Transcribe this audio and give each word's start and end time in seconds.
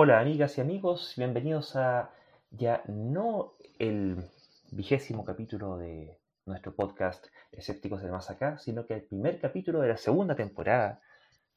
Hola 0.00 0.20
amigas 0.20 0.56
y 0.56 0.60
amigos, 0.60 1.14
bienvenidos 1.16 1.74
a 1.74 2.12
ya 2.52 2.84
no 2.86 3.54
el 3.80 4.30
vigésimo 4.70 5.24
capítulo 5.24 5.76
de 5.76 6.20
nuestro 6.46 6.72
podcast 6.72 7.26
Escépticos 7.50 8.00
del 8.00 8.12
Más 8.12 8.30
Acá, 8.30 8.58
sino 8.58 8.86
que 8.86 8.94
el 8.94 9.02
primer 9.02 9.40
capítulo 9.40 9.80
de 9.80 9.88
la 9.88 9.96
segunda 9.96 10.36
temporada 10.36 11.00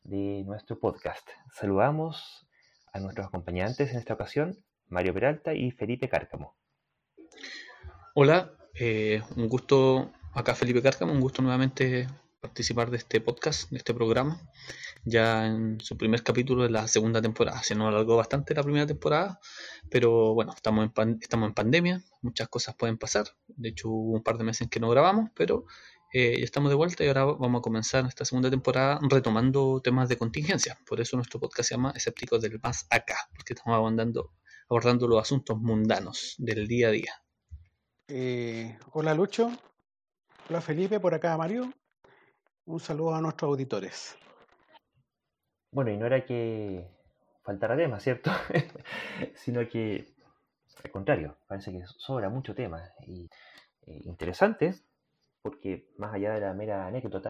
de 0.01 0.43
nuestro 0.47 0.79
podcast. 0.79 1.29
Saludamos 1.53 2.47
a 2.91 2.99
nuestros 2.99 3.27
acompañantes 3.27 3.91
en 3.91 3.99
esta 3.99 4.15
ocasión, 4.15 4.57
Mario 4.87 5.13
Peralta 5.13 5.53
y 5.53 5.69
Felipe 5.69 6.09
Cárcamo. 6.09 6.55
Hola, 8.15 8.53
eh, 8.73 9.21
un 9.37 9.49
gusto, 9.49 10.13
acá 10.33 10.55
Felipe 10.55 10.81
Cárcamo, 10.81 11.13
un 11.13 11.21
gusto 11.21 11.43
nuevamente 11.43 12.07
participar 12.39 12.89
de 12.89 12.97
este 12.97 13.21
podcast, 13.21 13.69
de 13.69 13.77
este 13.77 13.93
programa, 13.93 14.41
ya 15.03 15.47
en 15.47 15.79
su 15.79 15.97
primer 15.97 16.23
capítulo 16.23 16.63
de 16.63 16.69
la 16.69 16.87
segunda 16.87 17.21
temporada. 17.21 17.63
Se 17.63 17.75
nos 17.75 17.87
alargó 17.87 18.17
bastante 18.17 18.53
la 18.53 18.63
primera 18.63 18.85
temporada, 18.85 19.39
pero 19.89 20.33
bueno, 20.33 20.53
estamos 20.55 20.89
en, 20.95 21.17
estamos 21.21 21.47
en 21.47 21.53
pandemia, 21.53 22.03
muchas 22.21 22.47
cosas 22.49 22.75
pueden 22.75 22.97
pasar. 22.97 23.25
De 23.47 23.69
hecho, 23.69 23.89
hubo 23.89 24.13
un 24.13 24.23
par 24.23 24.37
de 24.37 24.43
meses 24.43 24.61
en 24.61 24.69
que 24.69 24.79
no 24.79 24.89
grabamos, 24.89 25.29
pero 25.35 25.65
eh, 26.13 26.37
ya 26.37 26.43
estamos 26.43 26.69
de 26.69 26.75
vuelta 26.75 27.03
y 27.03 27.07
ahora 27.07 27.25
vamos 27.25 27.59
a 27.59 27.61
comenzar 27.61 28.05
esta 28.05 28.25
segunda 28.25 28.49
temporada 28.49 28.99
retomando 29.09 29.81
temas 29.81 30.09
de 30.09 30.17
contingencia. 30.17 30.77
Por 30.85 30.99
eso 30.99 31.15
nuestro 31.15 31.39
podcast 31.39 31.69
se 31.69 31.75
llama 31.75 31.93
Escépticos 31.95 32.41
del 32.41 32.59
Más 32.61 32.85
Acá, 32.89 33.15
porque 33.35 33.53
estamos 33.53 33.77
abordando, 33.77 34.33
abordando 34.69 35.07
los 35.07 35.21
asuntos 35.21 35.57
mundanos 35.57 36.35
del 36.37 36.67
día 36.67 36.89
a 36.89 36.91
día. 36.91 37.23
Eh, 38.09 38.77
hola 38.91 39.13
Lucho, 39.13 39.51
hola 40.49 40.59
Felipe, 40.59 40.99
por 40.99 41.13
acá 41.13 41.37
Mario. 41.37 41.73
Un 42.65 42.79
saludo 42.79 43.15
a 43.15 43.21
nuestros 43.21 43.49
auditores. 43.49 44.17
Bueno, 45.71 45.91
y 45.91 45.97
no 45.97 46.05
era 46.05 46.25
que 46.25 46.85
faltara 47.43 47.77
tema, 47.77 47.99
¿cierto? 47.99 48.31
Sino 49.35 49.67
que, 49.69 50.13
al 50.83 50.91
contrario, 50.91 51.37
parece 51.47 51.71
que 51.71 51.83
sobra 51.85 52.29
mucho 52.29 52.53
tema 52.55 52.83
y 53.07 53.29
eh, 53.87 54.01
interesante, 54.05 54.75
porque 55.41 55.87
más 55.97 56.13
allá 56.13 56.33
de 56.33 56.41
la 56.41 56.53
mera 56.53 56.87
anécdota, 56.87 57.29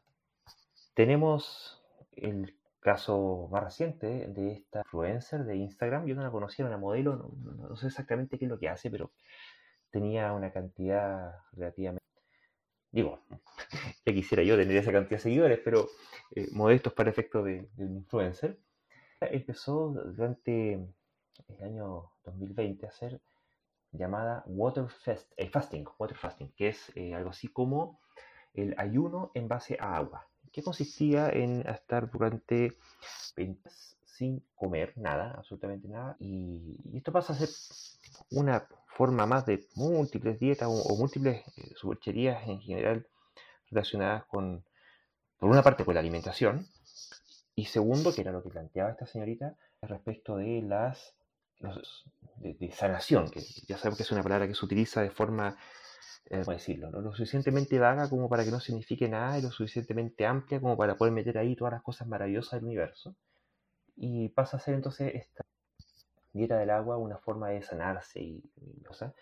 tenemos 0.94 1.84
el 2.14 2.56
caso 2.80 3.48
más 3.52 3.64
reciente 3.64 4.28
de 4.28 4.54
esta 4.54 4.80
influencer 4.80 5.46
de 5.46 5.58
Instagram. 5.58 6.06
Yo 6.08 6.16
no 6.16 6.24
la 6.24 6.32
conocía, 6.32 6.66
una 6.66 6.78
modelo, 6.78 7.32
no 7.44 7.76
sé 7.76 7.88
exactamente 7.88 8.38
qué 8.40 8.46
es 8.46 8.52
lo 8.52 8.60
que 8.60 8.70
hace, 8.70 8.90
pero 8.92 9.12
tenía 9.92 10.34
una 10.34 10.52
cantidad 10.52 11.36
relativamente 11.54 12.01
Digo, 12.92 13.20
ya 14.06 14.14
quisiera 14.14 14.44
yo 14.44 14.58
tener 14.58 14.76
esa 14.78 14.92
cantidad 14.92 15.18
de 15.18 15.24
seguidores, 15.24 15.60
pero 15.64 15.88
eh, 16.36 16.48
modestos 16.52 16.94
para 16.94 17.10
efecto 17.10 17.44
de, 17.44 17.70
un 17.78 17.98
influencer. 17.98 18.60
Empezó 19.22 19.90
durante 19.90 20.74
el 20.74 21.64
año 21.64 22.12
2020 22.26 22.86
a 22.86 22.90
hacer 22.90 23.22
llamada 23.92 24.44
Water 24.48 24.86
eh, 25.38 25.50
Fasting, 25.50 25.86
Water 25.98 26.18
Fasting, 26.18 26.52
que 26.56 26.70
es 26.70 26.92
eh, 26.96 27.14
algo 27.14 27.30
así 27.30 27.48
como 27.48 28.00
el 28.54 28.74
ayuno 28.78 29.32
en 29.34 29.48
base 29.48 29.78
a 29.80 29.98
agua, 29.98 30.28
que 30.52 30.64
consistía 30.64 31.30
en 31.30 31.68
estar 31.68 32.10
durante 32.10 32.78
20 33.36 33.70
sin 34.22 34.44
comer 34.54 34.94
nada, 34.98 35.34
absolutamente 35.36 35.88
nada, 35.88 36.16
y, 36.20 36.78
esto 36.96 37.12
pasa 37.12 37.34
a 37.34 37.36
ser 37.36 37.50
una 38.30 38.68
forma 38.86 39.26
más 39.26 39.48
de 39.48 39.66
múltiples 39.74 40.40
dietas 40.40 40.68
o, 40.70 40.96
múltiples 40.96 41.42
eh, 41.58 41.74
supercherías 41.76 42.48
en 42.48 42.62
general 42.62 43.08
relacionadas 43.72 44.26
con, 44.26 44.64
por 45.40 45.50
una 45.50 45.64
parte, 45.64 45.84
con 45.84 45.96
la 45.96 46.02
alimentación, 46.02 46.68
y 47.56 47.66
segundo, 47.66 48.14
que 48.14 48.22
era 48.22 48.32
lo 48.32 48.44
que 48.44 48.52
planteaba 48.52 48.92
esta 48.92 49.08
señorita, 49.08 49.56
respecto 49.82 50.38
de 50.38 50.62
las 50.62 51.16
de, 52.38 52.72
sanación, 52.72 53.32
que 53.32 53.42
ya 53.68 53.78
sabemos 53.78 53.98
que 53.98 54.04
es 54.04 54.12
una 54.12 54.22
palabra 54.22 54.48
que 54.48 54.54
se 54.54 54.64
utiliza 54.64 55.02
de 55.02 55.10
forma, 55.10 55.58
eh, 56.30 56.42
¿cómo 56.46 56.52
decirlo?, 56.52 56.92
¿no? 56.92 57.02
lo 57.02 57.12
suficientemente 57.12 57.80
vaga 57.80 58.08
como 58.08 58.30
para 58.30 58.44
que 58.44 58.52
no 58.52 58.60
signifique 58.60 59.10
nada 59.10 59.40
y 59.40 59.42
lo 59.42 59.50
suficientemente 59.50 60.28
amplia 60.28 60.62
como 60.62 60.78
para 60.78 60.96
poder 60.96 61.12
meter 61.12 61.40
ahí 61.40 61.56
todas 61.56 61.74
las 61.74 61.82
cosas 61.82 62.08
maravillosas 62.08 62.60
del 62.60 62.66
universo. 62.66 63.16
Y 63.96 64.30
pasa 64.30 64.58
a 64.58 64.60
ser 64.60 64.76
entonces 64.76 65.14
esta 65.16 65.44
dieta 66.34 66.58
del 66.58 66.70
agua 66.70 66.98
una 66.98 67.18
forma 67.18 67.50
de 67.50 67.62
sanarse 67.62 68.22
y, 68.22 68.44
o 68.90 68.94
sea, 68.94 69.14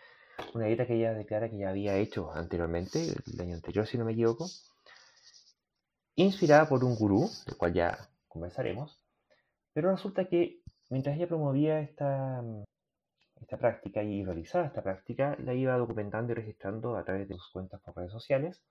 una 0.54 0.66
dieta 0.66 0.86
que 0.86 0.96
ella 0.96 1.14
declara 1.14 1.50
que 1.50 1.58
ya 1.58 1.70
había 1.70 1.96
hecho 1.96 2.32
anteriormente, 2.32 3.14
el 3.34 3.42
año 3.42 3.56
anterior 3.56 3.88
si 3.88 3.98
no 3.98 4.06
me 4.06 4.14
equivoco, 4.14 4.48
inspirada 6.16 6.68
por 6.68 6.84
un 6.84 6.96
gurú, 6.96 7.30
del 7.46 7.58
cual 7.58 7.74
ya 7.74 8.10
conversaremos, 8.28 9.02
pero 9.74 9.92
resulta 9.92 10.26
que 10.26 10.62
mientras 10.90 11.16
ella 11.16 11.28
promovía 11.28 11.80
esta, 11.80 12.44
esta 13.42 13.58
práctica 13.58 14.04
y 14.04 14.24
realizaba 14.24 14.66
esta 14.66 14.84
práctica, 14.84 15.36
la 15.40 15.54
iba 15.54 15.78
documentando 15.78 16.32
y 16.32 16.36
registrando 16.36 16.96
a 16.96 17.04
través 17.04 17.28
de 17.28 17.36
sus 17.36 17.50
cuentas 17.52 17.82
por 17.82 17.96
redes 17.96 18.12
sociales 18.12 18.62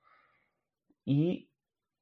y 1.04 1.47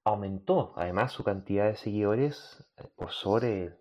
aumentó 0.07 0.73
además 0.77 1.13
su 1.13 1.25
cantidad 1.25 1.67
de 1.67 1.77
seguidores 1.77 2.65
eh, 2.77 2.85
por 2.95 3.11
sobre 3.11 3.77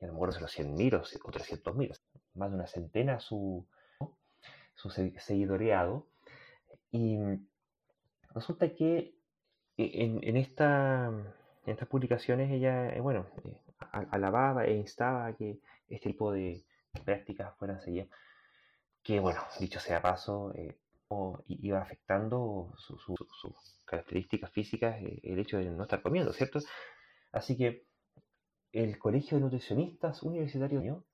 ya 0.00 0.06
no 0.06 0.14
me 0.14 0.16
acuerdo 0.16 0.34
si 0.34 0.40
los 0.40 0.58
100.000 0.58 0.94
o 0.94 1.30
300.000, 1.30 2.00
más 2.34 2.50
de 2.50 2.56
una 2.56 2.66
centena 2.66 3.20
su, 3.20 3.66
su 4.74 4.90
seguidoreado. 4.90 6.06
Y 6.90 7.18
resulta 8.34 8.74
que 8.74 9.14
e, 9.76 10.04
en, 10.04 10.20
en, 10.22 10.36
esta, 10.36 11.08
en 11.08 11.70
estas 11.70 11.88
publicaciones 11.88 12.50
ella, 12.50 12.94
eh, 12.94 13.00
bueno, 13.00 13.26
eh, 13.44 13.60
alababa 14.10 14.64
e 14.64 14.76
instaba 14.76 15.26
a 15.26 15.36
que 15.36 15.60
este 15.88 16.10
tipo 16.10 16.32
de 16.32 16.64
prácticas 17.04 17.54
fueran 17.58 17.80
seguidas, 17.80 18.08
que 19.02 19.20
bueno, 19.20 19.42
dicho 19.58 19.80
sea 19.80 20.00
paso, 20.00 20.54
eh, 20.54 20.78
iba 21.48 21.80
afectando 21.80 22.72
sus 22.76 23.80
características 23.84 24.50
físicas 24.52 24.96
el 25.00 25.38
hecho 25.38 25.58
de 25.58 25.70
no 25.70 25.82
estar 25.82 26.02
comiendo, 26.02 26.32
¿cierto? 26.32 26.60
Así 27.32 27.56
que 27.56 27.84
el 28.72 28.98
Colegio 28.98 29.36
de 29.36 29.42
Nutricionistas 29.42 30.22
Universitario 30.22 31.04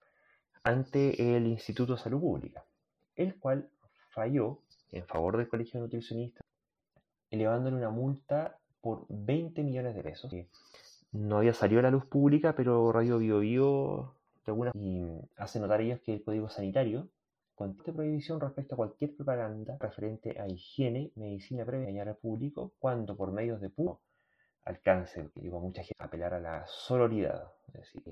ante 0.63 1.37
el 1.37 1.47
Instituto 1.47 1.95
de 1.95 1.99
Salud 1.99 2.21
Pública, 2.21 2.65
el 3.15 3.39
cual 3.39 3.71
falló 4.11 4.61
en 4.91 5.07
favor 5.07 5.37
del 5.37 5.49
Colegio 5.49 5.81
de 5.81 5.87
Nutricionistas, 5.87 6.43
elevándole 7.31 7.77
una 7.77 7.91
multa 7.91 8.59
por 8.81 9.07
20 9.09 9.63
millones 9.63 9.95
de 9.95 10.03
pesos. 10.03 10.33
No 11.13 11.39
había 11.39 11.55
salido 11.55 11.81
a 11.81 11.85
la 11.85 11.91
luz 11.91 12.05
pública, 12.05 12.55
pero 12.55 12.93
Radio 12.93 13.19
Bio 13.19 13.39
Bio 13.39 14.17
de 14.45 14.71
y 14.75 15.03
hace 15.37 15.59
notar 15.59 15.81
ellos 15.81 16.01
que 16.01 16.15
el 16.15 16.23
Código 16.23 16.49
Sanitario 16.49 17.09
contiene 17.57 17.97
prohibición 17.97 18.41
respecto 18.41 18.75
a 18.75 18.77
cualquier 18.77 19.17
propaganda 19.17 19.77
referente 19.81 20.39
a 20.39 20.47
higiene, 20.47 21.11
medicina 21.17 21.65
previa 21.65 21.89
engañar 21.89 22.09
al 22.09 22.17
público 22.17 22.75
cuando 22.79 23.17
por 23.17 23.33
medios 23.33 23.61
de 23.61 23.71
puro 23.71 24.03
alcance, 24.65 25.31
que 25.33 25.41
digo, 25.41 25.61
mucha 25.61 25.83
gente 25.83 26.05
apelar 26.05 26.35
a 26.35 26.41
la 26.41 26.67
sororidad. 26.67 27.51
Es 27.69 27.75
decir, 27.75 28.03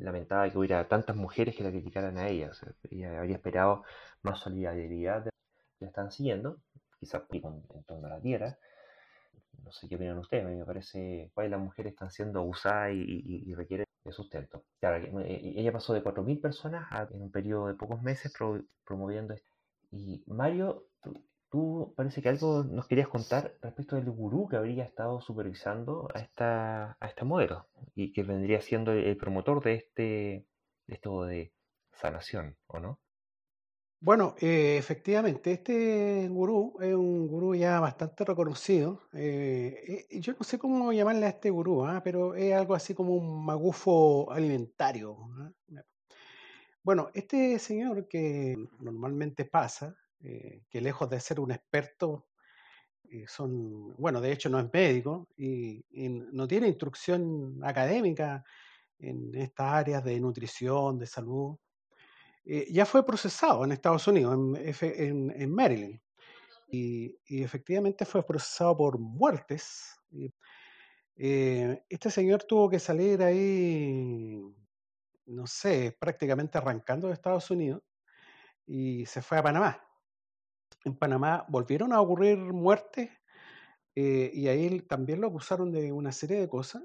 lamentaba 0.00 0.50
que 0.50 0.58
hubiera 0.58 0.88
tantas 0.88 1.16
mujeres 1.16 1.54
que 1.54 1.62
la 1.62 1.70
criticaran 1.70 2.18
a 2.18 2.28
ella. 2.28 2.50
ella 2.90 3.18
habría 3.18 3.36
esperado 3.36 3.84
más 4.22 4.40
solidaridad 4.40 5.24
de 5.24 5.30
la 5.80 5.86
están 5.88 6.10
siguiendo, 6.10 6.58
quizás 6.98 7.22
en 7.30 7.84
torno 7.86 8.06
a 8.06 8.10
la 8.10 8.20
tierra. 8.20 8.58
No 9.62 9.70
sé 9.70 9.88
qué 9.88 9.96
opinan 9.96 10.18
ustedes, 10.18 10.44
a 10.44 10.48
mí 10.48 10.56
me 10.56 10.64
parece 10.64 11.30
cuáles 11.34 11.52
las 11.52 11.60
mujeres 11.60 11.92
están 11.92 12.10
siendo 12.10 12.40
abusadas 12.40 12.92
y, 12.94 13.54
requieren 13.54 13.86
de 14.04 14.12
sustento. 14.12 14.64
Claro, 14.80 15.20
eh, 15.20 15.54
ella 15.56 15.72
pasó 15.72 15.92
de 15.92 16.02
4.000 16.02 16.40
personas 16.40 17.10
en 17.10 17.22
un 17.22 17.30
periodo 17.30 17.68
de 17.68 17.74
pocos 17.74 18.02
meses 18.02 18.32
promoviendo 18.84 19.34
esto. 19.34 19.50
Y 19.90 20.22
Mario, 20.26 20.86
Tú 21.52 21.92
parece 21.94 22.22
que 22.22 22.30
algo 22.30 22.64
nos 22.64 22.86
querías 22.88 23.08
contar 23.08 23.58
respecto 23.60 23.96
del 23.96 24.10
gurú 24.10 24.48
que 24.48 24.56
habría 24.56 24.84
estado 24.84 25.20
supervisando 25.20 26.08
a 26.14 26.20
esta, 26.20 26.96
a 26.98 27.06
esta 27.06 27.26
modelo 27.26 27.68
y 27.94 28.14
que 28.14 28.22
vendría 28.22 28.62
siendo 28.62 28.92
el 28.92 29.18
promotor 29.18 29.62
de 29.62 29.74
este 29.74 30.46
de 30.86 30.94
esto 30.94 31.24
de 31.24 31.52
sanación, 31.92 32.56
¿o 32.68 32.80
no? 32.80 33.00
Bueno, 34.04 34.34
eh, 34.40 34.76
efectivamente, 34.78 35.52
este 35.52 36.26
gurú 36.28 36.74
es 36.80 36.92
un 36.92 37.28
gurú 37.28 37.54
ya 37.54 37.78
bastante 37.78 38.24
reconocido. 38.24 39.02
Eh, 39.12 40.06
yo 40.20 40.32
no 40.32 40.42
sé 40.44 40.58
cómo 40.58 40.92
llamarle 40.92 41.26
a 41.26 41.28
este 41.28 41.50
gurú, 41.50 41.84
¿ah? 41.84 42.00
pero 42.02 42.34
es 42.34 42.52
algo 42.52 42.74
así 42.74 42.94
como 42.94 43.14
un 43.14 43.44
magufo 43.44 44.28
alimentario. 44.32 45.16
¿ah? 45.38 45.52
Bueno, 46.82 47.10
este 47.14 47.60
señor 47.60 48.08
que 48.08 48.56
normalmente 48.80 49.44
pasa, 49.44 49.96
eh, 50.20 50.62
que 50.68 50.80
lejos 50.80 51.08
de 51.08 51.20
ser 51.20 51.38
un 51.38 51.52
experto, 51.52 52.26
eh, 53.04 53.26
son, 53.28 53.94
bueno, 53.98 54.20
de 54.20 54.32
hecho 54.32 54.48
no 54.48 54.58
es 54.58 54.66
médico 54.72 55.28
y, 55.36 55.84
no 56.32 56.48
tiene 56.48 56.68
instrucción 56.68 57.60
académica 57.62 58.44
en 58.98 59.34
estas 59.36 59.72
áreas 59.74 60.04
de 60.04 60.18
nutrición, 60.20 60.98
de 60.98 61.06
salud. 61.06 61.56
Eh, 62.44 62.66
ya 62.72 62.86
fue 62.86 63.06
procesado 63.06 63.64
en 63.64 63.72
Estados 63.72 64.06
Unidos, 64.08 64.34
en, 64.80 65.54
Maryland, 65.54 66.00
y, 66.68 67.16
efectivamente 67.28 68.04
fue 68.04 68.26
procesado 68.26 68.76
por 68.76 68.98
muertes. 68.98 69.96
este 71.16 72.10
señor 72.10 72.44
tuvo 72.44 72.68
que 72.68 72.78
salir 72.78 73.22
ahí 73.22 74.40
no 75.26 75.46
sé, 75.46 75.96
prácticamente 75.98 76.58
arrancando 76.58 77.08
de 77.08 77.14
Estados 77.14 77.50
Unidos 77.50 77.82
y 78.66 79.06
se 79.06 79.22
fue 79.22 79.38
a 79.38 79.42
Panamá. 79.42 79.80
En 80.84 80.96
Panamá 80.96 81.44
volvieron 81.48 81.92
a 81.92 82.00
ocurrir 82.00 82.38
muertes 82.38 83.10
eh, 83.94 84.30
y 84.32 84.48
ahí 84.48 84.80
también 84.80 85.20
lo 85.20 85.28
acusaron 85.28 85.70
de 85.70 85.92
una 85.92 86.12
serie 86.12 86.38
de 86.38 86.48
cosas, 86.48 86.82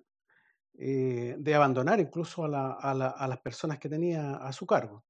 eh, 0.78 1.36
de 1.40 1.56
abandonar 1.56 2.00
incluso 2.00 2.46
a, 2.46 2.94
las 2.94 3.40
personas 3.40 3.80
que 3.80 3.90
tenía 3.90 4.36
a 4.36 4.52
su 4.54 4.66
cargo. 4.66 5.04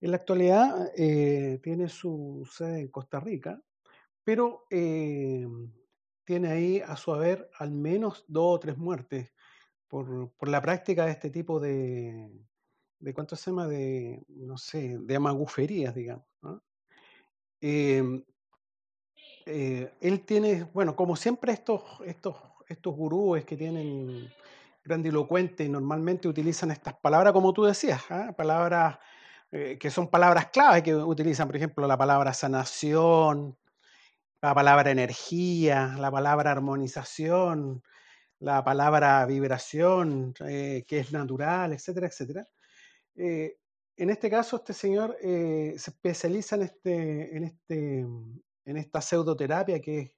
En 0.00 0.10
la 0.10 0.16
actualidad 0.18 0.92
eh, 0.96 1.58
tiene 1.62 1.88
su 1.88 2.46
sede 2.50 2.80
en 2.80 2.88
Costa 2.88 3.20
Rica, 3.20 3.60
pero 4.22 4.66
tiene 4.68 6.48
ahí 6.48 6.80
a 6.80 6.96
su 6.96 7.14
haber 7.14 7.48
al 7.58 7.70
menos 7.70 8.24
dos 8.26 8.56
o 8.56 8.58
tres 8.58 8.76
muertes 8.76 9.32
por, 9.88 10.32
la 10.48 10.60
práctica 10.60 11.06
de 11.06 11.12
este 11.12 11.30
tipo 11.30 11.60
de, 11.60 12.30
de 12.98 13.14
¿cuánto 13.14 13.36
se 13.36 13.50
llama? 13.50 13.66
De, 13.68 14.24
no 14.28 14.58
sé, 14.58 14.98
de 14.98 15.16
amaguferías, 15.16 15.94
digamos. 15.94 16.26
Em, 17.60 18.22
eh, 19.46 19.92
él 20.00 20.20
tiene, 20.24 20.64
bueno, 20.74 20.96
como 20.96 21.16
siempre 21.16 21.52
estos, 21.52 21.82
estos, 22.04 22.36
estos 22.68 22.94
gurúes 22.94 23.44
que 23.44 23.56
tienen 23.56 24.28
grandilocuentes 24.84 25.68
normalmente 25.68 26.28
utilizan 26.28 26.70
estas 26.70 26.94
palabras, 26.94 27.32
como 27.32 27.52
tú 27.52 27.64
decías, 27.64 28.02
¿ah? 28.10 28.34
palabras 28.36 28.98
eh, 29.52 29.78
que 29.78 29.90
son 29.90 30.08
palabras 30.08 30.48
clave 30.50 30.82
que 30.82 30.94
utilizan, 30.94 31.46
por 31.48 31.56
ejemplo, 31.56 31.86
la 31.86 31.96
palabra 31.96 32.32
sanación, 32.34 33.56
la 34.42 34.54
palabra 34.54 34.90
energía, 34.90 35.94
la 35.98 36.10
palabra 36.10 36.52
armonización, 36.52 37.82
la 38.38 38.62
palabra 38.64 39.24
vibración, 39.26 40.34
eh, 40.46 40.84
que 40.86 40.98
es 41.00 41.12
natural, 41.12 41.72
etcétera, 41.72 42.06
etcétera. 42.08 42.46
en 43.16 44.10
este 44.10 44.28
caso, 44.28 44.56
este 44.56 44.74
señor 44.74 45.16
se 45.20 45.74
especializa 45.74 46.56
en, 46.56 46.62
este, 46.62 47.36
en, 47.36 47.44
este, 47.44 47.98
en 48.66 48.76
esta 48.76 49.00
pseudoterapia 49.00 49.80
que 49.80 50.00
es 50.00 50.16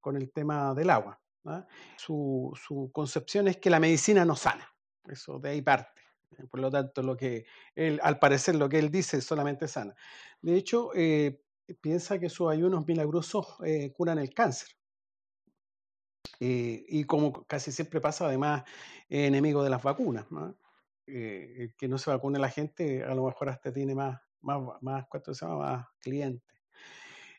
con 0.00 0.16
el 0.16 0.30
tema 0.30 0.74
del 0.74 0.90
agua. 0.90 1.20
¿ah? 1.44 1.66
Su, 1.96 2.90
concepción 2.92 3.48
es 3.48 3.56
que 3.58 3.70
la 3.70 3.80
medicina 3.80 4.24
no 4.24 4.36
sana, 4.36 4.66
eso 5.06 5.38
de 5.38 5.50
ahí 5.50 5.62
parte. 5.62 6.00
Por 6.50 6.60
lo 6.60 6.70
tanto, 6.70 7.02
lo 7.02 7.16
que 7.16 7.46
él, 7.74 8.00
al 8.02 8.18
parecer 8.18 8.54
lo 8.54 8.68
que 8.68 8.78
él 8.78 8.90
dice 8.90 9.20
solamente 9.20 9.66
sana. 9.66 9.94
De 10.40 10.56
hecho, 10.56 10.90
eh, 10.94 11.42
piensa 11.80 12.18
que 12.18 12.28
sus 12.28 12.50
ayunos 12.50 12.86
milagrosos 12.86 13.56
eh, 13.64 13.92
curan 13.92 14.18
el 14.18 14.32
cáncer. 14.32 14.68
Eh, 16.40 16.84
y 16.88 17.04
como 17.04 17.44
casi 17.46 17.72
siempre 17.72 18.00
pasa, 18.00 18.26
además, 18.26 18.64
enemigo 19.08 19.64
de 19.64 19.70
las 19.70 19.82
vacunas. 19.82 20.26
que 21.06 21.88
no 21.88 21.98
se 21.98 22.10
vacune 22.10 22.38
la 22.38 22.50
gente, 22.50 23.02
a 23.02 23.14
lo 23.14 23.24
mejor 23.24 23.48
hasta 23.48 23.72
tiene 23.72 23.94
más, 23.94 24.20
más, 24.42 24.60
más, 24.82 25.06
¿cuánto 25.08 25.34
se 25.34 25.46
llama? 25.46 25.58
más 25.58 25.86
clientes. 26.00 26.42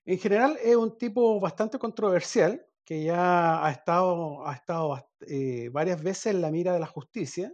En 0.05 0.17
general 0.17 0.57
es 0.63 0.75
un 0.75 0.97
tipo 0.97 1.39
bastante 1.39 1.77
controversial 1.77 2.65
que 2.83 3.03
ya 3.03 3.63
ha 3.63 3.71
estado, 3.71 4.47
ha 4.47 4.55
estado 4.55 5.07
varias 5.71 6.01
veces 6.01 6.33
en 6.33 6.41
la 6.41 6.49
mira 6.49 6.73
de 6.73 6.79
la 6.79 6.87
justicia 6.87 7.53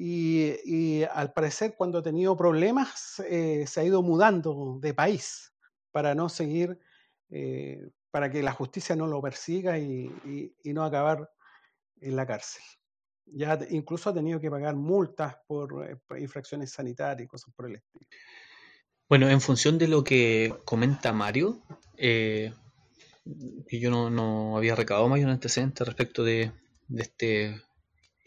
y, 0.00 1.02
al 1.02 1.32
parecer 1.32 1.74
cuando 1.76 1.98
ha 1.98 2.02
tenido 2.02 2.36
problemas 2.36 3.20
eh, 3.28 3.64
se 3.66 3.80
ha 3.80 3.84
ido 3.84 4.00
mudando 4.00 4.78
de 4.80 4.94
país 4.94 5.52
para 5.90 6.14
no 6.14 6.28
seguir, 6.28 6.78
eh, 7.30 7.90
para 8.12 8.30
que 8.30 8.42
la 8.42 8.52
justicia 8.52 8.94
no 8.94 9.08
lo 9.08 9.20
persiga 9.20 9.76
y, 9.76 10.54
no 10.64 10.84
acabar 10.84 11.28
en 12.00 12.14
la 12.14 12.26
cárcel. 12.26 12.62
Ya 13.26 13.58
incluso 13.70 14.10
ha 14.10 14.14
tenido 14.14 14.38
que 14.38 14.50
pagar 14.50 14.76
multas 14.76 15.36
por, 15.48 16.00
por 16.06 16.18
infracciones 16.18 16.70
sanitarias 16.70 17.24
y 17.24 17.28
cosas 17.28 17.52
por 17.54 17.66
el 17.66 17.76
estilo. 17.76 18.06
Bueno, 19.08 19.28
en 19.28 19.40
función 19.40 19.78
de 19.78 19.88
lo 19.88 20.04
que 20.04 20.54
comenta 20.64 21.12
Mario, 21.12 21.62
eh, 21.96 22.52
yo 23.68 24.10
no, 24.10 24.56
había 24.56 24.76
recabado 24.76 25.08
mayor 25.08 25.30
antecedente 25.30 25.84
respecto 25.84 26.22
de, 26.22 26.52
este 26.94 27.60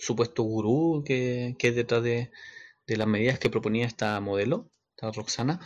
supuesto 0.02 0.44
gurú 0.44 1.04
que, 1.06 1.56
que 1.60 1.70
es 1.70 1.76
detrás 1.76 2.04
de, 2.04 2.32
las 2.88 3.08
medidas 3.08 3.40
que 3.40 3.50
proponía 3.50 3.86
esta 3.86 4.20
modelo, 4.20 4.70
esta 4.92 5.12
Roxana. 5.12 5.60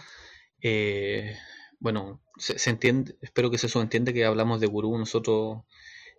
Eh, 0.61 1.35
bueno, 1.79 2.21
se, 2.37 2.69
entiende, 2.69 3.17
espero 3.21 3.49
que 3.49 3.57
se 3.57 3.79
entiende 3.79 4.13
que 4.13 4.25
hablamos 4.25 4.61
de 4.61 4.67
gurú 4.67 4.97
nosotros 4.97 5.63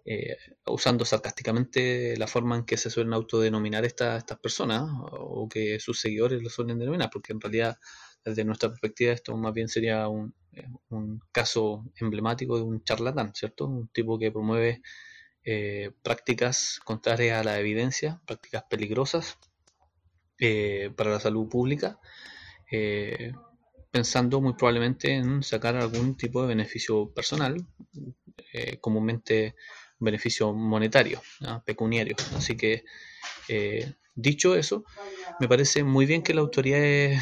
eh, 0.04 0.36
usando 0.66 1.04
sarcásticamente 1.04 2.16
la 2.16 2.26
forma 2.26 2.56
en 2.56 2.64
que 2.64 2.76
se 2.76 2.90
suelen 2.90 3.12
autodenominar 3.12 3.84
estas 3.84 4.24
personas 4.42 4.84
o 5.12 5.48
que 5.48 5.78
sus 5.80 6.00
seguidores 6.00 6.42
lo 6.42 6.50
suelen 6.50 6.78
denominar, 6.78 7.10
porque 7.12 7.32
en 7.32 7.40
realidad 7.40 7.76
desde 8.24 8.44
nuestra 8.44 8.68
perspectiva, 8.68 9.12
esto 9.12 9.36
más 9.36 9.54
bien 9.54 9.68
sería 9.68 10.08
un, 10.08 10.34
eh, 10.52 10.66
caso 11.32 11.84
emblemático 12.00 12.56
de 12.56 12.62
un 12.62 12.82
charlatán, 12.82 13.32
¿cierto? 13.34 13.66
Un 13.66 13.88
tipo 13.88 14.18
que 14.18 14.32
promueve 14.32 14.82
eh, 15.48 15.92
prácticas 16.02 16.80
contrarias 16.84 17.40
a 17.40 17.44
la 17.44 17.60
evidencia, 17.60 18.20
prácticas 18.26 18.64
peligrosas 18.64 19.38
eh, 20.40 20.90
para 20.96 21.10
la 21.12 21.20
salud 21.20 21.48
pública, 21.48 22.00
pensando 23.92 24.40
muy 24.40 24.54
probablemente 24.54 25.14
en 25.14 25.44
sacar 25.44 25.76
algún 25.76 26.16
tipo 26.16 26.42
de 26.42 26.48
beneficio 26.48 27.14
personal, 27.14 27.64
comúnmente 28.80 29.54
beneficio 30.00 30.52
monetario, 30.52 31.22
pecuniario. 31.64 32.16
Así 32.36 32.56
que, 32.56 32.82
dicho 34.16 34.56
eso, 34.56 34.84
me 35.38 35.46
parece 35.48 35.84
muy 35.84 36.06
bien 36.06 36.24
que 36.24 36.34
la 36.34 36.40
autoridad 36.40 37.16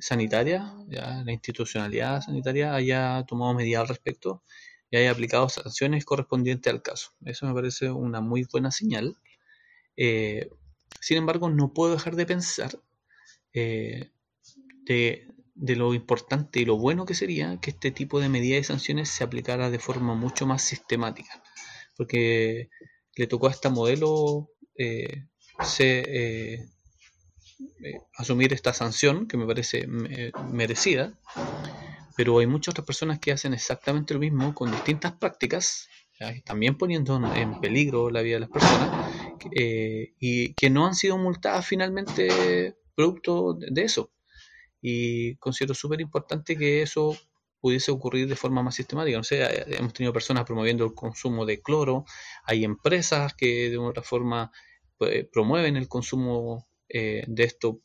sanitaria, 0.00 0.74
la 0.88 1.32
institucionalidad 1.32 2.20
sanitaria 2.20 2.74
haya 2.74 3.24
tomado 3.28 3.54
medidas 3.54 3.82
al 3.82 3.88
respecto 3.88 4.42
y 4.90 4.96
haya 4.96 5.10
aplicado 5.10 5.48
sanciones 5.48 6.04
correspondientes 6.04 6.72
al 6.72 6.82
caso. 6.82 7.12
Eso 7.24 7.46
me 7.46 7.54
parece 7.54 7.90
una 7.90 8.20
muy 8.20 8.44
buena 8.50 8.70
señal. 8.70 9.16
Eh, 9.96 10.50
sin 11.00 11.18
embargo, 11.18 11.48
no 11.48 11.72
puedo 11.72 11.92
dejar 11.92 12.16
de 12.16 12.26
pensar 12.26 12.80
eh, 13.52 14.10
de, 14.84 15.28
de, 15.54 15.76
lo 15.76 15.94
importante 15.94 16.60
y 16.60 16.64
lo 16.64 16.76
bueno 16.76 17.06
que 17.06 17.14
sería 17.14 17.58
que 17.60 17.70
este 17.70 17.92
tipo 17.92 18.20
de 18.20 18.28
medidas 18.28 18.60
y 18.60 18.64
sanciones 18.64 19.08
se 19.10 19.22
aplicara 19.22 19.70
de 19.70 19.78
forma 19.78 20.14
mucho 20.14 20.46
más 20.46 20.62
sistemática. 20.62 21.42
Porque 21.96 22.68
le 23.14 23.26
tocó 23.26 23.46
a 23.46 23.52
este 23.52 23.68
modelo 23.68 24.50
eh, 24.76 25.26
se, 25.62 26.68
asumir 28.16 28.52
esta 28.52 28.72
sanción 28.72 29.28
que 29.28 29.36
me 29.36 29.46
parece 29.46 29.86
merecida, 29.86 31.18
pero 32.16 32.38
hay 32.38 32.46
muchas 32.46 32.72
otras 32.72 32.86
personas 32.86 33.18
que 33.18 33.32
hacen 33.32 33.54
exactamente 33.54 34.14
lo 34.14 34.20
mismo 34.20 34.54
con 34.54 34.70
distintas 34.70 35.12
prácticas, 35.12 35.88
también 36.44 36.76
poniendo 36.76 37.16
en 37.34 37.60
peligro 37.60 38.10
la 38.10 38.22
vida 38.22 38.36
de 38.36 38.40
las 38.40 38.50
personas, 38.50 39.10
eh, 39.54 40.12
y 40.18 40.54
que 40.54 40.68
no 40.70 40.86
han 40.86 40.94
sido 40.94 41.16
multadas 41.16 41.66
finalmente 41.66 42.76
producto 42.94 43.56
de 43.58 43.82
eso. 43.82 44.12
Y 44.82 45.36
considero 45.36 45.74
súper 45.74 46.00
importante 46.00 46.56
que 46.56 46.82
eso 46.82 47.16
pudiese 47.60 47.90
ocurrir 47.90 48.26
de 48.28 48.36
forma 48.36 48.62
más 48.62 48.74
sistemática. 48.74 49.16
No 49.16 49.24
sé, 49.24 49.42
hemos 49.76 49.92
tenido 49.92 50.12
personas 50.12 50.44
promoviendo 50.44 50.84
el 50.84 50.94
consumo 50.94 51.44
de 51.46 51.60
cloro, 51.60 52.04
hay 52.44 52.64
empresas 52.64 53.34
que 53.34 53.70
de 53.70 53.78
otra 53.78 54.02
forma 54.02 54.50
pues, 54.96 55.26
promueven 55.32 55.76
el 55.76 55.88
consumo 55.88 56.68
eh, 56.88 57.24
de 57.26 57.44
esto 57.44 57.80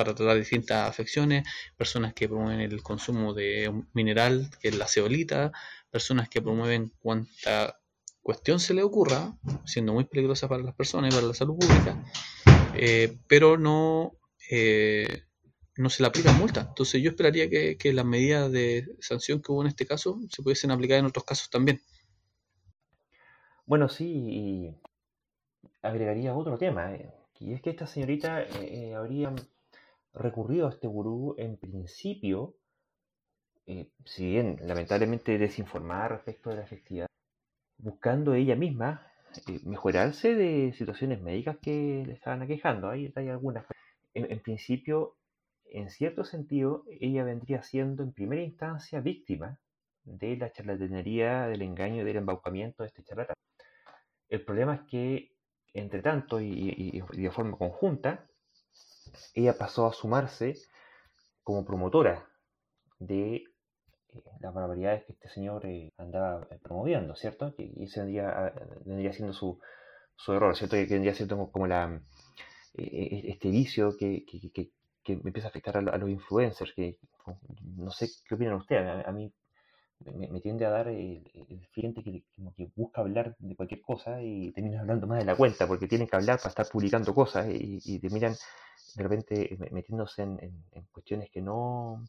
para 0.00 0.14
tratar 0.14 0.38
distintas 0.38 0.88
afecciones, 0.88 1.46
personas 1.76 2.14
que 2.14 2.26
promueven 2.26 2.60
el 2.60 2.82
consumo 2.82 3.34
de 3.34 3.68
un 3.68 3.86
mineral 3.92 4.48
que 4.60 4.68
es 4.68 4.78
la 4.78 4.88
ceolita, 4.88 5.52
personas 5.90 6.30
que 6.30 6.40
promueven 6.40 6.92
cuanta 7.00 7.78
cuestión 8.22 8.60
se 8.60 8.72
le 8.72 8.82
ocurra, 8.82 9.34
siendo 9.66 9.92
muy 9.92 10.04
peligrosa 10.04 10.48
para 10.48 10.62
las 10.62 10.74
personas 10.74 11.12
y 11.12 11.14
para 11.14 11.26
la 11.26 11.34
salud 11.34 11.58
pública, 11.58 12.02
eh, 12.74 13.18
pero 13.28 13.58
no, 13.58 14.12
eh, 14.50 15.24
no 15.76 15.90
se 15.90 16.02
le 16.02 16.08
aplica 16.08 16.32
multa. 16.32 16.66
Entonces 16.68 17.02
yo 17.02 17.10
esperaría 17.10 17.50
que, 17.50 17.76
que, 17.76 17.92
las 17.92 18.06
medidas 18.06 18.50
de 18.50 18.86
sanción 19.00 19.42
que 19.42 19.52
hubo 19.52 19.60
en 19.60 19.68
este 19.68 19.86
caso 19.86 20.18
se 20.30 20.42
pudiesen 20.42 20.70
aplicar 20.70 20.98
en 20.98 21.06
otros 21.06 21.24
casos 21.26 21.50
también. 21.50 21.80
Bueno, 23.66 23.88
sí, 23.90 24.06
y 24.06 24.74
agregaría 25.82 26.34
otro 26.34 26.56
tema. 26.56 26.90
Y 27.40 27.54
es 27.54 27.62
que 27.62 27.70
esta 27.70 27.86
señorita 27.86 28.42
eh, 28.42 28.48
eh, 28.90 28.94
habría 28.94 29.32
recurrido 30.12 30.66
a 30.66 30.70
este 30.70 30.86
gurú 30.86 31.34
en 31.38 31.56
principio, 31.56 32.56
eh, 33.66 33.90
si 34.04 34.26
bien 34.26 34.58
lamentablemente 34.62 35.38
desinformada 35.38 36.08
respecto 36.08 36.50
de 36.50 36.56
la 36.56 36.62
efectividad, 36.62 37.06
buscando 37.78 38.34
ella 38.34 38.56
misma 38.56 39.06
mejorarse 39.64 40.34
de 40.34 40.72
situaciones 40.72 41.20
médicas 41.22 41.56
que 41.62 42.04
le 42.06 42.14
estaban 42.14 42.42
aquejando. 42.42 42.88
Hay, 42.88 43.12
hay 43.14 43.28
algunas. 43.28 43.64
En, 44.12 44.30
en, 44.30 44.40
principio, 44.40 45.16
en 45.66 45.88
cierto 45.88 46.24
sentido, 46.24 46.84
ella 47.00 47.22
vendría 47.24 47.62
siendo 47.62 48.02
en 48.02 48.12
primera 48.12 48.42
instancia 48.42 49.00
víctima 49.00 49.60
de 50.02 50.36
la 50.36 50.50
charlatanería, 50.50 51.46
del 51.46 51.62
engaño, 51.62 52.04
del 52.04 52.16
embaucamiento 52.16 52.82
de 52.82 52.88
este 52.88 53.04
charlatán. 53.04 53.36
El 54.28 54.44
problema 54.44 54.74
es 54.74 54.80
que 54.90 55.30
entre 55.74 56.02
tanto 56.02 56.40
y, 56.40 57.02
de 57.12 57.30
forma 57.30 57.56
conjunta, 57.56 58.26
ella 59.34 59.56
pasó 59.56 59.86
a 59.86 59.92
sumarse 59.92 60.56
como 61.42 61.64
promotora 61.64 62.26
de 62.98 63.36
eh, 64.12 64.22
las 64.40 64.54
barbaridades 64.54 65.04
que 65.04 65.12
este 65.12 65.28
señor 65.28 65.66
eh, 65.66 65.92
andaba 65.96 66.46
eh, 66.50 66.58
promoviendo, 66.62 67.14
¿cierto? 67.14 67.54
Y 67.58 67.84
ese 67.84 68.00
vendría, 68.00 68.52
vendría 68.84 69.12
siendo 69.12 69.32
su, 69.32 69.58
su, 70.16 70.32
error, 70.32 70.56
¿cierto? 70.56 70.76
Que 70.76 70.86
vendría 70.86 71.14
siendo 71.14 71.50
como 71.50 71.66
la, 71.66 72.00
este 72.74 73.50
vicio 73.50 73.96
que, 73.96 74.24
que, 74.24 74.50
que, 74.52 74.70
que, 75.02 75.12
empieza 75.12 75.48
a 75.48 75.50
afectar 75.50 75.76
a, 75.76 75.98
los 75.98 76.10
influencers, 76.10 76.72
que 76.74 76.98
no 77.76 77.90
sé 77.90 78.08
qué 78.28 78.34
opinan 78.34 78.54
ustedes, 78.54 79.06
a, 79.06 79.12
mí 79.12 79.32
me, 80.04 80.40
tiende 80.40 80.66
a 80.66 80.70
dar 80.70 80.88
el, 80.88 81.22
cliente 81.72 82.02
que, 82.02 82.22
que 82.56 82.70
busca 82.76 83.00
hablar 83.00 83.34
de 83.38 83.56
cualquier 83.56 83.80
cosa 83.80 84.22
y 84.22 84.52
termina 84.52 84.80
hablando 84.80 85.06
más 85.06 85.18
de 85.18 85.24
la 85.24 85.36
cuenta, 85.36 85.66
porque 85.66 85.88
tienen 85.88 86.06
que 86.06 86.16
hablar 86.16 86.38
para 86.38 86.50
estar 86.50 86.68
publicando 86.68 87.14
cosas 87.14 87.48
y, 87.48 87.80
y 87.84 87.98
terminan 87.98 88.34
de 88.94 89.02
repente 89.02 89.58
metiéndose 89.70 90.22
en, 90.22 90.38
en 90.72 90.84
cuestiones 90.92 91.30
que 91.30 91.40
no 91.40 92.04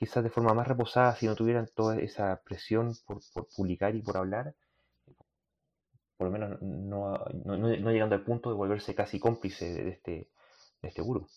quizás 0.00 0.24
de 0.24 0.30
forma 0.30 0.54
más 0.54 0.66
reposada, 0.66 1.14
si 1.14 1.26
no 1.26 1.36
tuvieran 1.36 1.68
toda 1.74 1.98
esa 2.00 2.40
presión 2.42 2.94
por, 3.04 3.20
publicar 3.54 3.94
y 3.94 4.00
por 4.00 4.16
hablar, 4.16 4.54
por 6.16 6.28
lo 6.28 6.32
menos 6.32 6.62
no, 6.62 7.22
llegando 7.92 8.14
al 8.14 8.24
punto 8.24 8.48
de 8.48 8.56
volverse 8.56 8.94
casi 8.94 9.20
cómplice 9.20 9.70
de 9.74 9.90
este, 9.90 10.30
de 10.80 10.88
este 10.88 11.02
gurú. 11.02 11.28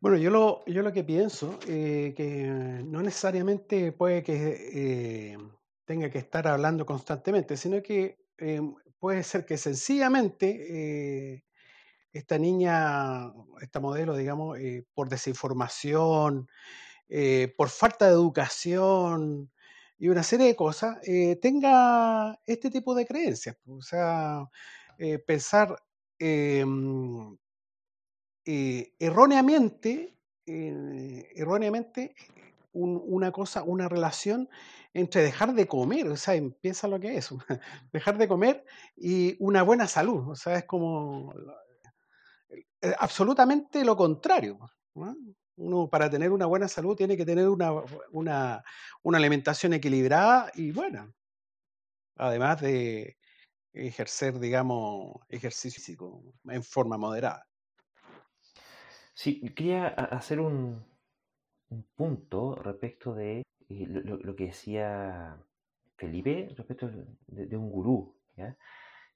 Bueno, 0.00 0.16
yo 0.16 0.30
lo, 0.30 0.64
yo 0.64 0.82
lo 0.82 0.92
que 0.92 1.04
pienso, 1.04 1.58
eh, 1.68 2.14
que 2.16 2.82
no 2.86 3.02
necesariamente 3.02 3.92
puede 3.92 4.22
que 4.22 5.32
eh, 5.32 5.38
tenga 5.84 6.08
que 6.08 6.18
estar 6.18 6.48
hablando 6.48 6.86
constantemente, 6.86 7.58
sino 7.58 7.82
que 7.82 8.24
eh, 8.38 8.62
puede 8.98 9.22
ser 9.24 9.44
que 9.44 9.58
sencillamente 9.58 11.44
esta 12.18 12.38
niña, 12.38 13.32
esta 13.60 13.80
modelo, 13.80 14.16
digamos, 14.16 14.58
eh, 14.58 14.84
por 14.94 15.08
desinformación, 15.08 16.48
eh, 17.08 17.54
por 17.56 17.68
falta 17.70 18.06
de 18.06 18.12
educación 18.12 19.50
y 19.98 20.08
una 20.08 20.22
serie 20.22 20.46
de 20.46 20.56
cosas, 20.56 20.98
eh, 21.06 21.36
tenga 21.36 22.38
este 22.46 22.70
tipo 22.70 22.94
de 22.94 23.06
creencias. 23.06 23.56
O 23.66 23.82
sea, 23.82 24.46
pensar 25.26 25.80
em, 26.18 27.36
erróneamente, 28.98 30.18
erróneamente 30.44 32.14
una 32.72 33.32
cosa, 33.32 33.62
una 33.62 33.88
relación 33.88 34.48
entre 34.94 35.22
dejar 35.22 35.54
de 35.54 35.66
comer, 35.68 36.08
o 36.08 36.16
sea, 36.16 36.34
empieza 36.34 36.88
lo 36.88 36.98
que 36.98 37.16
es, 37.16 37.30
dejar 37.92 38.18
de 38.18 38.28
comer 38.28 38.64
y 38.96 39.36
una 39.38 39.62
buena 39.62 39.86
salud, 39.86 40.28
o 40.28 40.34
sea, 40.34 40.58
es 40.58 40.64
como 40.64 41.32
absolutamente 42.98 43.84
lo 43.84 43.96
contrario. 43.96 44.58
Uno 45.56 45.88
para 45.88 46.08
tener 46.08 46.30
una 46.30 46.46
buena 46.46 46.68
salud 46.68 46.96
tiene 46.96 47.16
que 47.16 47.26
tener 47.26 47.48
una, 47.48 47.72
una, 48.12 48.62
una 49.02 49.18
alimentación 49.18 49.72
equilibrada 49.72 50.50
y 50.54 50.70
buena, 50.70 51.12
además 52.16 52.60
de 52.60 53.16
ejercer, 53.72 54.38
digamos, 54.38 55.16
ejercicio 55.28 55.80
físico 55.80 56.22
en 56.44 56.62
forma 56.62 56.96
moderada. 56.96 57.44
Sí, 59.14 59.40
quería 59.54 59.88
hacer 59.88 60.38
un, 60.38 60.84
un 61.70 61.82
punto 61.94 62.54
respecto 62.54 63.14
de 63.14 63.42
eh, 63.68 63.86
lo, 63.88 64.34
que 64.36 64.46
decía 64.46 65.36
Felipe 65.96 66.48
respecto 66.56 66.88
de, 67.26 67.56
un 67.56 67.70
gurú. 67.70 68.14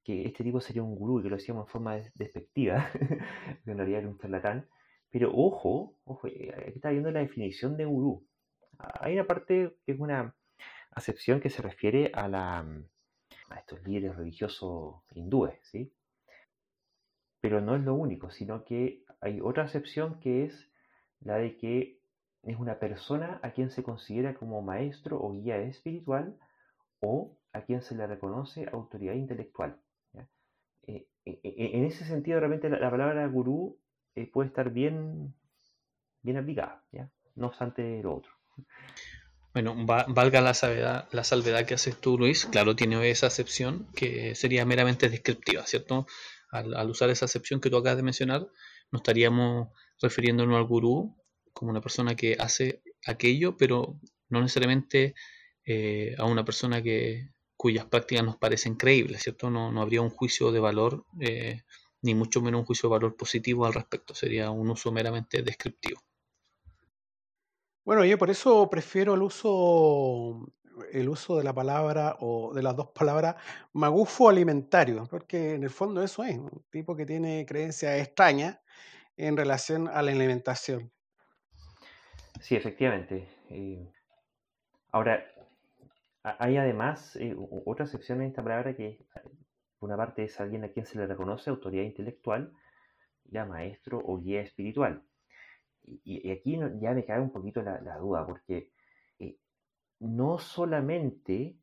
Que 0.05 0.27
este 0.27 0.45
tipo 0.45 0.61
sería 0.61 0.83
un 0.83 0.95
gurú 0.97 1.21
y 1.21 1.23
que 1.23 1.31
lo 1.31 1.37
hacíamos 1.37 1.67
en 1.67 1.73
forma 1.73 1.97
despectiva, 2.15 2.91
que 3.65 3.71
en 3.71 3.77
realidad 3.77 4.01
era 4.01 4.09
un 4.09 4.19
charlatán. 4.19 4.69
Pero 5.11 5.31
ojo, 5.35 5.97
ojo, 6.05 6.27
eh, 6.27 6.55
aquí 6.57 6.77
está 6.77 6.91
viendo 6.91 7.11
la 7.11 7.21
definición 7.21 7.77
de 7.77 7.85
gurú. 7.85 8.27
Hay 8.79 9.15
una 9.15 9.27
parte 9.27 9.77
que 9.85 9.93
es 9.93 10.01
una 10.01 10.35
acepción 10.91 11.41
que 11.41 11.51
se 11.51 11.63
refiere 11.63 12.11
a, 12.15 12.29
la, 12.29 12.67
a 13.51 13.59
estos 13.59 13.83
líderes 13.85 14.17
religiosos 14.17 15.03
hindúes, 15.15 15.59
¿sí? 15.63 15.93
Pero 17.41 17.61
no 17.61 17.77
es 17.77 17.83
lo 17.83 17.95
único, 17.95 18.31
sino 18.31 18.65
que 18.65 19.05
hay 19.21 19.41
otra 19.41 19.65
acepción 19.65 20.19
que 20.21 20.45
es 20.45 20.71
la 21.21 21.37
de 21.37 21.57
que 21.57 22.01
es 22.43 22.57
una 22.59 22.79
persona 22.79 23.39
a 23.43 23.53
quien 23.53 23.71
se 23.71 23.83
considera 23.83 24.35
como 24.35 24.63
maestro 24.63 25.21
o 25.21 25.33
guía 25.33 25.59
espiritual 25.59 26.37
o 27.01 27.37
a 27.53 27.63
quien 27.63 27.83
se 27.83 27.95
le 27.95 28.07
reconoce 28.07 28.69
autoridad 28.73 29.15
intelectual. 29.15 29.79
Eh, 30.87 31.07
e, 31.25 31.41
e, 31.43 31.77
en 31.79 31.85
ese 31.85 32.05
sentido, 32.05 32.39
realmente 32.41 32.69
la, 32.69 32.91
palabra 32.91 33.27
gurú 33.27 33.79
eh, 34.15 34.27
puede 34.27 34.49
estar 34.49 34.71
bien, 34.71 35.35
bien 36.23 36.37
aplicada, 36.37 36.85
¿ya? 36.93 37.11
no 37.37 37.49
obstante 37.49 38.03
lo 38.03 38.17
otro. 38.17 38.33
Bueno, 39.53 39.77
valga 39.85 40.41
la 40.41 40.55
salvedad, 40.55 41.67
que 41.67 41.75
haces 41.75 42.01
tú, 42.01 42.17
Luis. 42.17 42.47
Claro, 42.47 42.75
tiene 42.75 43.11
esa 43.11 43.27
acepción 43.27 43.87
que 43.95 44.35
sería 44.35 44.65
meramente 44.65 45.11
descriptiva, 45.11 45.67
¿cierto? 45.67 46.07
Al, 46.51 46.89
usar 46.89 47.11
esa 47.11 47.27
acepción 47.27 47.61
que 47.61 47.69
tú 47.69 47.77
acabas 47.77 47.99
de 47.99 48.03
mencionar, 48.03 48.49
no 48.91 48.97
estaríamos 48.97 49.69
refiriéndonos 50.01 50.57
al 50.57 50.65
gurú 50.65 51.17
como 51.53 51.71
una 51.71 51.83
persona 51.83 52.15
que 52.15 52.37
hace 52.39 52.83
aquello, 53.07 53.59
pero 53.59 54.01
no 54.31 54.41
necesariamente 54.41 55.15
eh, 55.67 56.15
a 56.17 56.25
una 56.25 56.47
persona 56.47 56.83
que, 56.83 57.32
cuyas 57.57 57.87
prácticas 57.87 58.25
nos 58.25 58.37
parecen 58.37 58.75
creíbles, 58.75 59.23
¿cierto? 59.23 59.51
No, 59.51 59.71
no 59.73 59.83
habría 59.83 60.03
un 60.03 60.11
juicio 60.11 60.53
de 60.53 60.61
valor, 60.61 61.05
eh, 61.21 61.63
ni 62.03 62.15
mucho 62.15 62.41
menos 62.41 62.61
un 62.61 62.67
juicio 62.67 62.89
de 62.89 62.95
valor 62.95 63.17
positivo 63.17 63.67
al 63.67 63.75
respecto, 63.75 64.15
sería 64.15 64.51
un 64.51 64.71
uso 64.71 64.91
meramente 64.93 65.43
descriptivo. 65.43 66.01
Bueno, 67.85 68.05
yo 68.05 68.17
por 68.17 68.31
eso 68.31 68.71
prefiero 68.71 69.15
el 69.15 69.23
uso, 69.23 70.47
el 70.93 71.09
uso 71.09 71.37
de 71.37 71.45
la 71.45 71.53
palabra 71.53 72.17
o 72.21 72.55
de 72.55 72.63
las 72.63 72.77
dos 72.77 72.91
palabras 72.91 73.37
magufo 73.73 74.29
alimentario, 74.29 75.07
porque 75.11 75.55
en 75.55 75.65
el 75.65 75.71
fondo 75.71 76.03
eso 76.03 76.23
es, 76.23 76.39
un 76.39 76.65
tipo 76.71 76.97
que 76.97 77.07
tiene 77.07 77.45
creencias 77.47 77.99
extrañas 78.01 78.61
en 79.17 79.37
relación 79.37 79.89
a 79.89 80.01
la 80.03 80.13
alimentación. 80.13 80.93
Sí, 82.41 82.55
efectivamente. 82.57 83.29
Eh, 83.51 83.93
ahora, 84.93 85.25
hay 86.23 86.57
además 86.57 87.17
eh, 87.17 87.35
otra 87.37 87.85
excepción 87.85 88.21
en 88.21 88.29
esta 88.29 88.43
palabra 88.43 88.77
que, 88.77 89.05
por 89.79 89.89
una 89.89 89.97
parte, 89.97 90.25
es 90.25 90.41
alguien 90.41 90.65
a 90.65 90.69
quien 90.69 90.87
se 90.87 90.99
le 90.99 91.07
reconoce 91.07 91.51
autoridad 91.51 91.85
intelectual, 91.85 92.53
ya 93.25 93.45
maestro 93.45 94.01
o 94.05 94.21
guía 94.21 94.41
espiritual. 94.41 95.03
Y, 95.85 96.31
aquí 96.31 96.59
ya 96.81 96.93
me 96.93 97.05
cae 97.05 97.21
un 97.21 97.33
poquito 97.33 97.63
la, 97.63 97.97
duda, 97.99 98.25
porque 98.25 98.71
eh, 99.19 99.37
no 99.99 100.39
solamente, 100.39 101.57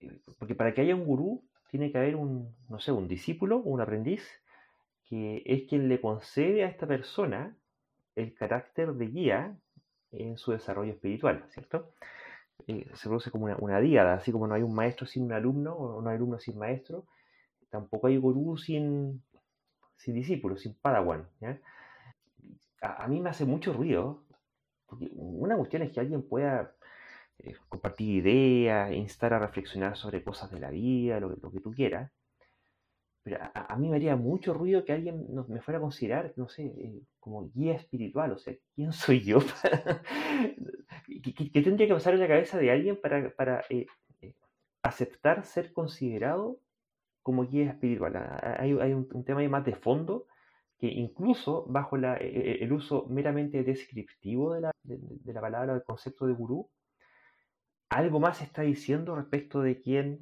eh, 0.00 0.22
porque 0.38 0.54
para 0.54 0.72
que 0.72 0.80
haya 0.80 0.94
un 0.94 1.04
gurú 1.04 1.44
tiene 1.70 1.92
que 1.92 1.98
haber 1.98 2.16
un, 2.16 2.56
no 2.68 2.80
sé, 2.80 2.92
un 2.92 3.08
discípulo, 3.08 3.58
un 3.58 3.80
aprendiz, 3.80 4.26
que 5.04 5.42
es 5.44 5.68
quien 5.68 5.88
le 5.88 6.00
concede 6.00 6.64
a 6.64 6.68
esta 6.68 6.86
persona 6.86 7.56
el 8.16 8.34
carácter 8.34 8.94
de 8.94 9.06
guía 9.06 9.58
en 10.12 10.38
su 10.38 10.52
desarrollo 10.52 10.92
espiritual, 10.92 11.44
¿cierto? 11.50 11.94
Eh, 12.66 12.86
se 12.94 13.08
produce 13.08 13.30
como 13.30 13.46
una, 13.46 13.56
una, 13.58 14.14
así 14.14 14.32
como 14.32 14.46
no 14.46 14.54
hay 14.54 14.62
un 14.62 14.74
maestro 14.74 15.06
sin 15.06 15.24
un 15.24 15.32
alumno, 15.32 15.74
o 15.74 16.02
no 16.02 16.10
hay 16.10 16.16
alumno 16.16 16.38
sin 16.38 16.58
maestro, 16.58 17.06
tampoco 17.70 18.06
hay 18.08 18.16
gurú 18.16 18.56
sin, 18.56 19.22
sin 19.96 20.14
discípulo, 20.14 20.56
sin 20.56 20.74
padawan. 20.74 21.28
A, 22.82 23.06
mí 23.08 23.20
me 23.20 23.30
hace 23.30 23.44
mucho 23.44 23.72
ruido, 23.72 24.24
porque 24.86 25.10
una 25.14 25.56
cuestión 25.56 25.82
es 25.82 25.92
que 25.92 26.00
alguien 26.00 26.22
pueda 26.22 26.74
eh, 27.38 27.54
compartir 27.68 28.26
ideas, 28.26 28.92
instar 28.92 29.34
a 29.34 29.38
reflexionar 29.38 29.96
sobre 29.96 30.24
cosas 30.24 30.50
de 30.50 30.60
la 30.60 30.70
vida, 30.70 31.20
lo, 31.20 31.30
lo 31.30 31.50
que 31.50 31.60
tú 31.60 31.72
quieras, 31.72 32.10
pero 33.22 33.38
a, 33.54 33.76
mí 33.76 33.88
me 33.88 33.96
haría 33.96 34.16
mucho 34.16 34.54
ruido 34.54 34.84
que 34.84 34.92
alguien 34.92 35.26
me 35.48 35.60
fuera 35.60 35.78
a 35.78 35.82
considerar, 35.82 36.32
no 36.36 36.48
sé, 36.48 36.64
eh, 36.64 37.02
como 37.18 37.50
guía 37.50 37.74
espiritual. 37.74 38.32
O 38.32 38.38
sea, 38.38 38.54
¿quién 38.74 38.92
soy 38.92 39.20
yo? 39.20 39.38
¿Qué, 41.52 41.62
tendría 41.62 41.86
que 41.86 41.94
pasar 41.94 42.14
en 42.14 42.20
la 42.20 42.28
cabeza 42.28 42.58
de 42.58 42.70
alguien 42.70 42.98
para, 43.00 43.64
eh, 43.68 43.86
eh, 44.22 44.34
aceptar 44.82 45.44
ser 45.44 45.72
considerado 45.72 46.60
como 47.22 47.44
guía 47.46 47.70
espiritual? 47.70 48.16
Ah, 48.16 48.56
hay, 48.58 48.72
un, 48.72 49.06
tema 49.24 49.40
ahí 49.40 49.48
más 49.48 49.64
de 49.64 49.74
fondo 49.74 50.26
que 50.78 50.86
incluso 50.86 51.66
bajo 51.68 51.98
e, 51.98 52.16
e, 52.22 52.64
el 52.64 52.72
uso 52.72 53.06
meramente 53.10 53.62
descriptivo 53.62 54.54
de 54.54 54.62
la, 54.62 54.72
de, 54.82 55.32
la 55.34 55.40
palabra, 55.42 55.74
del 55.74 55.84
concepto 55.84 56.26
de 56.26 56.32
gurú, 56.32 56.70
algo 57.90 58.18
más 58.18 58.40
está 58.40 58.62
diciendo 58.62 59.14
respecto 59.14 59.60
de 59.60 59.78
quién 59.78 60.20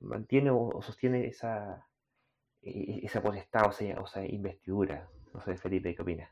mantiene 0.00 0.50
o 0.50 0.80
sostiene 0.80 1.26
esa, 1.26 1.87
esa 2.62 3.22
potestad, 3.22 3.66
o 3.68 3.72
sea, 3.72 4.00
o 4.00 4.06
sea, 4.06 4.24
investidura. 4.26 5.08
No 5.34 5.42
sé, 5.44 5.56
Felipe, 5.56 5.94
¿qué 5.94 6.02
opinas? 6.02 6.30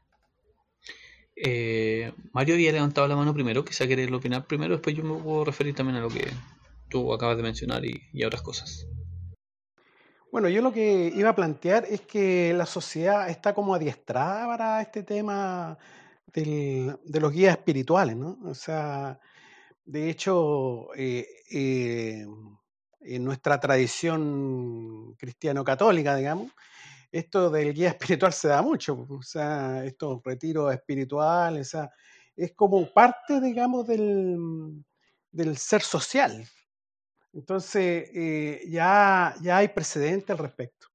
Eh, 1.36 2.12
Mario 2.32 2.54
había 2.54 2.72
levantado 2.72 3.06
la 3.06 3.16
mano 3.16 3.34
primero, 3.34 3.64
quizá 3.64 3.86
querer 3.86 4.12
opinar 4.12 4.46
primero, 4.46 4.74
después 4.74 4.96
yo 4.96 5.04
me 5.04 5.22
puedo 5.22 5.44
referir 5.44 5.74
también 5.74 5.96
a 5.98 6.00
lo 6.00 6.08
que 6.08 6.26
tú 6.88 7.12
acabas 7.12 7.36
de 7.36 7.42
mencionar 7.42 7.84
y, 7.84 8.22
a 8.22 8.26
otras 8.26 8.42
cosas. 8.42 8.86
Bueno, 10.32 10.48
yo 10.48 10.62
lo 10.62 10.72
que 10.72 11.12
iba 11.14 11.30
a 11.30 11.34
plantear 11.34 11.84
es 11.88 12.00
que 12.00 12.52
la 12.54 12.66
sociedad 12.66 13.28
está 13.28 13.54
como 13.54 13.74
adiestrada 13.74 14.46
para 14.46 14.82
este 14.82 15.02
tema 15.02 15.78
del- 16.32 16.96
de 17.04 17.20
los 17.20 17.32
guías 17.32 17.56
espirituales, 17.56 18.16
¿no? 18.16 18.38
O 18.44 18.54
sea, 18.54 19.20
de 19.84 20.10
hecho, 20.10 20.88
eh, 20.94 21.26
eh, 21.50 22.26
en 23.06 23.24
nuestra 23.24 23.60
tradición 23.60 25.14
cristiano-católica, 25.16 26.16
digamos, 26.16 26.52
esto 27.12 27.50
del 27.50 27.72
guía 27.72 27.88
espiritual 27.98 28.32
se 28.32 28.48
da 28.48 28.62
mucho, 28.62 29.06
o 29.08 29.22
sea, 29.22 29.84
estos 29.84 30.20
retiros 30.24 30.72
espirituales, 30.72 31.68
o 31.68 31.70
sea, 31.70 31.90
es 32.36 32.52
como 32.54 32.92
parte, 32.92 33.40
digamos, 33.40 33.86
del, 33.86 34.84
del 35.30 35.56
ser 35.56 35.82
social. 35.82 36.46
Entonces, 37.32 38.10
eh, 38.14 38.62
ya, 38.68 39.34
ya 39.42 39.58
hay 39.58 39.68
precedente 39.68 40.32
al 40.32 40.38
respecto. 40.38 40.88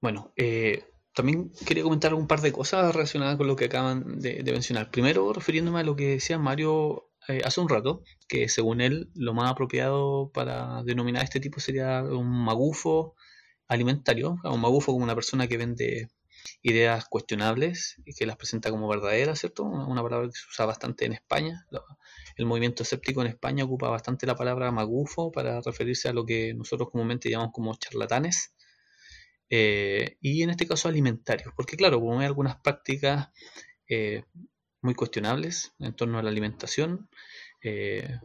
Bueno, 0.00 0.32
eh, 0.36 0.84
también 1.14 1.52
quería 1.66 1.82
comentar 1.82 2.14
un 2.14 2.26
par 2.26 2.40
de 2.40 2.52
cosas 2.52 2.94
relacionadas 2.94 3.36
con 3.36 3.46
lo 3.46 3.56
que 3.56 3.66
acaban 3.66 4.18
de, 4.18 4.42
de 4.42 4.52
mencionar. 4.52 4.90
Primero, 4.90 5.32
refiriéndome 5.32 5.80
a 5.80 5.84
lo 5.84 5.96
que 5.96 6.08
decía 6.08 6.38
Mario 6.38 7.09
eh, 7.32 7.42
hace 7.44 7.60
un 7.60 7.68
rato, 7.68 8.02
que 8.28 8.48
según 8.48 8.80
él 8.80 9.10
lo 9.14 9.34
más 9.34 9.50
apropiado 9.50 10.30
para 10.32 10.82
denominar 10.84 11.24
este 11.24 11.40
tipo 11.40 11.60
sería 11.60 12.02
un 12.02 12.28
magufo 12.44 13.14
alimentario, 13.68 14.38
un 14.44 14.60
magufo 14.60 14.92
como 14.92 15.04
una 15.04 15.14
persona 15.14 15.46
que 15.46 15.56
vende 15.56 16.08
ideas 16.62 17.06
cuestionables 17.06 17.96
y 18.04 18.14
que 18.14 18.26
las 18.26 18.36
presenta 18.36 18.70
como 18.70 18.88
verdaderas, 18.88 19.40
¿cierto? 19.40 19.64
Una, 19.64 20.02
palabra 20.02 20.28
que 20.28 20.32
se 20.32 20.48
usa 20.48 20.66
bastante 20.66 21.04
en 21.04 21.12
España. 21.12 21.66
El 22.36 22.46
movimiento 22.46 22.82
escéptico 22.82 23.20
en 23.22 23.28
España 23.28 23.64
ocupa 23.64 23.88
bastante 23.88 24.26
la 24.26 24.36
palabra 24.36 24.70
magufo 24.72 25.30
para 25.32 25.60
referirse 25.60 26.08
a 26.08 26.12
lo 26.12 26.24
que 26.24 26.54
nosotros 26.54 26.90
comúnmente 26.90 27.30
llamamos 27.30 27.52
como 27.52 27.74
charlatanes. 27.76 28.54
Eh, 29.50 30.16
y 30.20 30.42
en 30.42 30.50
este 30.50 30.66
caso 30.66 30.88
alimentarios, 30.88 31.52
porque 31.56 31.76
claro, 31.76 32.00
como 32.00 32.20
hay 32.20 32.26
algunas 32.26 32.60
prácticas 32.60 33.30
eh, 33.88 34.24
muy 34.82 34.94
cuestionables 34.94 35.72
en 35.78 35.94
torno 35.94 36.18
a 36.18 36.22
la 36.22 36.30
alimentación, 36.30 37.08
eh, 37.62 38.18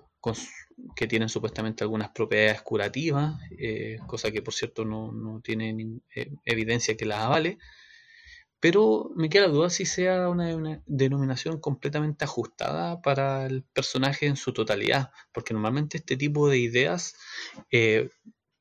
que 0.95 1.07
tienen 1.07 1.29
supuestamente 1.29 1.83
algunas 1.83 2.09
propiedades 2.09 2.62
curativas, 2.62 3.39
eh, 3.59 3.97
cosa 4.07 4.31
que 4.31 4.41
por 4.41 4.53
cierto 4.53 4.83
no, 4.85 5.12
no 5.12 5.41
tiene 5.41 5.74
nin- 5.74 6.01
eh, 6.15 6.31
evidencia 6.45 6.97
que 6.97 7.05
las 7.05 7.19
avale, 7.19 7.59
pero 8.59 9.12
me 9.15 9.29
queda 9.29 9.43
la 9.47 9.53
duda 9.53 9.69
si 9.69 9.85
sea 9.85 10.29
una, 10.29 10.81
denominación 10.88 11.59
completamente 11.59 12.25
ajustada 12.25 13.01
para 13.01 13.45
el 13.45 13.63
personaje 13.63 14.25
en 14.25 14.38
su 14.38 14.53
totalidad, 14.53 15.12
porque 15.33 15.53
normalmente 15.53 15.97
este 15.97 16.17
tipo 16.17 16.50
de 16.50 16.57
ideas 16.57 17.15
eh, 17.71 18.09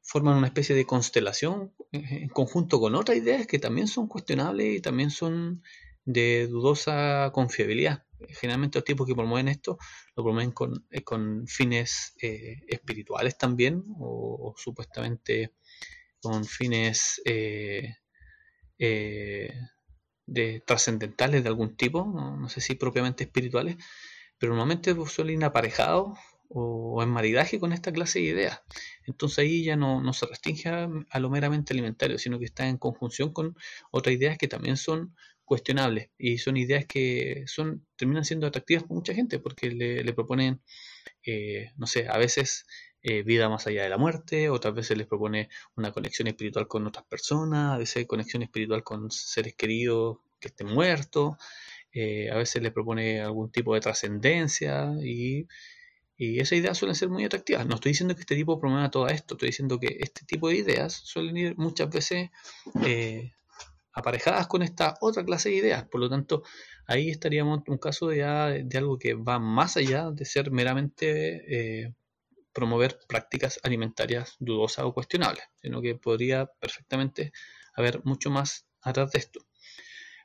forman 0.03 0.37
una 0.37 0.49
especie 0.49 0.75
de 0.77 0.85
constelación 0.87 1.73
en 1.93 2.29
conjunto 2.29 2.81
con 2.81 2.95
otras 2.95 3.17
ideas 3.17 3.47
que 3.47 3.59
también 3.59 3.89
son 3.89 4.07
cuestionables 4.09 4.77
y 4.77 4.81
también 4.81 5.11
son 5.11 5.63
de 6.05 6.47
dudosa 6.49 7.31
confiabilidad. 7.33 8.05
Generalmente 8.29 8.79
los 8.79 8.85
tipos 8.85 9.07
que 9.07 9.15
promueven 9.15 9.49
esto 9.49 9.79
lo 10.17 10.23
promueven 10.23 10.53
con, 10.53 10.87
eh, 10.91 11.03
con 11.03 11.47
fines 11.47 12.15
eh, 12.23 12.63
espirituales 12.69 13.37
también 13.37 13.85
o, 13.99 14.55
supuestamente 14.57 15.55
con 16.21 16.45
fines 16.45 17.21
eh, 17.27 17.95
de 20.27 20.63
trascendentales 20.67 21.43
de 21.43 21.49
algún 21.49 21.77
tipo, 21.77 22.07
no, 22.07 22.37
no 22.37 22.49
sé 22.49 22.61
si 22.61 22.75
propiamente 22.75 23.25
espirituales, 23.25 23.77
pero 24.39 24.53
normalmente 24.53 24.95
pues, 24.95 25.13
suelen 25.13 25.41
ir 25.41 25.45
aparejados 25.45 26.19
o 26.49 27.03
en 27.03 27.09
maridaje 27.11 27.59
con 27.59 27.73
esta 27.73 27.93
clase 27.93 28.21
de 28.21 28.27
ideas. 28.27 28.63
Entonces 29.07 29.39
ahí 29.39 29.65
ya 29.65 29.77
no, 29.77 30.01
no 30.01 30.13
se 30.13 30.27
restringe 30.27 30.69
a, 30.69 30.89
a 31.11 31.19
lo 31.19 31.31
meramente 31.31 31.73
alimentario, 31.73 32.19
sino 32.19 32.39
que 32.39 32.45
está 32.45 32.69
en 32.69 32.79
conjunción 32.79 33.33
con 33.33 33.57
otras 33.91 34.15
ideas 34.15 34.39
que 34.39 34.49
también 34.49 34.77
son 34.77 35.15
cuestionables 35.45 36.11
y 36.19 36.39
son 36.39 36.57
ideas 36.57 36.87
que 36.87 37.45
son 37.47 37.87
terminan 37.97 38.25
siendo 38.25 38.47
atractivas 38.47 38.85
para 38.85 38.95
mucha 38.95 39.15
gente 39.15 39.39
porque 39.39 39.71
le, 39.71 40.13
proponen, 40.13 40.61
eh, 41.25 41.71
no 41.77 41.87
sé, 41.87 42.09
a 42.09 42.19
veces 42.19 42.67
eh, 43.03 43.23
vida 43.23 43.49
más 43.51 43.67
allá 43.67 43.83
de 43.83 43.91
la 43.91 43.99
muerte, 43.99 44.49
otras 44.49 44.75
veces 44.75 44.97
les 44.97 45.07
propone 45.07 45.51
una 45.77 45.93
conexión 45.93 46.27
espiritual 46.29 46.67
con 46.67 46.87
otras 46.87 47.05
personas, 47.05 47.75
a 47.75 47.79
veces 47.79 48.07
conexión 48.07 48.43
espiritual 48.43 48.83
con 48.83 49.11
seres 49.11 49.55
queridos 49.55 50.19
que 50.41 50.49
estén 50.49 50.69
muertos, 50.69 51.37
eh, 51.93 52.31
a 52.31 52.37
veces 52.37 52.63
les 52.63 52.73
propone 52.73 53.21
algún 53.21 53.51
tipo 53.53 53.75
de 53.75 53.81
trascendencia 53.81 54.91
y, 55.03 55.47
y 56.17 56.41
esas 56.41 56.59
ideas 56.59 56.79
suelen 56.79 56.95
ser 56.95 57.11
muy 57.11 57.25
atractivas. 57.25 57.67
No 57.67 57.75
estoy 57.75 57.91
diciendo 57.91 58.15
que 58.15 58.23
este 58.23 58.37
tipo 58.37 58.59
promueva 58.59 58.91
todo 58.91 59.09
esto, 59.09 59.35
estoy 59.35 59.49
diciendo 59.49 59.79
que 59.79 59.99
este 60.01 60.25
tipo 60.25 60.49
de 60.49 60.57
ideas 60.57 60.95
suelen 60.95 61.37
ir 61.37 61.57
muchas 61.59 61.91
veces 61.91 62.31
eh, 62.85 63.33
aparejadas 63.95 64.47
con 64.47 64.63
esta 64.63 64.97
otra 65.01 65.25
clase 65.25 65.51
de 65.51 65.57
ideas. 65.57 65.85
Por 65.85 66.01
lo 66.01 66.11
tanto, 66.11 66.43
ahí 66.87 67.11
estaríamos 67.11 67.61
en 67.67 67.73
un 67.73 67.79
caso 67.79 68.09
de, 68.09 68.19
ya 68.19 68.49
de 68.49 68.79
algo 68.79 68.99
que 68.99 69.15
va 69.15 69.39
más 69.39 69.77
allá 69.77 70.11
de 70.11 70.25
ser 70.25 70.51
meramente 70.51 71.85
eh, 71.85 71.95
promover 72.53 72.99
prácticas 73.09 73.61
alimentarias 73.63 74.37
dudosas 74.39 74.85
o 74.85 74.95
cuestionables, 74.95 75.45
sino 75.63 75.81
que 75.83 75.95
podría 75.95 76.47
perfectamente 76.47 77.33
haber 77.75 78.05
mucho 78.05 78.31
más 78.31 78.67
atrás 78.83 79.13
de 79.13 79.19
esto. 79.19 79.41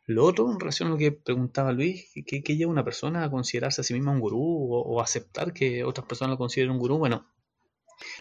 Lo 0.05 0.25
otro, 0.25 0.51
en 0.51 0.59
relación 0.59 0.89
a 0.89 0.91
lo 0.91 0.97
que 0.97 1.11
preguntaba 1.11 1.71
Luis, 1.71 2.09
¿qué, 2.25 2.41
qué 2.41 2.57
lleva 2.57 2.71
una 2.71 2.83
persona 2.83 3.23
a 3.23 3.29
considerarse 3.29 3.81
a 3.81 3.83
sí 3.83 3.93
misma 3.93 4.11
un 4.11 4.19
gurú 4.19 4.41
o, 4.41 4.81
o 4.81 5.01
aceptar 5.01 5.53
que 5.53 5.83
otras 5.83 6.07
personas 6.07 6.31
lo 6.31 6.37
consideren 6.37 6.71
un 6.71 6.79
gurú? 6.79 6.97
Bueno, 6.97 7.27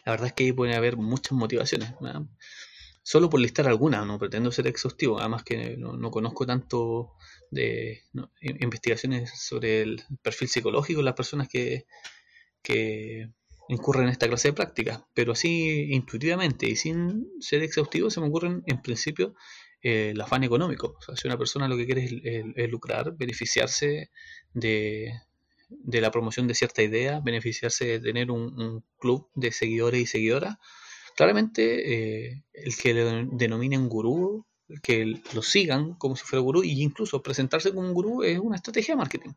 la 0.04 0.12
verdad 0.12 0.28
es 0.28 0.32
que 0.34 0.44
ahí 0.44 0.52
puede 0.52 0.74
haber 0.74 0.96
muchas 0.96 1.32
motivaciones. 1.32 1.94
Solo 3.10 3.30
por 3.30 3.40
listar 3.40 3.66
algunas, 3.66 4.06
no 4.06 4.18
pretendo 4.18 4.52
ser 4.52 4.66
exhaustivo, 4.66 5.18
además 5.18 5.42
que 5.42 5.78
no, 5.78 5.94
no 5.96 6.10
conozco 6.10 6.44
tanto 6.44 7.14
de 7.50 8.02
investigaciones 8.42 9.30
sobre 9.34 9.80
el 9.80 10.02
perfil 10.20 10.48
psicológico 10.48 10.98
de 10.98 11.04
las 11.06 11.14
personas 11.14 11.48
que, 11.48 11.86
que 12.62 13.30
incurren 13.70 14.04
en 14.04 14.10
esta 14.10 14.28
clase 14.28 14.48
de 14.48 14.52
prácticas, 14.52 15.04
pero 15.14 15.32
así 15.32 15.88
intuitivamente 15.90 16.68
y 16.68 16.76
sin 16.76 17.30
ser 17.40 17.62
exhaustivo 17.62 18.10
se 18.10 18.20
me 18.20 18.26
ocurren 18.26 18.62
en 18.66 18.82
principio 18.82 19.34
eh, 19.80 20.10
el 20.10 20.20
afán 20.20 20.44
económico. 20.44 20.98
O 20.98 21.00
sea, 21.00 21.16
si 21.16 21.26
una 21.28 21.38
persona 21.38 21.66
lo 21.66 21.78
que 21.78 21.86
quiere 21.86 22.04
es, 22.54 22.70
lucrar, 22.70 23.16
beneficiarse 23.16 24.10
de, 24.52 25.14
de, 25.70 26.00
la 26.02 26.10
promoción 26.10 26.46
de 26.46 26.52
cierta 26.52 26.82
idea, 26.82 27.20
beneficiarse 27.20 27.86
de 27.86 28.00
tener 28.00 28.30
un 28.30 28.84
club 28.98 29.30
de 29.34 29.50
seguidores 29.50 30.02
y 30.02 30.06
seguidoras, 30.06 30.58
claramente 31.18 31.62
eh, 31.94 32.44
el 32.52 32.76
que 32.76 32.94
le 32.94 33.26
denominen 33.32 33.88
gurú, 33.88 34.46
que 34.84 35.20
lo 35.34 35.42
sigan 35.42 35.94
como 35.94 36.14
si 36.14 36.22
fuera 36.24 36.44
gurú, 36.44 36.62
e 36.62 36.68
incluso 36.68 37.24
presentarse 37.24 37.74
como 37.74 37.88
un 37.88 37.92
gurú 37.92 38.22
es 38.22 38.38
una 38.38 38.54
estrategia 38.54 38.94
de 38.94 38.98
marketing. 38.98 39.32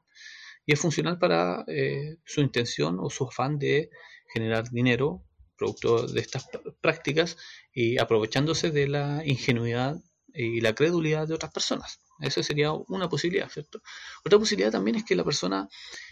Y 0.68 0.74
es 0.74 0.80
funcional 0.80 1.18
para 1.18 1.66
eh, 1.66 2.18
su 2.24 2.42
intención 2.42 3.00
o 3.00 3.10
su 3.10 3.24
afán 3.24 3.58
de 3.58 3.90
generar 4.32 4.70
dinero 4.70 5.24
producto 5.58 6.06
de 6.06 6.22
estas 6.22 6.46
prácticas 6.82 7.36
y 7.74 7.98
aprovechándose 7.98 8.70
de 8.70 8.88
la 8.88 9.24
ingenuidad 9.26 9.98
y 10.36 10.62
la 10.62 10.76
credulidad 10.76 11.28
de 11.28 11.34
otras 11.34 11.52
personas. 11.52 12.00
Esa 12.20 12.44
sería 12.44 12.74
una 12.74 13.10
posibilidad, 13.10 13.50
¿cierto? 13.50 13.82
Otra 14.24 14.38
posibilidad 14.38 14.72
también 14.72 14.98
es 14.98 15.04
que 15.04 15.16
la 15.16 15.24
persona 15.24 15.68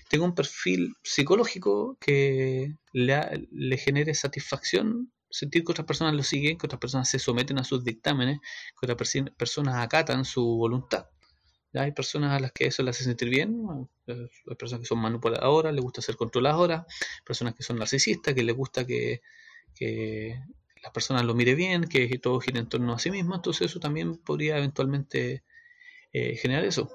tenga 0.10 0.26
un 0.26 0.34
perfil 0.34 0.96
psicológico 1.04 1.96
que 2.02 2.74
le 2.92 3.78
genere 3.78 4.16
satisfacción 4.16 5.12
sentir 5.30 5.64
que 5.64 5.72
otras 5.72 5.88
personas 5.88 6.14
lo 6.14 6.24
siguen, 6.24 6.58
que 6.58 6.66
otras 6.66 6.80
personas 6.80 7.10
se 7.10 7.20
someten 7.20 7.60
a 7.60 7.64
sus 7.64 7.84
dictámenes, 7.84 8.40
que 8.40 8.92
otras 8.92 9.14
personas 9.38 9.76
acatan 9.76 10.26
su 10.26 10.44
voluntad. 10.44 11.08
¿Ya? 11.72 11.84
Hay 11.84 11.92
personas 11.92 12.32
a 12.36 12.40
las 12.40 12.52
que 12.52 12.66
eso 12.66 12.82
les 12.82 12.96
hace 12.96 13.04
sentir 13.06 13.30
bien, 13.30 13.64
hay 14.08 14.56
personas 14.56 14.82
que 14.82 14.88
son 14.88 15.00
manipuladoras, 15.00 15.74
les 15.74 15.84
gusta 15.84 16.02
ser 16.02 16.16
controladoras, 16.16 16.86
personas 17.24 17.54
que 17.54 17.64
son 17.64 17.78
narcisistas, 17.78 18.34
que 18.34 18.44
les 18.44 18.56
gusta 18.56 18.86
que, 18.88 19.22
que 19.76 20.42
las 20.82 20.92
personas 20.92 21.24
lo 21.26 21.36
mire 21.36 21.56
bien, 21.56 21.84
que 21.84 22.08
todo 22.20 22.40
gire 22.40 22.60
en 22.60 22.70
torno 22.70 22.94
a 22.94 23.00
sí 23.00 23.12
mismo, 23.12 23.36
entonces 23.36 23.70
eso 23.70 23.80
también 23.80 24.18
podría 24.18 24.58
eventualmente 24.58 25.44
eh, 26.12 26.36
generar 26.38 26.66
eso. 26.66 26.90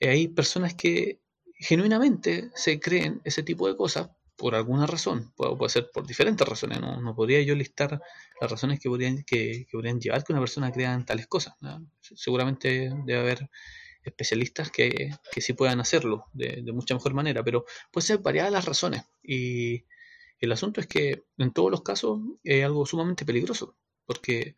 Eh, 0.00 0.08
hay 0.08 0.28
personas 0.28 0.74
que 0.74 1.20
genuinamente 1.58 2.50
se 2.54 2.80
creen 2.80 3.20
ese 3.24 3.42
tipo 3.42 3.68
de 3.68 3.76
cosas 3.76 4.10
por 4.36 4.54
alguna 4.54 4.86
razón, 4.86 5.32
puede, 5.36 5.68
ser 5.68 5.90
por 5.92 6.06
diferentes 6.06 6.46
razones, 6.46 6.80
no, 6.80 7.00
no, 7.00 7.14
podría 7.14 7.40
yo 7.42 7.54
listar 7.54 8.00
las 8.40 8.50
razones 8.50 8.80
que 8.80 8.88
podrían, 8.88 9.22
que, 9.24 9.66
que 9.66 9.72
podrían 9.72 10.00
llevar 10.00 10.24
que 10.24 10.32
una 10.32 10.40
persona 10.40 10.72
crea 10.72 10.92
en 10.94 11.04
tales 11.04 11.26
cosas. 11.26 11.54
Seguramente 12.00 12.90
debe 13.04 13.20
haber 13.20 13.50
especialistas 14.02 14.70
que, 14.70 15.10
que 15.32 15.40
sí 15.40 15.52
puedan 15.54 15.80
hacerlo 15.80 16.26
de, 16.32 16.62
de, 16.62 16.72
mucha 16.72 16.94
mejor 16.94 17.14
manera, 17.14 17.42
pero 17.42 17.64
puede 17.90 18.06
ser 18.06 18.18
variadas 18.18 18.52
las 18.52 18.64
razones. 18.64 19.04
Y 19.22 19.84
el 20.40 20.52
asunto 20.52 20.80
es 20.80 20.86
que 20.86 21.24
en 21.38 21.52
todos 21.52 21.70
los 21.70 21.82
casos 21.82 22.20
es 22.42 22.64
algo 22.64 22.86
sumamente 22.86 23.24
peligroso, 23.24 23.76
porque 24.04 24.56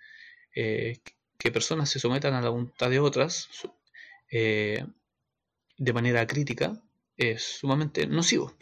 eh, 0.55 0.99
que 1.39 1.53
personas 1.53 1.91
se 1.91 2.01
sometan 2.01 2.35
a 2.35 2.41
la 2.41 2.49
voluntad 2.49 2.91
de 2.91 2.99
otras 2.99 3.49
eh, 4.31 4.85
de 5.79 5.93
manera 5.93 6.27
crítica 6.27 6.83
es 7.17 7.43
sumamente 7.61 8.07
nocivo. 8.07 8.55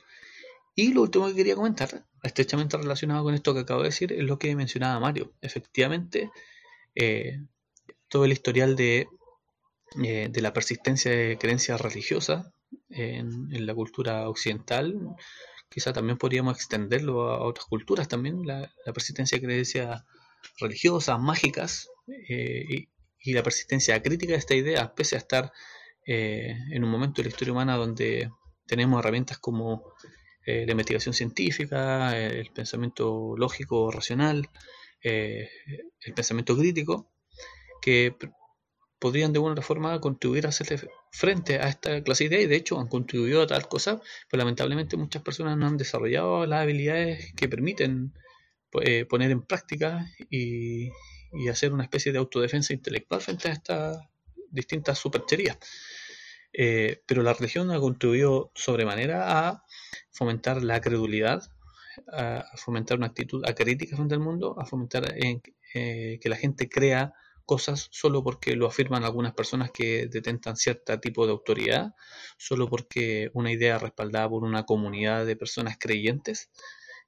Y 0.75 0.93
lo 0.93 1.03
último 1.03 1.29
que 1.29 1.35
quería 1.35 1.55
comentar 1.55 2.05
estrechamente 2.23 2.77
relacionado 2.77 3.23
con 3.23 3.35
esto 3.35 3.55
que 3.55 3.61
acabo 3.61 3.83
de 3.83 3.89
decir 3.89 4.13
es 4.13 4.25
lo 4.25 4.39
que 4.39 4.57
mencionaba 4.57 4.99
Mario. 4.99 5.35
Efectivamente, 5.41 6.31
eh, 6.95 7.39
todo 8.09 8.25
el 8.25 8.33
historial 8.33 8.75
de, 8.75 9.07
eh, 10.03 10.29
de, 10.31 10.43
la 10.43 10.53
persistencia 10.53 11.11
de 11.11 11.39
creencias 11.39 11.81
religiosas 11.81 12.47
en, 12.89 13.67
la 13.67 13.75
cultura 13.75 14.29
occidental, 14.29 14.99
quizá 15.69 15.93
también 15.93 16.19
podríamos 16.19 16.57
extenderlo 16.57 17.31
a 17.31 17.45
otras 17.45 17.67
culturas 17.67 18.09
también, 18.09 18.47
la, 18.47 18.73
persistencia 18.93 19.39
de 19.39 19.45
creencias 19.45 20.03
religiosas, 20.59 21.21
mágicas, 21.21 21.89
y, 22.07 22.89
y, 23.21 23.33
la 23.33 23.43
persistencia 23.43 24.03
crítica 24.03 24.33
de 24.33 24.39
esta 24.39 24.55
idea, 24.55 24.95
pese 24.95 25.17
a 25.17 25.19
estar 25.19 25.53
en 26.07 26.85
un 26.85 26.91
momento 26.91 27.23
de 27.23 27.25
la 27.25 27.29
historia 27.31 27.53
humana 27.53 27.77
donde 27.77 28.31
tenemos 28.67 28.99
herramientas 28.99 29.39
como 29.39 29.95
eh, 30.47 30.65
la 30.67 30.73
investigación 30.73 31.15
científica, 31.15 32.17
el 32.17 32.51
pensamiento 32.51 33.35
lógico, 33.37 33.91
racional, 33.91 34.49
eh, 35.03 35.49
el 36.01 36.15
pensamiento 36.15 36.57
crítico, 36.57 37.11
que 37.83 38.17
podrían 38.99 39.33
de 39.33 39.39
alguna 39.39 39.61
forma 39.61 40.01
contribuir 40.01 40.47
a 40.47 40.49
hacerle 40.49 40.89
frente 41.13 41.59
a 41.59 41.69
esta 41.69 42.03
clase 42.03 42.25
de 42.25 42.37
ideas 42.37 42.45
y 42.45 42.47
de 42.47 42.57
hecho 42.57 42.81
han 42.81 42.89
contribuido 42.89 43.43
a 43.43 43.47
tal 43.47 43.69
cosa, 43.69 44.01
pero 44.31 44.39
lamentablemente 44.39 44.97
muchas 44.97 45.23
personas 45.23 45.59
no 45.59 45.67
han 45.67 45.77
desarrollado 45.77 46.47
las 46.47 46.63
habilidades 46.63 47.35
que 47.35 47.49
permiten 47.49 48.15
eh, 48.81 49.05
poner 49.05 49.31
en 49.31 49.43
práctica 49.43 50.07
y, 50.31 50.89
y, 51.33 51.49
hacer 51.49 51.73
una 51.73 51.85
especie 51.85 52.13
de 52.13 52.19
autodefensa 52.19 52.73
intelectual 52.73 53.21
frente 53.21 53.49
a 53.49 53.53
estas 53.53 53.99
distintas 54.51 54.99
supercherías. 54.99 55.59
Eh, 56.57 57.03
pero 57.07 57.23
la 57.23 57.35
religión 57.35 57.71
ha 57.73 57.81
contribuido 57.81 58.53
sobremanera 58.55 59.49
a 59.49 59.65
fomentar 60.13 60.63
la 60.63 60.81
credulidad, 60.81 61.43
a 62.13 62.45
fomentar 62.57 62.99
una 62.99 63.09
actitud 63.09 63.45
acrítica 63.45 63.97
frente 63.97 64.15
al 64.15 64.21
mundo, 64.21 64.55
a 64.59 64.65
fomentar 64.65 65.13
en, 65.17 65.43
eh, 65.75 66.19
que 66.23 66.29
la 66.29 66.37
gente 66.37 66.69
crea 66.69 67.13
cosas 67.45 67.89
solo 67.91 68.23
porque 68.23 68.57
lo 68.57 68.67
afirman 68.69 69.05
algunas 69.05 69.35
personas 69.35 69.71
que 69.73 70.07
detentan 70.07 70.57
cierto 70.57 70.99
tipo 71.01 71.27
de 71.27 71.33
autoridad, 71.33 71.95
solo 72.39 72.69
porque 72.69 73.31
una 73.35 73.53
idea 73.53 73.79
respaldada 73.79 74.29
por 74.29 74.45
una 74.45 74.65
comunidad 74.65 75.27
de 75.27 75.37
personas 75.37 75.77
creyentes 75.79 76.51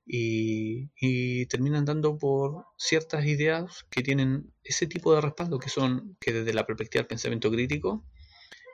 y, 0.04 0.90
y, 1.00 1.46
terminan 1.46 1.84
dando 1.84 2.18
por 2.18 2.66
ciertas 2.76 3.26
ideas 3.26 3.86
que 3.90 4.02
tienen 4.02 4.52
ese 4.62 4.86
tipo 4.86 5.14
de 5.14 5.20
respaldo 5.20 5.58
que 5.58 5.68
son 5.68 6.16
que 6.20 6.32
desde 6.32 6.54
la 6.54 6.66
perspectiva 6.66 7.00
del 7.02 7.08
pensamiento 7.08 7.50
crítico 7.50 8.04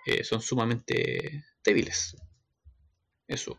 eh, 0.07 0.25
son 0.25 0.41
sumamente 0.41 1.45
débiles. 1.65 2.17
Eso. 3.27 3.59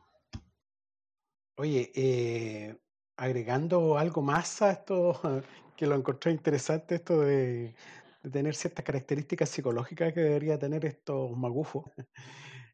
Oye, 1.57 1.91
eh, 1.95 2.75
agregando 3.17 3.97
algo 3.97 4.21
más 4.21 4.61
a 4.61 4.71
esto, 4.71 5.19
que 5.77 5.87
lo 5.87 5.95
encontré 5.95 6.31
interesante, 6.31 6.95
esto 6.95 7.21
de, 7.21 7.75
de 8.23 8.29
tener 8.29 8.55
ciertas 8.55 8.83
características 8.85 9.49
psicológicas 9.49 10.13
que 10.13 10.21
debería 10.21 10.57
tener 10.57 10.85
estos 10.85 11.31
magufos. 11.37 11.85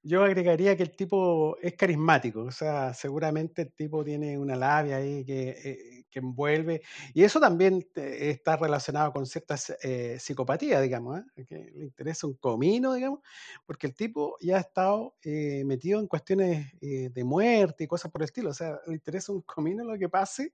Yo 0.01 0.23
agregaría 0.23 0.77
que 0.77 0.83
el 0.83 0.95
tipo 0.95 1.57
es 1.61 1.75
carismático, 1.75 2.43
o 2.43 2.51
sea, 2.51 2.93
seguramente 2.93 3.63
el 3.63 3.73
tipo 3.73 4.03
tiene 4.03 4.37
una 4.37 4.55
labia 4.55 4.97
ahí 4.97 5.25
que, 5.25 5.49
eh, 5.49 5.98
que 6.09 6.19
envuelve, 6.19 6.81
y 7.13 7.23
eso 7.23 7.39
también 7.39 7.87
eh, 7.95 8.29
está 8.31 8.57
relacionado 8.57 9.11
con 9.11 9.25
ciertas 9.25 9.75
eh, 9.81 10.17
psicopatías, 10.19 10.81
digamos, 10.81 11.21
¿eh? 11.35 11.45
que 11.45 11.71
le 11.75 11.85
interesa 11.85 12.27
un 12.27 12.33
comino, 12.33 12.93
digamos, 12.93 13.19
porque 13.65 13.87
el 13.87 13.95
tipo 13.95 14.37
ya 14.41 14.57
ha 14.57 14.61
estado 14.61 15.15
metido 15.23 15.99
en 15.99 16.07
cuestiones 16.07 16.71
de 16.79 17.23
muerte 17.23 17.83
y 17.83 17.87
cosas 17.87 18.11
por 18.11 18.21
el 18.21 18.25
estilo, 18.25 18.49
o 18.49 18.53
sea, 18.53 18.79
le 18.87 18.93
interesa 18.93 19.31
un 19.31 19.41
comino 19.41 19.83
lo 19.83 19.97
que 19.97 20.09
pase 20.09 20.53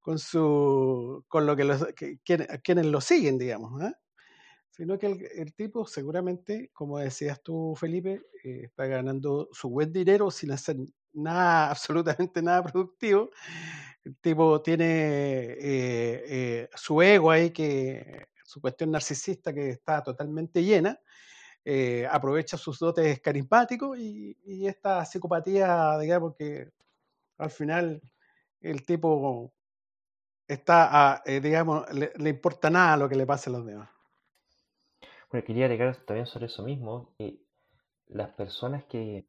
con, 0.00 0.18
su, 0.18 1.24
con 1.28 1.46
lo 1.46 1.56
que, 1.56 1.64
los, 1.64 1.86
que 1.94 2.18
quienes 2.22 2.86
lo 2.86 3.00
siguen, 3.00 3.38
digamos. 3.38 3.82
¿eh? 3.82 3.94
sino 4.76 4.98
que 4.98 5.06
el, 5.06 5.54
tipo 5.54 5.86
seguramente, 5.86 6.70
como 6.72 6.98
decías 6.98 7.40
tú, 7.42 7.74
Felipe, 7.76 8.22
eh, 8.42 8.62
está 8.64 8.86
ganando 8.86 9.48
su 9.52 9.70
buen 9.70 9.92
dinero 9.92 10.32
sin 10.32 10.50
hacer 10.50 10.76
nada, 11.14 11.70
absolutamente 11.70 12.42
nada 12.42 12.62
productivo. 12.62 13.30
El 14.04 14.16
tipo 14.18 14.60
tiene 14.60 14.84
eh, 14.84 15.58
eh, 15.60 16.68
su 16.74 17.00
ego 17.00 17.30
ahí, 17.30 17.50
que 17.50 18.26
su 18.44 18.60
cuestión 18.60 18.90
narcisista 18.90 19.52
que 19.52 19.70
está 19.70 20.02
totalmente 20.02 20.62
llena, 20.62 20.98
aprovecha 22.10 22.58
sus 22.58 22.78
dotes 22.78 23.20
carismáticos 23.20 23.98
y, 23.98 24.66
esta 24.66 25.04
psicopatía, 25.04 25.98
digamos 25.98 26.34
que 26.36 26.70
al 27.38 27.50
final 27.50 28.02
el 28.60 28.84
tipo 28.84 29.52
está, 30.46 31.22
digamos, 31.26 31.90
le, 31.92 32.12
le 32.16 32.30
importa 32.30 32.68
nada 32.68 32.98
lo 32.98 33.08
que 33.08 33.16
le 33.16 33.26
pase 33.26 33.48
a 33.48 33.54
los 33.54 33.64
demás 33.64 33.88
quería 35.42 35.64
agregar 35.64 35.96
también 36.04 36.26
sobre 36.26 36.46
eso 36.46 36.62
mismo, 36.62 37.14
que 37.18 37.40
las 38.06 38.30
personas 38.34 38.84
que... 38.84 39.26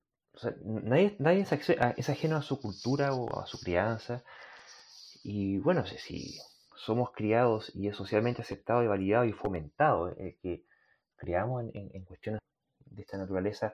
nadie, 0.63 1.15
nadie 1.19 1.41
es, 1.41 2.10
ajeno 2.10 2.38
a 2.38 2.41
su 2.41 2.60
cultura 2.60 3.13
o 3.13 3.39
a 3.39 3.45
su 3.45 3.60
crianza. 3.60 4.24
Y 5.24 5.58
bueno, 5.60 5.86
si 5.86 6.38
somos 6.76 7.12
criados 7.12 7.71
y 7.76 7.88
es 7.88 7.95
socialmente 7.95 8.41
aceptado 8.41 8.84
y 8.84 8.88
validado 8.88 9.26
y 9.26 9.34
fomentado 9.34 10.12
eh, 10.12 10.38
que 10.41 10.63
creamos 11.15 11.65
en, 11.74 12.06
cuestiones 12.06 12.41
de 12.86 13.02
esta 13.02 13.17
naturaleza, 13.17 13.74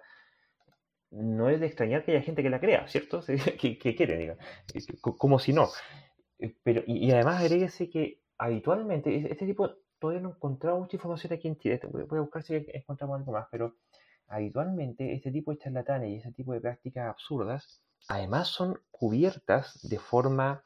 no 1.12 1.50
es 1.50 1.60
de 1.60 1.66
extrañar 1.66 2.06
que 2.06 2.12
haya 2.12 2.22
gente 2.22 2.42
que 2.42 2.50
la 2.50 2.60
crea, 2.60 2.88
¿cierto? 2.88 3.22
que, 3.60 3.78
quiere, 3.78 4.18
digamos. 4.18 4.44
Como 5.02 5.40
si 5.40 5.52
no. 5.52 5.70
Eh, 6.40 6.56
pero, 6.64 6.84
y, 6.88 7.08
y 7.08 7.12
además 7.12 7.42
agréguese 7.42 7.90
que 7.90 8.22
habitualmente 8.38 9.32
este 9.32 9.46
tipo 9.46 9.76
todavía 10.00 10.22
no 10.22 10.30
he 10.30 10.34
encontrado 10.34 10.80
mucha 10.80 10.98
información 10.98 11.32
aquí 11.32 11.48
en 11.48 11.58
Chile. 11.58 11.80
Voy 11.90 12.18
a 12.18 12.22
buscar 12.22 12.42
si 12.44 12.56
encontramos 12.56 13.20
algo 13.20 13.32
más, 13.32 13.48
pero 13.52 13.76
habitualmente 14.32 15.14
este 15.14 15.32
tipo 15.32 15.52
de 15.52 15.58
charlatanes 15.58 16.10
y 16.10 16.16
este 16.16 16.32
tipo 16.32 16.54
de 16.54 16.62
prácticas 16.62 17.10
absurdas, 17.10 17.82
además 18.08 18.48
son 18.48 18.80
cubiertas 18.90 19.80
de 19.88 20.00
forma, 20.00 20.64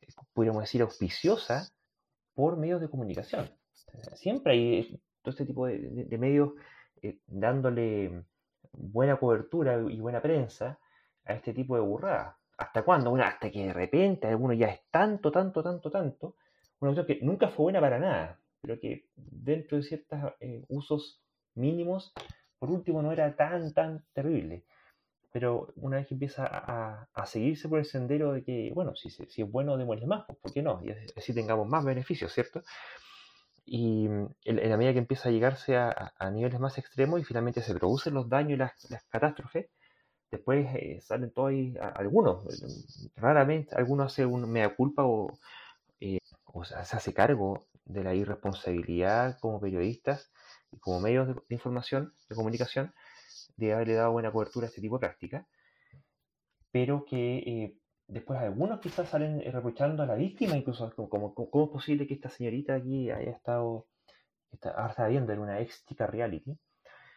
eh, 0.00 0.06
podríamos 0.32 0.62
decir, 0.62 0.82
auspiciosa 0.82 1.68
por 2.34 2.56
medios 2.56 2.80
de 2.80 2.88
comunicación. 2.88 3.50
Siempre 4.14 4.52
hay 4.52 5.00
todo 5.22 5.32
este 5.32 5.44
tipo 5.44 5.66
de, 5.66 6.16
medios 6.18 6.52
eh, 7.02 7.18
dándole 7.26 8.24
buena 8.72 9.16
cobertura 9.18 9.78
y 9.90 10.00
buena 10.00 10.22
prensa 10.22 10.78
a 11.24 11.34
este 11.34 11.52
tipo 11.52 11.76
de 11.76 11.82
burradas. 11.82 12.36
¿Hasta 12.56 12.84
cuándo? 12.84 13.14
Hasta 13.16 13.50
que 13.50 13.66
de 13.66 13.72
repente 13.72 14.28
alguno 14.28 14.54
ya 14.54 14.68
es 14.68 14.80
tanto, 14.90 15.30
tanto, 15.30 15.62
tanto, 15.62 15.90
tanto, 15.90 16.36
una 16.80 16.94
cuestión 16.94 17.06
que 17.06 17.24
nunca 17.24 17.48
fue 17.48 17.64
buena 17.64 17.80
para 17.80 17.98
nada 17.98 18.42
pero 18.62 18.78
que 18.78 19.08
dentro 19.16 19.76
de 19.76 19.82
ciertos 19.82 20.18
eh, 20.40 20.64
usos 20.68 21.20
mínimos, 21.54 22.12
por 22.62 22.70
último, 22.70 23.02
no 23.02 23.10
era 23.10 23.34
tan, 23.34 23.72
tan 23.74 24.04
terrible. 24.12 24.62
Pero 25.32 25.72
una 25.74 25.96
vez 25.96 26.06
que 26.06 26.14
empieza 26.14 26.46
a, 26.46 27.26
seguirse 27.26 27.68
por 27.68 27.80
el 27.80 27.84
sendero 27.84 28.34
de 28.34 28.44
que, 28.44 28.70
bueno, 28.72 28.94
si, 28.94 29.10
si 29.10 29.42
es 29.42 29.50
bueno, 29.50 29.76
démosle 29.76 30.06
más, 30.06 30.24
pues, 30.26 30.38
¿por 30.38 30.52
qué 30.52 30.62
no? 30.62 30.80
Y 30.84 30.92
así 31.18 31.34
tengamos 31.34 31.66
más 31.66 31.84
beneficios, 31.84 32.32
¿cierto? 32.32 32.62
Y 33.64 34.06
en, 34.06 34.36
la 34.44 34.76
medida 34.76 34.92
que 34.92 35.00
empieza 35.00 35.28
a 35.28 35.32
llegarse 35.32 35.76
a, 35.76 36.30
niveles 36.32 36.60
más 36.60 36.78
extremos 36.78 37.20
y 37.20 37.24
finalmente 37.24 37.62
se 37.62 37.74
producen 37.74 38.14
los 38.14 38.28
daños 38.28 38.52
y 38.52 38.56
las, 38.58 39.06
catástrofes, 39.08 39.66
después 40.30 40.64
eh, 40.76 41.00
salen 41.00 41.32
todos 41.32 41.48
ahí, 41.48 41.74
algunos, 41.96 42.44
raramente 43.16 43.74
algunos 43.74 44.12
hacen 44.12 44.32
una 44.32 44.46
mea 44.46 44.76
culpa 44.76 45.04
o, 45.04 45.36
eh, 45.98 46.18
o 46.44 46.64
se 46.64 46.76
hace 46.76 47.12
cargo 47.12 47.66
de 47.86 48.04
la 48.04 48.14
irresponsabilidad 48.14 49.36
como 49.40 49.60
periodistas 49.60 50.30
y 50.72 50.78
como 50.78 51.00
medios 51.00 51.28
de, 51.28 51.34
información, 51.50 52.14
de 52.28 52.34
comunicación, 52.34 52.92
de 53.56 53.72
haberle 53.72 53.94
dado 53.94 54.12
buena 54.12 54.32
cobertura 54.32 54.66
a 54.66 54.68
este 54.68 54.80
tipo 54.80 54.96
de 54.96 55.06
prácticas, 55.06 55.46
pero 56.70 57.04
que 57.04 57.38
eh, 57.38 57.76
después 58.08 58.40
algunos 58.40 58.80
quizás 58.80 59.08
salen 59.08 59.40
reprochando 59.52 60.02
a 60.02 60.06
la 60.06 60.14
víctima, 60.14 60.56
incluso 60.56 60.92
como, 60.94 61.34
cómo 61.34 61.64
es 61.66 61.70
posible 61.70 62.06
que 62.06 62.14
esta 62.14 62.30
señorita 62.30 62.74
aquí 62.74 63.10
haya 63.10 63.30
estado, 63.30 63.86
ahora 64.62 64.90
está 64.90 65.06
viendo 65.06 65.32
en 65.32 65.38
una 65.40 65.60
ex 65.60 65.84
chica 65.86 66.06
reality, 66.06 66.58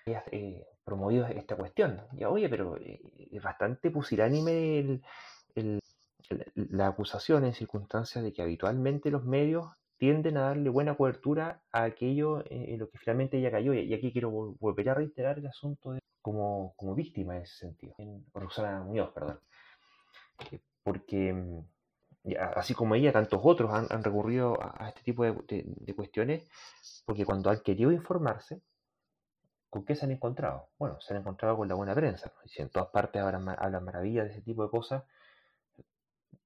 haya 0.06 0.24
eh, 0.32 0.66
promovido 0.84 1.26
esta 1.28 1.56
cuestión. 1.56 2.02
Ya, 2.14 2.30
oye, 2.30 2.50
pero 2.50 2.78
eh, 2.78 3.02
es 3.32 3.42
bastante 3.42 3.90
pusilánime 3.90 5.02
la 6.56 6.88
acusación 6.88 7.46
en 7.46 7.54
circunstancias 7.54 8.24
de 8.24 8.34
que 8.34 8.42
habitualmente 8.42 9.12
los 9.12 9.24
medios 9.24 9.68
tienden 9.98 10.38
a 10.38 10.42
darle 10.42 10.70
buena 10.70 10.96
cobertura 10.96 11.62
a 11.72 11.84
aquello 11.84 12.44
en 12.50 12.78
lo 12.80 12.90
que 12.90 12.98
finalmente 12.98 13.38
ella 13.38 13.52
cayó. 13.52 13.74
Y 13.74 13.94
aquí 13.94 14.12
quiero 14.12 14.30
volver 14.32 14.90
a 14.90 14.94
reiterar 14.94 15.40
el 15.40 15.48
asunto 15.48 15.92
de, 15.92 16.00
como, 16.22 16.74
como 16.76 16.96
víctima 16.96 17.36
en 17.38 17.44
ese 17.44 17.56
sentido, 17.58 17.96
en 17.98 18.26
Rosana 18.34 18.82
Muñoz, 18.82 19.12
perdón. 19.12 19.40
Eh, 20.52 20.60
porque 20.84 21.34
mm, 21.34 21.60
así 22.56 22.74
como 22.74 22.96
ella, 22.96 23.12
tantos 23.12 23.40
otros 23.44 23.72
han, 23.72 24.04
recurrido 24.04 24.58
a, 24.62 24.90
este 24.90 25.02
tipo 25.04 25.24
de, 25.24 25.94
cuestiones, 25.96 26.48
porque 27.06 27.26
cuando 27.26 27.50
han 27.50 27.60
querido 27.60 27.92
informarse, 27.92 28.62
¿con 29.70 29.86
qué 29.86 29.96
se 29.96 30.06
han 30.06 30.12
encontrado? 30.12 30.70
Bueno, 30.80 31.00
se 31.02 31.14
han 31.14 31.20
encontrado 31.20 31.58
con 31.58 31.68
la 31.68 31.76
buena 31.76 31.94
prensa. 31.94 32.32
Si 32.46 32.62
en 32.62 32.70
todas 32.70 32.90
partes 32.90 33.22
hablan, 33.22 33.48
hablan 33.50 33.84
maravillas 33.84 34.26
de 34.26 34.32
ese 34.32 34.42
tipo 34.42 34.64
de 34.64 34.70
cosas, 34.70 35.04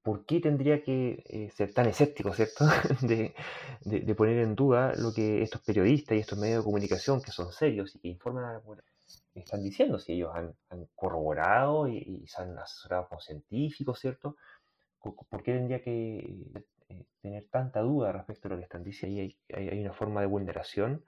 ¿por 0.02 0.26
qué 0.26 0.40
tendría 0.40 0.84
que 0.84 1.24
eh, 1.28 1.50
ser 1.52 1.74
tan 1.74 1.88
escéptico, 1.88 2.34
¿cierto? 2.34 2.66
De, 3.02 3.34
de, 3.82 4.16
poner 4.16 4.40
en 4.40 4.56
duda 4.56 4.94
lo 4.96 5.14
que 5.14 5.42
estos 5.42 5.62
periodistas 5.62 6.18
y 6.18 6.20
estos 6.22 6.38
medios 6.38 6.60
de 6.60 6.66
comunicación 6.66 7.22
que 7.22 7.32
son 7.32 7.52
serios 7.52 7.96
y 7.96 8.00
que 8.00 8.08
informan 8.10 8.46
a 8.46 8.54
la 8.54 8.60
población 8.60 9.00
están 9.40 9.64
diciendo, 9.64 10.00
si 10.00 10.14
ellos 10.14 10.32
han, 10.36 10.54
corroborado 10.96 11.88
y, 11.88 12.26
se 12.28 12.42
han 12.42 12.58
asesorado 12.58 13.08
con 13.08 13.20
científicos, 13.20 14.00
¿cierto? 14.00 14.36
¿Por 15.02 15.44
qué 15.44 15.54
tendría 15.54 15.82
que 15.82 16.18
eh, 16.90 17.06
tener 17.22 17.48
tanta 17.50 17.80
duda 17.82 18.12
respecto 18.12 18.48
a 18.48 18.52
lo 18.52 18.58
que 18.58 18.64
están 18.64 18.84
diciendo? 18.84 19.22
Ahí 19.22 19.38
hay, 19.50 19.70
hay, 19.70 19.80
una 19.82 19.94
forma 19.94 20.22
de 20.22 20.28
vulneración 20.28 21.04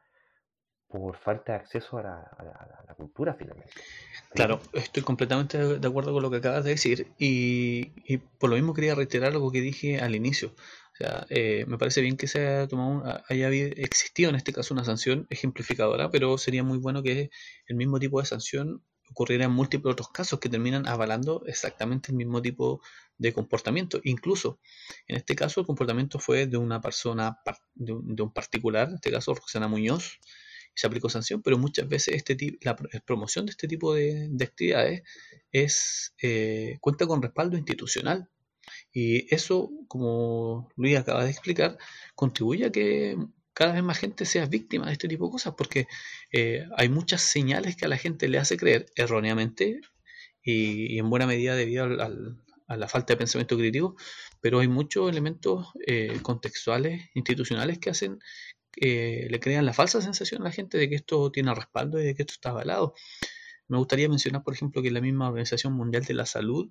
por 0.92 1.18
falta 1.18 1.54
de 1.54 1.60
acceso 1.60 1.98
a 1.98 2.04
la, 2.04 2.96
cultura 2.98 3.34
finalmente. 3.34 3.74
Claro, 4.36 4.62
estoy 4.74 5.02
completamente 5.02 5.80
de 5.80 5.88
acuerdo 5.88 6.14
con 6.14 6.22
lo 6.22 6.30
que 6.30 6.38
acabas 6.38 6.64
de 6.64 6.72
decir 6.72 7.08
y, 7.18 7.94
y, 8.06 8.18
por 8.18 8.52
lo 8.52 8.58
mismo 8.58 8.76
quería 8.76 8.94
reiterar 8.94 9.32
algo 9.32 9.52
que 9.52 9.62
dije 9.62 10.00
al 10.00 10.14
inicio. 10.14 10.50
O 10.50 10.96
sea, 10.96 11.26
eh, 11.30 11.66
me 11.68 11.80
parece 11.80 12.02
bien 12.02 12.16
que 12.16 12.28
se 12.28 12.46
haya, 12.46 12.68
tomado, 12.68 13.24
haya 13.28 13.50
existido 13.50 14.30
en 14.30 14.36
este 14.36 14.54
caso 14.54 14.74
una 14.76 14.84
sanción 14.84 15.26
ejemplificadora, 15.32 16.12
pero 16.12 16.38
sería 16.38 16.64
muy 16.64 16.78
bueno 16.78 17.02
que 17.02 17.32
el 17.66 17.76
mismo 17.76 17.98
tipo 17.98 18.20
de 18.20 18.28
sanción 18.28 18.84
ocurriera 19.10 19.46
en 19.46 19.52
múltiples 19.52 19.94
otros 19.94 20.10
casos 20.10 20.40
que 20.40 20.50
terminan 20.50 20.88
avalando 20.88 21.44
exactamente 21.46 22.12
el 22.12 22.18
mismo 22.18 22.42
tipo 22.42 22.82
de 23.18 23.34
comportamiento. 23.34 24.00
Incluso 24.04 24.60
en 25.08 25.18
este 25.18 25.36
caso 25.36 25.62
el 25.62 25.66
comportamiento 25.66 26.20
fue 26.20 26.48
de 26.48 26.58
una 26.58 26.82
persona, 26.82 27.38
de 27.74 27.94
un, 27.94 28.16
de 28.16 28.24
un 28.24 28.34
particular, 28.34 28.90
en 28.90 28.96
este 28.96 29.12
caso 29.12 29.34
Roxana 29.34 29.68
Muñoz, 29.68 30.20
se 30.74 30.88
aplicó 30.88 31.10
sanción, 31.10 31.42
pero 31.42 31.58
muchas 31.58 31.88
veces 31.88 32.16
este 32.16 32.58
la 32.62 32.76
promoción 33.06 33.46
de 33.46 33.52
este 33.52 33.68
tipo 33.68 33.94
de, 33.94 34.30
actividades 34.42 35.04
es, 35.52 36.14
eh, 36.22 36.78
cuenta 36.82 37.08
con 37.08 37.22
respaldo 37.22 37.58
institucional. 37.58 38.30
Y 38.94 39.34
eso, 39.34 39.72
como 39.88 40.70
Luis 40.78 40.98
acaba 40.98 41.24
de 41.24 41.32
explicar, 41.32 41.78
contribuye 42.16 42.66
a 42.66 42.72
que 42.72 43.18
cada 43.54 43.74
vez 43.74 43.84
más 43.84 44.00
gente 44.00 44.26
sea 44.26 44.46
víctima 44.46 44.88
de 44.88 44.94
este 44.94 45.08
tipo 45.08 45.26
de 45.26 45.32
cosas, 45.32 45.56
porque 45.58 45.88
eh, 46.32 46.66
hay 46.78 46.90
muchas 46.90 47.22
señales 47.22 47.76
que 47.76 47.86
a 47.86 47.90
la 47.90 47.98
gente 47.98 48.28
le 48.28 48.38
hace 48.38 48.58
creer 48.58 48.86
erróneamente 48.96 49.82
y, 50.44 50.98
en 50.98 51.10
buena 51.10 51.28
medida 51.28 51.56
debido 51.56 51.86
a 51.86 52.78
la 52.78 52.88
falta 52.88 53.14
de 53.14 53.18
pensamiento 53.18 53.58
crítico, 53.58 53.96
pero 54.40 54.60
hay 54.60 54.68
muchos 54.68 55.10
elementos 55.10 55.68
eh, 55.86 56.20
contextuales, 56.22 57.10
institucionales 57.14 57.80
que 57.80 57.90
hacen 57.90 58.20
le 58.76 59.40
crean 59.40 59.66
la 59.66 59.74
falsa 59.74 60.02
sensación 60.02 60.42
a 60.42 60.46
la 60.46 60.52
gente 60.52 60.78
de 60.78 60.90
que 60.90 60.96
esto 60.96 61.32
tiene 61.32 61.54
respaldo 61.54 62.00
y 62.00 62.06
de 62.06 62.16
que 62.16 62.24
esto 62.24 62.34
está 62.34 62.50
avalado. 62.52 62.94
Me 63.72 63.78
gustaría 63.78 64.10
mencionar, 64.10 64.44
por 64.44 64.54
ejemplo, 64.54 64.82
que 64.82 64.92
la 64.92 65.00
misma 65.00 65.30
Organización 65.30 65.72
Mundial 65.72 66.04
de 66.04 66.14
la 66.14 66.26
Salud 66.26 66.70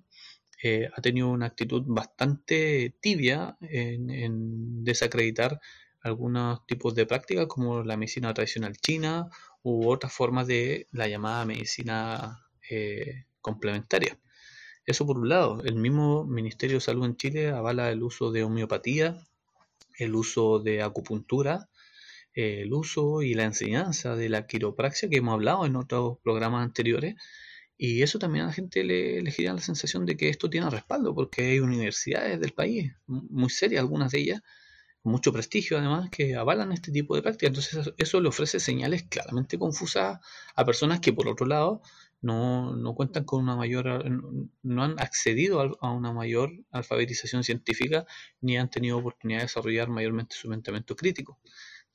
eh, 0.61 0.87
ha 0.95 1.01
tenido 1.01 1.29
una 1.29 1.47
actitud 1.47 1.81
bastante 1.87 2.95
tibia 3.01 3.57
en, 3.61 4.83
desacreditar 4.83 5.59
algunos 6.01 6.63
tipos 6.67 6.93
de 6.93 7.07
prácticas 7.07 7.47
como 7.47 7.83
la 7.83 7.97
medicina 7.97 8.31
tradicional 8.35 8.77
china 8.77 9.27
u 9.63 9.89
otras 9.89 10.13
formas 10.13 10.45
de 10.45 10.87
la 10.91 11.07
llamada 11.07 11.43
medicina 11.45 12.45
eh, 12.69 13.25
complementaria. 13.41 14.19
Eso 14.85 15.07
por 15.07 15.17
un 15.17 15.29
lado, 15.29 15.63
el 15.63 15.77
mismo 15.77 16.25
Ministerio 16.25 16.77
de 16.77 16.81
Salud 16.81 17.05
en 17.05 17.17
Chile 17.17 17.49
avala 17.49 17.89
el 17.89 18.03
uso 18.03 18.31
de 18.31 18.43
homeopatía, 18.43 19.25
el 19.97 20.13
uso 20.13 20.59
de 20.59 20.83
acupuntura 20.83 21.67
el 22.33 22.73
uso 22.73 23.21
y 23.21 23.33
la 23.33 23.43
enseñanza 23.43 24.15
de 24.15 24.29
la 24.29 24.47
quiropraxia 24.47 25.09
que 25.09 25.17
hemos 25.17 25.33
hablado 25.33 25.65
en 25.65 25.75
otros 25.75 26.17
programas 26.23 26.63
anteriores. 26.63 27.15
Y 27.77 28.03
eso 28.03 28.19
también 28.19 28.45
a 28.45 28.47
la 28.49 28.53
gente 28.53 28.83
le, 28.83 29.21
le 29.21 29.31
genera 29.31 29.55
la 29.55 29.61
sensación 29.61 30.05
de 30.05 30.15
que 30.17 30.29
esto 30.29 30.49
tiene 30.49 30.69
respaldo, 30.69 31.15
porque 31.15 31.43
hay 31.43 31.59
universidades 31.59 32.39
del 32.39 32.53
país, 32.53 32.93
muy 33.07 33.49
serias 33.49 33.81
algunas 33.81 34.11
de 34.11 34.19
ellas, 34.19 34.41
con 35.01 35.11
mucho 35.13 35.33
prestigio 35.33 35.77
además, 35.77 36.09
que 36.11 36.35
avalan 36.35 36.71
este 36.71 36.91
tipo 36.91 37.15
de 37.15 37.21
prácticas. 37.23 37.49
Entonces 37.49 37.93
eso 37.97 38.21
le 38.21 38.29
ofrece 38.29 38.59
señales 38.59 39.03
claramente 39.03 39.57
confusas 39.57 40.19
a 40.55 40.65
personas 40.65 40.99
que 40.99 41.13
por 41.13 41.27
otro 41.27 41.45
lado 41.47 41.81
no, 42.21 42.75
no 42.75 42.93
cuentan 42.93 43.23
con 43.23 43.41
una 43.41 43.55
mayor, 43.55 44.05
no 44.61 44.83
han 44.83 44.99
accedido 44.99 45.77
a 45.81 45.91
una 45.91 46.13
mayor 46.13 46.51
alfabetización 46.71 47.43
científica 47.43 48.05
ni 48.41 48.57
han 48.57 48.69
tenido 48.69 48.97
oportunidad 48.99 49.39
de 49.39 49.45
desarrollar 49.45 49.89
mayormente 49.89 50.35
su 50.35 50.49
pensamiento 50.49 50.95
crítico. 50.95 51.39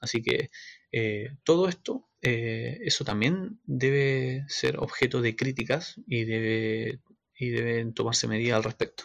Así 0.00 0.22
que 0.22 0.50
eh, 0.92 1.30
todo 1.44 1.68
esto, 1.68 2.09
eh, 2.22 2.78
eso 2.82 3.04
también 3.04 3.61
debe 3.64 4.44
ser 4.48 4.78
objeto 4.78 5.20
de 5.20 5.37
críticas 5.37 6.00
y, 6.06 6.24
debe, 6.24 7.00
y 7.38 7.50
deben 7.50 7.94
tomarse 7.94 8.28
medidas 8.28 8.56
al 8.56 8.64
respecto. 8.64 9.04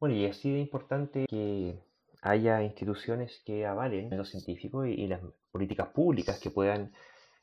Bueno, 0.00 0.14
y 0.14 0.26
así 0.26 0.52
de 0.52 0.60
importante 0.60 1.26
que 1.28 1.78
haya 2.22 2.62
instituciones 2.62 3.42
que 3.44 3.66
avalen 3.66 4.16
lo 4.16 4.24
científico 4.24 4.84
y, 4.84 5.06
las 5.06 5.20
políticas 5.50 5.88
públicas 5.88 6.38
que 6.38 6.50
puedan 6.50 6.92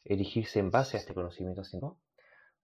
erigirse 0.03 0.59
en 0.59 0.71
base 0.71 0.97
a 0.97 0.99
este 0.99 1.13
conocimiento 1.13 1.63
científico, 1.63 1.99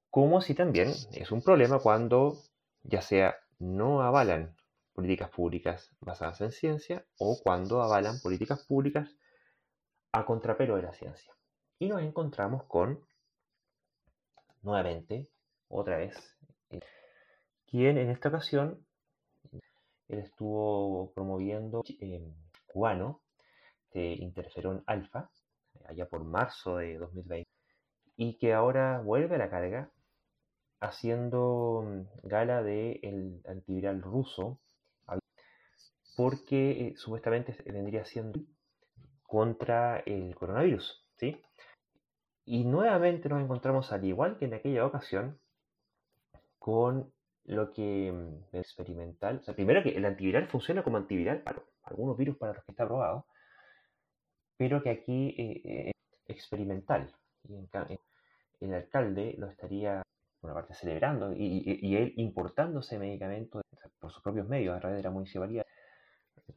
como 0.09 0.41
si 0.41 0.53
también 0.53 0.89
es 1.13 1.31
un 1.31 1.41
problema 1.41 1.79
cuando 1.79 2.37
ya 2.83 3.01
sea 3.01 3.35
no 3.59 4.01
avalan 4.01 4.55
políticas 4.93 5.29
públicas 5.29 5.95
basadas 5.99 6.41
en 6.41 6.51
ciencia 6.51 7.05
o 7.17 7.39
cuando 7.41 7.81
avalan 7.81 8.19
políticas 8.21 8.65
públicas 8.65 9.15
a 10.11 10.25
contrapelo 10.25 10.75
de 10.75 10.83
la 10.83 10.93
ciencia. 10.93 11.33
Y 11.79 11.87
nos 11.87 12.01
encontramos 12.01 12.63
con, 12.65 13.05
nuevamente, 14.61 15.29
otra 15.67 15.97
vez, 15.97 16.15
eh, 16.69 16.81
quien 17.65 17.97
en 17.97 18.09
esta 18.09 18.29
ocasión 18.29 18.85
él 20.09 20.19
estuvo 20.19 21.11
promoviendo 21.13 21.83
eh, 21.87 22.33
cubano 22.67 23.21
de 23.93 24.13
interferón 24.13 24.83
alfa, 24.85 25.29
allá 25.85 26.07
por 26.07 26.23
marzo 26.23 26.77
de 26.77 26.97
2020, 26.97 27.49
y 28.17 28.37
que 28.37 28.53
ahora 28.53 28.99
vuelve 28.99 29.35
a 29.35 29.39
la 29.39 29.49
carga 29.49 29.89
haciendo 30.81 31.83
mm, 31.85 32.27
gala 32.27 32.61
del 32.61 32.99
el 33.03 33.41
antiviral 33.47 34.01
ruso 34.01 34.59
porque 36.15 36.71
eh, 36.71 36.93
supuestamente 36.97 37.55
vendría 37.65 38.05
siendo 38.05 38.41
contra 39.23 39.99
el 39.99 40.35
coronavirus, 40.35 41.07
¿sí? 41.17 41.41
Y 42.45 42.65
nuevamente 42.65 43.29
nos 43.29 43.41
encontramos, 43.41 43.91
al 43.91 44.03
igual 44.03 44.37
que 44.37 44.45
en 44.45 44.53
aquella 44.53 44.85
ocasión, 44.85 45.39
con 46.59 47.13
lo 47.45 47.71
que 47.71 48.11
mm, 48.11 48.55
experimental. 48.55 49.37
O 49.37 49.43
sea, 49.43 49.55
primero 49.55 49.81
que 49.83 49.95
el 49.95 50.05
antiviral 50.05 50.47
funciona 50.47 50.83
como 50.83 50.97
antiviral 50.97 51.41
para 51.43 51.63
algunos 51.83 52.17
virus 52.17 52.37
para 52.37 52.53
los 52.53 52.63
que 52.65 52.71
está 52.71 52.85
probado, 52.85 53.25
pero 54.57 54.83
que 54.83 54.89
aquí 54.89 55.35
eh, 55.37 55.61
eh, 55.63 55.91
experimental. 56.27 57.13
Y 57.47 57.55
el 58.65 58.73
alcalde 58.73 59.35
lo 59.37 59.47
estaría, 59.47 60.03
por 60.39 60.51
una 60.51 60.59
parte, 60.59 60.75
celebrando 60.75 61.33
y, 61.33 61.63
y 61.65 61.95
él 61.95 62.13
importándose 62.17 62.99
medicamentos 62.99 63.63
por 63.99 64.11
sus 64.11 64.21
propios 64.21 64.47
medios 64.47 64.75
a 64.75 64.79
través 64.79 64.97
de 64.97 65.03
la 65.03 65.09
municipalidad 65.11 65.65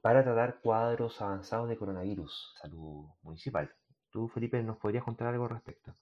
para 0.01 0.23
tratar 0.23 0.61
cuadros 0.61 1.21
avanzados 1.21 1.69
de 1.69 1.77
coronavirus, 1.77 2.55
salud 2.61 3.07
municipal. 3.23 3.71
¿Tú, 4.11 4.29
Felipe, 4.29 4.63
nos 4.63 4.79
podrías 4.79 5.05
contar 5.05 5.29
algo 5.29 5.45
al 5.45 5.51
respecto? 5.51 5.95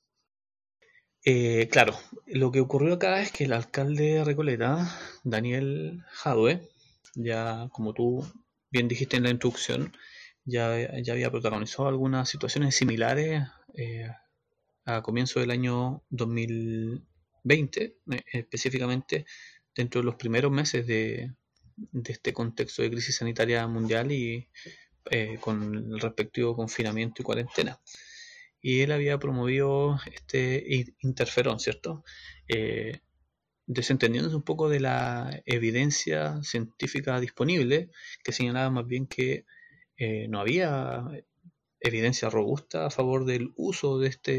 Eh, 1.25 1.69
claro, 1.71 1.95
lo 2.27 2.51
que 2.51 2.61
ocurrió 2.61 2.95
acá 2.95 3.21
es 3.21 3.31
que 3.31 3.45
el 3.45 3.53
alcalde 3.53 4.15
de 4.15 4.25
Recoleta, 4.25 4.89
Daniel 5.23 6.03
Jadwe, 6.11 6.69
ya 7.15 7.69
como 7.71 7.95
tú 7.95 8.27
bien 8.71 8.89
dijiste 8.89 9.17
en 9.17 9.23
la 9.23 9.31
introducción, 9.31 9.93
ya, 10.45 11.01
ya 11.01 11.13
había 11.13 11.31
protagonizado 11.31 11.89
algunas 11.89 12.29
situaciones 12.29 12.75
similares 12.75 13.47
eh, 13.75 14.11
a 14.85 15.03
comienzo 15.03 15.41
del 15.41 15.53
año 15.53 16.03
2020, 16.11 17.97
eh, 18.11 18.23
específicamente 18.33 19.25
dentro 19.75 20.01
de 20.01 20.07
los 20.07 20.17
primeros 20.17 20.51
meses 20.51 20.87
de, 20.87 21.33
de 21.77 22.13
este 22.13 22.33
contexto 22.33 22.83
de 22.83 22.91
crisis 22.91 23.17
sanitaria 23.17 23.67
mundial 23.67 24.13
y 24.13 24.49
eh, 25.11 25.39
con 25.41 25.75
el 25.75 26.01
respectivo 26.01 26.55
confinamiento 26.55 27.23
y 27.23 27.25
cuarentena. 27.25 27.81
Y 28.61 28.81
él 28.83 28.93
había 28.93 29.19
promovido 29.19 29.99
este 30.15 30.65
interferón, 31.01 31.59
¿cierto? 31.59 32.05
Eh, 32.47 33.01
desentendiéndose 33.67 34.37
un 34.37 34.45
poco 34.45 34.69
de 34.69 34.79
la 34.81 35.43
evidencia 35.45 36.41
científica 36.45 37.19
disponible, 37.19 37.91
que 38.23 38.33
señalaba 38.33 38.71
más 38.71 38.87
bien 38.87 39.07
que 39.09 39.45
eh, 39.97 40.29
no 40.29 40.41
había 40.41 41.05
evidencia 41.81 42.31
robusta 42.31 42.87
a 42.87 42.91
favor 42.91 43.25
del 43.25 43.53
uso 43.57 43.99
de 43.99 44.09
este, 44.09 44.33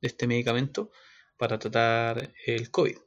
de 0.00 0.08
este 0.08 0.26
medicamento 0.26 0.90
para 1.38 1.58
tratar 1.58 2.34
el 2.46 2.70
COVID. 2.70 2.98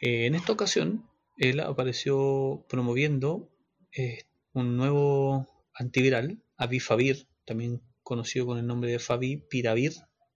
en 0.00 0.34
esta 0.34 0.52
ocasión, 0.52 1.08
él 1.36 1.60
apareció 1.60 2.64
promoviendo 2.68 3.50
eh, 3.96 4.24
un 4.52 4.76
nuevo 4.76 5.48
antiviral, 5.74 6.42
Avifavir, 6.56 7.28
también 7.44 7.82
conocido 8.02 8.46
con 8.46 8.58
el 8.58 8.66
nombre 8.66 8.90
de 8.90 8.98
Favipiravir, 8.98 9.92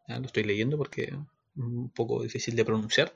lo 0.08 0.26
estoy 0.26 0.44
leyendo 0.44 0.78
porque 0.78 1.04
es 1.04 1.14
un 1.56 1.90
poco 1.90 2.22
difícil 2.22 2.56
de 2.56 2.64
pronunciar, 2.64 3.12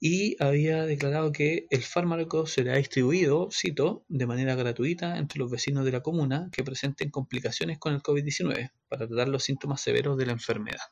y 0.00 0.36
había 0.42 0.84
declarado 0.84 1.32
que 1.32 1.66
el 1.70 1.82
fármaco 1.82 2.46
será 2.46 2.76
distribuido, 2.76 3.48
cito, 3.50 4.04
de 4.08 4.26
manera 4.26 4.54
gratuita 4.54 5.16
entre 5.18 5.38
los 5.38 5.50
vecinos 5.50 5.84
de 5.84 5.92
la 5.92 6.02
comuna 6.02 6.50
que 6.52 6.64
presenten 6.64 7.10
complicaciones 7.10 7.78
con 7.78 7.94
el 7.94 8.02
COVID-19 8.02 8.70
para 8.88 9.06
tratar 9.08 9.28
los 9.28 9.44
síntomas 9.44 9.80
severos 9.80 10.18
de 10.18 10.26
la 10.26 10.32
enfermedad. 10.32 10.86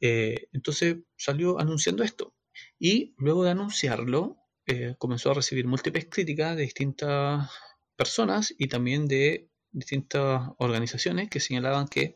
Eh, 0.00 0.48
entonces 0.52 0.96
salió 1.16 1.60
anunciando 1.60 2.02
esto 2.02 2.34
y 2.78 3.14
luego 3.18 3.44
de 3.44 3.50
anunciarlo 3.50 4.41
eh, 4.66 4.94
comenzó 4.98 5.30
a 5.30 5.34
recibir 5.34 5.66
múltiples 5.66 6.06
críticas 6.08 6.56
de 6.56 6.62
distintas 6.62 7.50
personas 7.96 8.54
y 8.56 8.68
también 8.68 9.06
de 9.08 9.48
distintas 9.72 10.50
organizaciones 10.58 11.30
que 11.30 11.40
señalaban 11.40 11.88
que 11.88 12.14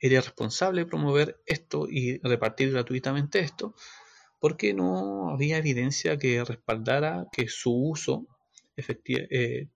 era 0.00 0.20
responsable 0.20 0.86
promover 0.86 1.40
esto 1.46 1.86
y 1.88 2.18
repartir 2.18 2.72
gratuitamente 2.72 3.40
esto 3.40 3.74
porque 4.40 4.74
no 4.74 5.30
había 5.30 5.58
evidencia 5.58 6.16
que 6.16 6.44
respaldara 6.44 7.26
que 7.32 7.48
su 7.48 7.72
uso 7.72 8.26
eh, 8.76 9.68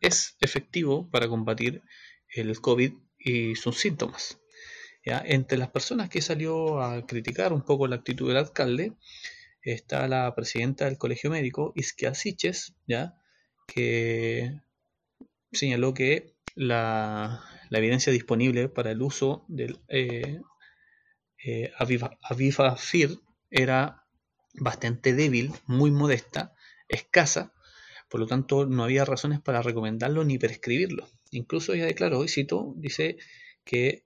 es 0.00 0.36
efectivo 0.40 1.10
para 1.10 1.28
combatir 1.28 1.82
el 2.28 2.60
COVID 2.60 2.92
y 3.18 3.54
sus 3.56 3.78
síntomas. 3.78 4.40
Entre 5.04 5.56
las 5.56 5.70
personas 5.70 6.08
que 6.08 6.20
salió 6.20 6.80
a 6.82 7.06
criticar 7.06 7.52
un 7.52 7.62
poco 7.62 7.86
la 7.86 7.96
actitud 7.96 8.26
del 8.26 8.38
alcalde 8.38 8.92
está 9.72 10.06
la 10.08 10.34
presidenta 10.34 10.84
del 10.84 10.98
colegio 10.98 11.30
médico, 11.30 11.72
Isquia 11.74 12.14
Siches, 12.14 12.74
¿ya? 12.86 13.16
que 13.66 14.60
señaló 15.52 15.92
que 15.94 16.34
la, 16.54 17.42
evidencia 17.70 18.12
disponible 18.12 18.68
para 18.68 18.92
el 18.92 19.02
uso 19.02 19.44
del 19.48 19.80
eh, 19.88 20.40
eh 21.44 21.72
era 23.50 24.04
bastante 24.54 25.14
débil, 25.14 25.52
muy 25.66 25.90
modesta, 25.90 26.54
escasa, 26.88 27.52
por 28.08 28.20
lo 28.20 28.26
tanto 28.26 28.66
no 28.66 28.84
había 28.84 29.04
razones 29.04 29.40
para 29.40 29.62
recomendarlo 29.62 30.24
ni 30.24 30.38
prescribirlo. 30.38 31.08
Incluso 31.30 31.74
ella 31.74 31.86
declaró, 31.86 32.24
y 32.24 32.28
cito, 32.28 32.72
dice 32.76 33.18
que 33.64 34.05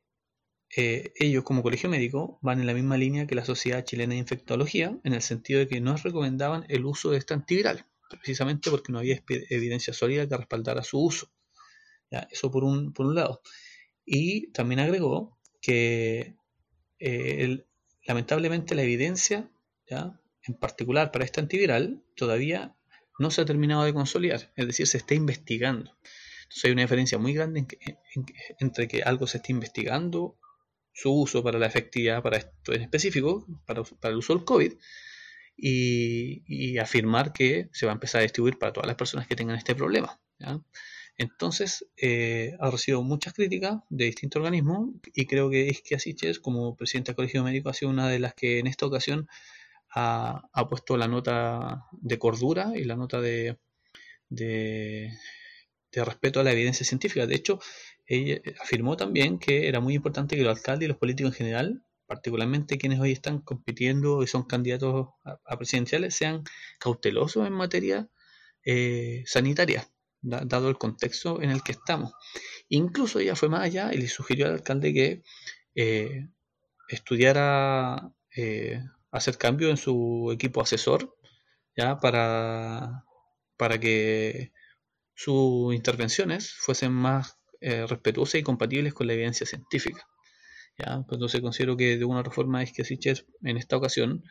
eh, 0.76 1.12
ellos 1.16 1.42
como 1.44 1.62
colegio 1.62 1.90
médico 1.90 2.38
van 2.42 2.60
en 2.60 2.66
la 2.66 2.74
misma 2.74 2.96
línea 2.96 3.26
que 3.26 3.34
la 3.34 3.44
Sociedad 3.44 3.84
Chilena 3.84 4.14
de 4.14 4.20
Infectología, 4.20 4.98
en 5.02 5.14
el 5.14 5.22
sentido 5.22 5.58
de 5.58 5.68
que 5.68 5.80
no 5.80 5.96
recomendaban 5.96 6.64
el 6.68 6.84
uso 6.84 7.10
de 7.10 7.18
este 7.18 7.34
antiviral, 7.34 7.86
precisamente 8.08 8.70
porque 8.70 8.92
no 8.92 9.00
había 9.00 9.22
evidencia 9.50 9.92
sólida 9.92 10.28
que 10.28 10.36
respaldara 10.36 10.82
su 10.82 11.00
uso. 11.00 11.30
Eso 12.30 12.50
por 12.50 12.64
un, 12.64 12.92
por 12.92 13.06
un 13.06 13.14
lado. 13.14 13.40
Y 14.04 14.50
también 14.52 14.80
agregó 14.80 15.38
que 15.60 16.34
eh, 16.98 17.64
lamentablemente 18.06 18.74
la 18.74 18.82
evidencia, 18.82 19.50
¿ya? 19.88 20.20
en 20.42 20.54
particular 20.54 21.12
para 21.12 21.24
este 21.24 21.40
antiviral, 21.40 22.02
todavía 22.16 22.76
no 23.18 23.30
se 23.30 23.42
ha 23.42 23.44
terminado 23.44 23.84
de 23.84 23.92
consolidar, 23.92 24.52
es 24.56 24.66
decir, 24.66 24.86
se 24.86 24.98
está 24.98 25.14
investigando. 25.14 25.96
Entonces 26.44 26.64
hay 26.64 26.72
una 26.72 26.82
diferencia 26.82 27.18
muy 27.18 27.34
grande 27.34 27.66
entre 28.58 28.88
que 28.88 29.02
algo 29.02 29.26
se 29.26 29.36
está 29.36 29.52
investigando, 29.52 30.38
su 30.92 31.12
uso 31.12 31.42
para 31.42 31.58
la 31.58 31.66
efectividad 31.66 32.22
para 32.22 32.38
esto 32.38 32.72
en 32.72 32.82
específico, 32.82 33.46
para, 33.66 33.82
el 34.04 34.16
uso 34.16 34.34
del 34.34 34.44
COVID, 34.44 34.72
y, 35.56 36.78
afirmar 36.78 37.32
que 37.32 37.68
se 37.72 37.86
va 37.86 37.92
a 37.92 37.94
empezar 37.94 38.20
a 38.20 38.22
distribuir 38.22 38.58
para 38.58 38.72
todas 38.72 38.86
las 38.86 38.96
personas 38.96 39.26
que 39.26 39.36
tengan 39.36 39.56
este 39.56 39.74
problema. 39.74 40.20
Entonces, 41.18 41.86
eh, 41.98 42.56
ha 42.60 42.70
recibido 42.70 43.02
muchas 43.02 43.34
críticas 43.34 43.80
de 43.90 44.06
distintos 44.06 44.40
organismos 44.40 44.88
y 45.14 45.26
creo 45.26 45.50
que 45.50 45.68
es 45.68 45.82
que 45.82 45.94
Asiches, 45.94 46.40
como 46.40 46.76
presidente 46.76 47.10
del 47.10 47.16
Colegio 47.16 47.44
Médico, 47.44 47.68
ha 47.68 47.74
sido 47.74 47.90
una 47.90 48.08
de 48.08 48.18
las 48.20 48.34
que 48.34 48.58
en 48.58 48.66
esta 48.66 48.86
ocasión 48.86 49.28
ha, 49.90 50.68
puesto 50.68 50.96
la 50.96 51.08
nota 51.08 51.84
de 51.92 52.18
cordura 52.18 52.72
y 52.76 52.84
la 52.84 52.96
nota 52.96 53.20
de, 53.20 53.58
de, 54.30 55.12
respeto 55.92 56.40
a 56.40 56.44
la 56.44 56.52
evidencia 56.52 56.86
científica. 56.86 57.26
De 57.26 57.34
hecho, 57.34 57.60
ella 58.10 58.40
afirmó 58.60 58.96
también 58.96 59.38
que 59.38 59.68
era 59.68 59.80
muy 59.80 59.94
importante 59.94 60.36
que 60.36 60.42
los 60.42 60.58
alcaldes 60.58 60.86
y 60.86 60.88
los 60.88 60.98
políticos 60.98 61.32
en 61.32 61.38
general, 61.38 61.84
particularmente 62.06 62.76
quienes 62.76 62.98
hoy 62.98 63.12
están 63.12 63.40
compitiendo 63.40 64.22
y 64.24 64.26
son 64.26 64.42
candidatos 64.42 65.10
a, 65.24 65.56
presidenciales, 65.56 66.14
sean 66.16 66.42
cautelosos 66.80 67.46
en 67.46 67.52
materia 67.52 68.08
eh, 68.64 69.22
sanitaria 69.26 69.88
dado 70.22 70.68
el 70.68 70.76
contexto 70.76 71.40
en 71.40 71.50
el 71.50 71.62
que 71.62 71.72
estamos. 71.72 72.12
Incluso 72.68 73.20
ella 73.20 73.36
fue 73.36 73.48
más 73.48 73.62
allá 73.62 73.94
y 73.94 73.98
le 73.98 74.08
sugirió 74.08 74.46
al 74.46 74.54
alcalde 74.54 74.92
que 74.92 75.22
eh, 75.74 76.28
estudiara 76.88 78.12
eh, 78.36 78.82
hacer 79.12 79.38
cambio 79.38 79.70
en 79.70 79.76
su 79.76 80.30
equipo 80.32 80.60
asesor, 80.60 81.16
ya 81.76 81.98
para, 82.00 83.04
para 83.56 83.78
que 83.78 84.52
sus 85.14 85.74
intervenciones 85.74 86.52
fuesen 86.52 86.92
más 86.92 87.39
eh, 87.60 87.86
respetuosas 87.86 88.36
y 88.36 88.42
compatibles 88.42 88.94
con 88.94 89.06
la 89.06 89.14
evidencia 89.14 89.46
científica. 89.46 90.06
¿ya? 90.78 90.94
Entonces 90.94 91.40
considero 91.40 91.76
que 91.76 91.98
de 91.98 92.04
una 92.04 92.20
otra 92.20 92.32
forma 92.32 92.62
es 92.62 92.72
que 92.72 92.84
Siches 92.84 93.26
en 93.42 93.56
esta 93.56 93.76
ocasión 93.76 94.24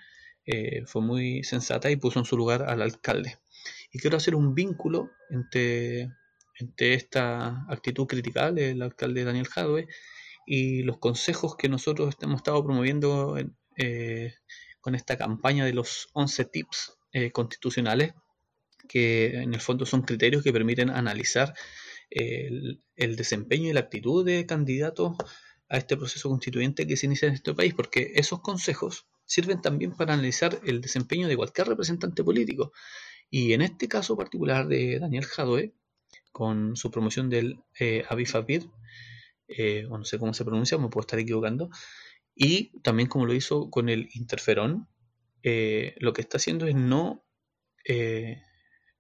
fue 0.88 1.04
muy 1.04 1.44
sensata 1.44 1.92
y 1.92 1.96
puso 1.96 2.18
en 2.18 2.26
su 2.26 2.36
lugar 2.36 2.64
al 2.64 2.82
alcalde. 2.82 3.38
Y 3.92 4.00
quiero 4.00 4.18
hacer 4.18 4.34
un 4.34 4.56
vínculo 4.56 5.12
entre, 5.30 6.10
entre 6.60 6.96
esta 6.96 7.66
actitud 7.70 8.08
criticable 8.08 8.68
del 8.68 8.82
alcalde 8.82 9.24
Daniel 9.24 9.48
Jadwe 9.48 9.88
y 10.46 10.82
los 10.84 10.98
consejos 10.98 11.56
que 11.56 11.70
nosotros 11.70 12.16
hemos 12.22 12.38
estado 12.38 12.64
promoviendo 12.64 13.38
eh, 13.78 14.34
con 14.82 14.96
esta 14.96 15.18
campaña 15.18 15.64
de 15.64 15.74
los 15.74 16.10
11 16.14 16.46
tips 16.46 16.98
eh, 17.14 17.32
constitucionales, 17.32 18.14
que 18.88 19.42
en 19.42 19.54
el 19.54 19.62
fondo 19.62 19.86
son 19.86 20.02
criterios 20.02 20.44
que 20.44 20.52
permiten 20.52 20.90
analizar 20.90 21.54
el, 22.10 22.82
desempeño 22.96 23.70
y 23.70 23.74
la 23.74 23.82
actitud 23.82 24.26
de 24.26 24.46
candidatos 24.46 25.16
a 25.70 25.78
este 25.78 25.98
proceso 25.98 26.30
constituyente 26.30 26.88
que 26.88 26.98
se 26.98 27.06
inicia 27.06 27.28
en 27.28 27.36
este 27.36 27.54
país, 27.54 27.74
porque 27.74 28.14
esos 28.16 28.42
consejos 28.42 29.08
sirven 29.26 29.62
también 29.62 29.96
para 29.96 30.14
analizar 30.14 30.60
el 30.66 30.82
desempeño 30.82 31.28
de 31.28 31.38
cualquier 31.38 31.68
representante 31.68 32.24
político. 32.24 32.72
Y 33.30 33.54
en 33.54 33.62
este 33.62 33.88
caso 33.88 34.18
particular 34.18 34.68
de 34.68 35.00
Daniel 35.00 35.26
Jadwe, 35.26 35.74
con 36.32 36.76
su 36.76 36.90
promoción 36.90 37.30
del 37.30 37.60
eh, 37.80 38.04
eh, 39.48 39.88
o 39.90 39.98
no 39.98 40.06
sé 40.06 40.18
cómo 40.18 40.34
se 40.34 40.46
pronuncia, 40.46 40.78
me 40.78 40.90
puedo 40.90 41.02
estar 41.02 41.20
equivocando, 41.20 41.70
y 42.36 42.72
también 42.82 43.10
como 43.10 43.26
lo 43.26 43.34
hizo 43.34 43.70
con 43.70 43.90
el 43.90 44.10
interferón, 44.14 44.88
eh, 45.44 45.96
lo 46.00 46.14
que 46.14 46.22
está 46.22 46.38
haciendo 46.38 46.68
es 46.68 46.76
no, 46.76 47.26
eh, 47.86 48.42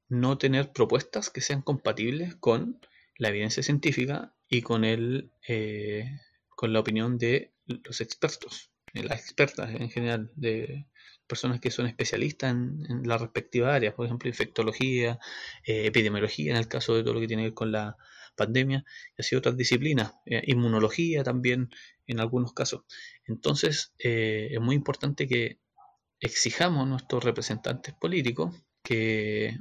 no 0.09 0.37
tener 0.37 0.71
propuestas 0.71 1.29
que 1.29 1.41
sean 1.41 1.61
compatibles 1.61 2.35
con 2.35 2.79
la 3.19 3.29
evidencia 3.29 3.61
científica 3.61 4.33
y 4.49 4.63
con, 4.63 4.83
el, 4.83 5.31
con 6.55 6.73
la 6.73 6.79
opinión 6.79 7.19
de 7.19 7.53
los 7.67 8.01
expertos, 8.01 8.71
las 8.93 9.21
expertas 9.21 9.69
en 9.69 9.91
general, 9.91 10.31
de, 10.35 10.87
personas 11.29 11.61
que 11.61 11.71
son 11.71 11.85
especialistas 11.85 12.51
en, 12.51 13.03
la 13.05 13.17
respectiva 13.17 13.73
área, 13.73 13.95
por 13.95 14.05
ejemplo, 14.05 14.27
infectología, 14.27 15.19
eh, 15.63 15.85
epidemiología, 15.85 16.51
en 16.51 16.57
el 16.57 16.67
caso 16.67 16.95
de 16.95 17.03
todo 17.03 17.13
lo 17.13 17.21
que 17.21 17.27
tiene 17.27 17.43
que 17.43 17.49
ver 17.49 17.53
con 17.53 17.71
la 17.71 17.95
pandemia, 18.35 18.83
y 19.17 19.21
así 19.21 19.35
otras 19.35 19.55
disciplinas, 19.55 20.13
eh, 20.25 20.41
inmunología 20.47 21.23
también 21.23 21.69
en 22.07 22.19
algunos 22.19 22.53
casos. 22.53 22.81
Entonces, 23.25 23.93
eh, 23.99 24.49
es 24.51 24.59
muy 24.59 24.75
importante 24.75 25.27
que 25.27 25.59
exijamos 26.19 26.83
a 26.85 26.89
nuestros 26.89 27.23
representantes 27.23 27.93
políticos 27.93 28.55
que, 28.83 29.57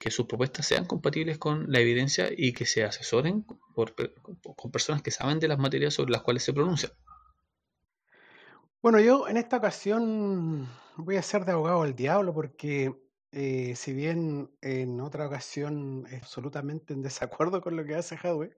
que 0.00 0.10
sus 0.10 0.26
propuestas 0.26 0.66
sean 0.66 0.86
compatibles 0.86 1.36
con 1.36 1.70
la 1.70 1.78
evidencia 1.78 2.30
y 2.34 2.54
que 2.54 2.64
se 2.64 2.84
asesoren 2.84 3.42
con 3.42 4.72
personas 4.72 5.02
que 5.02 5.10
saben 5.10 5.38
de 5.38 5.46
las 5.46 5.58
materias 5.58 5.92
sobre 5.92 6.10
las 6.10 6.22
cuales 6.22 6.42
se 6.42 6.54
pronuncian. 6.54 6.92
Bueno, 8.80 8.98
yo 8.98 9.28
en 9.28 9.36
esta 9.36 9.58
ocasión 9.58 10.66
voy 10.96 11.16
a 11.16 11.22
ser 11.22 11.44
de 11.44 11.52
abogado 11.52 11.82
del 11.82 11.94
diablo 11.94 12.32
porque 12.32 12.94
eh, 13.30 13.74
si 13.76 13.92
bien 13.92 14.50
en 14.62 15.02
otra 15.02 15.26
ocasión 15.26 16.06
absolutamente 16.18 16.94
en 16.94 17.02
desacuerdo 17.02 17.60
con 17.60 17.76
lo 17.76 17.84
que 17.84 17.94
hace 17.94 18.16
Hadwe, 18.16 18.56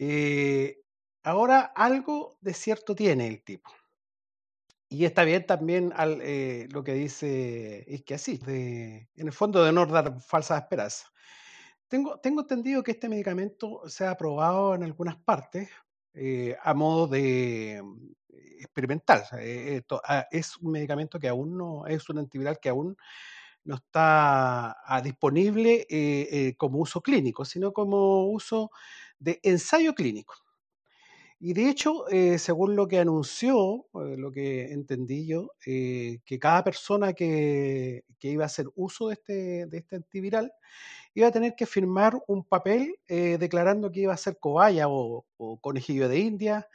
eh, 0.00 0.80
ahora 1.22 1.70
algo 1.76 2.38
de 2.40 2.54
cierto 2.54 2.94
tiene 2.94 3.28
el 3.28 3.42
tipo. 3.42 3.70
Y 4.88 5.04
está 5.04 5.24
bien 5.24 5.44
también 5.46 5.92
al, 5.96 6.20
eh, 6.22 6.68
lo 6.70 6.84
que 6.84 6.94
dice 6.94 7.84
es 7.92 8.02
que 8.04 8.14
así, 8.14 8.38
de, 8.38 9.08
en 9.16 9.26
el 9.26 9.32
fondo 9.32 9.64
de 9.64 9.72
no 9.72 9.84
dar 9.86 10.20
falsas 10.20 10.62
esperanzas. 10.62 11.06
Tengo, 11.88 12.18
tengo 12.20 12.42
entendido 12.42 12.82
que 12.82 12.92
este 12.92 13.08
medicamento 13.08 13.82
se 13.88 14.04
ha 14.06 14.12
aprobado 14.12 14.74
en 14.74 14.84
algunas 14.84 15.16
partes 15.18 15.70
a 16.62 16.74
modo 16.74 17.06
de, 17.08 17.82
experimental. 18.60 19.24
Eh, 19.38 19.82
ah, 20.04 20.26
es 20.30 20.56
un 20.58 20.72
medicamento 20.72 21.18
que 21.18 21.28
aún 21.28 21.56
no, 21.56 21.86
es 21.86 22.08
un 22.08 22.18
antiviral 22.18 22.58
que 22.60 22.68
aún 22.68 22.96
no 23.64 23.76
está 23.76 24.76
disponible 25.02 25.86
eh, 25.90 26.28
eh, 26.30 26.54
como 26.56 26.78
uso 26.78 27.00
clínico, 27.00 27.44
sino 27.44 27.72
como 27.72 28.26
uso 28.26 28.70
de 29.18 29.40
ensayo 29.42 29.94
clínico. 29.94 30.34
Y 31.38 31.52
de 31.52 31.68
hecho, 31.68 32.08
eh, 32.08 32.38
según 32.38 32.76
lo 32.76 32.88
que 32.88 32.98
anunció, 32.98 33.86
eh, 33.94 34.16
lo 34.16 34.32
que 34.32 34.72
entendí 34.72 35.26
yo, 35.26 35.50
eh, 35.66 36.20
que 36.24 36.38
cada 36.38 36.64
persona 36.64 37.12
que, 37.12 38.04
que 38.18 38.28
iba 38.28 38.44
a 38.44 38.46
hacer 38.46 38.66
uso 38.74 39.08
de 39.08 39.14
este, 39.14 39.66
de 39.66 39.78
este 39.78 39.96
antiviral 39.96 40.50
iba 41.14 41.28
a 41.28 41.32
tener 41.32 41.54
que 41.54 41.66
firmar 41.66 42.18
un 42.26 42.44
papel 42.44 42.98
declarando 43.08 43.90
que 43.90 44.00
iba 44.00 44.12
a 44.12 44.18
ser 44.18 44.38
cobaya 44.38 44.86
o, 44.88 45.24
conejillo 45.62 46.08
de 46.10 46.18
India 46.18 46.68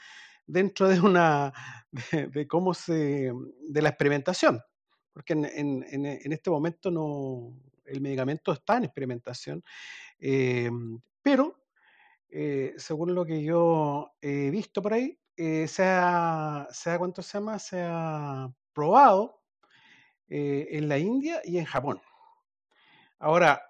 dentro 0.47 0.89
de 0.89 0.99
una 0.99 1.53
de, 2.34 2.47
cómo 2.47 2.74
se 2.74 3.32
de 3.70 3.82
la 3.82 3.89
experimentación. 3.89 4.59
Porque 5.14 5.34
en, 5.34 5.45
en, 5.45 6.05
en, 6.05 6.34
este 6.34 6.49
momento 6.49 6.89
no 6.89 7.53
el 7.86 8.01
medicamento 8.01 8.51
está 8.51 8.78
en 8.78 8.86
experimentación 8.86 9.64
pero 11.22 11.61
eh, 12.34 12.74
según 12.78 13.14
lo 13.14 13.26
que 13.26 13.44
yo 13.44 14.14
he 14.22 14.50
visto 14.50 14.82
por 14.82 14.94
ahí, 14.94 15.20
eh, 15.36 15.68
se, 15.68 15.84
ha, 15.86 16.66
¿cuánto 16.98 17.22
se 17.22 17.38
llama? 17.38 17.60
Se 17.60 17.82
ha 17.82 18.50
probado 18.72 19.42
eh, 20.30 20.70
en 20.72 20.88
la 20.88 20.98
India 20.98 21.42
y 21.44 21.58
en 21.58 21.66
Japón. 21.66 22.02
Ahora, 23.20 23.62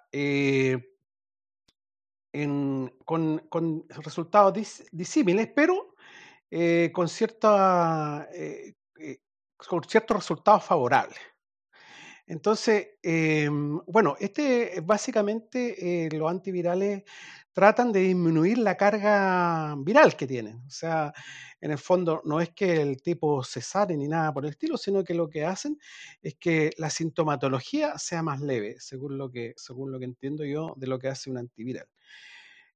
con, 3.03 3.86
resultados 3.89 4.53
disímiles, 4.91 5.49
pero 5.55 5.95
con, 6.93 7.09
cierta, 7.09 8.30
con 9.57 9.84
ciertos 9.84 10.18
resultados 10.18 10.64
favorables. 10.64 11.20
Entonces, 12.28 12.91
bueno, 13.88 14.16
este 14.20 14.80
básicamente 14.82 16.07
los 16.14 16.32
antivirales 16.32 17.03
tratan 17.53 17.91
de 17.91 18.01
disminuir 18.01 18.57
la 18.57 18.77
carga 18.77 19.75
viral 19.77 20.15
que 20.15 20.27
tienen. 20.27 20.57
O 20.65 20.69
sea, 20.69 21.13
en 21.59 21.71
el 21.71 21.77
fondo 21.77 22.21
no 22.25 22.39
es 22.39 22.49
que 22.51 22.81
el 22.81 23.01
tipo 23.01 23.43
se 23.43 23.61
sane 23.61 23.97
ni 23.97 24.07
nada 24.07 24.33
por 24.33 24.45
el 24.45 24.51
estilo, 24.51 24.77
sino 24.77 25.03
que 25.03 25.13
lo 25.13 25.29
que 25.29 25.45
hacen 25.45 25.77
es 26.21 26.35
que 26.35 26.71
la 26.77 26.89
sintomatología 26.89 27.97
sea 27.97 28.23
más 28.23 28.41
leve, 28.41 28.75
según 28.79 29.17
lo 29.17 29.31
que, 29.31 29.53
según 29.57 29.91
lo 29.91 29.99
que 29.99 30.05
entiendo 30.05 30.45
yo 30.45 30.73
de 30.77 30.87
lo 30.87 30.97
que 30.99 31.09
hace 31.09 31.29
un 31.29 31.37
antiviral. 31.37 31.87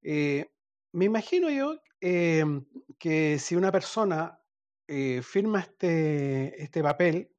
Eh, 0.01 0.45
me 0.91 1.05
imagino 1.05 1.49
yo 1.49 1.79
em, 1.99 2.65
que 2.99 3.39
si 3.39 3.55
una 3.55 3.71
persona 3.71 4.39
eh, 4.87 5.21
firma 5.23 5.61
este, 5.61 6.61
este 6.61 6.83
papel, 6.83 7.31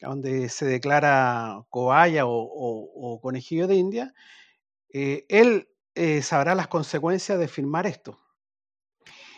donde 0.00 0.48
se 0.50 0.66
declara 0.66 1.64
cobaya 1.70 2.24
o, 2.26 3.18
conejillo 3.22 3.66
de 3.66 3.76
India, 3.76 4.14
eh, 4.92 5.24
él 5.28 5.68
eh, 5.96 6.20
sabrá 6.20 6.54
las 6.54 6.68
consecuencias 6.68 7.38
de 7.38 7.48
firmar 7.48 7.86
esto. 7.86 8.20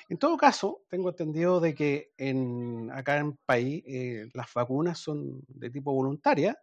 En 0.08 0.18
todo 0.18 0.36
caso, 0.36 0.82
tengo 0.88 1.10
entendido 1.10 1.60
de 1.60 1.72
que 1.72 2.12
en, 2.16 2.90
acá 2.90 3.18
en 3.18 3.26
el 3.26 3.36
país 3.46 3.84
eh, 3.86 4.28
las 4.34 4.52
vacunas 4.52 4.98
son 4.98 5.40
de 5.46 5.70
tipo 5.70 5.92
voluntaria, 5.92 6.58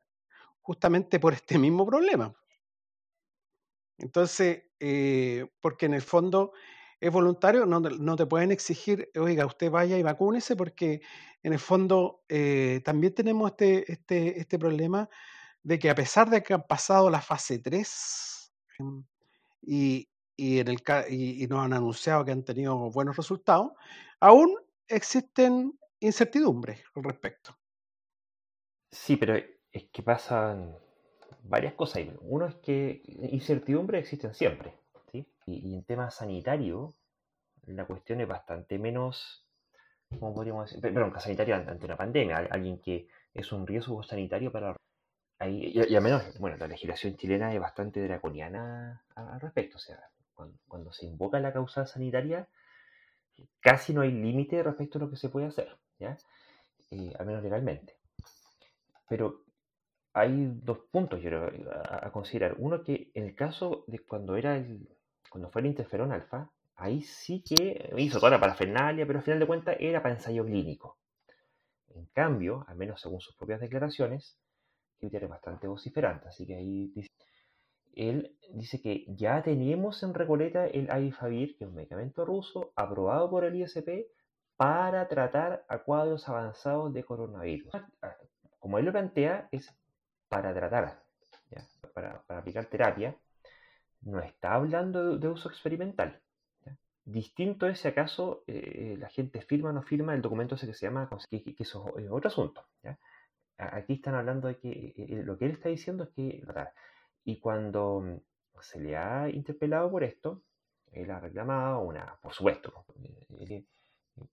justamente 0.62 1.18
por 1.18 1.32
este 1.32 1.58
mismo 1.60 1.86
problema. 1.86 2.34
Entonces, 3.98 4.64
eh, 4.82 5.48
porque 5.62 5.86
en 5.86 5.94
el 5.94 6.02
fondo 6.02 6.52
es 7.00 7.10
voluntario, 7.10 7.66
no, 7.66 8.16
te 8.18 8.26
pueden 8.26 8.52
exigir, 8.52 9.10
oiga, 9.16 9.46
usted 9.46 9.72
vaya 9.72 9.98
y 9.98 10.04
vacúnese, 10.04 10.58
porque 10.58 11.02
en 11.42 11.54
el 11.54 11.60
fondo 11.60 12.24
también 12.84 13.14
tenemos 13.14 13.52
este, 13.52 13.90
este, 13.92 14.40
este 14.40 14.60
problema 14.60 15.08
de 15.64 15.80
que 15.80 15.90
a 15.90 15.96
pesar 15.96 16.30
de 16.30 16.44
que 16.44 16.54
han 16.54 16.64
pasado 16.68 17.10
la 17.10 17.22
fase 17.22 17.60
3, 17.60 18.52
y, 19.66 20.10
en 20.38 20.68
el, 20.68 20.78
y, 21.10 21.48
nos 21.48 21.66
han 21.66 21.74
anunciado 21.74 22.24
que 22.26 22.32
han 22.32 22.44
tenido 22.44 22.92
buenos 22.92 23.18
resultados, 23.18 23.72
aún 24.20 24.56
existen 24.88 25.78
incertidumbres 26.00 26.84
al 26.96 27.04
respecto. 27.04 27.58
Sí, 28.92 29.18
pero 29.18 29.36
es 29.36 29.84
que 29.92 30.04
pasan 30.04 30.76
varias 31.44 31.74
cosas. 31.74 32.04
Uno 32.22 32.46
es 32.48 32.56
que 32.56 33.02
incertidumbres 33.32 34.02
existen 34.02 34.34
siempre. 34.34 34.74
¿sí? 35.12 35.28
Y, 35.48 35.74
en 35.74 35.84
tema 35.84 36.12
sanitario, 36.12 36.94
la 37.66 37.86
cuestión 37.86 38.22
es 38.22 38.28
bastante 38.28 38.78
menos, 38.78 39.46
¿cómo 40.20 40.34
podríamos 40.34 40.70
decir? 40.70 40.82
Perdón, 40.82 41.14
sanitario 41.20 41.56
ante 41.56 41.86
una 41.86 41.98
pandemia. 41.98 42.38
Alguien 42.52 42.80
que 42.80 43.08
es 43.34 43.52
un 43.52 43.66
riesgo 43.66 44.02
sanitario 44.04 44.52
para 44.52 44.76
y, 45.42 45.96
al 45.96 46.02
menos, 46.02 46.40
bueno, 46.40 46.58
la 46.58 46.68
legislación 46.68 47.18
chilena 47.18 47.54
es 47.54 47.60
bastante 47.60 48.02
draconiana 48.02 49.04
al 49.16 49.42
respecto. 49.42 49.78
O 49.78 49.80
sea, 49.80 50.00
cuando, 50.68 50.94
se 50.94 51.06
invoca 51.06 51.40
la 51.40 51.54
causa 51.54 51.86
sanitaria, 51.86 52.48
casi 53.60 53.94
no 53.94 54.02
hay 54.02 54.12
límite 54.12 54.64
respecto 54.64 54.98
a 54.98 55.02
lo 55.02 55.10
que 55.10 55.18
se 55.18 55.30
puede 55.30 55.48
hacer, 55.48 55.78
¿ya? 56.00 56.18
Eh, 56.92 57.14
al 57.20 57.26
menos 57.26 57.44
legalmente. 57.44 57.98
Pero 59.10 59.44
hay 60.14 60.52
dos 60.64 60.80
puntos 60.92 61.22
yo 61.22 61.30
a, 61.38 62.08
a, 62.08 62.12
considerar. 62.12 62.56
Uno 62.58 62.84
que 62.84 63.12
en 63.14 63.26
el 63.26 63.36
caso 63.36 63.84
de 63.88 64.00
cuando 64.00 64.38
era 64.38 64.56
el, 64.56 64.88
cuando 65.30 65.50
fue 65.52 65.62
el 65.62 65.68
interferón 65.68 66.14
alfa, 66.14 66.50
ahí 66.78 67.02
sí 67.02 67.44
que 67.44 67.94
hizo 67.98 68.20
toda 68.20 68.32
la 68.32 68.40
parafernalia, 68.40 69.06
pero 69.06 69.20
al 69.20 69.26
final 69.26 69.40
de 69.40 69.48
cuentas 69.48 69.76
era 69.80 70.02
para 70.02 70.16
ensayo 70.16 70.46
clínico. 70.46 70.98
En 71.90 72.06
cambio, 72.08 72.66
al 72.68 72.78
menos 72.78 73.02
según 73.02 73.20
sus 73.20 73.36
propias 73.36 73.60
declaraciones, 73.62 74.38
Twitter 75.00 75.24
es 75.24 75.30
bastante 75.30 75.68
vociferante, 75.68 76.28
así 76.28 76.46
que 76.46 76.56
ahí 76.56 76.92
dice, 76.96 77.10
él 77.96 78.38
dice 78.52 78.82
que 78.82 79.06
ya 79.08 79.42
tenemos 79.42 80.04
en 80.04 80.14
Recoleta 80.14 80.68
el 80.68 80.92
Avifavir, 80.92 81.58
que 81.58 81.64
es 81.64 81.70
un 81.70 81.76
medicamento 81.76 82.26
ruso 82.26 82.74
aprobado 82.76 83.30
por 83.30 83.46
el 83.46 83.56
ISP 83.56 84.08
para 84.58 85.08
tratar 85.08 85.66
a 85.68 85.80
cuadros 85.80 86.28
avanzados 86.28 86.94
de 86.94 87.04
coronavirus. 87.04 87.72
Como 88.60 88.78
él 88.80 88.86
lo 88.86 88.92
plantea, 88.92 89.48
es 89.52 89.74
para 90.28 90.54
tratar, 90.54 91.04
Para, 91.94 92.24
aplicar 92.28 92.66
terapia, 92.66 93.16
no 94.02 94.20
está 94.20 94.54
hablando 94.56 95.18
de, 95.18 95.28
uso 95.30 95.50
experimental. 95.50 96.22
Distinto 97.06 97.68
es 97.68 97.80
si 97.80 97.88
acaso 97.88 98.44
eh, 98.48 98.96
la 98.98 99.10
gente 99.10 99.42
firma 99.42 99.70
o 99.70 99.74
no 99.74 99.84
firma 99.84 100.14
el 100.16 100.22
documento 100.22 100.56
ese 100.56 100.66
que 100.66 100.74
se 100.74 100.88
llama, 100.88 101.08
que, 101.30 101.44
que 101.44 101.64
eso 101.64 101.94
es 101.98 102.10
otro 102.10 102.28
asunto. 102.28 102.66
¿ya? 102.84 102.98
Aquí 103.58 103.94
están 103.94 104.16
hablando 104.16 104.48
de 104.48 104.58
que 104.58 104.70
eh, 104.70 104.94
eh, 104.98 105.24
lo 105.24 105.38
que 105.38 105.46
él 105.46 105.52
está 105.52 105.70
diciendo 105.70 106.04
es 106.04 106.10
que 106.10 106.44
y 107.24 107.40
cuando 107.40 108.02
mm, 108.02 108.62
se 108.62 108.80
le 108.80 108.96
ha 108.96 109.30
interpelado 109.30 109.90
por 109.90 110.04
esto, 110.04 110.42
él 110.92 111.10
ha 111.12 111.20
reclamado 111.20 111.82
una, 111.82 112.18
por 112.22 112.34
supuesto, 112.34 112.86
eh, 113.40 113.66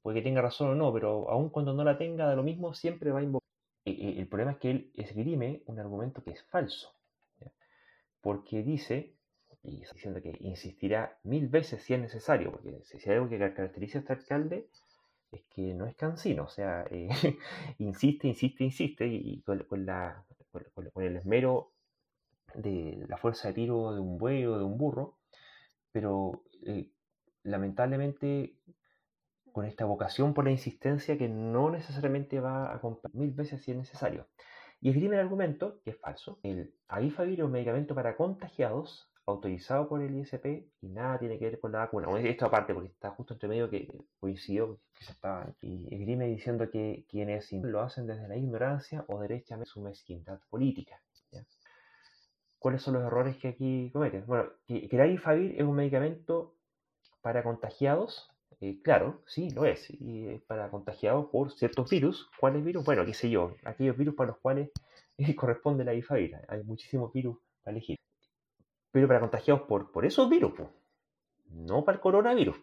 puede 0.01 0.21
que 0.21 0.25
tenga 0.25 0.43
razón 0.43 0.71
o 0.71 0.75
no, 0.75 0.93
pero 0.93 1.29
aun 1.31 1.51
cuando 1.51 1.73
no 1.73 1.85
la 1.85 1.99
tenga, 1.99 2.29
de 2.29 2.37
lo 2.37 2.43
mismo, 2.43 2.75
siempre 2.75 3.11
va 3.11 3.21
a 3.21 3.23
invocar. 3.23 3.43
El 3.85 4.29
problema 4.29 4.53
es 4.53 4.59
que 4.59 4.71
él 4.71 4.93
esgrime 4.95 5.63
un 5.67 5.81
argumento 5.81 6.23
que 6.23 6.31
es 6.31 6.43
falso, 6.45 6.95
porque 8.21 8.63
dice, 8.63 9.17
y 9.65 9.83
está 9.83 9.95
diciendo 9.95 10.23
que 10.23 10.37
insistirá 10.39 11.19
mil 11.25 11.49
veces 11.49 11.83
si 11.83 11.95
es 11.95 12.01
necesario, 12.01 12.53
porque 12.53 12.81
si 12.85 13.11
hay 13.11 13.17
algo 13.17 13.29
que 13.29 13.39
caracteriza 13.39 13.99
a 13.99 14.01
este 14.03 14.13
alcalde, 14.13 14.69
es 15.33 15.43
que 15.51 15.75
no 15.75 15.87
es 15.87 15.97
cansino, 15.97 16.45
o 16.45 16.49
sea, 16.49 16.85
eh, 16.91 17.09
insiste, 17.79 18.29
insiste, 18.29 18.65
insiste, 18.65 19.07
y 19.07 19.43
con, 19.43 19.87
la, 19.87 20.25
con, 20.51 21.03
el 21.03 21.17
esmero 21.17 21.73
de 22.55 23.05
la 23.09 23.17
fuerza 23.17 23.49
de 23.49 23.55
tiro 23.55 23.95
de 23.95 24.01
un 24.01 24.19
buey 24.19 24.45
o 24.45 24.59
de 24.59 24.65
un 24.65 24.77
burro, 24.77 25.19
pero 25.91 26.45
eh, 26.67 26.91
lamentablemente 27.43 28.57
con 29.53 29.65
esta 29.67 29.85
vocación 29.85 30.35
por 30.35 30.45
la 30.45 30.51
insistencia 30.51 31.19
que 31.19 31.29
no 31.29 31.71
necesariamente 31.71 32.41
va 32.41 32.71
a 32.71 32.77
acompañar 32.77 33.17
mil 33.17 33.33
veces 33.33 33.63
si 33.63 33.73
es 33.73 33.77
necesario. 33.77 34.29
Y 34.81 34.91
esgrime 34.91 35.17
el 35.17 35.23
argumento, 35.23 35.81
que 35.83 35.91
es 35.91 35.99
falso, 35.99 36.41
el 36.43 36.75
Avifavir 36.89 37.41
es 37.41 37.45
un 37.45 37.53
medicamento 37.53 37.95
para 37.95 38.17
contagiados 38.17 39.12
autorizado 39.27 39.89
por 39.89 40.03
el 40.03 40.17
ISP 40.17 40.67
y 40.81 40.89
nada 40.89 41.19
tiene 41.19 41.39
que 41.39 41.47
ver 41.47 41.61
con 41.61 41.73
la 41.73 41.79
vacuna. 41.79 42.09
Bueno, 42.09 42.27
esto 42.27 42.47
aparte, 42.47 42.75
porque 42.75 42.91
está 42.91 43.11
justo 43.11 43.35
entre 43.35 43.49
medio 43.49 43.71
que 43.71 43.89
coincidió 44.19 44.81
que 44.95 45.05
se 45.05 45.13
estaba 45.13 45.53
y 45.61 45.87
esgrime 45.95 46.27
diciendo 46.27 46.69
que 46.71 47.05
quienes 47.09 47.53
lo 47.53 47.81
hacen 47.81 48.07
desde 48.07 48.29
la 48.29 48.37
ignorancia 48.37 49.05
o 49.09 49.21
derechamente 49.21 49.71
su 49.71 49.81
mezquindad 49.81 50.41
política. 50.51 51.01
¿Cuáles 52.59 52.83
son 52.83 52.95
los 52.95 53.05
errores 53.05 53.37
que 53.39 53.49
aquí 53.49 53.91
cometen? 53.93 54.25
Bueno, 54.27 54.51
que, 54.67 54.89
que 54.89 54.97
el 54.97 55.55
es 55.57 55.65
un 55.65 55.75
medicamento 55.75 56.55
para 57.21 57.43
contagiados, 57.43 58.31
eh, 58.61 58.81
claro, 58.83 59.23
sí, 59.27 59.51
lo 59.51 59.65
es, 59.65 59.89
y 59.91 60.29
es 60.29 60.43
para 60.43 60.71
contagiados 60.71 61.27
por 61.31 61.53
ciertos 61.53 61.91
virus. 61.91 62.31
¿Cuáles 62.39 62.65
virus? 62.65 62.85
Bueno, 62.85 63.05
qué 63.05 63.15
sé 63.15 63.31
yo, 63.31 63.57
aquellos 63.65 63.97
virus 63.97 64.15
para 64.15 64.29
los 64.29 64.39
cuales 64.39 64.71
corresponde 65.37 65.85
la 65.85 65.95
IFAVIR. 65.95 66.45
Hay 66.49 66.63
muchísimos 66.63 67.13
virus 67.13 67.39
para 67.63 67.77
elegir 67.77 67.99
pero 68.93 69.09
para 69.09 69.21
contagiados 69.21 69.63
por, 69.63 70.07
esos 70.07 70.31
virus, 70.31 70.53
no 71.47 71.85
para 71.85 71.97
el 71.97 72.01
coronavirus. 72.01 72.57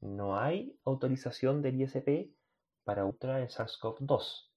No 0.00 0.38
hay 0.38 0.78
autorización 0.84 1.60
del 1.60 1.80
ISP 1.80 2.32
para 2.84 3.04
ultra 3.04 3.42
el 3.42 3.48
SARS-CoV-2. 3.48 4.50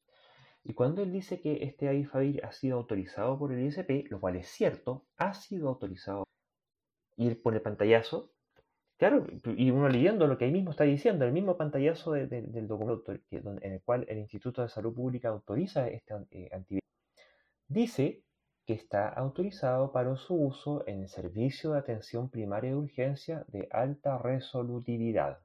Y 0.63 0.73
cuando 0.73 1.01
él 1.01 1.11
dice 1.11 1.41
que 1.41 1.63
este 1.63 1.89
Avifavir 1.89 2.45
ha 2.45 2.51
sido 2.51 2.77
autorizado 2.77 3.39
por 3.39 3.51
el 3.51 3.65
ISP, 3.65 4.11
lo 4.11 4.19
cual 4.19 4.35
es 4.35 4.47
cierto, 4.47 5.07
ha 5.17 5.33
sido 5.33 5.69
autorizado. 5.69 6.25
Y 7.17 7.27
él 7.27 7.37
pone 7.37 7.59
pantallazo 7.59 8.31
Claro, 8.99 9.25
y 9.55 9.71
uno 9.71 9.87
leyendo 9.87 10.27
lo 10.27 10.37
que 10.37 10.43
ahí 10.43 10.51
mismo 10.51 10.71
está 10.71 10.83
diciendo, 10.83 11.23
el 11.23 11.31
mismo 11.31 11.55
pantallazo 11.55 12.11
del 12.11 12.67
documento 12.67 13.13
en 13.31 13.73
el 13.73 13.81
cual 13.81 14.05
el 14.09 14.17
Instituto 14.17 14.61
de 14.61 14.67
Salud 14.67 14.93
Pública 14.93 15.29
autoriza 15.29 15.87
este 15.87 16.13
eh, 16.31 16.81
dice 17.69 18.25
que 18.69 18.75
está 18.75 19.09
autorizado 19.09 19.91
para 19.91 20.15
su 20.15 20.35
uso 20.35 20.83
en 20.85 21.01
el 21.01 21.09
servicio 21.09 21.71
de 21.71 21.79
atención 21.79 22.29
primaria 22.29 22.69
de 22.69 22.75
urgencia 22.75 23.43
de 23.47 23.67
alta 23.71 24.19
resolutividad. 24.19 25.39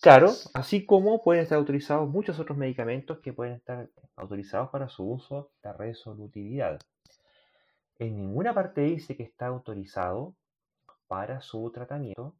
Claro, 0.00 0.30
así 0.54 0.86
como 0.86 1.24
pueden 1.24 1.42
estar 1.42 1.58
autorizados 1.58 2.08
muchos 2.08 2.38
otros 2.38 2.56
medicamentos 2.56 3.18
que 3.18 3.32
pueden 3.32 3.54
estar 3.54 3.90
autorizados 4.14 4.70
para 4.70 4.88
su 4.88 5.10
uso 5.10 5.50
de 5.60 5.72
resolutividad. 5.72 6.78
En 7.98 8.14
ninguna 8.14 8.54
parte 8.54 8.82
dice 8.82 9.16
que 9.16 9.24
está 9.24 9.48
autorizado 9.48 10.36
para 11.08 11.40
su 11.40 11.68
tratamiento 11.72 12.36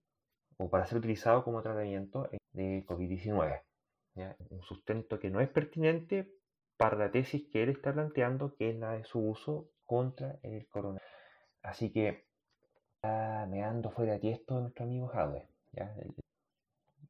o 0.56 0.70
para 0.70 0.86
ser 0.86 0.98
utilizado 0.98 1.42
como 1.42 1.62
tratamiento 1.62 2.30
de 2.52 2.86
COVID-19. 2.86 3.60
Un 4.50 4.62
sustento 4.62 5.18
que 5.18 5.30
no 5.30 5.40
es 5.40 5.48
pertinente 5.48 6.32
para 6.80 6.96
la 6.96 7.10
tesis 7.10 7.46
que 7.52 7.62
él 7.62 7.68
está 7.68 7.92
planteando, 7.92 8.54
que 8.56 8.70
es 8.70 8.76
la 8.76 8.92
de 8.92 9.04
su 9.04 9.18
uso 9.20 9.68
contra 9.84 10.38
el 10.42 10.66
coronavirus. 10.66 11.06
Así 11.62 11.92
que 11.92 12.24
está 12.94 13.46
meando 13.50 13.90
fuera 13.90 14.14
de 14.14 14.20
tiesto 14.20 14.58
nuestro 14.58 14.86
amigo 14.86 15.08
Jadwe. 15.08 15.46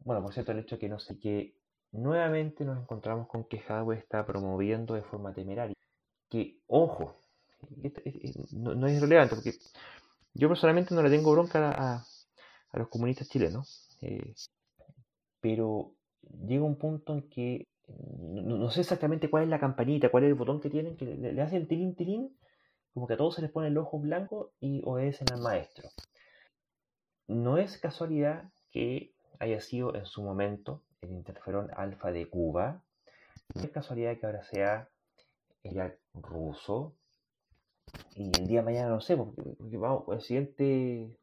Bueno, 0.00 0.24
por 0.24 0.34
cierto, 0.34 0.50
el 0.50 0.58
hecho 0.58 0.76
que 0.76 0.88
no 0.88 0.98
sé 0.98 1.20
que 1.20 1.54
nuevamente 1.92 2.64
nos 2.64 2.82
encontramos 2.82 3.28
con 3.28 3.44
que 3.44 3.60
Jadwe 3.60 3.96
está 3.96 4.26
promoviendo 4.26 4.94
de 4.94 5.02
forma 5.02 5.32
temeraria. 5.32 5.76
Que, 6.28 6.58
ojo, 6.66 7.22
no, 8.50 8.74
no 8.74 8.88
es 8.88 9.00
relevante 9.00 9.36
porque 9.36 9.52
yo 10.34 10.48
personalmente 10.48 10.96
no 10.96 11.02
le 11.04 11.10
tengo 11.10 11.30
bronca 11.30 11.70
a, 11.70 12.04
los 12.76 12.88
comunistas 12.88 13.28
chilenos, 13.28 13.96
eh, 14.00 14.34
pero 15.40 15.94
llega 16.44 16.64
un 16.64 16.76
punto 16.76 17.14
en 17.14 17.30
que 17.30 17.68
no, 17.99 18.70
sé 18.70 18.80
exactamente 18.80 19.30
cuál 19.30 19.45
es 19.45 19.49
la 19.49 19.61
campanita, 19.61 20.11
cuál 20.11 20.24
es 20.24 20.28
el 20.28 20.34
botón 20.34 20.61
que 20.61 20.70
tienen, 20.70 20.97
que 20.97 21.05
le, 21.05 21.41
hacen 21.43 21.66
tilín 21.66 21.95
tilín, 21.95 22.36
como 22.95 23.07
que 23.07 23.14
a 23.14 23.16
todos 23.16 23.36
se 23.36 23.43
les 23.43 23.51
pone 23.51 23.68
el 23.68 23.78
ojo 23.78 23.99
blanco 23.99 24.53
y 24.61 24.82
obedecen 24.84 25.30
al 25.32 25.41
maestro. 25.41 25.88
No 27.28 27.59
es 27.59 27.78
casualidad 27.78 28.51
que 28.70 29.14
haya 29.38 29.61
sido 29.61 29.95
en 29.95 30.07
su 30.07 30.22
momento 30.22 30.82
el 31.01 31.12
interferón 31.12 31.70
alfa 31.76 32.12
de 32.12 32.28
Cuba, 32.28 32.82
no 33.55 33.62
es 33.62 33.70
casualidad 33.70 34.16
que 34.18 34.26
ahora 34.26 34.43
sea 34.45 34.88
el 35.62 35.93
ruso, 36.14 36.95
y 38.14 38.30
el 38.38 38.47
día 38.47 38.61
de 38.61 38.64
mañana 38.64 38.88
no 38.88 39.01
sé, 39.01 39.16
porque, 39.16 39.76
vamos, 39.76 40.05
el 40.09 40.20
siguiente, 40.20 41.18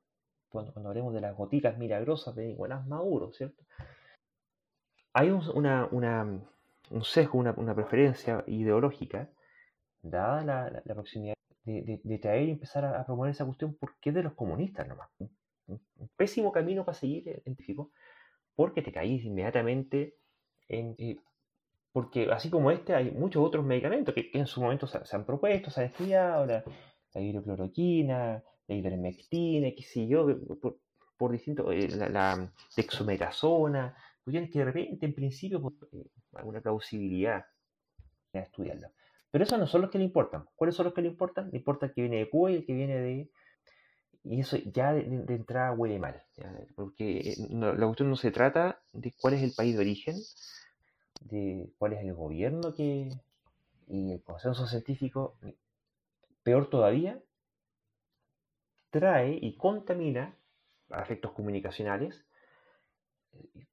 cuando, 0.50 0.74
hablemos 0.90 1.14
de 1.14 1.22
las 1.22 1.36
goticas 1.36 1.78
milagrosas 1.78 2.36
de 2.36 2.48
Nicolás 2.48 2.86
Maduro, 2.88 3.32
¿cierto? 3.34 3.64
Hay 5.14 5.30
un, 5.30 5.42
una, 5.54 5.88
una, 5.92 6.42
un 6.90 7.04
sesgo, 7.04 7.40
una, 7.40 7.76
preferencia 7.76 8.44
ideológica, 8.48 9.30
dada 10.02 10.44
la, 10.44 10.82
la, 10.86 10.94
proximidad 10.94 11.36
de, 11.64 12.00
de, 12.04 12.18
traer 12.20 12.48
y 12.48 12.52
empezar 12.52 12.86
a, 12.86 13.06
promover 13.06 13.32
esa 13.32 13.46
cuestión, 13.46 13.76
porque 13.80 14.10
es 14.10 14.16
de 14.16 14.24
los 14.24 14.34
comunistas 14.34 14.88
nomás. 14.88 15.10
Un, 15.68 15.82
pésimo 16.16 16.52
camino 16.52 16.86
para 16.86 16.98
seguir, 16.98 17.28
eh, 17.28 17.42
identifico, 17.46 17.92
porque 18.56 18.82
te 18.82 18.92
caís 18.92 19.24
inmediatamente 19.26 20.16
en, 20.70 20.96
eh, 20.98 21.18
porque 21.92 22.32
así 22.32 22.50
como 22.50 22.72
este, 22.72 22.94
hay 22.96 23.12
muchos 23.12 23.44
otros 23.44 23.66
medicamentos 23.66 24.14
que, 24.14 24.30
en 24.34 24.48
su 24.48 24.62
momento 24.62 24.88
se, 24.88 25.00
han 25.16 25.26
propuesto, 25.26 25.72
se 25.72 25.82
han 25.82 25.88
estudiado, 25.88 26.46
la, 26.46 26.64
hidrocloroquina, 27.16 28.44
la 28.68 28.76
hidromectina, 28.76 29.72
qué 29.76 29.84
sé 29.84 30.08
yo, 30.08 30.28
por, 30.62 30.78
por 31.18 31.32
distintos, 31.32 31.74
eh, 31.74 31.90
la, 31.90 32.10
la, 32.10 32.54
dexometasona, 32.76 33.96
tienes 34.32 34.52
que 34.52 34.60
de 34.60 34.66
repente, 34.66 35.06
en 35.06 35.14
principio, 35.14 35.74
eh, 35.92 36.06
alguna 36.34 36.62
plausibilidad 36.62 37.46
a 38.34 38.40
estudiarlo. 38.40 38.90
Pero 39.32 39.44
esos 39.44 39.60
no 39.60 39.68
son 39.68 39.82
los 39.82 39.92
que 39.92 39.98
le 39.98 40.06
importan. 40.06 40.46
¿Cuáles 40.56 40.76
son 40.76 40.86
los 40.86 40.94
que 40.94 41.02
le 41.02 41.10
importan? 41.10 41.50
Le 41.52 41.58
importa 41.58 41.88
el 41.88 41.94
que 41.94 42.02
viene 42.02 42.18
de 42.18 42.30
Cuba 42.30 42.52
y 42.52 42.56
el 42.56 42.66
que 42.66 42.74
viene 42.74 42.98
de... 43.00 43.32
Y 44.24 44.42
eso 44.42 44.58
ya 44.58 44.94
de, 44.94 45.02
entrada 45.34 45.72
huele 45.72 46.00
mal. 46.00 46.22
Porque 46.76 47.20
eh, 47.20 47.36
la 47.50 47.86
cuestión 47.86 48.10
no 48.10 48.16
se 48.16 48.32
trata 48.32 48.82
de 48.94 49.14
cuál 49.20 49.36
es 49.36 49.44
el 49.44 49.54
país 49.54 49.76
de 49.76 49.82
origen, 49.82 50.16
de 51.22 51.70
cuál 51.78 51.94
es 51.94 52.02
el 52.02 52.14
gobierno 52.14 52.74
que 52.74 53.10
y 53.88 54.12
el 54.12 54.22
consenso 54.22 54.68
científico, 54.68 55.38
peor 56.44 56.70
todavía, 56.70 57.20
trae 58.90 59.38
y 59.42 59.56
contamina 59.56 60.36
a 60.90 61.02
efectos 61.02 61.32
comunicacionales, 61.32 62.26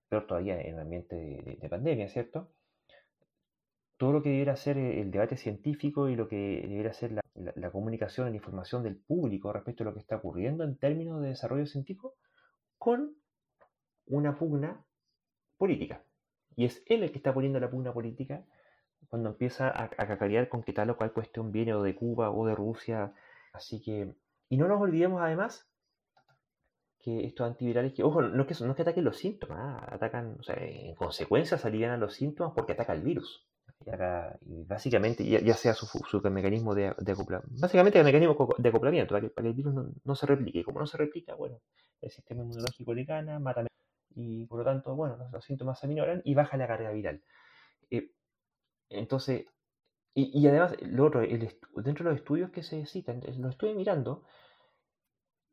peor 0.09 0.27
todavía 0.27 0.61
en 0.61 0.75
el 0.75 0.81
ambiente 0.81 1.17
de, 1.61 1.69
pandemia, 1.69 2.09
¿cierto? 2.09 2.51
Todo 3.97 4.13
lo 4.13 4.23
que 4.23 4.31
debiera 4.31 4.57
ser 4.57 4.77
el 4.77 5.11
debate 5.11 5.37
científico 5.37 6.09
y 6.09 6.17
lo 6.17 6.29
que 6.29 6.67
debiera 6.69 6.93
ser 6.93 7.13
la, 7.13 7.23
la 7.35 7.71
comunicación, 7.71 8.31
la 8.31 8.37
información 8.37 8.83
del 8.83 8.97
público 8.97 9.53
respecto 9.53 9.83
a 9.83 9.87
lo 9.87 9.95
que 9.95 10.01
está 10.01 10.17
ocurriendo 10.17 10.65
en 10.65 10.77
términos 10.77 11.23
de 11.23 11.29
desarrollo 11.29 11.67
científico, 11.67 12.17
con 12.79 13.15
una 14.07 14.37
pugna 14.37 14.85
política. 15.57 16.05
Y 16.57 16.67
es 16.67 16.83
él 16.87 17.03
el 17.03 17.11
que 17.11 17.19
está 17.19 17.33
poniendo 17.33 17.61
la 17.61 17.71
pugna 17.71 17.93
política 17.93 18.45
cuando 19.09 19.31
empieza 19.31 19.69
a, 19.69 19.85
a 19.85 20.07
cacarear 20.07 20.49
con 20.49 20.63
que 20.63 20.73
tal 20.73 20.91
o 20.91 20.97
cual 20.97 21.13
cuestión 21.13 21.53
viene 21.53 21.75
o 21.75 21.83
de 21.83 21.95
Cuba 21.95 22.31
o 22.31 22.47
de 22.47 22.55
Rusia. 22.55 23.15
Así 23.53 23.81
que, 23.81 24.15
y 24.49 24.57
no 24.57 24.69
nos 24.69 24.81
olvidemos 24.81 25.21
además 25.23 25.69
que 27.05 27.27
estos 27.27 27.47
antivirales, 27.47 27.93
que, 27.93 28.03
ojo, 28.03 28.23
no 28.23 28.43
es 28.43 28.49
que, 28.49 28.65
no 28.65 28.71
es 28.71 28.77
que 28.77 28.83
ataquen 28.83 29.05
los 29.05 29.19
síntomas, 29.19 29.59
¿ah? 29.61 29.89
atacan, 29.93 30.37
o 30.41 30.43
sea, 30.43 30.57
en 30.57 30.95
consecuencia 30.95 31.59
se 31.59 31.69
alivian 31.69 32.01
los 32.01 32.15
síntomas 32.15 32.55
porque 32.57 32.73
ataca 32.73 32.95
el 32.95 33.03
virus. 33.03 33.47
Y, 34.47 34.65
básicamente, 34.65 35.23
ya, 35.27 35.55
sea 35.55 35.75
su, 35.75 35.87
su, 35.87 36.23
mecanismo 36.31 36.75
de, 36.75 36.95
de 36.97 37.13
acoplamiento, 37.13 37.61
básicamente 37.61 37.99
el 37.99 38.05
mecanismo 38.07 38.49
de 38.57 38.69
acoplamiento, 38.71 39.15
para 39.15 39.29
que, 39.29 39.33
el 39.37 39.53
virus 39.53 39.75
no, 39.75 39.93
no, 40.03 40.15
se 40.15 40.25
replique. 40.25 40.61
Y 40.61 40.65
como 40.65 40.81
no 40.81 40.87
se 40.87 40.97
replica, 40.97 41.35
bueno, 41.35 41.61
el 42.01 42.11
sistema 42.11 42.43
inmunológico 42.43 42.95
le 42.95 43.05
gana, 43.05 43.39
mata 43.39 43.67
y 44.17 44.47
por 44.47 44.61
lo 44.61 44.65
tanto, 44.65 44.95
bueno, 44.95 45.19
los, 45.31 45.45
síntomas 45.45 45.79
se 45.79 45.89
minoran 45.89 46.23
y 46.25 46.35
baja 46.35 46.57
la 46.57 46.67
carga 46.67 46.91
viral. 46.93 47.23
Eh, 47.91 48.13
entonces, 48.89 49.47
y, 50.17 50.47
además, 50.47 50.77
lo 50.81 51.07
otro, 51.07 51.21
dentro 51.21 52.05
de 52.05 52.11
los 52.11 52.17
estudios 52.17 52.51
que 52.51 52.63
se 52.63 52.87
citan, 52.87 53.21
lo 53.39 53.49
estoy 53.49 53.75
mirando, 53.75 54.25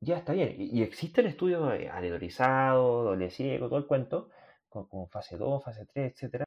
ya 0.02 0.18
está 0.18 0.34
bien. 0.34 0.56
Y, 0.60 0.82
existe 0.84 1.22
el 1.22 1.28
estudio 1.28 1.66
aleatorizado, 1.66 3.04
doble 3.04 3.30
ciego, 3.30 3.70
todo 3.70 3.80
el 3.80 3.88
cuento, 3.88 4.30
con, 4.70 5.10
fase 5.10 5.38
2, 5.38 5.64
fase 5.64 5.86
3, 5.86 6.24
etc. 6.24 6.44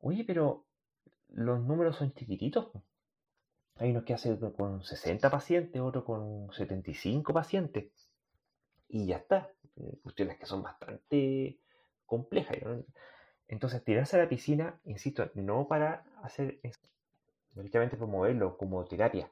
Oye, 0.00 0.24
pero 0.24 0.66
los 1.28 1.60
números 1.60 1.96
son 1.96 2.12
chiquititos. 2.14 2.70
Hay 3.76 3.90
unos 3.90 4.04
que 4.04 4.14
hacen 4.14 4.38
con 4.52 4.82
60 4.82 5.30
pacientes, 5.30 5.80
otros 5.82 6.04
con 6.04 6.52
75 6.52 7.32
pacientes. 7.32 7.92
Y 8.88 9.06
ya 9.06 9.16
está. 9.18 9.50
Eh, 9.76 9.98
cuestiones 10.02 10.38
que 10.38 10.46
son 10.46 10.62
bastante 10.62 11.58
complejas. 12.06 12.56
Entonces, 13.48 13.84
tirarse 13.84 14.16
a 14.16 14.20
la 14.20 14.28
piscina, 14.28 14.80
insisto, 14.84 15.30
no 15.34 15.68
para 15.68 16.04
hacer, 16.22 16.60
directamente 17.52 17.96
promoverlo 17.96 18.56
como 18.56 18.84
terapia, 18.84 19.30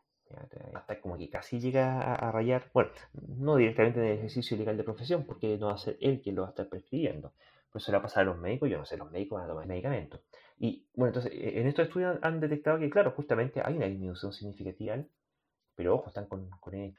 hasta 0.75 1.01
como 1.01 1.19
que 1.19 1.29
casi 1.31 1.61
llega 1.61 2.15
a, 2.15 2.33
rayar, 2.33 2.71
bueno, 2.73 2.91
no 3.39 3.57
directamente 3.57 4.01
en 4.01 4.07
el 4.07 4.19
ejercicio 4.19 4.57
ilegal 4.57 4.77
de 4.77 4.85
profesión, 4.85 5.25
porque 5.25 5.59
no 5.59 5.67
va 5.67 5.75
a 5.75 5.79
ser 5.79 5.97
él 6.01 6.21
quien 6.23 6.37
lo 6.37 6.43
va 6.43 6.49
a 6.49 6.51
estar 6.51 6.69
prescribiendo. 6.69 7.33
Por 7.71 7.81
eso 7.81 7.91
le 7.91 7.97
va 7.97 8.01
a 8.01 8.03
pasar 8.03 8.23
a 8.23 8.27
los 8.27 8.39
médicos, 8.39 8.69
yo 8.69 8.79
no 8.79 8.85
sé, 8.85 8.97
los 8.97 9.11
médicos 9.11 9.39
van 9.39 9.47
a 9.47 9.49
tomar 9.49 9.67
medicamentos. 9.67 10.21
Y 10.59 10.87
bueno, 10.95 11.09
entonces, 11.09 11.33
e, 11.33 11.61
en 11.61 11.67
estos 11.67 11.87
estudios 11.87 12.19
han 12.23 12.41
detectado 12.41 12.79
que, 12.79 12.91
claro, 12.91 13.13
justamente 13.13 13.63
hay 13.65 13.77
una 13.77 13.87
disminución 13.87 14.33
significativa, 14.33 14.97
pero 15.75 15.95
ojo, 15.95 16.09
están 16.09 16.27
con, 16.27 16.51
con 16.51 16.75
él 16.75 16.95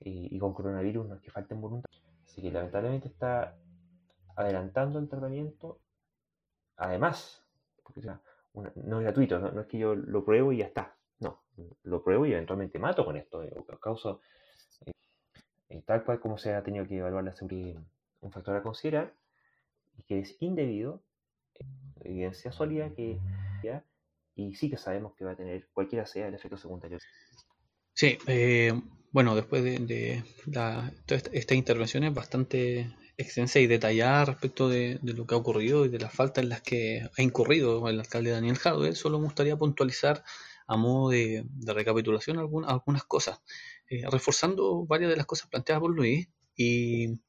y, 0.00 0.38
con 0.38 0.54
coronavirus, 0.54 1.08
no 1.08 1.14
es 1.14 1.20
que 1.20 1.30
falten 1.30 1.60
voluntad. 1.60 1.90
Así 2.24 2.42
que 2.42 2.50
lamentablemente 2.50 3.08
está 3.08 3.56
adelantando 4.36 4.98
el 4.98 5.08
tratamiento. 5.08 5.78
Además, 6.76 7.44
porque 7.82 8.00
no 8.02 8.98
es 8.98 9.04
gratuito, 9.04 9.38
no, 9.38 9.60
es 9.60 9.66
que 9.66 9.78
yo 9.78 9.94
lo 9.94 10.24
pruebo 10.24 10.52
y 10.52 10.58
ya 10.58 10.66
está. 10.66 10.96
No, 11.20 11.42
lo 11.84 12.02
pruebo 12.02 12.26
y 12.26 12.32
eventualmente 12.32 12.78
mato 12.78 13.04
con 13.04 13.16
esto, 13.16 13.42
eh, 13.42 13.52
causa 13.80 14.18
eh, 14.86 14.92
eh, 15.68 15.82
tal 15.86 16.04
cual 16.04 16.18
como 16.18 16.38
se 16.38 16.54
ha 16.54 16.62
tenido 16.62 16.86
que 16.86 16.96
evaluar 16.96 17.24
la 17.24 17.34
seguridad, 17.34 17.80
un 18.20 18.32
factor 18.32 18.56
a 18.56 18.62
considerar 18.62 19.14
y 19.98 20.02
que 20.02 20.20
es 20.20 20.36
indebido, 20.40 21.02
evidencia 22.02 22.52
sólida 22.52 22.90
que 22.94 23.18
ya, 23.62 23.84
y 24.34 24.54
sí 24.54 24.70
que 24.70 24.78
sabemos 24.78 25.14
que 25.14 25.24
va 25.24 25.32
a 25.32 25.36
tener 25.36 25.68
cualquiera 25.72 26.06
sea 26.06 26.28
el 26.28 26.34
efecto 26.34 26.56
secundario. 26.56 26.98
Sí, 27.92 28.16
bueno, 29.12 29.34
después 29.34 29.62
de, 29.62 30.24
la, 30.46 30.92
toda 31.04 31.20
esta, 31.32 31.54
intervención 31.54 32.04
es 32.04 32.14
bastante 32.14 32.94
extensa 33.18 33.58
y 33.58 33.66
detallada 33.66 34.26
respecto 34.26 34.68
de, 34.68 34.98
lo 35.02 35.26
que 35.26 35.34
ha 35.34 35.38
ocurrido 35.38 35.84
y 35.84 35.88
de 35.88 35.98
las 35.98 36.14
faltas 36.14 36.44
en 36.44 36.48
las 36.48 36.62
que 36.62 37.02
ha 37.18 37.22
incurrido 37.22 37.86
el 37.88 37.98
alcalde 38.00 38.30
Daniel 38.30 38.56
Jadwe, 38.56 38.94
solo 38.94 39.18
me 39.18 39.24
gustaría 39.24 39.56
puntualizar 39.56 40.24
a 40.70 40.76
modo 40.76 41.10
de, 41.10 41.44
recapitulación 41.66 42.38
algunas, 42.38 42.70
algunas 42.70 43.04
cosas, 43.04 43.40
eh, 43.88 44.02
reforzando 44.10 44.86
varias 44.86 45.10
de 45.10 45.16
las 45.16 45.26
cosas 45.26 45.48
planteadas 45.48 45.80
por 45.80 45.94
Luis 45.94 46.28
y, 46.56 47.20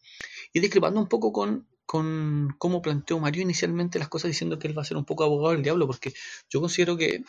y 0.53 0.59
discrepando 0.59 0.99
un 0.99 1.07
poco 1.07 1.31
con 1.33 1.67
con 1.91 2.55
cómo 2.57 2.81
planteó 2.81 3.19
Mario 3.19 3.41
inicialmente 3.41 3.99
las 3.99 4.07
cosas 4.07 4.29
diciendo 4.29 4.57
que 4.57 4.69
él 4.69 4.77
va 4.77 4.81
a 4.81 4.85
ser 4.85 4.95
un 4.95 5.03
poco 5.03 5.25
abogado 5.25 5.51
del 5.51 5.61
diablo, 5.61 5.87
porque 5.87 6.13
yo 6.49 6.61
considero 6.61 6.95
que, 6.95 7.25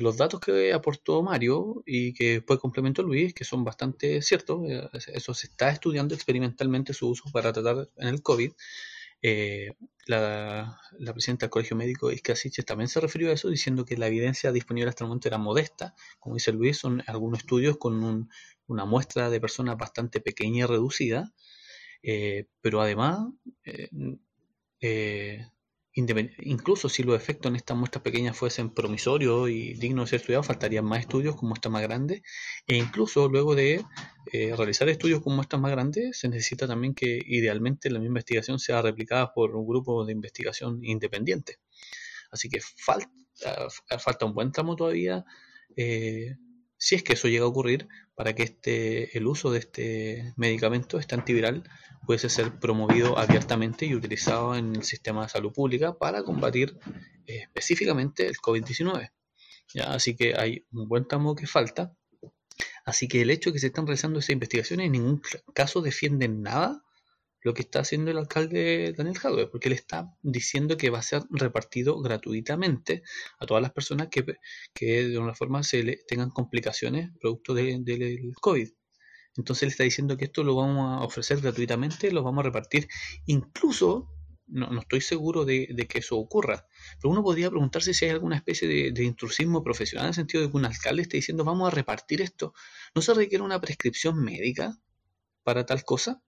los 0.00 0.16
datos 0.16 0.40
que 0.40 0.72
aportó 0.72 1.22
Mario 1.22 1.82
y 1.84 2.14
que 2.14 2.36
después 2.36 2.58
complementó 2.58 3.02
Luis, 3.02 3.34
que 3.34 3.44
son 3.44 3.62
bastante 3.62 4.22
ciertos, 4.22 4.60
eh, 4.70 4.88
eso 5.12 5.34
se 5.34 5.48
está 5.48 5.68
estudiando 5.68 6.14
experimentalmente 6.14 6.94
su 6.94 7.10
uso 7.10 7.24
para 7.30 7.52
tratar 7.52 7.90
en 7.98 8.08
el 8.08 8.22
COVID. 8.22 8.52
Eh, 9.22 9.72
la, 10.06 10.78
presidenta 11.12 11.46
del 11.46 11.50
Colegio 11.50 11.76
Médico 11.76 12.12
Iscasiches 12.12 12.64
también 12.64 12.88
se 12.88 13.00
refirió 13.00 13.30
a 13.30 13.32
eso, 13.32 13.48
diciendo 13.48 13.84
que 13.84 13.96
la 13.96 14.06
evidencia 14.06 14.52
disponible 14.52 14.88
hasta 14.90 15.04
el 15.04 15.08
momento 15.08 15.28
era 15.28 15.38
modesta. 15.38 15.94
Como 16.20 16.36
dice 16.36 16.52
Luis, 16.52 16.78
son 16.78 17.02
algunos 17.06 17.40
estudios 17.40 17.76
con 17.78 18.28
una 18.66 18.84
muestra 18.84 19.30
de 19.30 19.40
personas 19.40 19.76
bastante 19.76 20.20
pequeña 20.20 20.64
y 20.64 20.66
reducida 20.66 21.32
eh, 22.08 22.46
pero 22.60 22.80
además, 22.80 23.26
eh, 23.64 23.88
eh, 24.80 25.46
incluso 25.96 26.88
si 26.88 27.02
los 27.02 27.16
efectos 27.16 27.48
en 27.50 27.56
estas 27.56 27.76
muestras 27.76 28.02
pequeñas 28.02 28.36
fuesen 28.36 28.70
promisorios 28.70 29.48
y 29.48 29.74
dignos 29.74 30.04
de 30.04 30.10
ser 30.10 30.20
estudiados, 30.20 30.46
faltarían 30.46 30.84
más 30.84 31.00
estudios 31.00 31.36
con 31.36 31.48
muestras 31.48 31.72
más 31.72 31.82
grandes. 31.82 32.22
E 32.66 32.76
incluso 32.76 33.28
luego 33.28 33.54
de 33.54 33.84
realizar 34.32 34.88
estudios 34.88 35.22
con 35.22 35.34
muestras 35.34 35.60
más 35.60 35.70
grandes, 35.70 36.18
se 36.18 36.28
necesita 36.28 36.66
también 36.66 36.94
que 36.94 37.18
idealmente 37.26 37.90
la 37.90 37.98
misma 37.98 38.18
investigación 38.18 38.58
sea 38.58 38.82
replicada 38.82 39.32
por 39.32 39.56
un 39.56 39.66
grupo 39.66 40.04
de 40.04 40.12
investigación 40.12 40.84
independiente. 40.84 41.58
Así 42.30 42.48
que 42.48 42.60
falta, 42.60 43.10
falta 43.98 44.26
un 44.26 44.34
buen 44.34 44.52
tramo 44.52 44.76
todavía, 44.76 45.24
si 46.78 46.94
es 46.94 47.02
que 47.02 47.14
eso 47.14 47.28
llega 47.28 47.44
a 47.44 47.48
ocurrir, 47.48 47.88
para 48.14 48.34
que 48.34 48.42
este, 48.42 49.16
el 49.16 49.26
uso 49.26 49.50
de 49.50 49.58
este 49.58 50.34
medicamento, 50.36 50.98
este 50.98 51.14
antiviral, 51.14 51.64
puede 52.06 52.28
ser 52.28 52.58
promovido 52.58 53.18
abiertamente 53.18 53.86
y 53.86 53.94
utilizado 53.94 54.54
en 54.56 54.76
el 54.76 54.84
sistema 54.84 55.22
de 55.22 55.28
salud 55.28 55.52
pública 55.52 55.98
para 55.98 56.22
combatir 56.22 56.78
eh, 57.26 57.42
específicamente 57.42 58.26
el 58.26 58.36
COVID-19. 58.36 59.10
Así 59.84 60.16
que 60.16 60.34
hay 60.38 60.64
un 60.72 60.88
buen 60.88 61.06
tramo 61.06 61.34
que 61.34 61.46
falta. 61.46 61.92
Así 62.84 63.08
que 63.08 63.22
el 63.22 63.30
hecho 63.30 63.50
de 63.50 63.54
que 63.54 63.60
se 63.60 63.66
están 63.66 63.86
realizando 63.86 64.20
esas 64.20 64.30
investigaciones 64.30 64.86
en 64.86 64.92
ningún 64.92 65.20
caso 65.52 65.82
defienden 65.82 66.42
nada 66.42 66.85
lo 67.42 67.54
que 67.54 67.62
está 67.62 67.80
haciendo 67.80 68.10
el 68.10 68.18
alcalde 68.18 68.92
Daniel 68.96 69.18
Jadwe, 69.18 69.46
porque 69.46 69.68
él 69.68 69.74
está 69.74 70.12
diciendo 70.22 70.76
que 70.76 70.90
va 70.90 70.98
a 70.98 71.02
ser 71.02 71.22
repartido 71.30 72.00
gratuitamente 72.00 73.02
a 73.38 73.46
todas 73.46 73.62
las 73.62 73.72
personas 73.72 74.08
que, 74.08 74.24
de 74.80 75.18
una 75.18 75.34
forma 75.34 75.62
se 75.62 75.82
le 75.82 75.98
tengan 76.08 76.30
complicaciones 76.30 77.10
producto 77.20 77.54
del 77.54 78.32
COVID. 78.40 78.68
Entonces 79.36 79.62
él 79.64 79.68
está 79.68 79.84
diciendo 79.84 80.16
que 80.16 80.24
esto 80.24 80.42
lo 80.42 80.56
vamos 80.56 81.00
a 81.00 81.04
ofrecer 81.04 81.40
gratuitamente, 81.40 82.10
lo 82.10 82.22
vamos 82.22 82.40
a 82.40 82.46
repartir. 82.46 82.88
Incluso, 83.26 84.08
no, 84.46 84.80
estoy 84.80 85.02
seguro 85.02 85.44
de, 85.44 85.68
que 85.88 85.98
eso 85.98 86.16
ocurra, 86.16 86.66
pero 87.00 87.10
uno 87.10 87.22
podría 87.22 87.50
preguntarse 87.50 87.92
si 87.92 88.06
hay 88.06 88.12
alguna 88.12 88.36
especie 88.36 88.66
de, 88.66 88.92
de, 88.92 89.04
intrusismo 89.04 89.62
profesional 89.62 90.06
en 90.06 90.08
el 90.08 90.14
sentido 90.14 90.42
de 90.42 90.50
que 90.50 90.56
un 90.56 90.64
alcalde 90.64 91.02
esté 91.02 91.18
diciendo 91.18 91.44
vamos 91.44 91.70
a 91.70 91.74
repartir 91.74 92.22
esto. 92.22 92.54
¿No 92.94 93.02
se 93.02 93.12
requiere 93.14 93.44
una 93.44 93.60
prescripción 93.60 94.22
médica 94.22 94.78
para 95.44 95.66
tal 95.66 95.84
cosa? 95.84 96.22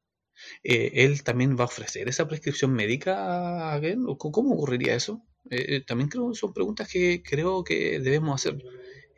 Eh, 0.63 0.91
¿Él 1.05 1.23
también 1.23 1.57
va 1.57 1.63
a 1.63 1.67
ofrecer 1.67 2.09
esa 2.09 2.29
prescripción 2.29 2.73
médica 2.73 3.75
a? 3.75 3.81
¿Cómo 4.19 4.55
ocurriría 4.55 4.95
eso? 4.95 5.23
Eh, 5.51 5.77
eh, 5.77 5.85
también 5.87 6.09
creo 6.09 6.35
son 6.35 6.53
preguntas 6.53 6.89
que 6.89 7.23
creo 7.23 7.65
que 7.65 8.01
debemos 8.01 8.35
hacer. 8.35 8.63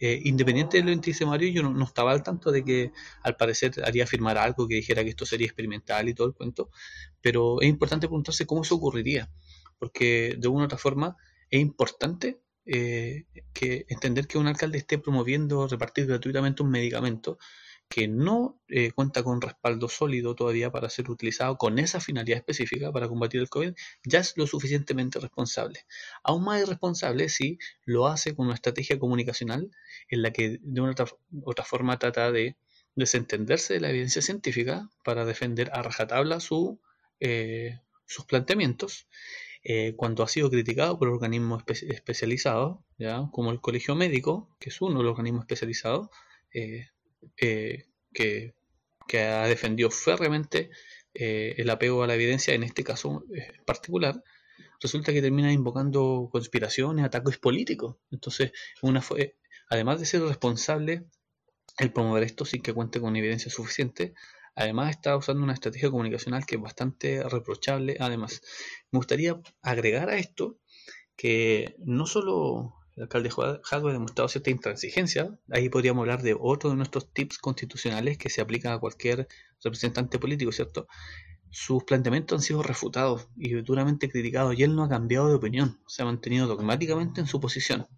Independiente 0.02 0.78
de 0.78 0.84
lo 0.84 0.98
que 0.98 1.10
dice 1.10 1.26
Mario, 1.26 1.50
yo 1.50 1.62
no, 1.62 1.84
estaba 1.84 2.12
al 2.12 2.22
tanto 2.22 2.50
de 2.50 2.64
que 2.64 2.90
al 3.22 3.36
parecer 3.36 3.84
haría 3.84 4.06
firmar 4.06 4.38
algo 4.38 4.66
que 4.66 4.76
dijera 4.76 5.04
que 5.04 5.10
esto 5.10 5.26
sería 5.26 5.46
experimental 5.46 6.08
y 6.08 6.14
todo 6.14 6.28
el 6.28 6.32
cuento, 6.32 6.70
pero 7.20 7.60
es 7.60 7.68
importante 7.68 8.06
preguntarse 8.06 8.46
cómo 8.46 8.62
eso 8.62 8.76
ocurriría, 8.76 9.30
porque 9.78 10.36
de 10.38 10.48
una 10.48 10.62
u 10.62 10.64
otra 10.64 10.78
forma 10.78 11.18
es 11.50 11.60
importante 11.60 12.40
que 12.64 13.84
entender 13.90 14.26
que 14.26 14.38
un 14.38 14.46
alcalde 14.46 14.78
esté 14.78 14.96
promoviendo 14.96 15.68
repartir 15.68 16.06
gratuitamente 16.06 16.62
un 16.62 16.70
medicamento 16.70 17.38
que 17.90 18.06
no 18.06 18.62
eh, 18.68 18.92
cuenta 18.92 19.24
con 19.24 19.40
respaldo 19.40 19.88
sólido 19.88 20.36
todavía 20.36 20.70
para 20.70 20.88
ser 20.88 21.10
utilizado 21.10 21.58
con 21.58 21.80
esa 21.80 21.98
finalidad 21.98 22.38
específica 22.38 22.92
para 22.92 23.08
combatir 23.08 23.40
el 23.40 23.48
COVID, 23.48 23.74
ya 24.04 24.20
es 24.20 24.36
lo 24.36 24.46
suficientemente 24.46 25.18
responsable. 25.18 25.84
Aún 26.22 26.44
más 26.44 26.62
irresponsable 26.62 27.28
si 27.28 27.58
lo 27.84 28.06
hace 28.06 28.36
con 28.36 28.46
una 28.46 28.54
estrategia 28.54 29.00
comunicacional 29.00 29.72
en 30.08 30.22
la 30.22 30.32
que 30.32 30.60
de 30.62 30.80
una 30.80 30.94
otra, 31.44 31.64
forma 31.64 31.98
trata 31.98 32.30
de 32.30 32.56
desentenderse 32.94 33.74
de 33.74 33.80
la 33.80 33.90
evidencia 33.90 34.22
científica 34.22 34.88
para 35.04 35.24
defender 35.24 35.70
a 35.72 35.82
rajatabla 35.82 36.38
su, 36.38 36.80
eh, 37.18 37.80
sus 38.06 38.24
planteamientos. 38.24 39.08
Eh, 39.64 39.94
cuando 39.96 40.22
ha 40.22 40.28
sido 40.28 40.48
criticado 40.48 40.96
por 40.96 41.08
organismos 41.08 41.64
especializados, 41.66 42.78
como 43.32 43.50
el 43.50 43.60
Colegio 43.60 43.96
Médico, 43.96 44.48
que 44.60 44.70
es 44.70 44.80
uno 44.80 44.98
de 44.98 45.04
los 45.04 45.10
organismos 45.10 45.42
especializados, 45.42 46.08
eh, 46.54 46.86
que, 47.36 48.54
ha 49.12 49.46
defendido 49.46 49.90
férreamente 49.90 50.70
eh, 51.14 51.54
el 51.58 51.70
apego 51.70 52.02
a 52.02 52.06
la 52.06 52.14
evidencia, 52.14 52.54
en 52.54 52.62
este 52.62 52.84
caso 52.84 53.24
en 53.32 53.64
particular, 53.64 54.22
resulta 54.80 55.12
que 55.12 55.22
termina 55.22 55.52
invocando 55.52 56.28
conspiraciones, 56.30 57.04
ataques 57.04 57.38
políticos. 57.38 57.96
Entonces, 58.10 58.52
además 59.68 60.00
de 60.00 60.06
ser 60.06 60.22
responsable 60.22 61.04
el 61.78 61.92
promover 61.92 62.22
esto 62.24 62.44
sin 62.44 62.62
que 62.62 62.72
cuente 62.72 63.00
con 63.00 63.16
evidencia 63.16 63.50
suficiente, 63.50 64.14
además 64.54 64.90
está 64.90 65.16
usando 65.16 65.42
una 65.42 65.54
estrategia 65.54 65.90
comunicacional 65.90 66.46
que 66.46 66.56
es 66.56 66.62
bastante 66.62 67.22
reprochable. 67.22 67.96
Además, 68.00 68.42
me 68.90 68.98
gustaría 68.98 69.40
agregar 69.62 70.10
a 70.10 70.18
esto 70.18 70.58
que 71.16 71.76
no 71.78 72.06
solo 72.06 72.79
el 73.00 73.04
alcalde 73.04 73.30
Jadwe 73.30 73.90
ha 73.90 73.92
demostrado 73.94 74.28
cierta 74.28 74.50
intransigencia. 74.50 75.34
Ahí 75.50 75.70
podríamos 75.70 76.02
hablar 76.02 76.20
de 76.20 76.36
otro 76.38 76.68
de 76.68 76.76
nuestros 76.76 77.10
tips 77.10 77.38
constitucionales 77.38 78.18
que 78.18 78.28
se 78.28 78.42
aplican 78.42 78.74
a 78.74 78.78
cualquier 78.78 79.26
representante 79.64 80.18
político, 80.18 80.52
¿cierto? 80.52 80.86
Sus 81.48 81.82
planteamientos 81.84 82.36
han 82.36 82.42
sido 82.42 82.62
refutados 82.62 83.28
y 83.38 83.54
duramente 83.62 84.10
criticados 84.10 84.54
y 84.58 84.64
él 84.64 84.76
no 84.76 84.84
ha 84.84 84.90
cambiado 84.90 85.28
de 85.28 85.34
opinión, 85.34 85.80
se 85.86 86.02
ha 86.02 86.04
mantenido 86.04 86.46
dogmáticamente 86.46 87.22
en 87.22 87.26
su 87.26 87.40
posición. 87.40 87.88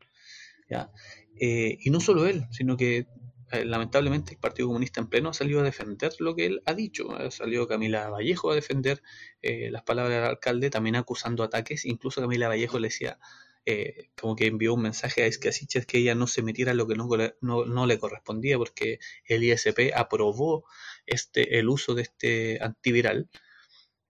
Eh, 1.40 1.78
y 1.80 1.90
no 1.90 1.98
solo 1.98 2.26
él, 2.26 2.46
sino 2.53 2.76
que 2.76 3.09
eh, 3.50 3.64
lamentablemente 3.64 4.34
el 4.34 4.38
Partido 4.38 4.68
Comunista 4.68 5.00
en 5.00 5.09
pleno 5.09 5.30
ha 5.30 5.34
salido 5.34 5.61
a 5.61 5.64
defender 5.64 6.12
lo 6.20 6.36
que 6.36 6.46
él 6.46 6.62
ha 6.64 6.74
dicho. 6.74 7.11
Ha 7.16 7.30
salido 7.32 7.66
Camila 7.66 8.09
Vallejo 8.09 8.53
a 8.53 8.55
defender 8.55 9.03
eh, 9.42 9.68
las 9.72 9.82
palabras 9.82 10.14
del 10.14 10.30
alcalde, 10.30 10.70
también 10.70 10.94
acusando 10.94 11.42
ataques. 11.42 11.84
Incluso 11.84 12.20
Camila 12.20 12.46
Vallejo 12.46 12.78
le 12.78 12.86
decía, 12.86 13.18
eh, 13.65 14.11
como 14.21 14.35
que 14.37 14.47
envió 14.47 14.75
un 14.75 14.83
mensaje 14.83 15.23
a 15.23 15.27
Escasiches 15.27 15.87
que 15.87 15.99
ella 15.99 16.15
no 16.15 16.27
se 16.27 16.43
metiera 16.43 16.75
lo 16.75 16.87
que 16.89 16.97
no, 16.97 17.09
no, 17.41 17.87
le 17.87 17.99
correspondía 17.99 18.59
porque 18.59 18.99
el 19.25 19.45
ISP 19.45 19.93
aprobó 19.95 20.65
este, 21.07 21.59
el 21.59 21.69
uso 21.69 21.95
de 21.95 22.03
este 22.03 22.59
antiviral. 22.63 23.29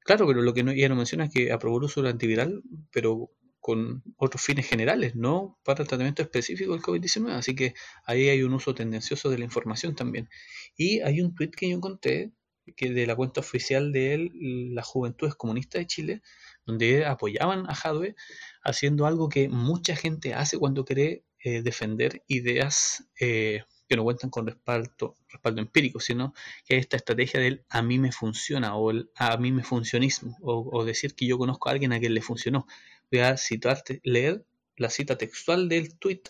Claro, 0.01 0.27
pero 0.27 0.43
lo 0.43 0.55
que 0.55 0.65
no, 0.65 0.73
ella 0.73 0.89
no 0.89 0.97
menciona 0.97 1.27
es 1.27 1.31
que 1.33 1.53
aprobó 1.53 1.79
el 1.79 1.85
uso 1.85 2.03
del 2.03 2.13
antiviral, 2.13 2.63
pero 2.91 3.31
con 3.61 4.03
otros 4.17 4.43
fines 4.43 4.67
generales, 4.67 5.15
no 5.15 5.59
para 5.65 5.83
el 5.83 5.89
tratamiento 5.89 6.23
específico 6.23 6.73
del 6.73 6.83
COVID-19. 6.83 7.31
Así 7.31 7.55
que 7.55 7.75
ahí 8.05 8.29
hay 8.29 8.43
un 8.43 8.55
uso 8.55 8.75
tendencioso 8.75 9.31
de 9.31 9.39
la 9.39 9.45
información 9.45 9.95
también. 9.95 10.29
Y 10.77 11.01
hay 11.01 11.21
un 11.21 11.35
tweet 11.35 11.51
que 11.51 11.69
yo 11.71 11.77
encontré 11.77 12.33
que 12.77 12.91
de 12.91 13.07
la 13.07 13.17
cuenta 13.17 13.41
oficial 13.41 13.93
de 13.93 14.15
él, 14.15 14.31
la 14.75 14.83
Juventudes 14.83 15.35
Comunistas 15.35 15.81
de 15.81 15.87
Chile, 15.87 16.23
donde 16.67 17.05
apoyaban 17.07 17.69
a 17.69 17.75
Jadwe 17.75 18.15
haciendo 18.63 19.07
algo 19.07 19.29
que 19.29 19.49
mucha 19.49 19.97
gente 19.97 20.35
hace 20.35 20.59
cuando 20.59 20.85
quiere 20.85 21.25
eh, 21.45 21.63
defender 21.63 22.23
ideas 22.29 23.05
eh, 23.19 23.65
que 23.89 23.97
no 23.97 24.05
cuentan 24.05 24.31
con 24.31 24.47
respaldo, 24.47 25.17
respaldo 25.29 25.61
empírico, 25.61 26.01
sino 26.01 26.33
que 26.65 26.79
esta 26.79 26.97
estrategia 26.97 27.41
del 27.41 27.65
a 27.69 27.83
mí 27.83 27.99
me 27.99 28.13
funciona 28.13 28.77
o 28.77 28.91
el 28.91 29.11
a 29.17 29.37
mí 29.37 29.53
me 29.53 29.65
funcionismo, 29.65 30.39
o, 30.41 30.85
decir 30.85 31.15
que 31.15 31.27
yo 31.27 31.37
conozco 31.37 31.69
a 31.69 31.73
alguien 31.73 31.93
a 31.93 32.01
quien 32.01 32.15
le 32.15 32.23
funcionó. 32.23 32.67
Voy 33.11 33.21
a 33.21 33.37
citarte, 33.37 34.01
leer 34.05 34.47
la 34.77 34.89
cita 34.89 35.19
textual 35.19 35.69
del 35.69 35.99
tweet 35.99 36.23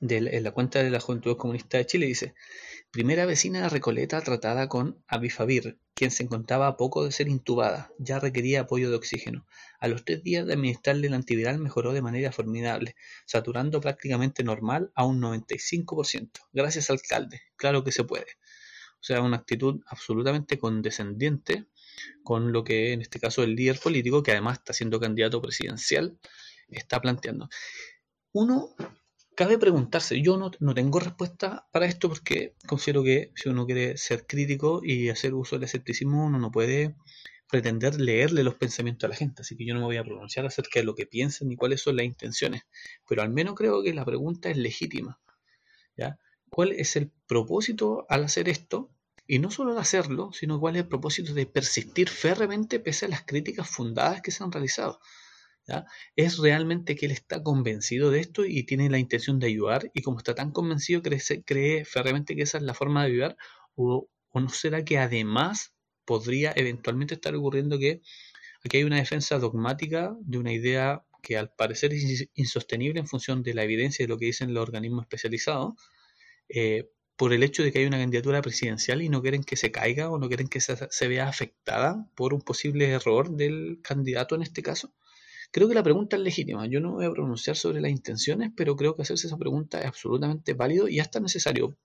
de 0.00 0.16
en 0.16 0.42
la 0.42 0.50
cuenta 0.50 0.82
de 0.82 0.90
la 0.90 1.00
Juventud 1.00 1.36
Comunista 1.36 1.78
de 1.78 1.86
Chile, 1.86 2.06
dice, 2.06 2.34
Primera 2.90 3.26
vecina 3.26 3.62
de 3.62 3.68
Recoleta 3.68 4.20
tratada 4.22 4.68
con 4.68 5.02
Abifavir, 5.06 5.78
quien 5.94 6.10
se 6.10 6.22
encontraba 6.22 6.66
a 6.66 6.76
poco 6.76 7.04
de 7.04 7.12
ser 7.12 7.28
intubada, 7.28 7.90
ya 7.98 8.18
requería 8.18 8.62
apoyo 8.62 8.88
de 8.90 8.96
oxígeno. 8.96 9.46
A 9.80 9.88
los 9.88 10.04
tres 10.04 10.22
días 10.22 10.46
de 10.46 10.54
administrarle 10.54 11.08
el 11.08 11.14
antiviral 11.14 11.58
mejoró 11.58 11.92
de 11.92 12.02
manera 12.02 12.32
formidable, 12.32 12.96
saturando 13.26 13.80
prácticamente 13.80 14.44
normal 14.44 14.92
a 14.94 15.04
un 15.04 15.20
95%. 15.20 16.30
Gracias 16.52 16.88
alcalde, 16.88 17.42
claro 17.56 17.84
que 17.84 17.92
se 17.92 18.04
puede. 18.04 18.26
O 19.00 19.04
sea, 19.06 19.20
una 19.20 19.36
actitud 19.36 19.82
absolutamente 19.86 20.58
condescendiente 20.58 21.66
con 22.22 22.52
lo 22.52 22.64
que 22.64 22.92
en 22.92 23.02
este 23.02 23.20
caso 23.20 23.42
el 23.42 23.54
líder 23.54 23.78
político, 23.78 24.22
que 24.22 24.32
además 24.32 24.58
está 24.58 24.72
siendo 24.72 24.98
candidato 24.98 25.40
presidencial, 25.42 26.18
está 26.68 27.00
planteando. 27.00 27.48
Uno 28.32 28.74
cabe 29.36 29.58
preguntarse, 29.58 30.20
yo 30.22 30.36
no, 30.38 30.50
no, 30.60 30.74
tengo 30.74 30.98
respuesta 30.98 31.68
para 31.70 31.86
esto 31.86 32.08
porque 32.08 32.56
considero 32.66 33.04
que 33.04 33.32
si 33.36 33.48
uno 33.50 33.66
quiere 33.66 33.96
ser 33.98 34.26
crítico 34.26 34.80
y 34.82 35.10
hacer 35.10 35.34
uso 35.34 35.56
del 35.56 35.64
escepticismo, 35.64 36.24
uno 36.26 36.38
no 36.38 36.50
puede 36.50 36.96
pretender 37.48 38.00
leerle 38.00 38.42
los 38.42 38.54
pensamientos 38.54 39.06
a 39.06 39.10
la 39.10 39.14
gente, 39.14 39.42
así 39.42 39.56
que 39.56 39.66
yo 39.66 39.74
no 39.74 39.80
me 39.80 39.86
voy 39.86 39.98
a 39.98 40.04
pronunciar 40.04 40.46
acerca 40.46 40.80
de 40.80 40.86
lo 40.86 40.94
que 40.94 41.06
piensan 41.06 41.48
ni 41.48 41.56
cuáles 41.56 41.82
son 41.82 41.96
las 41.96 42.06
intenciones, 42.06 42.62
pero 43.06 43.22
al 43.22 43.30
menos 43.30 43.54
creo 43.54 43.82
que 43.82 43.94
la 43.94 44.04
pregunta 44.04 44.48
es 44.50 44.56
legítima. 44.56 45.20
¿ya? 45.96 46.18
¿Cuál 46.48 46.72
es 46.72 46.96
el 46.96 47.12
propósito 47.26 48.06
al 48.08 48.24
hacer 48.24 48.48
esto? 48.48 48.90
Y 49.26 49.38
no 49.38 49.50
solo 49.50 49.72
al 49.72 49.78
hacerlo, 49.78 50.30
sino 50.32 50.58
cuál 50.58 50.76
es 50.76 50.82
el 50.82 50.88
propósito 50.88 51.34
de 51.34 51.46
persistir 51.46 52.08
férreamente 52.08 52.80
pese 52.80 53.04
a 53.04 53.08
las 53.08 53.22
críticas 53.24 53.68
fundadas 53.68 54.22
que 54.22 54.30
se 54.30 54.42
han 54.42 54.52
realizado. 54.52 54.98
Es 56.14 56.38
realmente 56.38 56.96
que 56.96 57.06
él 57.06 57.12
está 57.12 57.42
convencido 57.42 58.10
de 58.10 58.20
esto 58.20 58.44
y 58.44 58.64
tiene 58.64 58.88
la 58.90 58.98
intención 58.98 59.38
de 59.38 59.48
ayudar 59.48 59.90
y 59.94 60.02
como 60.02 60.18
está 60.18 60.34
tan 60.34 60.52
convencido 60.52 61.02
cree, 61.02 61.20
cree 61.44 61.84
que 61.84 62.42
esa 62.42 62.58
es 62.58 62.64
la 62.64 62.74
forma 62.74 63.02
de 63.02 63.10
ayudar 63.12 63.36
o, 63.74 64.08
no 64.34 64.48
será 64.50 64.84
que 64.84 64.98
además 64.98 65.74
podría 66.04 66.52
eventualmente 66.56 67.14
estar 67.14 67.34
ocurriendo 67.34 67.78
que 67.78 68.02
aquí 68.64 68.78
hay 68.78 68.84
una 68.84 68.96
defensa 68.96 69.38
dogmática 69.38 70.14
de 70.20 70.38
una 70.38 70.52
idea 70.52 71.04
que 71.22 71.36
al 71.36 71.50
parecer 71.50 71.92
es 71.94 72.28
insostenible 72.34 73.00
en 73.00 73.08
función 73.08 73.42
de 73.42 73.54
la 73.54 73.64
evidencia 73.64 74.04
de 74.04 74.08
lo 74.08 74.18
que 74.18 74.26
dicen 74.26 74.54
los 74.54 74.62
organismos 74.62 75.04
especializados, 75.04 75.74
eh, 76.48 76.88
por 77.16 77.32
el 77.32 77.42
hecho 77.42 77.62
de 77.62 77.72
que 77.72 77.80
hay 77.80 77.86
una 77.86 77.98
candidatura 77.98 78.42
presidencial 78.42 79.02
y 79.02 79.08
no 79.08 79.22
quieren 79.22 79.42
que 79.42 79.56
se 79.56 79.72
caiga 79.72 80.10
o 80.10 80.18
no 80.18 80.28
quieren 80.28 80.48
que 80.48 80.60
se, 80.60 81.08
vea 81.08 81.28
afectada 81.28 82.06
por 82.14 82.34
un 82.34 82.42
posible 82.42 82.90
error 82.90 83.30
del 83.30 83.80
candidato 83.82 84.34
en 84.34 84.42
este 84.42 84.62
caso? 84.62 84.94
Creo 85.50 85.68
que 85.68 85.74
la 85.74 85.82
pregunta 85.82 86.16
es 86.16 86.22
legítima. 86.22 86.66
Yo 86.66 86.80
no 86.80 86.92
voy 86.92 87.06
a 87.06 87.10
pronunciar 87.10 87.56
sobre 87.56 87.80
las 87.80 87.90
intenciones, 87.90 88.50
pero 88.56 88.76
creo 88.76 88.94
que 88.94 89.02
hacerse 89.02 89.26
esa 89.26 89.36
pregunta 89.36 89.80
es 89.80 89.86
absolutamente 89.86 90.54
válido 90.54 90.88
y 90.88 91.00
hasta 91.00 91.20
necesario, 91.20 91.76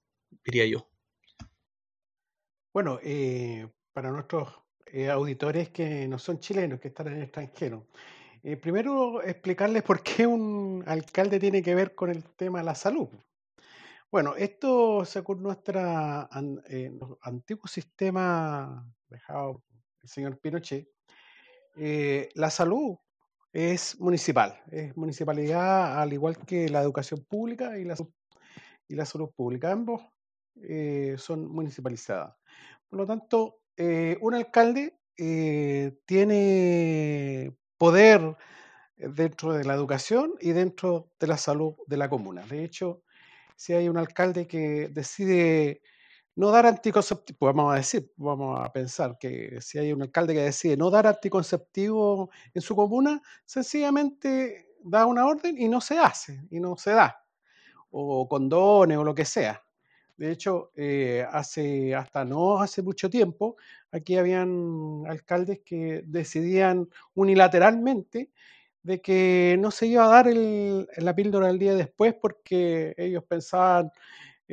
diría 0.43 0.65
yo. 0.65 0.87
Bueno, 2.73 2.99
eh, 3.03 3.67
para 3.93 4.11
nuestros 4.11 4.49
eh, 4.85 5.09
auditores 5.09 5.69
que 5.69 6.07
no 6.07 6.17
son 6.19 6.39
chilenos, 6.39 6.79
que 6.79 6.89
están 6.89 7.07
en 7.07 7.13
el 7.13 7.23
extranjero, 7.23 7.87
eh, 8.43 8.57
primero 8.57 9.21
explicarles 9.21 9.83
por 9.83 10.01
qué 10.01 10.25
un 10.25 10.83
alcalde 10.87 11.39
tiene 11.39 11.61
que 11.61 11.75
ver 11.75 11.93
con 11.93 12.09
el 12.09 12.23
tema 12.23 12.59
de 12.59 12.65
la 12.65 12.75
salud. 12.75 13.07
Bueno, 14.11 14.35
esto 14.35 15.05
según 15.05 15.43
nuestra 15.43 16.27
eh, 16.67 16.91
antiguo 17.21 17.67
sistema 17.67 18.91
dejado 19.07 19.63
el 20.01 20.09
señor 20.09 20.39
Pinochet, 20.39 20.89
eh, 21.77 22.29
la 22.33 22.49
salud 22.49 22.97
es 23.53 23.99
municipal, 23.99 24.61
es 24.71 24.95
municipalidad 24.95 26.01
al 26.01 26.13
igual 26.13 26.37
que 26.45 26.69
la 26.69 26.81
educación 26.81 27.25
pública 27.27 27.77
y 27.77 27.83
la, 27.83 27.95
y 28.87 28.95
la 28.95 29.05
salud 29.05 29.29
pública. 29.35 29.71
Ambos 29.71 30.01
eh, 30.61 31.15
son 31.17 31.51
municipalizadas. 31.51 32.35
Por 32.89 32.99
lo 32.99 33.05
tanto, 33.05 33.59
eh, 33.75 34.17
un 34.21 34.35
alcalde 34.35 34.97
eh, 35.17 35.97
tiene 36.05 37.55
poder 37.77 38.37
dentro 38.95 39.53
de 39.53 39.63
la 39.63 39.73
educación 39.73 40.33
y 40.39 40.51
dentro 40.51 41.11
de 41.19 41.27
la 41.27 41.37
salud 41.37 41.75
de 41.87 41.97
la 41.97 42.09
comuna. 42.09 42.45
De 42.45 42.63
hecho, 42.63 43.03
si 43.55 43.73
hay 43.73 43.89
un 43.89 43.97
alcalde 43.97 44.47
que 44.47 44.89
decide 44.89 45.81
no 46.35 46.51
dar 46.51 46.65
anticonceptivo, 46.65 47.37
vamos 47.41 47.73
a 47.73 47.77
decir, 47.77 48.11
vamos 48.17 48.59
a 48.59 48.71
pensar 48.71 49.17
que 49.19 49.59
si 49.61 49.77
hay 49.79 49.91
un 49.93 50.01
alcalde 50.01 50.33
que 50.33 50.41
decide 50.41 50.77
no 50.77 50.89
dar 50.89 51.07
anticonceptivo 51.07 52.29
en 52.53 52.61
su 52.61 52.75
comuna, 52.75 53.21
sencillamente 53.45 54.67
da 54.83 55.05
una 55.05 55.25
orden 55.27 55.57
y 55.57 55.67
no 55.67 55.81
se 55.81 55.97
hace, 55.99 56.41
y 56.49 56.59
no 56.59 56.77
se 56.77 56.91
da, 56.91 57.23
o 57.91 58.27
condones 58.27 58.97
o 58.97 59.03
lo 59.03 59.15
que 59.15 59.25
sea. 59.25 59.61
De 60.17 60.31
hecho, 60.31 60.71
eh, 60.75 61.25
hace 61.31 61.95
hasta 61.95 62.23
no 62.25 62.61
hace 62.61 62.83
mucho 62.83 63.09
tiempo, 63.09 63.57
aquí 63.91 64.17
habían 64.17 65.03
alcaldes 65.07 65.61
que 65.65 66.03
decidían 66.05 66.89
unilateralmente 67.15 68.29
de 68.83 69.01
que 69.01 69.57
no 69.59 69.71
se 69.71 69.87
iba 69.87 70.05
a 70.05 70.09
dar 70.09 70.27
el, 70.27 70.87
la 70.97 71.15
píldora 71.15 71.49
el 71.49 71.59
día 71.59 71.75
después 71.75 72.13
porque 72.15 72.93
ellos 72.97 73.23
pensaban, 73.23 73.91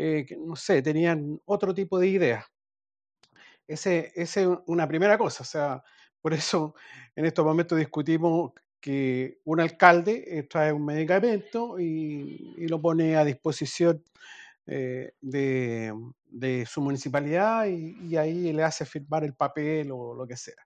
eh, 0.00 0.24
que, 0.24 0.36
no 0.36 0.54
sé, 0.54 0.80
tenían 0.80 1.40
otro 1.44 1.74
tipo 1.74 1.98
de 1.98 2.06
ideas. 2.06 2.44
Ese 3.66 4.12
es 4.14 4.36
una 4.66 4.86
primera 4.86 5.18
cosa, 5.18 5.42
o 5.42 5.46
sea, 5.46 5.82
por 6.22 6.32
eso 6.34 6.74
en 7.16 7.26
estos 7.26 7.44
momentos 7.44 7.76
discutimos 7.76 8.52
que 8.80 9.40
un 9.44 9.60
alcalde 9.60 10.24
eh, 10.38 10.44
trae 10.44 10.72
un 10.72 10.84
medicamento 10.84 11.80
y, 11.80 12.54
y, 12.56 12.68
lo 12.68 12.80
pone 12.80 13.16
a 13.16 13.24
disposición 13.24 14.04
eh, 14.66 15.14
de, 15.20 15.92
de, 16.26 16.64
su 16.64 16.80
municipalidad 16.80 17.66
y, 17.66 17.96
y, 18.08 18.16
ahí 18.16 18.52
le 18.52 18.62
hace 18.62 18.86
firmar 18.86 19.24
el 19.24 19.34
papel 19.34 19.90
o 19.90 20.14
lo 20.14 20.26
que 20.28 20.36
sea. 20.36 20.62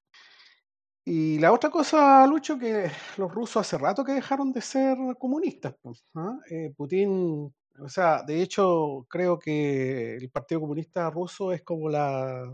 Y 1.04 1.38
la 1.38 1.52
otra 1.52 1.70
cosa, 1.70 2.26
Lucho, 2.26 2.58
que 2.58 2.90
los 3.16 3.32
rusos 3.32 3.56
hace 3.66 3.78
rato 3.78 4.04
que 4.04 4.12
dejaron 4.12 4.52
de 4.52 4.60
ser 4.60 4.96
comunistas. 5.18 5.74
Pues, 5.82 6.04
¿ah? 6.14 6.38
eh, 6.50 6.72
Putin, 6.76 7.52
o 7.82 7.88
sea, 7.88 8.22
de 8.22 8.42
hecho 8.42 9.06
creo 9.08 9.38
que 9.38 10.16
el 10.16 10.30
Partido 10.30 10.60
Comunista 10.60 11.10
Ruso 11.10 11.52
es 11.52 11.62
como 11.62 11.88
la 11.88 12.52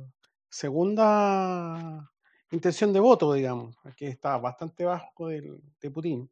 segunda 0.49 2.11
intención 2.51 2.93
de 2.93 3.01
voto, 3.01 3.33
digamos, 3.33 3.76
que 3.97 4.09
está 4.09 4.39
bastante 4.39 4.85
bajo 4.85 5.29
del, 5.29 5.61
de 5.81 5.91
Putin. 5.91 6.31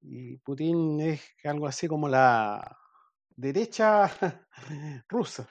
Y 0.00 0.36
Putin 0.38 1.00
es 1.00 1.22
algo 1.44 1.66
así 1.66 1.88
como 1.88 2.08
la 2.08 2.78
derecha 3.36 4.10
rusa. 5.08 5.48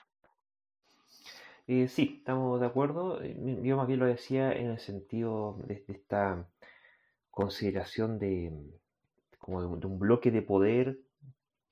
Eh, 1.66 1.88
sí, 1.88 2.16
estamos 2.18 2.60
de 2.60 2.66
acuerdo. 2.66 3.22
Eh, 3.22 3.36
yo 3.62 3.76
más 3.76 3.86
bien 3.86 4.00
lo 4.00 4.06
decía 4.06 4.52
en 4.52 4.70
el 4.70 4.78
sentido 4.78 5.58
de, 5.66 5.84
esta 5.88 6.48
consideración 7.30 8.18
de 8.18 8.52
como 9.38 9.76
de 9.76 9.86
un, 9.86 9.98
bloque 9.98 10.30
de 10.30 10.42
poder 10.42 10.98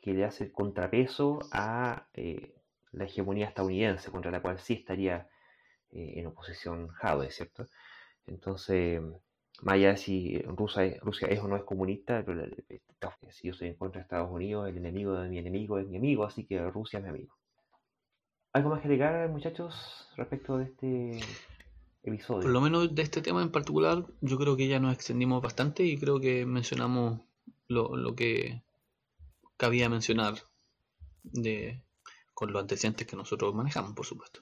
que 0.00 0.14
le 0.14 0.24
hace 0.24 0.50
contrapeso 0.52 1.40
a 1.52 2.06
eh, 2.14 2.54
la 2.92 3.04
hegemonía 3.04 3.46
estadounidense, 3.46 4.10
contra 4.10 4.30
la 4.30 4.42
cual 4.42 4.58
sí 4.58 4.74
estaría 4.74 5.28
eh, 5.90 6.14
en 6.16 6.26
oposición 6.26 6.88
Jadwe, 6.88 7.30
¿cierto? 7.30 7.66
Entonces, 8.26 9.00
más 9.62 9.74
allá 9.74 9.90
de 9.90 9.96
si 9.96 10.38
Rusia, 10.42 10.96
Rusia 11.02 11.28
es 11.28 11.40
o 11.40 11.48
no 11.48 11.56
es 11.56 11.64
comunista, 11.64 12.22
pero 12.24 12.46
si 13.30 13.48
yo 13.48 13.52
estoy 13.52 13.68
en 13.68 13.74
contra 13.74 14.00
de 14.00 14.04
Estados 14.04 14.30
Unidos, 14.30 14.68
el 14.68 14.78
enemigo 14.78 15.14
de 15.14 15.28
mi 15.28 15.38
enemigo 15.38 15.78
es 15.78 15.86
mi 15.86 15.96
amigo, 15.96 16.24
así 16.24 16.44
que 16.44 16.60
Rusia 16.70 16.98
es 16.98 17.04
mi 17.04 17.10
amigo. 17.10 17.34
¿Algo 18.52 18.70
más 18.70 18.80
que 18.80 18.88
agregar, 18.88 19.28
muchachos, 19.28 20.08
respecto 20.16 20.58
de 20.58 20.64
este 20.64 21.20
episodio? 22.02 22.42
Por 22.42 22.50
lo 22.50 22.60
menos 22.60 22.94
de 22.94 23.02
este 23.02 23.22
tema 23.22 23.42
en 23.42 23.52
particular, 23.52 24.04
yo 24.20 24.38
creo 24.38 24.56
que 24.56 24.66
ya 24.66 24.80
nos 24.80 24.94
extendimos 24.94 25.40
bastante 25.42 25.84
y 25.84 25.98
creo 25.98 26.18
que 26.18 26.46
mencionamos 26.46 27.20
lo, 27.68 27.96
lo 27.96 28.16
que 28.16 28.62
cabía 29.60 29.90
mencionar 29.90 30.36
de, 31.22 31.82
con 32.32 32.50
los 32.50 32.62
antecedentes 32.62 33.06
que 33.06 33.14
nosotros 33.14 33.54
manejamos, 33.54 33.92
por 33.92 34.06
supuesto. 34.06 34.40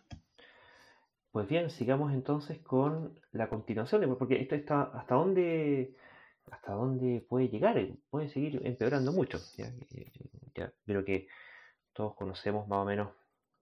Pues 1.32 1.48
bien, 1.48 1.70
sigamos 1.70 2.12
entonces 2.12 2.60
con 2.60 3.18
la 3.32 3.48
continuación, 3.48 4.16
porque 4.16 4.40
esto 4.40 4.54
está 4.54 4.82
hasta 4.82 5.16
dónde 5.16 5.96
hasta 6.52 6.72
dónde 6.72 7.20
puede 7.28 7.48
llegar, 7.48 7.76
puede 8.10 8.28
seguir 8.30 8.64
empeorando 8.64 9.12
mucho. 9.12 9.38
¿ya? 9.56 9.70
Ya, 10.54 10.72
pero 10.86 11.04
que 11.04 11.26
todos 11.92 12.14
conocemos 12.14 12.68
más 12.68 12.78
o 12.78 12.84
menos 12.84 13.08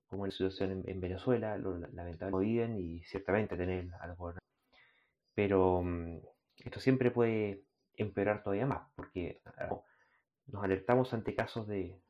cómo 0.08 0.26
es 0.26 0.34
la 0.34 0.36
situación 0.36 0.70
en, 0.72 0.90
en 0.90 1.00
Venezuela, 1.00 1.56
lo 1.56 1.78
lamentablemente 1.78 2.38
viven 2.38 2.78
y 2.78 3.02
ciertamente 3.04 3.56
tener 3.56 3.88
algo. 4.00 4.34
Pero 5.34 5.78
um, 5.78 6.20
esto 6.58 6.80
siempre 6.80 7.10
puede 7.10 7.64
empeorar 7.96 8.42
todavía 8.42 8.66
más, 8.66 8.82
porque 8.94 9.40
nos 10.46 10.62
alertamos 10.62 11.12
ante 11.12 11.34
casos 11.34 11.66
de, 11.66 12.00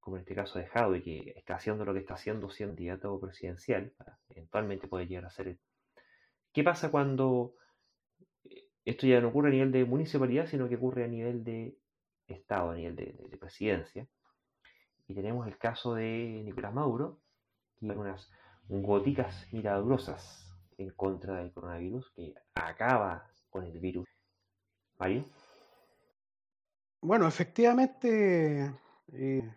como 0.00 0.16
en 0.16 0.20
este 0.20 0.34
caso 0.34 0.58
de 0.58 0.66
Jadwe, 0.66 1.02
que 1.02 1.34
está 1.36 1.56
haciendo 1.56 1.84
lo 1.84 1.92
que 1.92 2.00
está 2.00 2.14
haciendo 2.14 2.50
siendo 2.50 2.74
candidato 2.74 3.20
presidencial, 3.20 3.92
eventualmente 4.30 4.88
puede 4.88 5.06
llegar 5.06 5.26
a 5.26 5.30
ser. 5.30 5.58
¿Qué 6.52 6.62
pasa 6.62 6.90
cuando 6.90 7.54
esto 8.84 9.06
ya 9.06 9.20
no 9.20 9.28
ocurre 9.28 9.48
a 9.48 9.52
nivel 9.52 9.72
de 9.72 9.84
municipalidad, 9.84 10.46
sino 10.46 10.68
que 10.68 10.76
ocurre 10.76 11.04
a 11.04 11.08
nivel 11.08 11.44
de 11.44 11.78
Estado, 12.26 12.70
a 12.70 12.74
nivel 12.74 12.96
de, 12.96 13.06
de, 13.06 13.28
de 13.28 13.36
presidencia? 13.38 14.06
Y 15.08 15.14
tenemos 15.14 15.46
el 15.46 15.58
caso 15.58 15.94
de 15.94 16.42
Nicolás 16.44 16.74
Maduro, 16.74 17.20
que 17.78 17.86
unas 17.86 18.30
goticas 18.68 19.46
milagrosas 19.52 20.52
en 20.78 20.90
contra 20.90 21.36
del 21.36 21.52
coronavirus, 21.52 22.10
que 22.14 22.34
acaba 22.54 23.28
con 23.50 23.64
el 23.64 23.78
virus. 23.78 24.08
Mario. 24.98 25.24
Bueno, 27.04 27.26
efectivamente, 27.26 28.72
eh, 29.12 29.56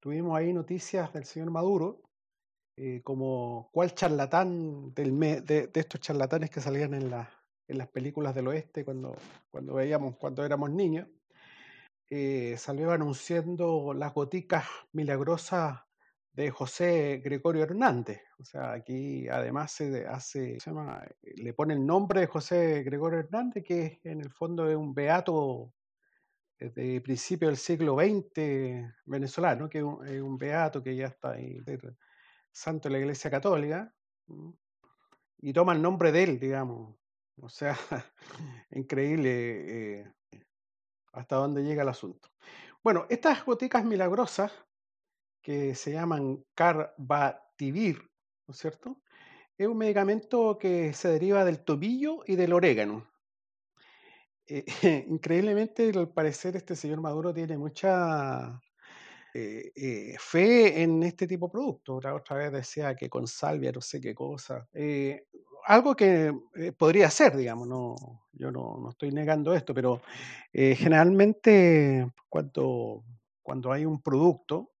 tuvimos 0.00 0.38
ahí 0.38 0.52
noticias 0.52 1.12
del 1.12 1.24
señor 1.24 1.50
Maduro, 1.50 2.02
eh, 2.76 3.02
como 3.02 3.68
cuál 3.72 3.94
charlatán 3.94 4.94
del 4.94 5.12
me 5.12 5.40
de, 5.40 5.66
de, 5.68 5.80
estos 5.80 6.00
charlatanes 6.00 6.50
que 6.50 6.60
salían 6.60 6.94
en, 6.94 7.10
la, 7.10 7.28
en, 7.68 7.78
las 7.78 7.88
películas 7.88 8.34
del 8.34 8.48
oeste 8.48 8.84
cuando, 8.84 9.16
cuando 9.50 9.74
veíamos, 9.74 10.16
cuando 10.18 10.44
éramos 10.44 10.70
niños. 10.70 11.08
eh, 12.10 12.56
salió 12.58 12.92
anunciando 12.92 13.92
las 13.94 14.14
goticas 14.14 14.64
milagrosas 14.92 15.80
de 16.32 16.50
José 16.50 17.20
Gregorio 17.24 17.64
Hernández. 17.64 18.20
O 18.38 18.44
sea, 18.44 18.72
aquí 18.72 19.28
además 19.28 19.72
se 19.72 20.06
hace, 20.06 20.60
se 20.60 20.70
llama, 20.70 21.04
le 21.22 21.54
pone 21.54 21.74
el 21.74 21.86
nombre 21.86 22.20
de 22.20 22.26
José 22.28 22.82
Gregorio 22.84 23.20
Hernández, 23.20 23.64
que 23.64 24.00
en 24.04 24.20
el 24.20 24.30
fondo 24.30 24.68
es 24.70 24.76
un 24.76 24.94
beato 24.94 25.73
de 26.70 27.00
principio 27.00 27.48
del 27.48 27.56
siglo 27.56 27.96
XX 27.96 28.92
venezolano, 29.04 29.68
que 29.68 29.78
es 29.78 29.84
un, 29.84 30.38
beato 30.38 30.82
que 30.82 30.96
ya 30.96 31.06
está 31.06 31.32
ahí, 31.32 31.60
santo 32.50 32.88
de 32.88 32.92
la 32.92 32.98
Iglesia 33.00 33.30
Católica, 33.30 33.92
y 35.38 35.52
toma 35.52 35.72
el 35.72 35.82
nombre 35.82 36.12
de 36.12 36.22
él, 36.22 36.38
digamos. 36.38 36.96
O 37.40 37.48
sea, 37.48 37.76
increíble 38.70 40.00
eh, 40.00 40.12
hasta 41.12 41.36
dónde 41.36 41.62
llega 41.64 41.82
el 41.82 41.88
asunto. 41.88 42.28
Bueno, 42.82 43.06
estas 43.08 43.44
goticas 43.44 43.84
milagrosas 43.84 44.52
que 45.42 45.74
se 45.74 45.92
llaman 45.92 46.44
Carbativir, 46.54 48.10
¿no 48.46 48.52
es 48.52 48.58
cierto? 48.58 49.02
Es 49.56 49.68
un 49.68 49.76
medicamento 49.76 50.58
que 50.58 50.92
se 50.92 51.08
deriva 51.08 51.44
del 51.44 51.64
tomillo 51.64 52.22
y 52.26 52.36
del 52.36 52.52
orégano. 52.52 53.06
Eh, 54.46 54.64
increíblemente, 55.08 55.90
al 55.94 56.08
parecer, 56.08 56.56
este 56.56 56.76
señor 56.76 57.00
Maduro 57.00 57.32
tiene 57.32 57.56
mucha 57.56 58.60
eh, 59.32 59.72
eh, 59.74 60.16
fe 60.18 60.82
en 60.82 61.02
este 61.02 61.26
tipo 61.26 61.46
de 61.46 61.52
productos. 61.52 62.04
La 62.04 62.14
otra 62.14 62.36
vez 62.36 62.52
decía 62.52 62.94
que 62.94 63.08
con 63.08 63.26
salvia, 63.26 63.72
no 63.72 63.80
sé 63.80 64.00
qué 64.00 64.14
cosa. 64.14 64.68
algo 65.66 65.96
que 65.96 66.32
podría 66.76 67.08
ser, 67.10 67.36
digamos, 67.36 67.66
no, 67.66 67.96
yo 68.32 68.50
no, 68.50 68.78
no 68.80 68.90
estoy 68.90 69.12
negando 69.12 69.54
esto, 69.54 69.72
pero 69.74 70.02
generalmente 70.52 72.06
cuando 72.28 73.04
cuando 73.42 73.72
hay 73.72 73.84
un 73.84 74.00
producto, 74.00 74.72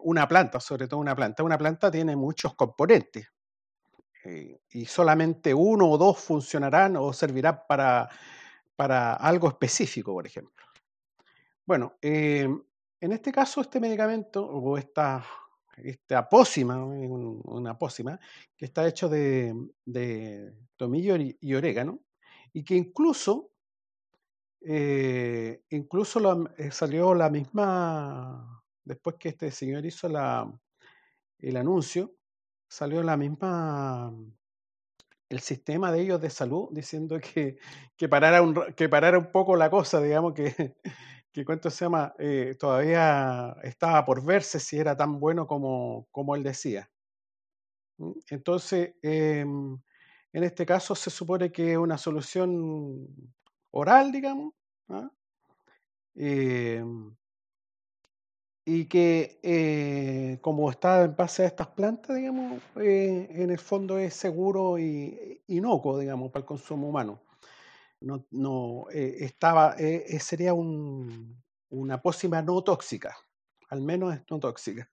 una 0.00 0.28
planta, 0.28 0.60
sobre 0.60 0.88
todo 0.88 1.00
una 1.00 1.16
planta, 1.16 1.42
una 1.42 1.56
planta 1.56 1.90
tiene 1.90 2.16
muchos 2.16 2.54
componentes 2.54 3.28
y 4.72 4.84
solamente 4.84 5.54
uno 5.54 5.88
o 5.88 5.96
dos 5.96 6.18
funcionarán 6.18 6.96
o 6.96 7.12
servirán 7.14 7.60
para, 7.66 8.10
para 8.80 9.12
algo 9.12 9.46
específico, 9.46 10.14
por 10.14 10.26
ejemplo. 10.26 10.64
Bueno, 11.66 11.98
eh, 12.00 12.48
en 12.98 13.12
este 13.12 13.30
caso, 13.30 13.60
este 13.60 13.78
medicamento 13.78 14.42
o 14.42 14.78
esta, 14.78 15.22
esta 15.76 16.26
pócima, 16.26 16.82
una 16.82 17.76
pócima, 17.76 18.18
que 18.56 18.64
está 18.64 18.88
hecho 18.88 19.10
de, 19.10 19.54
tomillo 20.78 21.14
y 21.18 21.54
orégano, 21.54 22.00
y 22.54 22.64
que 22.64 22.74
incluso 22.74 23.50
eh, 24.62 25.62
incluso 25.68 26.48
eh, 26.56 26.70
salió 26.70 27.14
la 27.14 27.28
misma, 27.28 28.64
después 28.82 29.16
que 29.18 29.28
este 29.28 29.50
señor 29.50 29.84
hizo 29.84 30.08
la, 30.08 30.50
el 31.38 31.56
anuncio, 31.58 32.14
salió 32.66 33.02
la 33.02 33.18
misma, 33.18 34.10
el 35.30 35.40
sistema 35.40 35.92
de 35.92 36.02
ellos 36.02 36.20
de 36.20 36.28
salud 36.28 36.68
diciendo 36.72 37.18
que, 37.20 37.56
que, 37.96 38.08
parara, 38.08 38.42
un, 38.42 38.54
que 38.76 38.88
parara 38.88 39.16
un 39.18 39.30
poco 39.30 39.56
la 39.56 39.70
cosa, 39.70 40.02
digamos 40.02 40.34
que, 40.34 40.76
que 41.32 41.44
cuánto 41.44 41.70
se 41.70 41.84
llama, 41.84 42.14
eh, 42.18 42.56
todavía 42.58 43.56
estaba 43.62 44.04
por 44.04 44.24
verse 44.24 44.58
si 44.60 44.78
era 44.78 44.96
tan 44.96 45.20
bueno 45.20 45.46
como, 45.46 46.08
como 46.10 46.34
él 46.34 46.42
decía. 46.42 46.90
¿Mm? 47.98 48.12
Entonces, 48.30 48.94
em, 49.02 49.78
en 50.32 50.44
este 50.44 50.66
caso 50.66 50.94
se 50.96 51.10
supone 51.10 51.52
que 51.52 51.78
una 51.78 51.96
solución 51.96 53.06
oral, 53.70 54.10
digamos, 54.10 54.52
¿ah? 54.88 55.10
em, 56.16 57.14
y 58.72 58.84
que 58.84 59.40
eh, 59.42 60.38
como 60.42 60.70
está 60.70 61.02
en 61.02 61.16
base 61.16 61.42
a 61.42 61.46
estas 61.46 61.66
plantas, 61.66 62.14
digamos, 62.14 62.62
eh, 62.76 63.26
en 63.28 63.50
el 63.50 63.58
fondo 63.58 63.98
es 63.98 64.14
seguro 64.14 64.78
y 64.78 65.42
inocuo, 65.48 65.98
digamos, 65.98 66.30
para 66.30 66.42
el 66.42 66.46
consumo 66.46 66.88
humano. 66.88 67.20
No, 68.00 68.24
no 68.30 68.86
eh, 68.92 69.16
estaba, 69.22 69.76
sería 70.20 70.54
una 70.54 72.00
pócima 72.00 72.42
no 72.42 72.62
tóxica, 72.62 73.16
al 73.70 73.80
menos 73.80 74.14
es 74.14 74.22
no 74.30 74.38
tóxica. 74.38 74.88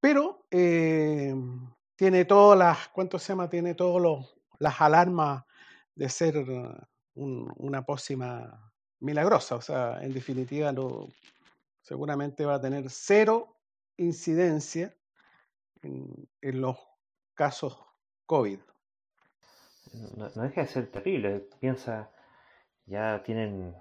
Pero 0.00 0.46
tiene 0.50 2.24
todas 2.24 2.58
las, 2.58 2.88
¿cuánto 2.88 3.20
se 3.20 3.28
llama? 3.28 3.48
Tiene 3.48 3.76
todas 3.76 4.26
las 4.58 4.80
alarmas 4.80 5.44
de 5.94 6.08
ser 6.08 6.44
una 7.14 7.86
pócima 7.86 8.72
milagrosa, 8.98 9.54
o 9.54 9.60
sea, 9.60 10.02
en 10.02 10.12
definitiva 10.12 10.72
no, 10.72 11.08
seguramente 11.86 12.44
va 12.44 12.56
a 12.56 12.60
tener 12.60 12.90
cero 12.90 13.56
incidencia 13.96 14.92
en, 15.82 16.28
los 16.60 16.76
casos 17.34 17.78
COVID. 18.26 18.58
No, 20.16 20.28
deja 20.28 20.62
de 20.62 20.66
ser 20.66 20.90
terrible, 20.90 21.48
piensa, 21.60 22.10
ya 22.86 23.22
tienen 23.22 23.76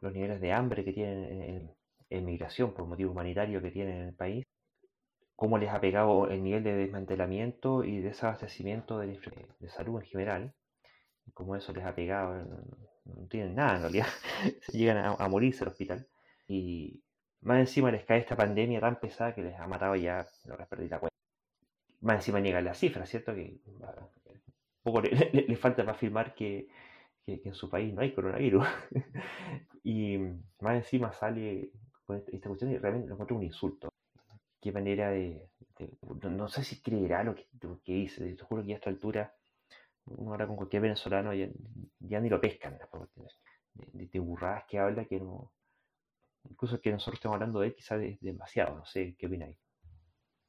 los 0.00 0.12
niveles 0.12 0.40
de 0.40 0.52
hambre 0.52 0.84
que 0.84 0.92
tienen 0.92 1.76
en, 2.10 2.24
migración 2.24 2.74
por 2.74 2.86
motivo 2.86 3.12
humanitario 3.12 3.62
que 3.62 3.70
tienen 3.70 4.00
en 4.00 4.08
el 4.08 4.14
país, 4.14 4.44
cómo 5.36 5.58
les 5.58 5.70
ha 5.70 5.80
pegado 5.80 6.28
el 6.28 6.42
nivel 6.42 6.64
de 6.64 6.74
desmantelamiento 6.74 7.84
y 7.84 8.00
desabastecimiento 8.00 8.98
de, 8.98 9.18
de 9.60 9.68
salud 9.70 10.00
en 10.00 10.06
general, 10.06 10.54
como 11.34 11.54
eso 11.54 11.72
les 11.72 11.84
ha 11.84 11.94
pegado, 11.94 12.34
no, 13.04 13.28
tienen 13.28 13.54
nada 13.54 13.76
en 13.76 13.80
realidad, 13.82 14.06
llegan 14.72 15.16
a, 15.18 15.28
morirse 15.28 15.62
al 15.62 15.70
hospital. 15.70 16.08
Y 16.46 17.02
más 17.42 17.58
encima 17.58 17.90
les 17.90 18.04
cae 18.04 18.20
esta 18.20 18.36
pandemia 18.36 18.80
tan 18.80 18.98
pesada 19.00 19.34
que 19.34 19.42
les 19.42 19.58
ha 19.58 19.66
matado 19.66 19.96
ya, 19.96 20.26
no 20.46 20.56
les 20.56 20.66
perdí 20.68 20.88
la 20.88 20.98
cuenta. 20.98 21.16
Más 22.00 22.16
encima 22.16 22.40
llegan 22.40 22.64
las 22.64 22.78
cifras, 22.78 23.08
¿cierto? 23.08 23.34
Que 23.34 23.60
poco 24.82 25.00
le, 25.00 25.10
falta 25.56 25.84
para 25.84 25.96
afirmar 25.96 26.34
que, 26.34 26.68
en 27.26 27.54
su 27.54 27.70
país 27.70 27.92
no 27.94 28.00
hay 28.00 28.12
coronavirus. 28.12 28.66
y 29.84 30.18
más 30.60 30.76
encima 30.76 31.12
sale 31.12 31.70
con 32.04 32.16
esta 32.16 32.48
cuestión 32.48 32.72
y 32.72 32.78
realmente 32.78 33.08
lo 33.08 33.14
encuentro 33.14 33.36
un 33.36 33.44
insulto. 33.44 33.88
Qué 34.60 34.70
manera 34.72 35.10
de, 35.10 35.48
no, 36.22 36.48
sé 36.48 36.62
si 36.62 36.80
creerá 36.80 37.24
lo 37.24 37.34
que, 37.34 37.46
lo 37.60 37.80
que 37.82 37.94
dice. 37.94 38.34
Te 38.34 38.44
juro 38.44 38.64
que 38.64 38.72
a 38.72 38.76
esta 38.76 38.90
altura 38.90 39.34
ahora 40.06 40.46
con 40.46 40.56
cualquier 40.56 40.82
venezolano 40.82 41.32
ya, 41.34 42.20
ni 42.20 42.28
lo 42.28 42.40
pescan 42.40 42.78
de, 42.78 44.06
de, 44.06 44.18
burradas 44.18 44.64
que 44.68 44.78
habla 44.78 45.04
que 45.04 45.18
no 45.20 45.52
incluso 46.48 46.80
que 46.80 46.92
nosotros 46.92 47.18
estamos 47.18 47.36
hablando 47.36 47.60
de 47.60 47.68
él 47.68 47.74
quizás 47.74 48.02
es 48.02 48.20
demasiado 48.20 48.76
no 48.76 48.84
sé 48.84 49.14
qué 49.18 49.26
opináis 49.26 49.56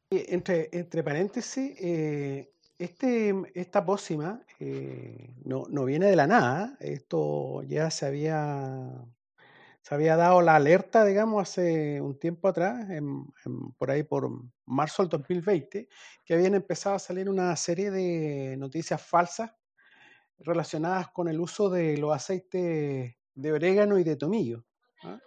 entre, 0.09 0.69
entre 0.71 1.03
paréntesis 1.03 1.75
eh, 1.79 2.53
este, 2.77 3.33
esta 3.53 3.85
pócima 3.85 4.41
eh, 4.59 5.35
no, 5.43 5.65
no, 5.69 5.85
viene 5.85 6.07
de 6.07 6.15
la 6.15 6.27
nada 6.27 6.77
esto 6.79 7.63
ya 7.63 7.89
se 7.89 8.05
había 8.05 9.05
se 9.83 9.95
había 9.95 10.15
dado 10.15 10.41
la 10.41 10.55
alerta, 10.55 11.03
digamos, 11.03 11.41
hace 11.41 11.99
un 11.99 12.17
tiempo 12.17 12.47
atrás, 12.47 12.87
por 13.77 13.91
ahí 13.91 14.03
por 14.03 14.31
marzo 14.65 15.03
del 15.03 15.09
2020, 15.09 15.89
que 16.23 16.33
habían 16.33 16.55
empezado 16.55 16.95
a 16.95 16.99
salir 16.99 17.29
una 17.29 17.53
serie 17.57 17.91
de 17.91 18.55
noticias 18.57 19.01
falsas 19.01 19.51
relacionadas 20.37 21.09
con 21.09 21.27
el 21.27 21.37
uso 21.37 21.69
de 21.69 21.97
los 21.97 22.15
aceites 22.15 23.13
de 23.35 23.51
orégano 23.51 23.99
y 23.99 24.05
de 24.05 24.15
tomillo, 24.15 24.63
¿ah? 25.03 25.19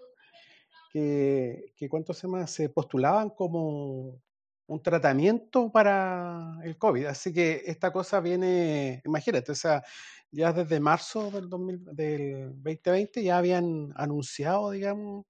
Que, 0.97 1.75
que 1.77 1.91
se, 2.15 2.47
se 2.47 2.69
postulaban 2.71 3.29
como 3.29 4.19
un 4.67 4.83
tratamiento 4.83 5.71
para 5.71 6.59
el 6.65 6.79
COVID. 6.79 7.05
Así 7.05 7.35
que 7.35 7.65
esta 7.67 7.93
cosa 7.93 8.19
viene, 8.21 9.03
imagínate, 9.05 9.53
o 9.53 9.55
sea, 9.55 9.85
ya 10.31 10.55
desde 10.55 10.81
marzo 10.81 11.31
del, 11.31 11.51
2020 11.51 13.23
ya 13.23 13.37
habían 13.37 13.93
anunciado, 13.95 14.71
digamos, 14.71 15.27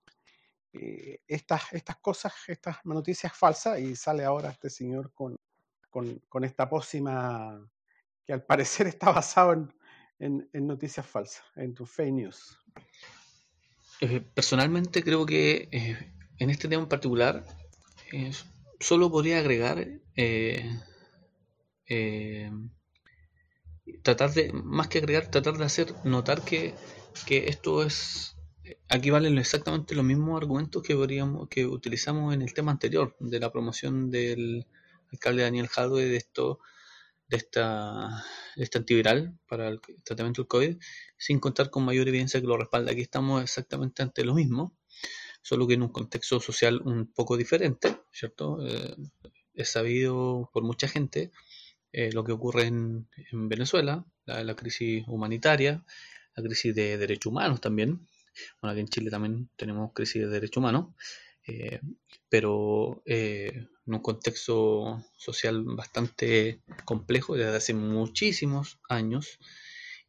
eh, 0.72 1.18
estas, 1.26 1.72
estas 1.72 1.96
cosas, 1.96 2.32
estas 2.46 2.76
noticias 2.84 3.36
falsas, 3.36 3.80
y 3.80 3.96
sale 3.96 4.24
ahora 4.24 4.50
este 4.50 4.70
señor 4.70 5.12
con, 5.14 5.36
con, 5.90 6.44
esta 6.44 6.68
pócima 6.68 7.60
que 8.24 8.32
al 8.32 8.44
parecer 8.44 8.86
está 8.86 9.10
basado 9.10 9.52
en, 10.20 10.48
en, 10.52 10.66
noticias 10.66 11.04
falsas, 11.04 11.44
en 11.56 11.74
tu 11.74 11.86
fake 11.86 12.12
news. 12.12 12.56
Eh, 14.00 14.20
personalmente 14.34 15.02
creo 15.02 15.24
que 15.24 15.68
eh, 15.72 16.12
en 16.38 16.50
este 16.50 16.68
tema 16.68 16.82
en 16.82 16.88
particular 16.88 17.44
solo 18.78 19.10
podría 19.10 19.38
agregar 19.38 19.88
tratar 24.06 24.32
de, 24.32 24.52
más 24.52 24.88
que 24.88 24.98
agregar, 24.98 25.30
tratar 25.30 25.56
de 25.58 25.64
hacer 25.64 25.94
notar 26.04 26.42
que, 26.42 26.74
que 27.26 27.48
esto 27.48 27.82
es, 27.82 28.36
aquí 28.88 29.10
valen 29.10 29.38
exactamente 29.38 29.94
los 29.94 30.04
mismos 30.04 30.40
argumentos 30.40 30.82
que, 30.82 30.94
podríamos, 30.94 31.48
que 31.48 31.66
utilizamos 31.66 32.34
en 32.34 32.42
el 32.42 32.54
tema 32.54 32.72
anterior, 32.72 33.16
de 33.18 33.40
la 33.40 33.50
promoción 33.50 34.10
del 34.10 34.66
alcalde 35.12 35.42
Daniel 35.42 35.68
Jadwe, 35.68 36.04
de 36.04 36.16
esto, 36.16 36.60
de, 37.28 37.36
esta, 37.36 38.24
este 38.56 38.78
antiviral 38.78 39.38
para 39.48 39.68
el 39.68 39.80
tratamiento 40.04 40.42
del 40.42 40.48
COVID, 40.48 40.76
sin 41.16 41.40
contar 41.40 41.70
con 41.70 41.84
mayor 41.84 42.08
evidencia 42.08 42.40
que 42.40 42.46
lo 42.46 42.56
respalda. 42.56 42.92
Aquí 42.92 43.02
estamos 43.02 43.42
exactamente 43.42 44.02
ante 44.02 44.24
lo 44.24 44.34
mismo, 44.34 44.76
solo 45.42 45.66
que 45.66 45.74
en 45.74 45.82
un 45.82 45.90
contexto 45.90 46.40
social 46.40 46.80
un 46.84 47.12
poco 47.12 47.36
diferente, 47.36 47.96
¿cierto? 48.12 48.58
Eh, 48.66 48.96
es 49.54 49.70
sabido 49.70 50.50
por 50.52 50.62
mucha 50.62 50.88
gente 50.88 51.32
eh, 51.92 52.12
lo 52.12 52.24
que 52.24 52.32
ocurre 52.32 52.64
en, 52.66 53.08
Venezuela, 53.32 54.04
la, 54.26 54.54
crisis 54.54 55.04
humanitaria, 55.06 55.84
la 56.34 56.42
crisis 56.42 56.74
de 56.74 56.98
derechos 56.98 57.30
humanos 57.30 57.60
también. 57.60 58.06
Bueno, 58.60 58.72
aquí 58.72 58.80
en 58.80 58.88
Chile 58.88 59.10
también 59.10 59.48
tenemos 59.56 59.92
crisis 59.94 60.22
de 60.22 60.28
derechos 60.28 60.58
humanos, 60.58 60.94
eh, 61.46 61.80
pero 62.28 63.02
en 63.06 63.68
un 63.86 64.00
contexto 64.00 65.04
social 65.16 65.64
bastante 65.64 66.60
complejo 66.84 67.36
desde 67.36 67.56
hace 67.56 67.74
muchísimos 67.74 68.78
años 68.88 69.38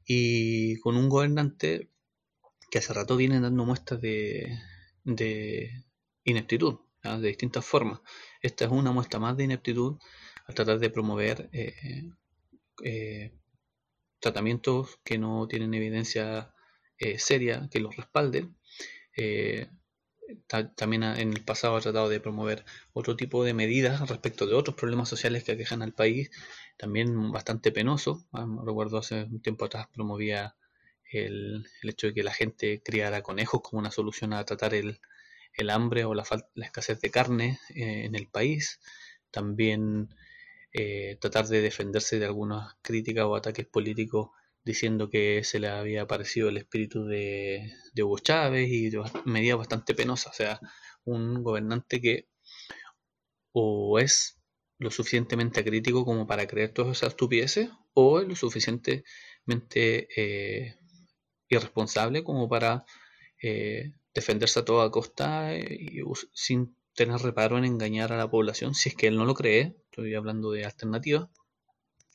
y 0.05 0.77
con 0.79 0.95
un 0.95 1.09
gobernante 1.09 1.89
que 2.71 2.79
hace 2.79 2.93
rato 2.93 3.17
viene 3.17 3.39
dando 3.39 3.65
muestras 3.65 4.01
de, 4.01 4.57
ineptitud, 6.23 6.79
de 7.03 7.27
distintas 7.27 7.65
formas. 7.65 7.99
Esta 8.41 8.65
es 8.65 8.71
una 8.71 8.91
muestra 8.91 9.19
más 9.19 9.37
de 9.37 9.45
ineptitud 9.45 9.97
al 10.47 10.55
tratar 10.55 10.79
de 10.79 10.89
promover 10.89 11.49
eh, 11.51 12.09
eh, 12.83 13.33
tratamientos 14.19 14.99
que 15.03 15.17
no 15.17 15.47
tienen 15.47 15.73
evidencia 15.73 16.53
eh, 16.97 17.19
seria 17.19 17.67
que 17.69 17.79
los 17.79 17.95
también 20.75 21.03
en 21.03 21.33
el 21.33 21.43
pasado 21.43 21.75
ha 21.75 21.81
tratado 21.81 22.09
de 22.09 22.19
promover 22.19 22.65
otro 22.93 23.15
tipo 23.15 23.43
de 23.43 23.53
medidas 23.53 24.07
respecto 24.09 24.45
de 24.45 24.55
otros 24.55 24.75
problemas 24.75 25.09
sociales 25.09 25.43
que 25.43 25.53
aquejan 25.53 25.81
al 25.81 25.93
país, 25.93 26.31
también 26.77 27.31
bastante 27.31 27.71
penoso. 27.71 28.25
Ah, 28.33 28.45
recuerdo 28.65 28.97
hace 28.97 29.23
un 29.23 29.41
tiempo 29.41 29.65
atrás 29.65 29.87
promovía 29.93 30.55
el, 31.11 31.65
hecho 31.83 32.07
de 32.07 32.13
que 32.13 32.23
la 32.23 32.33
gente 32.33 32.81
criara 32.83 33.21
conejos 33.23 33.61
como 33.61 33.79
una 33.79 33.91
solución 33.91 34.33
a 34.33 34.45
tratar 34.45 34.73
el, 34.73 34.99
hambre 35.69 36.05
o 36.05 36.13
la, 36.13 36.23
la, 36.53 36.65
escasez 36.65 36.99
de 37.01 37.09
carne 37.09 37.59
eh, 37.73 38.05
en 38.05 38.15
el 38.15 38.27
país. 38.27 38.79
También 39.31 40.09
eh, 40.73 41.17
tratar 41.19 41.47
de 41.47 41.61
defenderse 41.61 42.19
de 42.19 42.25
algunas 42.25 42.75
críticas 42.81 43.25
o 43.25 43.35
ataques 43.35 43.65
políticos 43.65 44.29
diciendo 44.67 45.09
que 45.09 45.43
se 45.43 45.59
le 45.59 45.69
había 45.69 46.05
parecido 46.07 46.49
el 46.49 46.57
espíritu 46.57 47.05
de, 47.05 47.73
Hugo 47.97 48.19
Chávez 48.19 48.69
y 48.69 48.89
de 48.89 49.01
medidas 49.25 49.57
bastante 49.57 49.95
penosas. 49.95 50.33
O 50.33 50.35
sea, 50.35 50.59
un 51.05 51.41
gobernante 51.43 52.01
que 52.01 52.27
o 53.53 53.97
es 53.99 54.39
lo 54.77 54.91
suficientemente 54.91 55.63
crítico 55.63 56.05
como 56.05 56.27
para 56.27 56.45
creer 56.47 56.71
todas 56.73 56.97
esas 56.97 57.09
estupideces 57.09 57.69
o 57.93 58.19
es 58.19 58.27
lo 58.27 58.35
suficientemente 58.35 60.07
eh, 60.15 60.75
irresponsable 61.49 62.23
como 62.23 62.47
para 62.47 62.85
eh, 63.41 63.93
defenderse 64.13 64.59
a 64.59 64.65
toda 64.65 64.91
costa 64.91 65.55
eh, 65.55 65.77
y, 65.79 66.01
sin 66.33 66.75
tener 66.93 67.19
reparo 67.21 67.57
en 67.57 67.65
engañar 67.65 68.11
a 68.11 68.17
la 68.17 68.29
población 68.29 68.75
si 68.75 68.89
es 68.89 68.95
que 68.95 69.07
él 69.07 69.17
no 69.17 69.25
lo 69.25 69.33
cree. 69.33 69.77
Estoy 69.89 70.13
hablando 70.15 70.51
de 70.51 70.65
alternativas. 70.65 71.29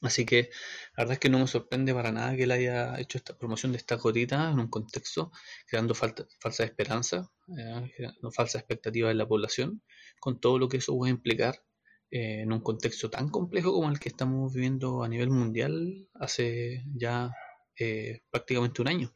Así 0.03 0.27
que 0.27 0.51
la 0.97 1.05
verdad 1.05 1.13
es 1.15 1.19
que 1.21 1.29
no 1.29 1.39
me 1.39 1.47
sorprende 1.47 1.95
para 1.95 2.11
nada 2.11 2.35
que 2.37 2.43
él 2.43 2.51
haya 2.51 2.99
hecho 2.99 3.19
esta 3.19 3.39
promoción 3.39 3.71
de 3.73 3.79
esta 3.79 3.95
gotita 3.97 4.51
en 4.51 4.59
un 4.59 4.69
contexto 4.69 5.31
creando 5.67 5.95
falsa 5.95 6.65
esperanza, 6.65 7.31
eh, 7.57 8.11
falsa 8.33 8.59
expectativa 8.59 9.11
en 9.13 9.19
la 9.19 9.29
población, 9.29 9.83
con 10.21 10.41
todo 10.41 10.59
lo 10.59 10.69
que 10.69 10.79
eso 10.79 10.97
puede 10.97 11.13
implicar 11.13 11.63
en 12.11 12.53
un 12.53 12.61
contexto 12.61 13.09
tan 13.09 13.31
complejo 13.31 13.73
como 13.73 13.91
el 13.91 13.99
que 13.99 14.11
estamos 14.11 14.53
viviendo 14.53 15.03
a 15.03 15.09
nivel 15.09 15.31
mundial 15.31 16.09
hace 16.15 16.85
ya 16.95 17.31
eh, 17.79 18.21
prácticamente 18.31 18.83
un 18.83 18.89
año. 18.89 19.15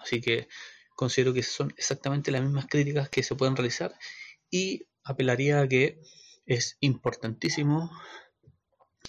Así 0.00 0.20
que 0.20 0.46
considero 0.94 1.34
que 1.34 1.42
son 1.42 1.74
exactamente 1.76 2.30
las 2.30 2.42
mismas 2.42 2.66
críticas 2.66 3.08
que 3.08 3.24
se 3.24 3.34
pueden 3.34 3.56
realizar 3.56 3.92
y 4.50 4.86
apelaría 5.02 5.60
a 5.60 5.68
que 5.68 6.00
es 6.46 6.76
importantísimo 6.80 7.90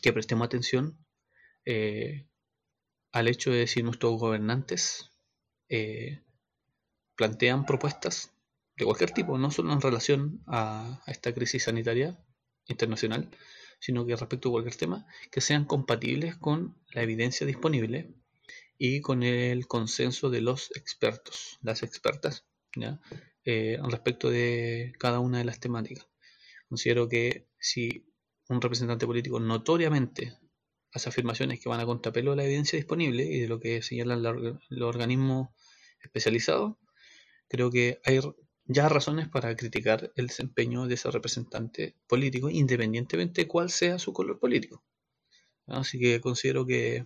que 0.02 0.12
prestemos 0.12 0.46
atención 0.46 0.98
eh, 1.72 2.26
al 3.12 3.28
hecho 3.28 3.52
de 3.52 3.60
decir 3.60 3.84
nuestros 3.84 4.20
gobernantes 4.20 5.12
eh, 5.70 6.20
plantean 7.16 7.68
propuestas 7.68 8.34
de 8.76 8.86
cualquier 8.86 9.12
tipo, 9.12 9.38
no 9.38 9.52
solo 9.52 9.72
en 9.72 9.80
relación 9.80 10.42
a, 10.48 11.00
a 11.06 11.12
esta 11.12 11.32
crisis 11.32 11.66
sanitaria 11.66 12.18
internacional, 12.66 13.30
sino 13.80 14.04
que 14.08 14.16
respecto 14.16 14.50
a 14.50 14.54
cualquier 14.54 14.78
tema, 14.78 15.06
que 15.32 15.42
sean 15.42 15.66
compatibles 15.66 16.36
con 16.38 16.76
la 16.92 17.04
evidencia 17.04 17.46
disponible 17.46 18.16
y 18.80 19.02
con 19.02 19.22
el 19.22 19.68
consenso 19.68 20.32
de 20.32 20.42
los 20.42 20.72
expertos, 20.76 21.60
las 21.62 21.84
expertas, 21.84 22.48
¿ya? 22.76 23.00
Eh, 23.46 23.78
respecto 23.90 24.32
de 24.32 24.94
cada 24.98 25.20
una 25.20 25.38
de 25.38 25.46
las 25.46 25.60
temáticas. 25.60 26.08
Considero 26.68 27.08
que 27.08 27.48
si 27.60 28.12
un 28.48 28.60
representante 28.60 29.06
político 29.06 29.40
notoriamente 29.40 30.36
hace 30.94 31.10
afirmaciones 31.10 31.60
que 31.60 31.70
van 31.70 31.80
a 31.80 31.86
contrapelo 31.86 32.32
de 32.32 32.38
la 32.38 32.46
evidencia 32.46 32.78
disponible 32.78 33.24
y 33.24 33.42
de 33.42 33.48
lo 33.48 33.60
que 33.60 33.82
señalan 33.82 34.24
los 34.24 34.88
organismos 34.88 35.50
especializados, 36.02 36.76
creo 37.48 37.72
que 37.72 38.00
hay 38.06 38.20
ya 38.66 38.90
razones 38.90 39.28
para 39.28 39.56
criticar 39.56 40.12
el 40.16 40.28
desempeño 40.28 40.88
de 40.88 40.94
ese 40.96 41.10
representante 41.12 41.96
político, 42.08 42.50
independientemente 42.50 43.42
de 43.42 43.48
cuál 43.48 43.70
sea 43.70 44.00
su 44.00 44.14
color 44.14 44.40
político. 44.40 44.84
Así 45.68 46.00
que 46.00 46.22
considero 46.22 46.66
que 46.66 47.06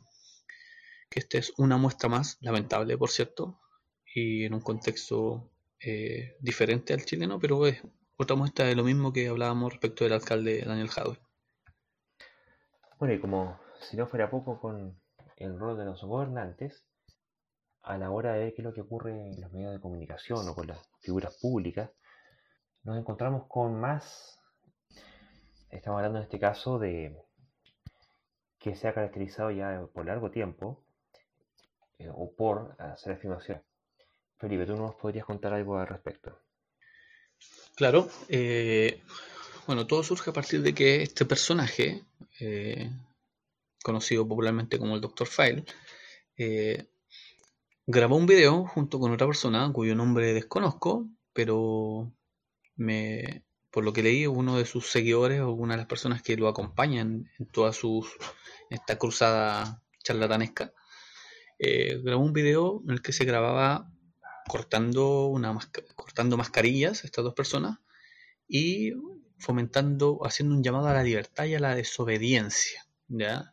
que 1.14 1.20
esta 1.20 1.38
es 1.38 1.54
una 1.58 1.78
muestra 1.78 2.10
más, 2.10 2.40
lamentable 2.42 2.98
por 2.98 3.12
cierto, 3.12 3.60
y 4.16 4.46
en 4.46 4.56
un 4.56 4.62
contexto 4.62 5.52
eh, 5.80 6.36
diferente 6.40 6.92
al 6.92 7.06
chileno, 7.06 7.40
pero 7.40 7.68
es 7.68 7.84
otra 8.18 8.36
muestra 8.36 8.66
de 8.66 8.76
lo 8.76 8.84
mismo 8.84 9.14
que 9.14 9.28
hablábamos 9.28 9.74
respecto 9.74 10.04
del 10.04 10.14
alcalde 10.14 10.64
Daniel 10.66 10.90
Jadwe. 10.90 11.20
Bueno, 12.98 13.14
y 13.14 13.20
como 13.20 13.60
si 13.90 13.98
no 13.98 14.08
fuera 14.08 14.30
poco 14.30 14.60
con 14.60 15.00
el 15.38 15.60
rol 15.60 15.78
de 15.78 15.86
los 15.86 16.04
gobernantes, 16.04 16.86
a 17.82 17.98
la 17.98 18.12
hora 18.12 18.34
de 18.34 18.46
ver 18.46 18.54
qué 18.54 18.62
es 18.62 18.66
lo 18.66 18.74
que 18.74 18.82
ocurre 18.82 19.12
en 19.12 19.42
los 19.42 19.52
medios 19.52 19.74
de 19.74 19.80
comunicación 19.82 20.48
o 20.48 20.56
con 20.56 20.68
las 20.68 20.80
figuras 21.02 21.38
públicas, 21.42 21.92
nos 22.84 22.98
encontramos 22.98 23.48
con 23.48 23.80
más, 23.80 24.40
estamos 25.70 25.98
hablando 25.98 26.20
en 26.20 26.24
este 26.24 26.40
caso 26.40 26.80
de 26.80 27.18
que 28.60 28.76
se 28.76 28.88
ha 28.88 28.94
caracterizado 28.94 29.52
ya 29.52 29.86
por 29.94 30.06
largo 30.06 30.32
tiempo 30.32 30.84
eh, 32.00 32.10
o 32.14 32.34
por 32.34 32.76
hacer 32.80 33.14
afirmación. 33.14 33.62
Felipe, 34.38 34.66
¿tú 34.66 34.76
nos 34.76 34.96
podrías 34.96 35.26
contar 35.26 35.54
algo 35.54 35.78
al 35.78 35.88
respecto? 35.88 36.40
Claro, 37.76 38.08
eh, 38.30 39.02
bueno, 39.66 39.88
todo 39.88 40.04
surge 40.04 40.30
a 40.30 40.34
partir 40.34 40.62
de 40.62 40.74
que 40.74 41.02
este 41.02 41.26
personaje, 41.26 42.04
eh, 42.40 42.90
conocido 43.84 44.28
popularmente 44.28 44.80
como 44.80 44.96
el 44.96 45.02
Dr. 45.02 45.28
File, 45.28 45.66
grabó 47.86 48.16
un 48.16 48.26
video 48.26 48.66
junto 48.66 49.00
con 49.00 49.12
otra 49.12 49.28
persona 49.28 49.72
cuyo 49.74 49.96
nombre 49.96 50.34
desconozco, 50.34 51.08
pero 51.34 52.12
me, 52.76 53.44
por 53.72 53.84
lo 53.84 53.94
que 53.94 54.04
leí, 54.04 54.28
uno 54.28 54.58
de 54.58 54.66
sus 54.66 54.88
seguidores 54.88 55.42
o 55.42 55.52
una 55.52 55.74
de 55.74 55.80
las 55.80 55.88
personas 55.88 56.22
que 56.22 56.38
lo 56.38 56.48
acompañan 56.48 57.30
en 57.40 57.46
toda 57.48 57.74
sus, 57.74 58.08
esta 58.70 58.98
cruzada 58.98 59.82
charlatanesca, 60.04 60.74
eh, 61.60 62.00
grabó 62.04 62.24
un 62.24 62.34
video 62.34 62.82
en 62.86 62.92
el 62.92 63.02
que 63.02 63.14
se 63.14 63.26
grababa 63.26 63.92
cortando, 64.48 65.28
una 65.28 65.58
cortando 65.96 66.38
mascarillas, 66.38 67.04
estas 67.04 67.24
dos 67.24 67.34
personas, 67.34 67.80
y 68.48 68.92
fomentando, 69.40 70.20
haciendo 70.24 70.56
un 70.56 70.64
llamado 70.64 70.88
a 70.88 70.94
la 70.94 71.04
libertad 71.04 71.46
y 71.46 71.56
a 71.56 71.60
la 71.60 71.76
desobediencia, 71.76 72.86
¿ya? 73.08 73.53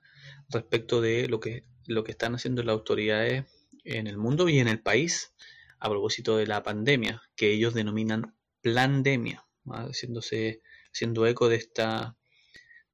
Respecto 0.51 1.01
de 1.01 1.29
lo 1.29 1.41
que, 1.41 1.65
lo 1.87 2.05
que 2.05 2.13
están 2.13 2.35
haciendo 2.35 2.63
las 2.63 2.75
autoridades 2.75 3.45
en 3.85 4.07
el 4.07 4.19
mundo 4.19 4.49
y 4.49 4.59
en 4.59 4.69
el 4.69 4.81
país 4.81 5.33
a 5.79 5.89
propósito 5.89 6.37
de 6.37 6.47
la 6.47 6.63
pandemia, 6.63 7.23
que 7.37 7.53
ellos 7.53 7.75
denominan 7.75 8.37
pandemia, 8.63 9.47
haciéndose, 9.67 10.61
haciendo 10.93 11.27
eco 11.27 11.49
de 11.49 11.57
esta 11.57 12.17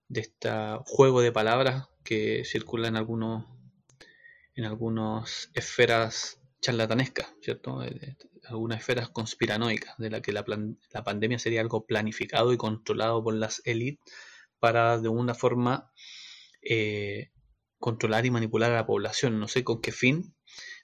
de 0.09 0.21
este 0.21 0.49
juego 0.85 1.21
de 1.21 1.33
palabras 1.33 1.89
que 2.05 2.45
circula 2.45 2.87
en 2.87 2.97
algunos 2.97 3.45
en 4.55 4.65
algunas 4.65 5.51
esferas 5.55 6.41
charlatanescas, 6.61 7.35
¿cierto? 7.43 7.81
Algunas 8.49 8.81
esferas 8.81 9.11
conspiranoicas, 9.11 9.97
de 9.99 10.11
la 10.11 10.23
que 10.23 10.33
la, 10.33 10.45
la, 10.93 11.05
pandemia 11.05 11.39
sería 11.39 11.61
algo 11.61 11.85
planificado 11.85 12.53
y 12.53 12.57
controlado 12.57 13.23
por 13.23 13.35
las 13.35 13.61
élites 13.65 14.01
para 14.59 14.99
de 14.99 15.09
una 15.09 15.35
forma 15.35 15.93
eh, 16.63 17.31
controlar 17.87 18.27
y 18.27 18.33
manipular 18.33 18.73
a 18.73 18.75
la 18.75 18.85
población. 18.85 19.39
No 19.39 19.47
sé 19.47 19.63
con 19.63 19.81
qué 19.81 19.93
fin, 19.93 20.35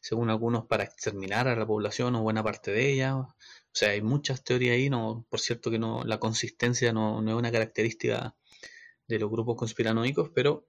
según 0.01 0.31
algunos 0.31 0.67
para 0.67 0.85
exterminar 0.85 1.49
a 1.49 1.57
la 1.57 1.67
población 1.67 2.15
o 2.15 2.23
buena 2.23 2.45
parte 2.45 2.71
de 2.71 2.93
ella. 2.93 3.17
O 3.17 3.35
sea, 3.73 3.91
hay 3.91 4.03
muchas 4.03 4.45
teorías 4.45 4.75
ahí, 4.77 4.89
no, 4.89 5.27
por 5.29 5.41
cierto 5.41 5.69
que 5.73 5.81
no, 5.81 6.05
la 6.05 6.21
consistencia 6.21 6.93
no, 6.93 7.19
es 7.29 7.35
una 7.35 7.51
característica 7.51 8.37
de 9.09 9.19
los 9.19 9.29
grupos 9.33 9.57
conspiranoicos, 9.57 10.31
pero 10.33 10.69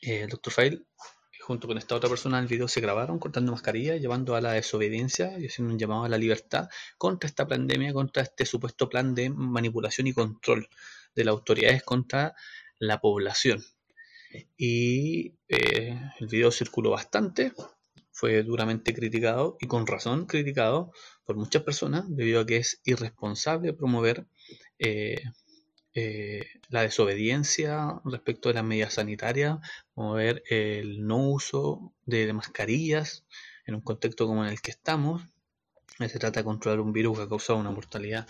eh, 0.00 0.22
el 0.22 0.30
Dr. 0.30 0.52
File, 0.52 0.86
junto 1.42 1.68
con 1.68 1.78
esta 1.78 1.94
otra 1.94 2.10
persona 2.10 2.40
el 2.40 2.48
video, 2.48 2.66
se 2.66 2.80
grabaron 2.80 3.20
cortando 3.20 3.52
mascarillas, 3.52 4.00
llevando 4.00 4.34
a 4.34 4.40
la 4.40 4.50
desobediencia 4.50 5.38
y 5.38 5.46
haciendo 5.46 5.72
un 5.72 5.78
llamado 5.78 6.02
a 6.02 6.08
la 6.08 6.18
libertad 6.18 6.68
contra 6.98 7.28
esta 7.28 7.46
pandemia, 7.46 7.92
contra 7.92 8.24
este 8.24 8.46
supuesto 8.46 8.88
plan 8.88 9.14
de 9.14 9.30
manipulación 9.30 10.08
y 10.08 10.12
control 10.12 10.68
de 11.14 11.24
las 11.24 11.34
autoridades 11.34 11.84
contra 11.84 12.34
la 12.80 13.00
población. 13.00 13.62
Y 14.56 15.34
eh, 15.48 15.98
el 16.18 16.26
video 16.26 16.50
circuló 16.50 16.90
bastante, 16.90 17.52
fue 18.10 18.42
duramente 18.42 18.94
criticado 18.94 19.56
y 19.60 19.66
con 19.66 19.86
razón 19.86 20.26
criticado 20.26 20.92
por 21.24 21.36
muchas 21.36 21.62
personas 21.62 22.04
debido 22.08 22.40
a 22.40 22.46
que 22.46 22.56
es 22.58 22.80
irresponsable 22.84 23.74
promover 23.74 24.26
eh, 24.78 25.22
eh, 25.94 26.46
la 26.68 26.82
desobediencia 26.82 28.00
respecto 28.04 28.48
de 28.48 28.54
las 28.54 28.64
medidas 28.64 28.94
sanitarias, 28.94 29.58
promover 29.94 30.42
el 30.48 31.06
no 31.06 31.18
uso 31.18 31.94
de 32.04 32.32
mascarillas 32.32 33.26
en 33.66 33.74
un 33.74 33.80
contexto 33.80 34.26
como 34.26 34.44
en 34.44 34.50
el 34.50 34.60
que 34.60 34.70
estamos. 34.70 35.22
Se 35.98 36.18
trata 36.18 36.40
de 36.40 36.44
controlar 36.44 36.80
un 36.80 36.92
virus 36.92 37.18
que 37.18 37.24
ha 37.24 37.28
causado 37.28 37.58
una 37.58 37.70
mortalidad 37.70 38.26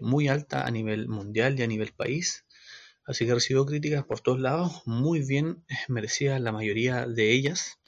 muy 0.00 0.26
alta 0.26 0.66
a 0.66 0.70
nivel 0.70 1.08
mundial 1.08 1.58
y 1.58 1.62
a 1.62 1.66
nivel 1.66 1.92
país 1.92 2.44
Así 3.08 3.24
que 3.24 3.32
recibió 3.32 3.64
críticas 3.64 4.04
por 4.04 4.20
todos 4.20 4.38
lados, 4.38 4.82
muy 4.84 5.24
bien 5.24 5.64
merecidas 5.88 6.42
la 6.42 6.52
mayoría 6.52 7.06
de 7.06 7.32
ellas. 7.32 7.80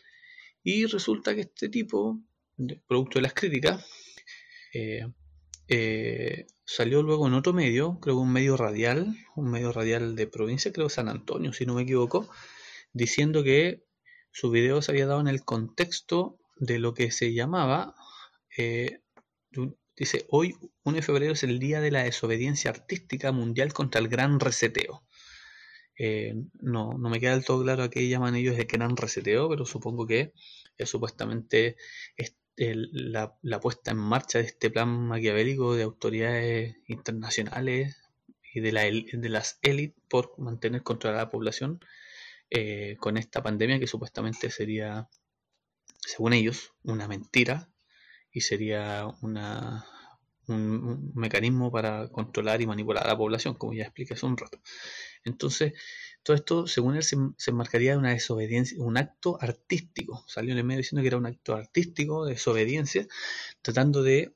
Y 0.63 0.87
resulta 0.87 1.35
que 1.35 1.43
este 1.43 1.69
tipo, 1.69 2.19
producto 2.89 3.19
de 3.19 3.23
las 3.23 3.35
críticas, 3.35 3.85
eh, 4.73 5.07
eh, 5.69 6.47
salió 6.65 7.03
luego 7.03 7.27
en 7.27 7.35
otro 7.35 7.53
medio, 7.53 8.01
creo 8.01 8.17
que 8.17 8.23
un 8.23 8.33
medio 8.33 8.57
radial, 8.57 9.15
un 9.37 9.51
medio 9.51 9.73
radial 9.73 10.17
de 10.17 10.27
provincia, 10.27 10.73
creo 10.73 10.89
San 10.89 11.11
Antonio, 11.11 11.53
si 11.53 11.67
no 11.67 11.75
me 11.75 11.83
equivoco, 11.83 12.31
diciendo 12.95 13.45
que 13.45 13.85
su 14.33 14.51
video 14.51 14.81
se 14.81 14.93
había 14.93 15.07
dado 15.07 15.21
en 15.21 15.29
el 15.29 15.45
contexto 15.45 16.39
de 16.57 16.79
lo 16.79 16.95
que 16.95 17.11
se 17.11 17.35
llamaba, 17.35 17.95
eh, 18.57 19.03
dice, 19.99 20.25
hoy 20.31 20.57
1 20.85 20.97
de 20.97 21.03
febrero 21.03 21.35
es 21.35 21.43
el 21.43 21.59
Día 21.59 21.83
de 21.83 21.91
la 21.91 22.05
Desobediencia 22.05 22.71
Artística 22.71 23.33
Mundial 23.33 23.75
contra 23.75 24.01
el 24.01 24.09
Gran 24.09 24.41
Reseteo. 24.41 25.03
Eh, 26.03 26.35
no, 26.63 26.95
no 26.97 27.11
me 27.11 27.21
queda 27.21 27.33
del 27.33 27.45
todo 27.45 27.63
claro 27.63 27.83
a 27.83 27.91
qué 27.91 28.09
llaman 28.09 28.35
ellos 28.35 28.57
de 28.57 28.65
gran 28.65 28.97
reseteo, 28.97 29.51
pero 29.51 29.67
supongo 29.67 30.07
que 30.07 30.33
es 30.79 30.89
supuestamente 30.89 31.77
la, 32.57 33.61
puesta 33.61 33.91
en 33.91 33.99
marcha 33.99 34.39
de 34.39 34.47
este 34.47 34.71
plan 34.71 34.89
maquiavélico 34.89 35.75
de 35.75 35.83
autoridades 35.83 36.77
internacionales 36.87 37.99
y 38.55 38.61
de, 38.61 38.73
la, 38.73 38.85
de 38.85 39.29
las 39.29 39.59
élites 39.61 40.03
por 40.09 40.39
mantener 40.39 40.83
controlada 40.83 41.25
la 41.25 41.31
población 41.31 41.81
eh, 42.49 42.97
con 42.99 43.19
esta 43.19 43.43
pandemia 43.43 43.79
que 43.79 43.87
supuestamente 43.87 44.51
sería, 44.51 45.07
según 46.01 46.33
ellos, 46.33 46.73
una 46.83 47.09
mentira 47.09 47.69
y 48.33 48.41
sería 48.41 49.07
una, 49.21 49.85
un, 50.49 51.13
mecanismo 51.15 51.71
para 51.71 52.09
controlar 52.09 52.63
y 52.63 52.67
manipular 52.67 53.05
a 53.05 53.09
la 53.09 53.19
población, 53.19 53.55
como 53.55 53.75
ya 53.75 53.85
expliqué 53.85 54.15
hace 54.15 54.25
un 54.25 54.39
rato. 54.39 54.61
Entonces, 55.25 55.75
todo 56.23 56.37
esto, 56.37 56.67
según 56.67 56.97
él, 56.97 57.03
se, 57.03 57.17
enmarcaría 57.51 57.93
de 57.93 57.99
una 57.99 58.11
desobediencia, 58.11 58.79
un 58.83 58.97
acto 58.97 59.39
artístico. 59.41 60.25
Salió 60.27 60.53
en 60.53 60.59
el 60.59 60.65
medio 60.65 60.79
diciendo 60.79 61.03
que 61.03 61.09
era 61.09 61.17
un 61.17 61.27
acto 61.27 61.55
artístico 61.55 62.25
de 62.25 62.33
desobediencia, 62.35 63.07
tratando 63.63 64.03
de, 64.03 64.35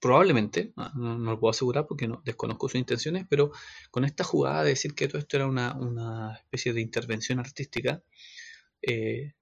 probablemente, 0.00 0.72
no, 0.76 1.18
lo 1.18 1.40
puedo 1.40 1.50
asegurar 1.50 1.86
porque 1.86 2.08
no 2.08 2.22
desconozco 2.24 2.68
sus 2.68 2.78
intenciones, 2.78 3.26
pero 3.28 3.52
con 3.90 4.04
esta 4.04 4.24
jugada 4.24 4.64
de 4.64 4.70
decir 4.70 4.94
que 4.94 5.08
todo 5.08 5.18
esto 5.18 5.36
era 5.36 5.46
una, 5.46 6.36
especie 6.44 6.72
de 6.72 6.80
intervención 6.80 7.38
artística, 7.38 8.02
eh, 8.82 9.34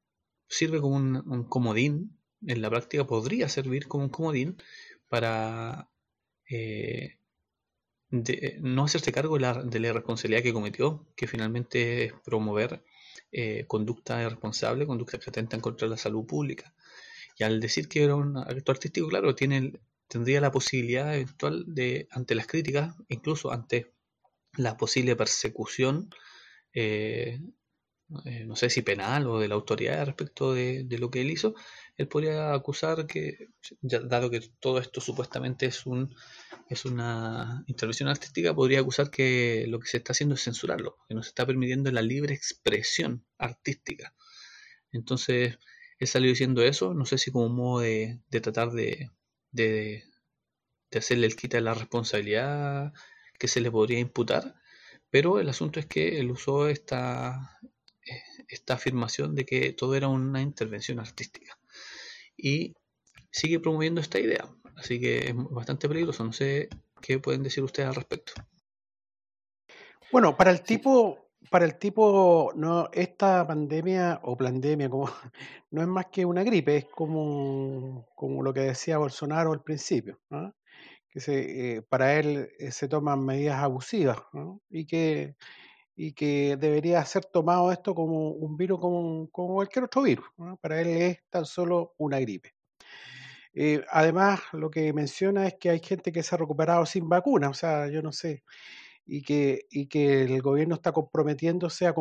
sirve 0.49 0.81
como 0.81 0.97
un, 0.97 1.45
comodín, 1.49 2.19
en 2.47 2.63
la 2.63 2.71
práctica 2.71 3.07
podría 3.07 3.49
servir 3.49 3.89
como 3.89 4.05
un 4.05 4.11
comodín 4.11 4.57
para 5.09 5.91
eh, 6.51 7.19
de 8.25 8.59
no 8.61 8.85
hacerse 8.85 9.13
cargo 9.13 9.35
de 9.35 9.41
la, 9.41 9.63
de 9.63 9.81
la, 9.81 9.93
responsabilidad 9.93 10.43
que 10.43 10.53
cometió, 10.53 11.07
que 11.17 11.27
finalmente 11.27 12.05
es 12.05 12.13
promover 12.25 12.83
eh, 13.33 13.65
conducta 13.67 14.23
irresponsable, 14.23 14.87
conductas 14.87 15.21
que 15.21 15.31
atentan 15.31 15.61
contra 15.61 15.89
la 15.89 15.97
salud 15.97 16.27
pública. 16.27 16.75
Y 17.39 17.45
al 17.45 17.61
decir 17.61 17.89
que 17.89 18.05
era 18.05 18.15
un 18.15 18.37
acto 18.39 18.73
artístico, 18.73 19.09
claro, 19.09 19.35
tiene, 19.35 19.81
tendría 20.09 20.41
la 20.41 20.51
posibilidad 20.51 21.15
eventual 21.15 21.65
de, 21.67 22.09
ante 22.11 22.35
las 22.35 22.47
críticas, 22.47 22.95
incluso 23.09 23.53
ante 23.53 23.93
la 24.57 24.77
posible 24.77 25.17
persecución, 25.17 26.11
eh, 26.73 27.41
eh, 28.25 28.45
no 28.47 28.55
sé 28.55 28.71
si 28.71 28.83
penal 28.83 29.27
o 29.27 29.41
de 29.41 29.49
la 29.49 29.57
autoridad 29.57 30.07
respecto 30.07 30.55
de, 30.55 30.87
lo 30.99 31.11
que 31.11 31.23
él 31.23 31.31
hizo, 31.31 31.55
él 31.97 32.07
podría 32.07 32.55
acusar 32.55 33.07
que, 33.07 33.49
dado 33.81 34.31
que 34.31 34.41
todo 34.61 34.79
esto 34.79 35.01
supuestamente 35.01 35.67
es, 35.67 35.87
un, 35.87 36.15
es 36.69 36.85
una 36.85 37.65
intervención 37.67 38.09
artística, 38.09 38.55
podría 38.55 38.81
acusar 38.81 39.11
que 39.11 39.67
lo 39.69 39.81
que 39.81 39.89
se 39.89 39.97
está 39.97 40.13
haciendo 40.13 40.37
es 40.37 40.45
censurarlo, 40.45 40.99
que 41.09 41.15
no 41.17 41.23
se 41.23 41.31
está 41.31 41.47
permitiendo 41.47 41.91
la 41.91 42.03
libre 42.03 42.35
expresión 42.35 43.25
artística. 43.39 44.15
Entonces, 44.93 45.59
él 45.99 46.07
salió 46.07 46.31
diciendo 46.31 46.63
eso, 46.63 46.95
no 46.95 47.07
sé 47.07 47.19
si 47.19 47.33
como 47.33 47.49
modo 47.49 47.81
de, 47.81 48.21
tratar 48.43 48.71
de 48.71 49.11
hacerle 50.93 51.27
el 51.27 51.37
quita 51.37 51.57
de 51.57 51.63
la 51.63 51.75
responsabilidad 51.75 52.93
que 53.39 53.49
se 53.49 53.61
le 53.61 53.71
podría 53.71 53.99
imputar, 53.99 54.55
pero 55.11 55.41
el 55.41 55.49
asunto 55.49 55.81
es 55.81 55.87
que 55.87 56.21
él 56.21 56.31
usó 56.31 56.69
esta, 56.69 57.59
esta 58.49 58.75
afirmación 58.75 59.35
de 59.35 59.45
que 59.45 59.73
todo 59.73 59.95
era 59.95 60.09
una 60.09 60.41
intervención 60.41 61.01
artística 61.01 61.59
y 62.37 62.75
sigue 63.31 63.61
promoviendo 63.61 64.01
esta 64.01 64.19
idea. 64.19 64.49
Así 64.77 65.01
que 65.01 65.31
es 65.31 65.35
bastante 65.35 65.89
peligroso. 65.89 66.25
No 66.25 66.33
sé 66.33 66.69
qué 67.01 67.19
pueden 67.19 67.43
decir 67.43 67.65
ustedes 67.65 67.89
al 67.89 67.95
respecto. 67.95 68.33
Bueno, 70.13 70.37
para 70.37 70.51
el 70.51 70.63
tipo, 70.63 71.31
para 71.51 71.65
el 71.65 71.79
tipo, 71.79 72.53
no, 72.55 72.89
esta 72.93 73.47
pandemia 73.47 74.21
o 74.23 74.37
pandemia 74.37 74.89
como 74.89 75.11
no 75.71 75.83
es 75.83 75.89
más 75.89 76.07
que 76.07 76.25
una 76.25 76.45
gripe, 76.45 76.77
es 76.77 76.85
como, 76.87 78.07
como 78.15 78.43
lo 78.43 78.53
que 78.53 78.61
decía 78.61 78.99
Bolsonaro 78.99 79.53
al 79.53 79.63
principio, 79.63 80.21
que 81.09 81.21
se, 81.21 81.77
eh, 81.77 81.83
para 81.83 82.19
él 82.19 82.51
eh, 82.59 82.71
se 82.71 82.89
toman 82.89 83.25
medidas 83.25 83.63
abusivas 83.63 84.19
y 84.71 84.87
que 84.87 85.35
y 85.97 86.13
que 86.13 86.57
debería 86.59 87.05
ser 87.07 87.25
tomado 87.25 87.73
esto 87.73 87.95
como 87.95 88.31
un 88.31 88.57
virus 88.57 88.79
como, 88.79 89.29
cualquier 89.31 89.87
otro 89.87 90.03
virus. 90.03 90.27
Para 90.61 90.81
él 90.81 90.89
es 90.89 91.23
tan 91.31 91.47
solo 91.47 91.95
una 91.97 92.21
gripe. 92.21 92.55
Eh, 93.55 93.83
además, 93.91 94.41
lo 94.53 94.71
que 94.71 94.93
menciona 94.93 95.47
es 95.47 95.55
que 95.55 95.71
hay 95.71 95.81
gente 95.81 96.13
que 96.13 96.23
se 96.23 96.35
ha 96.35 96.39
recuperado 96.39 96.85
sin 96.85 97.09
vacuna, 97.09 97.49
o 97.49 97.55
sea, 97.55 97.89
yo 97.89 98.03
no 98.03 98.13
sé, 98.13 98.45
y 99.07 99.23
que, 99.23 99.67
y 99.71 99.87
que 99.87 100.25
el 100.25 100.43
gobierno 100.43 100.75
está 100.75 100.93
comprometiéndose 100.93 101.87
a, 101.87 101.95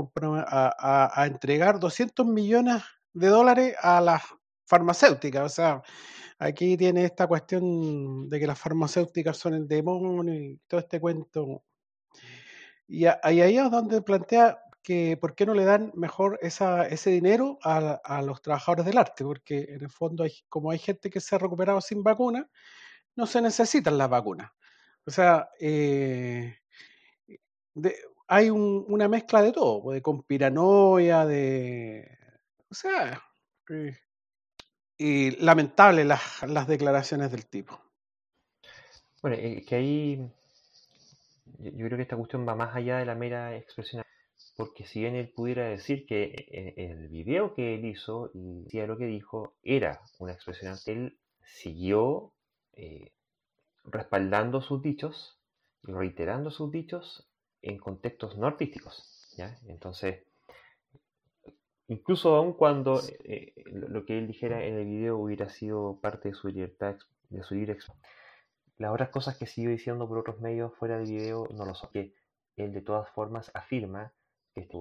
a, 1.16 1.26
entregar 1.26 1.80
200 1.80 2.26
millones 2.26 2.84
de 3.14 3.28
dólares 3.28 3.76
a 3.82 4.02
las 4.02 4.24
farmacéuticas, 4.66 5.46
o 5.46 5.50
sea, 5.50 5.82
aquí 6.39 6.76
tiene 6.76 7.06
esta 7.06 7.28
cuestión 7.28 8.28
de 8.30 8.39
que 8.39 8.48
las 8.48 8.60
farmacéuticas 8.60 9.38
son 9.38 9.54
el 9.54 9.68
demonio 9.68 10.34
y 10.34 10.60
todo 10.68 10.82
este 10.82 10.99
cuento 10.99 11.64
y 12.88 13.06
ahí 13.06 13.57
es 13.57 13.72
donde 13.72 14.02
plantea 14.02 14.60
que 14.86 15.18
por 15.18 15.34
qué 15.34 15.48
no 15.48 15.56
le 15.56 15.66
dan 15.66 15.91
mejor 15.95 16.38
esa, 16.44 16.88
ese 16.88 17.10
dinero 17.10 17.57
a, 17.64 17.99
a, 18.03 18.22
los 18.22 18.41
trabajadores 18.44 18.86
del 18.86 18.99
arte, 18.99 19.24
porque 19.24 19.66
en 19.70 19.82
el 19.82 19.90
fondo, 19.90 20.24
hay, 20.24 20.32
como 20.48 20.70
hay 20.70 20.78
gente 20.78 21.10
que 21.10 21.20
se 21.20 21.36
ha 21.36 21.40
recuperado 21.40 21.82
sin 21.82 22.03
vacuna, 22.03 22.48
no 23.16 23.26
se 23.26 23.41
necesitan 23.41 23.98
las 23.98 24.10
vacunas. 24.10 24.52
O 25.06 25.12
sea, 25.12 25.49
eh, 25.60 26.60
hay 28.28 28.49
una 28.49 29.07
mezcla 29.07 29.41
de 29.41 29.52
todo, 29.52 29.82
pues, 29.82 29.95
de 29.95 30.02
conspiranoia, 30.02 31.26
de... 31.26 32.18
O 32.70 32.76
sea, 32.76 33.24
eh, 33.70 33.98
y 34.98 35.32
lamentable 35.44 36.06
las, 36.06 36.44
las 36.44 36.68
declaraciones 36.68 37.32
del 37.32 37.48
tipo. 37.48 37.82
Bueno, 39.22 39.38
que 39.66 39.76
ahí 39.76 40.32
yo 41.60 41.86
creo 41.86 41.98
que 41.98 42.03
esta 42.03 42.18
cuestión 42.18 42.48
va 42.48 42.56
más 42.56 42.76
allá 42.76 42.98
de 42.98 43.06
la 43.06 43.15
mera 43.15 43.56
expresión, 43.56 44.03
porque 44.57 44.86
si 44.86 45.02
bien 45.02 45.15
él 45.15 45.30
pudiera 45.30 45.68
decir 45.68 46.06
que 46.06 46.23
eh, 46.52 46.73
el 46.77 47.10
video 47.10 47.53
que 47.53 47.76
él 47.76 47.86
hizo 47.86 48.32
y 48.34 48.64
decía 48.64 48.88
lo 48.88 48.98
que 48.98 49.06
dijo 49.06 49.56
era 49.64 50.02
una 50.19 50.34
expresión, 50.34 50.76
él 50.86 51.18
siguió 51.44 52.34
eh, 52.73 53.11
respaldando 53.86 54.61
sus 54.61 54.82
dichos 54.82 55.40
y 55.84 55.91
reiterando 55.91 56.52
sus 56.52 56.72
dichos 56.72 57.30
en 57.61 57.77
contextos 57.77 58.38
no 58.38 58.48
artísticos. 58.48 59.34
¿ya? 59.38 59.57
Entonces, 59.68 60.23
incluso 61.88 62.36
aun 62.36 62.53
cuando 62.53 63.02
eh, 63.23 63.53
lo 63.65 64.06
que 64.06 64.18
él 64.18 64.27
dijera 64.27 64.65
en 64.65 64.76
el 64.76 64.86
video 64.86 65.18
hubiera 65.18 65.49
sido 65.49 65.99
parte 66.02 66.30
de 66.30 66.36
su 66.36 66.48
libertad, 66.48 66.98
de 67.30 67.44
su 67.44 67.56
libre 67.56 67.73
expresión, 67.73 68.02
las 68.77 68.91
otras 68.91 69.10
cosas 69.10 69.38
que 69.38 69.45
sigo 69.45 69.72
diciendo 69.72 70.07
por 70.07 70.18
otros 70.18 70.39
medios 70.39 70.73
fuera 70.76 70.97
de 70.97 71.06
video 71.06 71.47
no 71.52 71.65
lo 71.65 71.76
son. 71.76 71.89
Que 71.91 72.14
él 72.57 72.73
de 72.73 72.81
todas 72.81 73.10
formas 73.10 73.52
afirma 73.53 74.14
este 74.53 74.77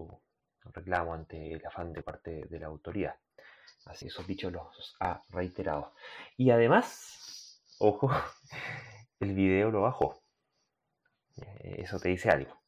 reclamo 0.64 1.14
ante 1.14 1.52
el 1.52 1.64
afán 1.66 1.92
de 1.92 2.02
parte 2.02 2.46
de 2.46 2.58
la 2.58 2.66
autoridad. 2.66 3.16
Así 3.86 4.06
esos 4.06 4.26
dichos 4.26 4.52
los 4.52 4.96
ha 5.00 5.22
reiterado. 5.30 5.92
Y 6.36 6.50
además, 6.50 7.62
ojo, 7.78 8.10
el 9.20 9.34
video 9.34 9.70
lo 9.70 9.82
bajó. 9.82 10.22
Eh, 11.36 11.76
eso 11.78 11.98
te 11.98 12.08
dice 12.08 12.30
algo. 12.30 12.62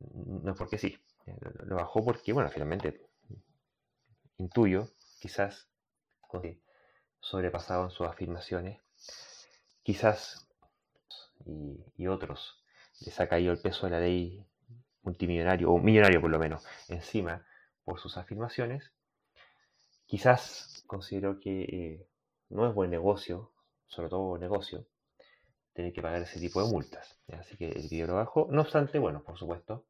No 0.00 0.52
es 0.52 0.58
porque 0.58 0.78
sí. 0.78 0.98
Lo 1.64 1.76
bajó 1.76 2.04
porque, 2.04 2.32
bueno, 2.32 2.50
finalmente 2.50 3.00
intuyo, 4.38 4.88
quizás 5.18 5.68
sobrepasado 7.20 7.84
en 7.84 7.90
sus 7.90 8.06
afirmaciones, 8.06 8.80
quizás 9.86 10.48
y, 11.44 12.08
otros 12.08 12.60
les 13.02 13.20
ha 13.20 13.28
caído 13.28 13.52
el 13.52 13.60
peso 13.60 13.86
de 13.86 13.92
la 13.92 14.00
ley 14.00 14.44
multimillonario, 15.02 15.70
o 15.70 15.78
millonario 15.78 16.20
por 16.20 16.30
lo 16.30 16.40
menos, 16.40 16.66
encima 16.88 17.46
por 17.84 18.00
sus 18.00 18.16
afirmaciones, 18.16 18.92
quizás 20.04 20.82
considero 20.88 21.38
que 21.38 21.62
eh, 21.62 22.08
no 22.48 22.68
es 22.68 22.74
buen 22.74 22.90
negocio, 22.90 23.52
sobre 23.86 24.08
todo 24.08 24.36
negocio, 24.38 24.88
tener 25.72 25.92
que 25.92 26.02
pagar 26.02 26.22
ese 26.22 26.40
tipo 26.40 26.60
de 26.64 26.68
multas. 26.68 27.20
Así 27.38 27.56
que 27.56 27.70
el 27.70 27.88
video 27.88 28.08
lo 28.08 28.14
bajó. 28.14 28.48
No 28.50 28.62
obstante, 28.62 28.98
bueno, 28.98 29.22
por 29.22 29.38
supuesto, 29.38 29.86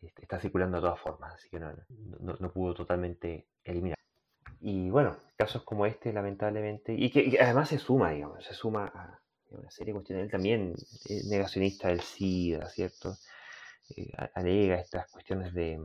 este, 0.00 0.22
está 0.22 0.38
circulando 0.38 0.76
de 0.76 0.82
todas 0.82 1.00
formas, 1.00 1.34
así 1.34 1.48
que 1.50 1.58
no, 1.58 1.72
no, 2.20 2.52
pudo 2.52 2.72
totalmente 2.72 3.48
eliminar. 3.64 3.98
Y 4.60 4.90
bueno, 4.90 5.16
casos 5.36 5.64
como 5.64 5.86
este, 5.86 6.12
lamentablemente, 6.12 6.94
y 6.94 7.10
que, 7.10 7.36
además 7.40 7.70
se 7.70 7.78
suma, 7.78 8.12
digamos, 8.12 8.44
se 8.44 8.54
suma 8.54 8.86
a, 8.94 9.23
una 9.50 9.70
serie 9.70 9.92
de 9.92 9.98
cuestiones. 9.98 10.24
Él 10.24 10.30
también 10.30 10.74
es 11.08 11.24
negacionista 11.26 11.88
del 11.88 12.00
SIDA, 12.00 12.68
¿cierto? 12.68 13.16
Eh, 13.96 14.10
alega 14.34 14.76
estas 14.76 15.10
cuestiones 15.10 15.52
de, 15.52 15.80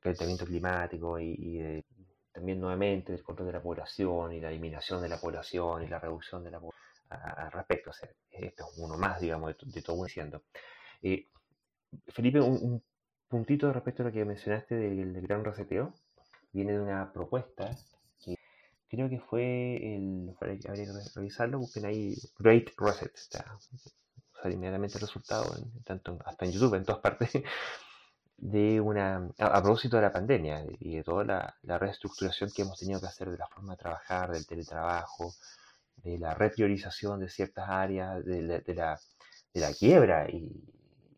calentamiento 0.00 0.44
climático 0.44 1.18
y, 1.18 1.84
también 2.32 2.60
nuevamente 2.60 3.12
del 3.12 3.22
control 3.22 3.48
de 3.48 3.54
la 3.54 3.62
población 3.62 4.32
y 4.32 4.40
la 4.40 4.50
eliminación 4.50 5.02
de 5.02 5.08
la 5.08 5.18
población 5.18 5.82
y 5.82 5.88
la 5.88 5.98
reducción 5.98 6.44
de 6.44 6.50
la 6.50 6.60
población 6.60 6.88
al 7.10 7.50
respecto. 7.50 7.90
esto 8.30 8.64
es 8.64 8.78
uno 8.78 8.96
más, 8.98 9.20
digamos, 9.20 9.56
de, 9.60 9.82
todo 9.82 10.04
diciendo. 10.04 10.42
Eh, 11.02 11.26
Felipe, 12.08 12.40
un, 12.40 12.82
puntito 13.28 13.72
respecto 13.72 14.02
a 14.02 14.06
lo 14.06 14.12
que 14.12 14.24
mencionaste 14.24 14.74
del, 14.74 15.20
gran 15.22 15.44
reseteo. 15.44 15.94
Viene 16.52 16.72
de 16.72 16.80
una 16.80 17.12
propuesta 17.12 17.70
creo 18.88 19.08
que 19.08 19.20
fue 19.20 19.76
el. 19.96 20.34
Habría 20.40 20.58
que 20.58 20.92
revisarlo, 21.14 21.58
busquen 21.58 21.86
ahí 21.86 22.14
Great 22.38 22.70
Reset. 22.76 23.14
Está, 23.14 23.58
inmediatamente 24.44 24.96
el 24.96 25.02
resultado, 25.02 25.54
tanto 25.84 26.18
hasta 26.24 26.44
en 26.44 26.52
YouTube, 26.52 26.74
en 26.74 26.84
todas 26.84 27.00
partes, 27.00 27.30
de 28.36 28.80
una. 28.80 29.30
A, 29.38 29.62
propósito 29.62 29.96
de 29.96 30.02
la 30.02 30.12
pandemia 30.12 30.64
y 30.80 30.96
de 30.96 31.04
toda 31.04 31.24
la, 31.24 31.78
reestructuración 31.78 32.50
que 32.54 32.62
hemos 32.62 32.78
tenido 32.78 33.00
que 33.00 33.06
hacer 33.06 33.30
de 33.30 33.38
la 33.38 33.48
forma 33.48 33.74
de 33.74 33.78
trabajar, 33.78 34.32
del 34.32 34.46
teletrabajo, 34.46 35.32
de 35.96 36.18
la 36.18 36.34
repriorización 36.34 37.20
de 37.20 37.28
ciertas 37.28 37.68
áreas, 37.68 38.24
de 38.24 38.42
la, 38.42 38.60
de 38.60 39.60
la, 39.60 39.72
quiebra 39.72 40.28
y 40.30 40.64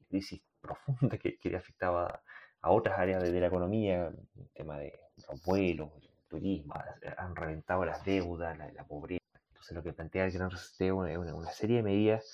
crisis 0.08 0.40
profunda 0.60 1.18
que, 1.18 1.38
que 1.38 1.56
afectaba 1.56 2.22
a 2.62 2.70
otras 2.70 2.98
áreas 2.98 3.22
de, 3.22 3.40
la 3.40 3.46
economía, 3.46 4.08
el 4.08 4.50
tema 4.52 4.78
de 4.78 4.98
los 5.28 5.42
vuelos, 5.42 5.90
el 6.02 6.09
turismo, 6.30 6.74
han 7.18 7.36
reventado 7.36 7.84
las 7.84 8.04
deudas, 8.04 8.56
la, 8.56 8.84
pobreza. 8.84 9.20
Entonces 9.48 9.76
lo 9.76 9.82
que 9.82 9.92
plantea 9.92 10.24
el 10.24 10.32
Gran 10.32 10.50
Resisteo 10.50 11.04
es 11.04 11.18
una, 11.18 11.50
serie 11.50 11.78
de 11.78 11.82
medidas 11.82 12.24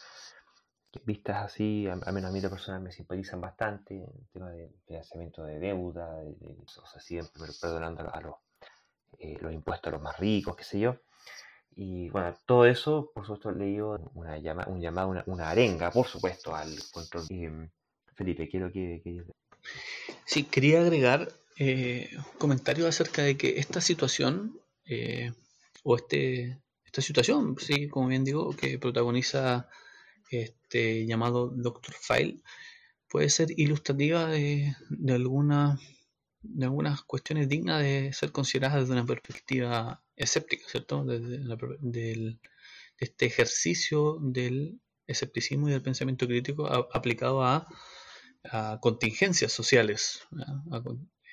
que 0.93 1.01
vistas 1.05 1.44
así, 1.44 1.89
al 1.89 2.12
menos 2.12 2.31
a 2.31 2.32
mí 2.32 2.40
de 2.40 2.48
personas 2.48 2.81
me 2.81 2.93
simpatizan 2.93 3.40
bastante, 3.40 3.97
el 3.97 4.28
tema 4.32 4.51
de 4.51 4.70
financiamiento 4.86 5.44
de 5.44 5.59
deuda, 5.59 6.14
de, 6.16 6.56
o 6.60 6.86
sea, 6.86 7.01
siempre 7.01 7.43
perdonando 7.60 8.09
a 8.12 8.20
los, 8.20 8.35
eh, 9.18 9.36
los 9.40 9.52
impuestos 9.52 9.89
a 9.89 9.97
los 9.97 10.02
más 10.02 10.18
ricos, 10.18 10.55
qué 10.55 10.64
sé 10.64 10.78
yo. 10.78 10.97
Y 11.74 12.09
bueno, 12.10 12.35
todo 12.47 12.64
eso, 12.64 13.10
por 13.14 13.27
supuesto, 13.27 13.51
leído 13.51 13.98
una 14.14 14.39
llama, 14.39 14.64
un 14.68 14.81
llamado, 14.81 15.23
una, 15.27 15.51
arenga, 15.51 15.90
por 15.90 16.06
supuesto, 16.06 16.55
al 16.55 16.70
control. 16.93 17.24
Eh, 17.28 17.68
Felipe, 18.14 18.48
quiero 18.48 18.73
que, 18.73 19.02
que... 19.05 19.24
Sí, 20.24 20.44
quería 20.44 20.81
agregar 20.81 21.28
eh, 21.57 22.11
comentarios 22.39 22.89
acerca 22.89 23.23
de 23.23 23.37
que 23.37 23.59
esta 23.59 23.81
situación, 23.81 24.61
eh, 24.85 25.33
o 25.83 25.97
este, 25.97 26.61
esta 26.85 27.01
situación, 27.03 27.57
sí, 27.59 27.89
como 27.89 28.09
bien 28.09 28.24
digo, 28.24 28.55
que 28.55 28.78
protagoniza 28.78 29.69
este 30.31 31.07
llamado 31.07 31.49
Doctor 31.49 31.95
File, 31.95 32.43
puede 33.09 33.31
ser 33.31 33.49
ilustrativa 33.57 34.27
de, 34.27 34.74
de, 34.91 35.12
alguna, 35.15 35.78
de 36.43 36.65
algunas 36.66 37.03
cuestiones 37.03 37.49
dignas 37.49 37.83
de 37.83 38.12
ser 38.12 38.33
consideradas 38.33 38.81
desde 38.81 38.93
una 38.93 39.07
perspectiva 39.07 40.03
escéptica, 40.16 40.65
¿cierto? 40.69 41.05
Desde 41.05 41.39
del, 41.81 42.41
de 42.99 43.05
este 43.05 43.27
ejercicio 43.27 44.19
del 44.20 44.81
escepticismo 45.07 45.69
y 45.69 45.73
del 45.73 45.83
pensamiento 45.83 46.27
crítico 46.27 46.66
aplicado 46.66 47.45
a, 47.45 47.66
contingencias 48.81 49.51
sociales, 49.51 50.20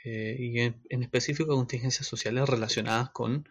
eh, 0.04 0.36
y 0.38 0.60
en, 0.60 1.04
específico 1.04 1.54
a 1.54 1.56
contingencias 1.56 2.08
sociales 2.08 2.48
relacionadas 2.50 3.12
con 3.12 3.48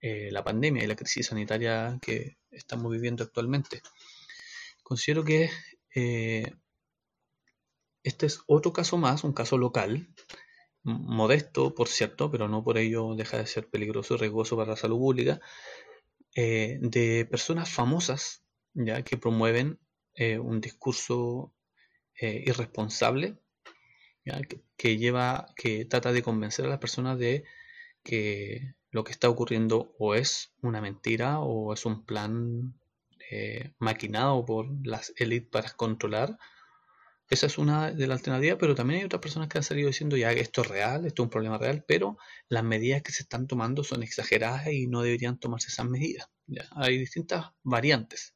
eh, 0.00 0.30
la 0.30 0.44
pandemia 0.44 0.84
y 0.84 0.86
la 0.86 0.96
crisis 0.96 1.26
sanitaria 1.26 1.98
que 2.00 2.38
estamos 2.50 2.92
viviendo 2.92 3.24
actualmente. 3.24 3.82
Considero 4.82 5.24
que 5.24 5.50
eh, 5.94 6.52
este 8.02 8.26
es 8.26 8.40
otro 8.46 8.72
caso 8.72 8.96
más, 8.96 9.24
un 9.24 9.32
caso 9.32 9.58
local, 9.58 10.08
modesto, 10.82 11.74
por 11.74 11.88
cierto, 11.88 12.30
pero 12.30 12.48
no 12.48 12.62
por 12.64 12.78
ello 12.78 13.14
deja 13.14 13.38
de 13.38 13.46
ser 13.46 13.68
peligroso 13.68 14.14
y 14.14 14.18
riesgoso 14.18 14.56
para 14.56 14.70
la 14.70 14.76
salud 14.76 14.98
pública, 14.98 15.40
eh, 16.34 16.78
de 16.80 17.26
personas 17.26 17.68
famosas 17.70 18.44
ya 18.74 19.02
que 19.02 19.16
promueven 19.16 19.78
un 20.40 20.60
discurso 20.60 21.54
eh, 22.20 22.42
Que, 24.76 24.96
lleva, 24.96 25.52
que 25.56 25.84
trata 25.84 26.12
de 26.12 26.22
convencer 26.22 26.66
a 26.66 26.68
las 26.68 26.78
personas 26.78 27.18
de 27.18 27.44
que 28.02 28.74
lo 28.90 29.04
que 29.04 29.12
está 29.12 29.28
ocurriendo 29.28 29.94
o 29.98 30.14
es 30.14 30.52
una 30.62 30.80
mentira 30.80 31.40
o 31.40 31.72
es 31.72 31.84
un 31.86 32.04
plan 32.04 32.74
maquinado 33.78 34.46
por 34.46 34.66
las 34.86 35.12
élites 35.18 35.50
para 35.50 35.70
controlar 35.70 36.38
esa 37.30 37.46
es 37.46 37.58
una 37.58 37.92
de 37.92 38.06
las 38.06 38.20
alternativas, 38.20 38.56
pero 38.58 38.74
también 38.74 39.00
hay 39.00 39.06
otras 39.06 39.20
personas 39.20 39.48
que 39.48 39.58
han 39.58 39.64
salido 39.64 39.88
diciendo 39.88 40.16
ya 40.16 40.32
esto 40.32 40.62
es 40.62 40.68
real, 40.68 41.04
esto 41.04 41.22
es 41.22 41.26
un 41.26 41.30
problema 41.30 41.58
real, 41.58 41.84
pero 41.86 42.16
las 42.48 42.64
medidas 42.64 43.02
que 43.02 43.12
se 43.12 43.22
están 43.22 43.46
tomando 43.46 43.84
son 43.84 44.02
exageradas 44.02 44.66
y 44.68 44.86
no 44.86 45.02
deberían 45.02 45.38
tomarse 45.38 45.68
esas 45.68 45.86
medidas. 45.86 46.28
Hay 46.70 46.96
distintas 46.96 47.48
variantes, 47.62 48.34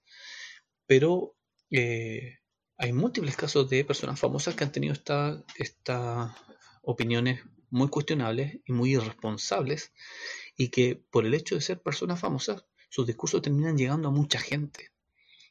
pero 0.87 1.35
eh, 1.71 2.41
hay 2.77 2.93
múltiples 2.93 3.37
casos 3.37 3.69
de 3.71 3.85
personas 3.85 4.19
famosas 4.19 4.55
que 4.55 4.65
han 4.65 4.73
tenido 4.73 4.95
estas 5.57 6.33
opiniones 6.83 7.43
muy 7.71 7.89
cuestionables 7.89 8.61
y 8.67 8.73
muy 8.73 8.95
irresponsables 8.95 9.93
y 10.57 10.69
que 10.69 10.97
por 11.11 11.25
el 11.27 11.35
hecho 11.35 11.55
de 11.55 11.61
ser 11.61 11.81
personas 11.81 12.21
famosas, 12.21 12.65
sus 12.91 13.07
discursos 13.07 13.41
terminan 13.41 13.79
llegando 13.79 14.09
a 14.09 14.13
mucha 14.13 14.39
gente. 14.39 14.93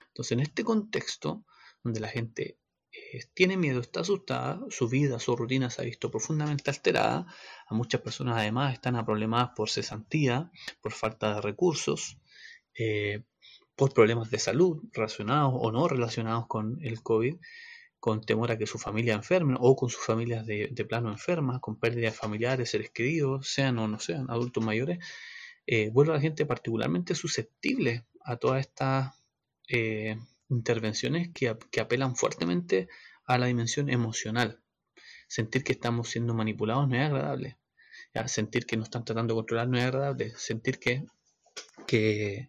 Entonces, 0.07 0.33
en 0.33 0.41
este 0.41 0.63
contexto, 0.63 1.45
donde 1.83 1.99
la 1.99 2.09
gente 2.09 2.59
eh, 2.91 3.25
tiene 3.33 3.57
miedo, 3.57 3.79
está 3.79 4.01
asustada, 4.01 4.59
su 4.69 4.89
vida, 4.89 5.19
su 5.19 5.35
rutina 5.35 5.69
se 5.69 5.81
ha 5.81 5.85
visto 5.85 6.11
profundamente 6.11 6.69
alterada. 6.69 7.25
A 7.67 7.73
muchas 7.73 8.01
personas 8.01 8.37
además 8.37 8.73
están 8.73 9.03
problemadas 9.05 9.51
por 9.55 9.69
cesantía, 9.69 10.51
por 10.81 10.91
falta 10.91 11.35
de 11.35 11.41
recursos, 11.41 12.17
eh, 12.77 13.23
por 13.81 13.95
problemas 13.95 14.29
de 14.29 14.37
salud 14.37 14.83
relacionados 14.93 15.55
o 15.55 15.71
no 15.71 15.87
relacionados 15.87 16.45
con 16.45 16.77
el 16.83 17.01
COVID, 17.01 17.37
con 17.99 18.21
temor 18.21 18.51
a 18.51 18.57
que 18.59 18.67
su 18.67 18.77
familia 18.77 19.15
enferme 19.15 19.55
o 19.59 19.75
con 19.75 19.89
sus 19.89 20.05
familias 20.05 20.45
de, 20.45 20.85
plano 20.87 21.09
enfermas, 21.09 21.61
con 21.61 21.79
pérdidas 21.79 22.15
familiares, 22.15 22.69
seres 22.69 22.91
queridos, 22.91 23.47
sean 23.47 23.79
o 23.79 23.87
no 23.87 23.97
sean 23.97 24.29
adultos 24.29 24.63
mayores, 24.63 24.99
eh, 25.65 25.89
vuelve 25.91 26.11
a 26.11 26.17
la 26.17 26.21
gente 26.21 26.45
particularmente 26.45 27.15
susceptible 27.15 28.05
a 28.23 28.35
todas 28.35 28.59
estas 28.59 29.15
intervenciones 30.47 31.31
que, 31.33 31.49
apelan 31.49 32.15
fuertemente 32.15 32.87
a 33.25 33.39
la 33.39 33.47
dimensión 33.47 33.89
emocional. 33.89 34.61
Sentir 35.27 35.63
que 35.63 35.71
estamos 35.71 36.07
siendo 36.07 36.35
manipulados 36.35 36.87
no 36.87 36.97
es 36.97 37.01
agradable. 37.01 37.57
Sentir 38.27 38.67
que 38.67 38.77
nos 38.77 38.89
están 38.89 39.05
tratando 39.05 39.33
de 39.33 39.39
controlar 39.39 39.69
no 39.69 39.79
es 39.79 39.85
agradable. 39.85 40.33
Sentir 40.37 40.77
que, 40.77 41.03
que, 41.87 42.47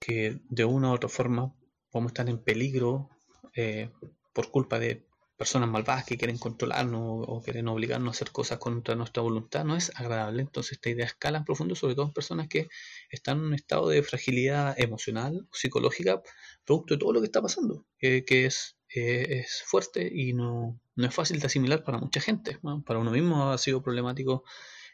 de 0.00 0.64
una 0.64 0.90
u 0.90 0.94
otra 0.94 1.08
forma 1.08 1.54
podemos 1.90 2.10
estar 2.10 2.28
en 2.28 2.38
peligro 2.38 3.10
eh, 3.54 3.90
por 4.32 4.50
culpa 4.50 4.78
de 4.78 5.04
personas 5.36 5.68
malvadas 5.68 6.04
que 6.04 6.16
quieren 6.16 6.38
controlarnos 6.38 7.24
o 7.26 7.42
quieren 7.42 7.68
obligarnos 7.68 8.08
a 8.08 8.16
hacer 8.16 8.32
cosas 8.32 8.58
contra 8.58 8.94
nuestra 8.94 9.22
voluntad 9.22 9.64
no 9.64 9.76
es 9.76 9.92
agradable. 9.94 10.42
Entonces 10.42 10.72
esta 10.72 10.90
idea 10.90 11.06
escala 11.06 11.38
en 11.38 11.44
profundo, 11.44 11.74
sobre 11.74 11.94
todo 11.94 12.06
en 12.06 12.12
personas 12.12 12.48
que 12.48 12.68
están 13.10 13.38
en 13.38 13.44
un 13.44 13.54
estado 13.54 13.88
de 13.88 14.02
fragilidad 14.02 14.78
emocional 14.78 15.46
psicológica, 15.52 16.22
producto 16.64 16.94
de 16.94 17.00
todo 17.00 17.12
lo 17.12 17.20
que 17.20 17.26
está 17.26 17.42
pasando, 17.42 17.84
que 17.98 18.24
es 18.28 18.76
eh, 18.94 19.40
es 19.40 19.62
fuerte 19.64 20.08
y 20.12 20.32
no, 20.32 20.80
no, 20.94 21.06
es 21.06 21.14
fácil 21.14 21.40
de 21.40 21.46
asimilar 21.46 21.82
para 21.84 21.98
mucha 21.98 22.20
gente. 22.20 22.58
Para 22.84 22.98
uno 22.98 23.10
mismo 23.10 23.50
ha 23.50 23.58
sido 23.58 23.82
problemático 23.82 24.44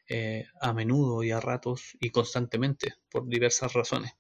eh, 0.09 0.47
a 0.61 0.73
menudo 0.73 1.23
y 1.23 1.31
a 1.31 1.41
ratos 1.41 1.97
y 2.01 2.11
constantemente 2.11 2.95
por 3.11 3.29
diversas 3.29 3.73
razones. 3.75 4.13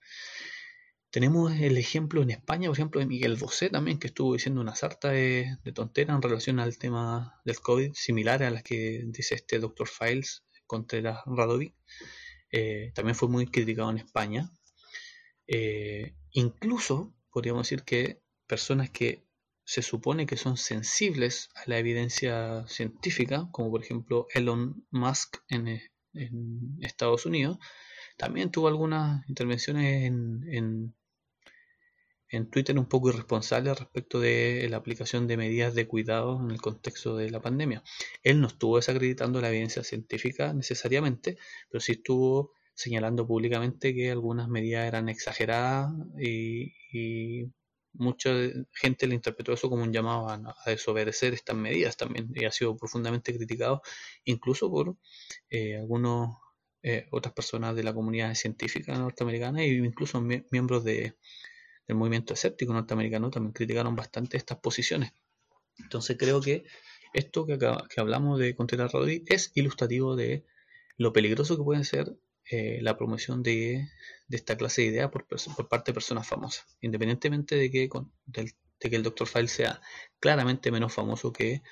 Tenemos 1.13 1.53
el 1.53 1.77
ejemplo 1.77 2.23
en 2.23 2.31
España, 2.31 2.69
por 2.69 2.77
ejemplo, 2.77 2.99
de 2.99 3.07
Miguel 3.07 3.37
Bosé 3.37 3.69
también, 3.69 3.99
que 3.99 4.07
estuvo 4.07 4.33
diciendo 4.33 4.63
una 4.63 4.75
sarta 4.75 5.11
de, 5.11 5.59
de 5.63 5.73
tonteras 5.73 6.17
en 6.17 6.23
relación 6.23 6.59
al 6.59 6.79
tema 6.79 7.39
del 7.45 7.61
COVID, 7.61 7.93
similar 7.93 8.43
a 8.43 8.51
las 8.51 8.63
que 8.63 9.03
dice 9.05 9.35
este 9.35 9.59
doctor 9.59 9.87
Files 9.87 10.43
Contreras 10.67 11.19
Radovic. 11.27 11.75
Eh, 12.51 12.93
también 12.95 13.15
fue 13.15 13.29
muy 13.29 13.47
criticado 13.47 13.91
en 13.91 13.99
España. 13.99 14.51
Eh, 15.47 16.15
incluso 16.31 17.15
podríamos 17.31 17.69
decir 17.69 17.85
que 17.85 18.23
personas 18.47 18.89
que 18.89 19.27
se 19.65 19.83
supone 19.83 20.25
que 20.25 20.39
son 20.39 20.57
sensibles 20.57 21.51
a 21.55 21.65
la 21.67 21.79
evidencia 21.79 22.67
científica, 22.69 23.51
como 23.53 23.71
por 23.71 23.83
ejemplo 23.83 24.29
Elon 24.33 24.87
Musk 24.91 25.37
en, 25.49 25.79
Estados 26.81 27.27
Unidos, 27.27 27.59
también 28.17 28.51
tuvo 28.51 28.69
algunas 28.69 29.27
intervenciones 29.29 30.05
en, 30.05 30.43
en 30.51 30.95
Twitter 32.51 32.79
un 32.79 32.87
poco 32.87 33.11
irresponsable 33.11 33.75
respecto 33.75 34.19
de 34.19 34.67
la 34.71 34.79
aplicación 34.79 35.27
de 35.27 35.37
medidas 35.37 35.75
de 35.75 35.87
cuidado 35.87 36.41
en 36.43 36.51
el 36.51 36.61
contexto 36.61 37.17
de 37.17 37.31
la 37.31 37.41
pandemia. 37.41 37.83
Él 38.23 38.41
no 38.41 38.47
estuvo 38.47 38.77
desacreditando 38.77 39.41
la 39.41 39.51
evidencia 39.51 39.85
científica 39.85 40.53
necesariamente, 40.55 41.37
pero 41.71 41.81
sí 41.81 41.93
estuvo 41.93 42.53
señalando 42.75 43.27
públicamente 43.27 43.95
que 43.95 44.11
algunas 44.11 44.49
medidas 44.49 44.87
eran 44.89 45.09
exageradas 45.09 45.93
y, 46.19 47.51
mucha 47.95 48.31
gente 48.73 49.07
le 49.07 49.15
interpretó 49.15 49.53
eso 49.53 49.69
como 49.69 49.83
un 49.83 49.93
llamado 49.93 50.27
a, 50.31 50.41
desobedecer 50.65 51.35
estas 51.35 51.57
medidas 51.57 51.95
también 51.99 52.33
y 52.35 52.47
ha 52.47 52.51
sido 52.51 52.75
profundamente 52.75 53.35
criticado 53.37 53.83
incluso 54.25 54.71
por 54.71 54.97
eh, 55.51 55.77
algunos 55.77 56.39
eh, 56.83 57.07
otras 57.11 57.35
personas 57.35 57.77
de 57.77 57.83
la 57.85 57.93
comunidad 57.93 58.35
científica 58.35 58.95
norteamericana 58.95 59.63
e 59.63 59.75
incluso 59.75 60.23
miembros 60.23 60.85
de, 60.85 61.17
del 61.87 61.97
movimiento 61.97 62.35
escéptico 62.35 62.73
norteamericano 62.73 63.31
también 63.31 63.53
criticaron 63.53 63.97
bastante 63.97 64.37
estas 64.37 64.59
posiciones. 64.59 65.13
Entonces 65.79 66.17
creo 66.19 66.41
que 66.41 66.65
esto 67.15 67.47
que, 67.47 67.59
que 67.59 68.01
hablamos 68.01 68.39
de 68.39 68.55
Contreras 68.55 68.93
Rodríguez 68.93 69.25
es 69.29 69.53
ilustrativo 69.55 70.17
de 70.17 70.45
lo 70.97 71.13
peligroso 71.13 71.57
que 71.57 71.65
puede 71.65 71.85
ser 71.85 72.17
eh, 72.51 72.81
la 72.83 72.97
promoción 72.97 73.43
de, 73.43 73.89
esta 74.29 74.57
clase 74.57 74.83
de 74.83 74.89
ideas 74.89 75.11
por, 75.11 75.27
parte 75.69 75.91
de 75.91 75.95
personas 75.95 76.27
famosas, 76.27 76.67
independientemente 76.81 77.55
de 77.57 77.71
que, 77.71 77.89
de 78.27 78.91
que 78.91 78.97
el 78.97 79.03
Dr. 79.03 79.27
File 79.27 79.49
sea 79.49 79.81
claramente 80.19 80.71
menos 80.71 80.93
famoso 80.93 81.33
que 81.33 81.63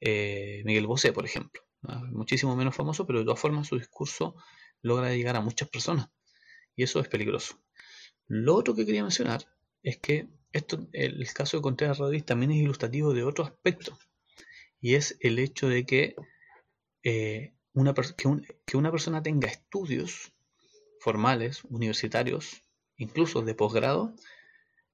eh, 0.00 0.62
Miguel 0.64 0.86
Bosé, 0.86 1.12
por 1.12 1.24
ejemplo. 1.24 1.62
Muchísimo 2.10 2.54
menos 2.56 2.76
famoso, 2.76 3.06
pero 3.06 3.20
de 3.20 3.24
todas 3.24 3.40
formas 3.40 3.68
su 3.68 3.78
discurso 3.78 4.36
logra 4.82 5.10
llegar 5.14 5.36
a 5.36 5.40
muchas 5.40 5.68
personas. 5.68 6.10
Y 6.76 6.82
eso 6.82 7.00
es 7.00 7.08
peligroso. 7.08 7.58
Lo 8.32 8.54
otro 8.54 8.76
que 8.76 8.86
quería 8.86 9.02
mencionar 9.02 9.44
es 9.82 9.98
que 9.98 10.28
esto, 10.52 10.86
el 10.92 11.26
caso 11.34 11.56
de 11.56 11.62
Contreras 11.64 11.98
Rodríguez 11.98 12.24
también 12.24 12.52
es 12.52 12.58
ilustrativo 12.58 13.12
de 13.12 13.24
otro 13.24 13.42
aspecto, 13.42 13.98
y 14.80 14.94
es 14.94 15.16
el 15.18 15.40
hecho 15.40 15.68
de 15.68 15.84
que, 15.84 16.14
eh, 17.02 17.54
una, 17.72 17.92
que, 17.92 18.76
una 18.76 18.92
persona 18.92 19.20
tenga 19.20 19.48
estudios 19.48 20.32
formales, 21.00 21.64
universitarios, 21.64 22.62
incluso 22.96 23.42
de 23.42 23.56
posgrado, 23.56 24.14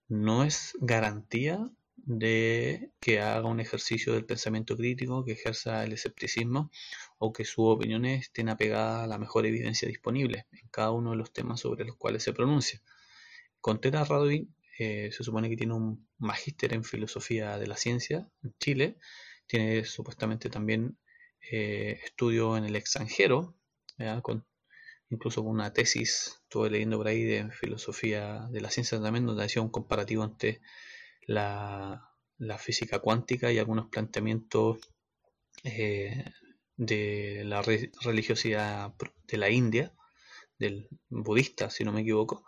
no 0.09 0.43
es 0.43 0.73
garantía 0.81 1.71
de 1.97 2.91
que 3.01 3.21
haga 3.21 3.51
un 3.51 3.61
ejercicio 3.61 4.15
del 4.15 4.25
pensamiento 4.25 4.79
crítico, 4.79 5.27
que 5.27 5.33
ejerza 5.33 5.85
el 5.85 5.93
escepticismo 5.93 6.71
o 7.19 7.35
que 7.35 7.45
sus 7.45 7.67
opiniones 7.67 8.23
estén 8.23 8.49
apegadas 8.49 9.05
a 9.05 9.07
la 9.07 9.19
mejor 9.19 9.45
evidencia 9.45 9.87
disponible 9.87 10.47
en 10.53 10.69
cada 10.69 10.93
uno 10.93 11.11
de 11.11 11.19
los 11.19 11.35
temas 11.35 11.61
sobre 11.61 11.85
los 11.85 11.97
cuales 11.97 12.23
se 12.23 12.33
pronuncia. 12.33 12.81
Contreras 13.61 14.09
Radovin 14.09 14.55
eh, 14.79 15.11
se 15.13 15.25
supone 15.25 15.49
que 15.49 15.57
tiene 15.57 15.75
un 15.75 16.07
magíster 16.19 16.75
en 16.75 16.85
filosofía 16.85 17.59
de 17.59 17.67
la 17.67 17.77
ciencia 17.77 18.29
en 18.43 18.55
Chile, 18.59 18.99
tiene 19.47 19.85
supuestamente 19.85 20.51
también 20.51 20.99
eh, 21.51 22.01
estudio 22.05 22.57
en 22.57 22.65
el 22.65 22.77
extranjero, 22.77 23.57
incluso 25.09 25.43
con 25.43 25.53
una 25.53 25.73
tesis, 25.73 26.41
estuve 26.43 26.71
leyendo 26.71 26.99
por 26.99 27.09
ahí 27.09 27.23
de 27.25 27.51
filosofía 27.51 28.49
de 28.51 28.61
la 28.61 28.71
ciencia 28.71 29.01
también, 29.01 29.27
donde 29.27 29.45
hacía 29.45 29.63
un 29.63 29.71
comparativo 29.71 30.25
entre 30.25 30.61
la, 31.27 32.13
física 32.59 32.99
cuántica 32.99 33.53
y 33.53 33.59
algunos 33.59 33.89
planteamientos 33.89 34.79
eh, 35.65 36.25
de 36.77 37.43
la 37.45 37.63
religiosidad 37.63 38.93
de 39.27 39.39
la 39.39 39.51
India, 39.51 39.95
del 40.59 40.89
budista, 41.09 41.71
si 41.71 41.85
no 41.85 41.93
me 41.93 42.03
equivoco, 42.03 42.45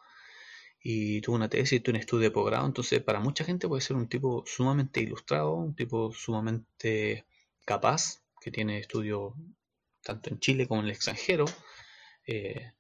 y 0.82 1.20
tuvo 1.20 1.36
una 1.36 1.48
tesis, 1.48 1.82
tuvo 1.82 1.94
un 1.94 2.00
estudio 2.00 2.24
de 2.24 2.30
posgrado, 2.30 2.66
entonces 2.66 3.02
para 3.02 3.20
mucha 3.20 3.44
gente 3.44 3.68
puede 3.68 3.82
ser 3.82 3.96
un 3.96 4.08
tipo 4.08 4.44
sumamente 4.46 5.00
ilustrado, 5.00 5.54
un 5.54 5.74
tipo 5.74 6.12
sumamente 6.12 7.26
capaz, 7.64 8.22
que 8.40 8.50
tiene 8.50 8.78
estudios 8.78 9.34
tanto 10.02 10.30
en 10.30 10.40
Chile 10.40 10.66
como 10.68 10.80
en 10.80 10.86
el 10.86 10.92
extranjero, 10.92 11.44
eh, 12.26 12.72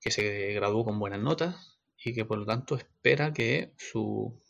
que 0.00 0.10
se 0.10 0.52
graduó 0.52 0.84
con 0.84 0.98
buenas 0.98 1.20
notas 1.20 1.78
y 2.02 2.14
que 2.14 2.24
por 2.24 2.38
lo 2.38 2.46
tanto 2.46 2.76
espera 2.76 3.32
que 3.32 3.72
su 3.76 4.40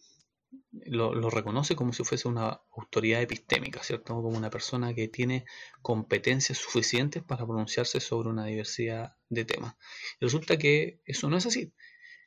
lo, 0.72 1.14
lo, 1.14 1.30
reconoce 1.30 1.76
como 1.76 1.92
si 1.92 2.04
fuese 2.04 2.28
una 2.28 2.60
autoridad 2.76 3.22
epistémica, 3.22 3.82
¿cierto? 3.82 4.14
Como 4.14 4.36
una 4.36 4.50
persona 4.50 4.94
que 4.94 5.08
tiene 5.08 5.44
competencias 5.82 6.58
suficientes 6.58 7.22
para 7.22 7.46
pronunciarse 7.46 8.00
sobre 8.00 8.28
una 8.30 8.46
diversidad 8.46 9.16
de 9.28 9.44
temas. 9.44 9.74
Y 10.20 10.24
resulta 10.26 10.56
que 10.58 11.00
eso 11.04 11.28
no 11.28 11.36
es 11.36 11.46
así. 11.46 11.72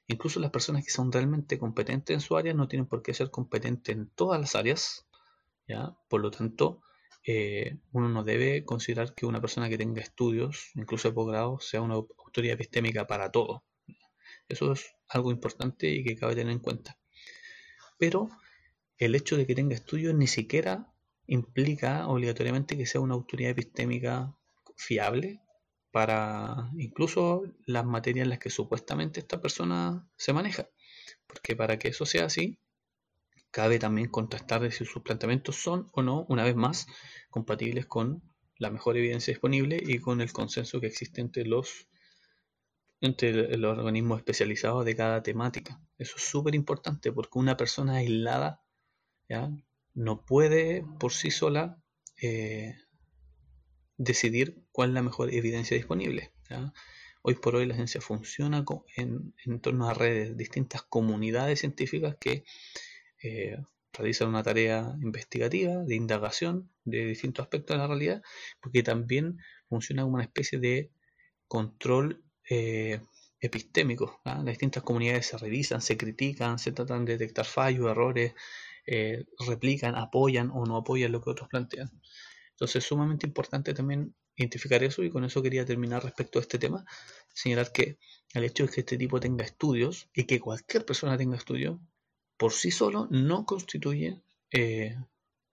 Incluso 0.08 0.40
las 0.40 0.52
personas 0.52 0.84
que 0.84 0.92
son 0.92 1.12
realmente 1.12 1.58
competentes 1.58 2.14
en 2.14 2.22
su 2.22 2.36
área 2.38 2.54
no 2.54 2.68
tienen 2.68 2.88
por 2.88 3.02
qué 3.02 3.14
ser 3.14 3.32
competentes 3.32 3.96
en 3.96 4.08
todas 4.10 4.40
las 4.40 4.56
áreas. 4.56 5.08
¿ya? 5.68 5.96
Por 6.10 6.22
lo 6.22 6.30
tanto, 6.30 6.82
eh, 7.26 7.78
uno 7.94 8.10
no 8.10 8.24
debe 8.24 8.66
considerar 8.66 9.16
que 9.16 9.26
una 9.26 9.40
persona 9.40 9.70
que 9.70 9.78
tenga 9.78 10.02
estudios, 10.02 10.72
incluso 10.76 11.08
de 11.08 11.14
posgrado, 11.14 11.60
sea 11.60 11.82
una 11.82 11.96
autoridad 11.96 12.56
epistémica 12.56 13.08
para 13.08 13.32
todo. 13.32 13.64
Eso 14.50 14.74
es 14.74 14.94
algo 15.08 15.32
importante 15.32 15.88
y 15.88 16.04
que 16.04 16.18
cabe 16.18 16.36
tener 16.36 16.52
en 16.52 16.60
cuenta. 16.60 16.98
Pero 17.98 18.30
el 18.98 19.16
hecho 19.16 19.38
de 19.38 19.48
que 19.48 19.56
tenga 19.56 19.76
estudios 19.76 20.14
ni 20.14 20.28
siquiera 20.28 20.94
implica 21.28 22.08
obligatoriamente 22.08 22.78
que 22.78 22.86
sea 22.86 23.02
una 23.02 23.14
autoridad 23.14 23.52
epistémica 23.52 24.36
fiable 24.76 25.42
para 25.94 26.72
incluso 26.76 27.44
las 27.68 27.86
materias 27.86 28.24
en 28.24 28.32
las 28.32 28.40
que 28.40 28.50
supuestamente 28.50 29.20
esta 29.20 29.40
persona 29.40 30.10
se 30.18 30.34
maneja. 30.34 30.68
Porque 31.28 31.56
para 31.56 31.78
que 31.78 31.90
eso 31.90 32.08
sea 32.08 32.26
así, 32.26 32.58
cabe 33.52 33.78
también 33.78 34.10
contrastar 34.10 34.72
si 34.72 34.86
sus 34.86 35.04
planteamientos 35.04 35.56
son 35.56 35.90
o 35.94 36.02
no, 36.02 36.26
una 36.30 36.44
vez 36.44 36.56
más, 36.56 36.88
compatibles 37.30 37.86
con 37.86 38.24
la 38.58 38.72
mejor 38.72 38.98
evidencia 38.98 39.34
disponible 39.34 39.78
y 39.86 40.00
con 40.00 40.20
el 40.20 40.34
consenso 40.34 40.82
que 40.82 40.88
existe 40.88 41.22
entre 41.22 41.46
los 41.46 41.88
entre 43.00 43.56
los 43.58 43.78
organismos 43.78 44.18
especializados 44.18 44.86
de 44.86 44.96
cada 44.96 45.22
temática. 45.22 45.80
Eso 46.00 46.16
es 46.16 46.24
súper 46.24 46.56
importante 46.56 47.12
porque 47.12 47.38
una 47.38 47.56
persona 47.56 47.98
aislada 47.98 48.64
¿ya? 49.30 49.52
no 49.94 50.26
puede 50.26 50.84
por 51.00 51.14
sí 51.14 51.30
sola 51.30 51.78
eh, 52.20 52.78
decidir 53.98 54.64
cuál 54.72 54.90
es 54.90 54.94
la 54.96 55.02
mejor 55.02 55.34
evidencia 55.34 55.78
disponible. 55.78 56.32
Hoy 57.22 57.36
por 57.36 57.56
hoy 57.56 57.66
la 57.66 57.76
ciencia 57.76 58.02
funciona 58.02 58.66
en, 58.96 59.60
torno 59.62 59.88
a 59.88 59.94
redes, 59.94 60.36
distintas 60.36 60.84
comunidades 60.84 61.60
científicas 61.62 62.18
que 62.20 62.44
eh, 63.24 63.58
realizan 63.94 64.30
una 64.30 64.44
tarea 64.44 64.96
investigativa, 65.02 65.84
de 65.86 65.96
indagación 65.96 66.70
de 66.84 67.06
distintos 67.06 67.44
aspectos 67.44 67.76
de 67.76 67.78
la 67.80 67.88
realidad, 67.88 68.22
porque 68.60 68.84
también 68.84 69.38
funciona 69.70 70.04
como 70.04 70.16
una 70.16 70.24
especie 70.24 70.60
de 70.60 70.92
control 71.48 72.24
eh, 72.50 73.00
epistémico. 73.40 74.22
Las 74.26 74.44
distintas 74.46 74.84
comunidades 74.84 75.28
se 75.28 75.38
revisan, 75.38 75.82
se 75.82 75.98
critican, 75.98 76.60
se 76.60 76.72
tratan 76.72 77.06
de 77.06 77.14
detectar 77.14 77.46
fallos, 77.46 77.90
errores, 77.90 78.34
eh, 78.86 79.26
replican, 79.48 79.96
apoyan 79.96 80.50
o 80.52 80.66
no 80.66 80.78
apoyan 80.78 81.12
lo 81.12 81.22
que 81.22 81.30
otros 81.30 81.50
plantean. 81.50 81.90
Entonces 82.54 82.78
es 82.78 82.86
sumamente 82.86 83.28
importante 83.28 83.74
también 83.74 84.16
identificar 84.36 84.84
eso 84.84 85.04
y 85.04 85.10
con 85.10 85.24
eso 85.24 85.42
quería 85.42 85.66
terminar 85.66 86.04
respecto 86.04 86.40
a 86.40 86.42
este 86.42 86.58
tema, 86.60 86.86
señalar 87.34 87.72
que 87.72 87.98
el 88.34 88.44
hecho 88.44 88.66
de 88.66 88.72
que 88.72 88.82
este 88.82 88.98
tipo 88.98 89.20
tenga 89.20 89.44
estudios 89.44 90.10
y 90.14 90.26
que 90.26 90.40
cualquier 90.40 90.86
persona 90.86 91.18
tenga 91.18 91.38
estudios, 91.38 91.80
por 92.38 92.52
sí 92.52 92.72
solo 92.72 93.08
no 93.12 93.46
constituye 93.46 94.22
eh, 94.52 94.96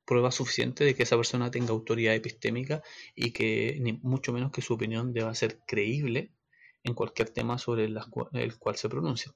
prueba 0.05 0.31
suficiente 0.31 0.85
de 0.85 0.95
que 0.95 1.05
esa 1.05 1.17
persona 1.17 1.51
tenga 1.51 1.71
autoridad 1.71 2.15
epistémica 2.15 2.83
y 3.15 3.33
que 3.33 3.79
ni 3.81 3.95
mucho 4.03 4.33
menos 4.33 4.51
que 4.51 4.63
su 4.63 4.75
opinión 4.75 5.13
deba 5.13 5.35
ser 5.35 5.61
creíble 5.67 6.33
en 6.83 6.95
cualquier 6.95 7.31
tema 7.31 7.59
sobre 7.59 7.85
el 7.85 8.59
cual 8.59 8.77
se 8.77 8.89
pronuncia. 8.89 9.33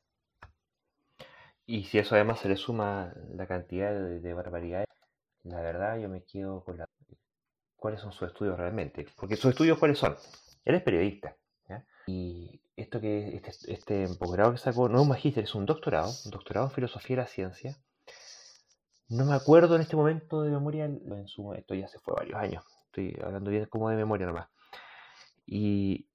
Y 1.66 1.84
si 1.84 1.98
eso 1.98 2.14
además 2.14 2.40
se 2.40 2.48
le 2.48 2.56
suma 2.56 3.14
la 3.34 3.46
cantidad 3.46 3.92
de, 3.92 4.34
barbaridades 4.34 4.88
la 5.44 5.60
verdad 5.60 5.98
yo 5.98 6.08
me 6.08 6.22
quedo 6.24 6.64
con 6.64 6.78
la... 6.78 6.88
cuáles 7.84 8.00
son 8.00 8.12
sus 8.12 8.28
estudios 8.28 8.56
realmente. 8.56 9.06
Porque 9.14 9.36
sus 9.36 9.50
estudios 9.50 9.78
cuáles 9.78 9.98
son. 9.98 10.16
Él 10.64 10.74
es 10.74 10.82
periodista. 10.82 11.36
Y 12.06 12.62
esto 12.76 12.98
que 12.98 13.36
este, 13.36 13.72
este 13.72 14.08
posgrado 14.18 14.52
que 14.52 14.58
sacó 14.58 14.88
no 14.88 14.96
es 14.96 15.02
un 15.02 15.08
magíster, 15.08 15.44
es 15.44 15.54
un 15.54 15.66
doctorado, 15.66 16.10
un 16.24 16.30
doctorado 16.30 16.68
en 16.68 16.72
filosofía 16.72 17.16
de 17.16 17.22
la 17.22 17.28
ciencia. 17.28 17.76
No 19.10 19.26
me 19.26 19.34
acuerdo 19.34 19.76
en 19.76 19.82
este 19.82 19.96
momento 19.96 20.40
de 20.40 20.50
memoria, 20.50 20.86
en 20.86 21.28
su, 21.28 21.52
esto 21.52 21.74
ya 21.74 21.86
se 21.88 21.98
fue 21.98 22.14
varios 22.14 22.38
años, 22.38 22.64
estoy 22.86 23.18
hablando 23.22 23.50
bien 23.50 23.66
como 23.66 23.90
de 23.90 23.96
memoria 23.96 24.26
nomás. 24.26 24.48
Y 25.46 26.08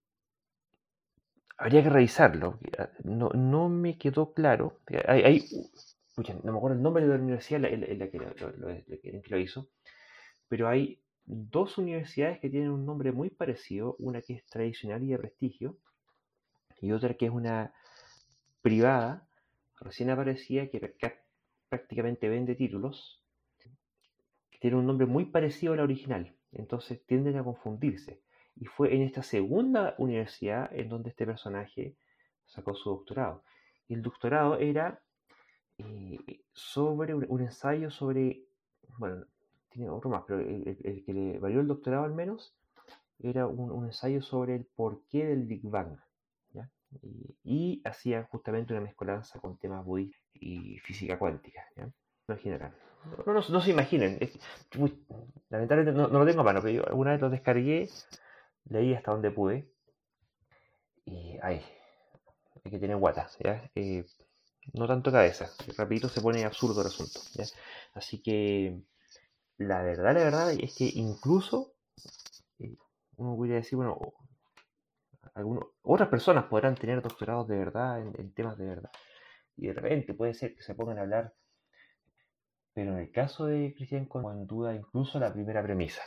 habría 1.56 1.84
que 1.84 1.90
revisarlo, 1.90 2.58
no, 3.04 3.30
no 3.30 3.70
me 3.70 4.00
quedó 4.00 4.34
claro. 4.34 4.80
Hay, 5.08 5.22
hay 5.22 5.46
no 6.18 6.52
me 6.52 6.58
acuerdo 6.58 6.78
el 6.78 6.84
nombre 6.84 7.04
de 7.04 7.10
la 7.10 7.22
universidad 7.22 7.64
en 7.66 8.00
la, 8.00 8.10
que, 8.10 8.20
lo, 9.30 9.38
hizo, 9.38 9.70
pero 10.48 10.68
hay 10.68 11.00
dos 11.30 11.78
universidades 11.78 12.40
que 12.40 12.50
tienen 12.50 12.72
un 12.72 12.86
nombre 12.86 13.12
muy 13.12 13.30
parecido, 13.30 13.96
una 14.00 14.22
que 14.22 14.34
es 14.34 14.46
tradicional 14.48 15.04
y 15.04 15.12
de 15.12 15.20
prestigio, 15.20 15.78
y 16.82 16.92
otra 16.92 17.14
que 17.14 17.28
es 17.28 17.32
una 17.32 17.74
privada, 18.62 19.28
recién 19.80 20.10
aparecía, 20.10 20.70
que 20.70 20.96
prácticamente 21.70 22.30
vende 22.30 22.56
títulos, 22.56 23.24
que 24.50 24.58
tiene 24.60 24.78
un 24.78 24.88
nombre 24.88 25.06
muy 25.06 25.26
parecido 25.26 25.74
a 25.74 25.76
la 25.78 25.84
original, 25.84 26.36
entonces 26.52 27.06
tienden 27.06 27.38
a 27.38 27.44
confundirse. 27.44 28.24
Y 28.56 28.66
fue 28.66 28.94
en 28.94 29.04
esta 29.04 29.22
segunda 29.22 29.96
universidad 30.00 30.74
en 30.74 30.90
donde 30.90 31.12
este 31.12 31.26
personaje 31.26 31.96
sacó 32.46 32.74
su 32.74 32.90
doctorado. 32.90 33.44
Y 33.88 33.94
el 33.94 34.02
doctorado 34.02 34.58
era 34.58 35.02
eh, 35.78 36.42
sobre 36.52 37.14
un, 37.14 37.42
ensayo 37.42 37.92
sobre, 37.92 38.44
bueno, 38.98 39.26
tiene 39.70 39.90
otro 39.90 40.10
más, 40.10 40.24
pero 40.28 40.40
el, 40.40 41.04
que 41.06 41.14
le 41.14 41.40
valió 41.40 41.60
el 41.60 41.68
doctorado 41.68 42.04
al 42.04 42.14
menos 42.14 42.56
era 43.20 43.48
un, 43.48 43.86
ensayo 43.86 44.22
sobre 44.22 44.56
el 44.56 44.66
porqué 44.66 45.26
del 45.26 45.46
Big 45.46 45.62
Bang. 45.64 45.98
Y, 47.44 47.84
hacía 47.86 48.24
justamente 48.32 48.74
una 48.74 48.82
mezcolanza 48.82 49.40
con 49.40 49.58
temas 49.58 49.86
budistas 49.86 50.20
y 50.34 50.80
física 50.80 51.20
cuántica. 51.20 51.64
¿ya? 51.76 51.88
No 52.28 52.38
general. 52.38 52.74
No, 53.26 53.34
no, 53.34 53.62
se 53.62 53.72
imaginen. 53.72 54.20
lamentablemente 55.50 55.92
no, 55.92 56.08
lo 56.08 56.26
tengo 56.26 56.42
a 56.42 56.44
mano, 56.44 56.62
pero 56.62 56.74
yo 56.74 56.88
alguna 56.88 57.12
vez 57.12 57.22
lo 57.22 57.30
descargué, 57.30 57.90
leí 58.66 58.96
hasta 58.96 59.12
donde 59.12 59.30
pude. 59.30 59.70
Y 61.06 61.38
ay, 61.44 61.62
hay 62.64 62.72
que 62.72 62.80
tener 62.80 62.98
guatas. 62.98 63.38
¿ya? 63.40 63.70
Eh, 63.76 64.06
no 64.74 64.88
tanto 64.88 65.12
cabeza. 65.12 65.50
Rapidito 65.78 66.10
se 66.10 66.22
pone 66.22 66.44
absurdo 66.44 66.82
el 66.82 66.88
asunto. 66.88 67.20
Así 67.94 68.22
que 68.22 68.82
la 69.60 69.82
verdad, 69.84 70.14
la 70.14 70.24
verdad 70.24 70.52
es 70.54 70.76
que 70.76 70.90
incluso 70.96 71.74
eh, 72.60 72.76
uno 73.18 73.36
podría 73.36 73.56
decir, 73.56 73.76
bueno, 73.76 74.00
algunos, 75.36 75.66
otras 75.82 76.08
personas 76.10 76.46
podrán 76.46 76.76
tener 76.76 77.02
doctorados 77.02 77.48
de 77.48 77.58
verdad 77.58 78.00
en, 78.00 78.34
temas 78.34 78.58
de 78.58 78.66
verdad. 78.66 78.92
Y 79.58 79.68
de 79.68 79.74
repente 79.74 80.14
puede 80.14 80.34
ser 80.34 80.56
que 80.56 80.64
se 80.64 80.76
pongan 80.76 80.98
a 80.98 81.02
hablar. 81.02 81.34
Pero 82.74 82.94
en 82.94 83.00
el 83.00 83.12
caso 83.12 83.48
de 83.48 83.74
Cristian, 83.76 84.06
como 84.06 84.32
en 84.32 84.48
duda 84.48 84.74
incluso 84.74 85.20
la 85.20 85.34
primera 85.34 85.62
premisa. 85.62 86.02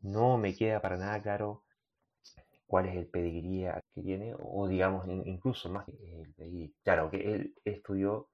No 0.00 0.36
me 0.36 0.54
queda 0.54 0.82
para 0.82 0.96
nada 0.96 1.22
claro 1.22 1.64
cuál 2.66 2.86
es 2.86 2.96
el 2.96 3.06
pedigrí 3.08 3.66
que 3.94 4.02
tiene, 4.02 4.34
o 4.36 4.66
digamos 4.66 5.06
incluso 5.08 5.70
más 5.70 5.86
el. 5.88 6.74
Claro, 6.82 7.10
que 7.10 7.34
él 7.34 7.54
estudió 7.64 8.28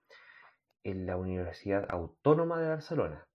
en 0.82 1.06
la 1.06 1.16
Universidad 1.16 1.86
Autónoma 1.90 2.60
de 2.60 2.68
Barcelona, 2.70 3.28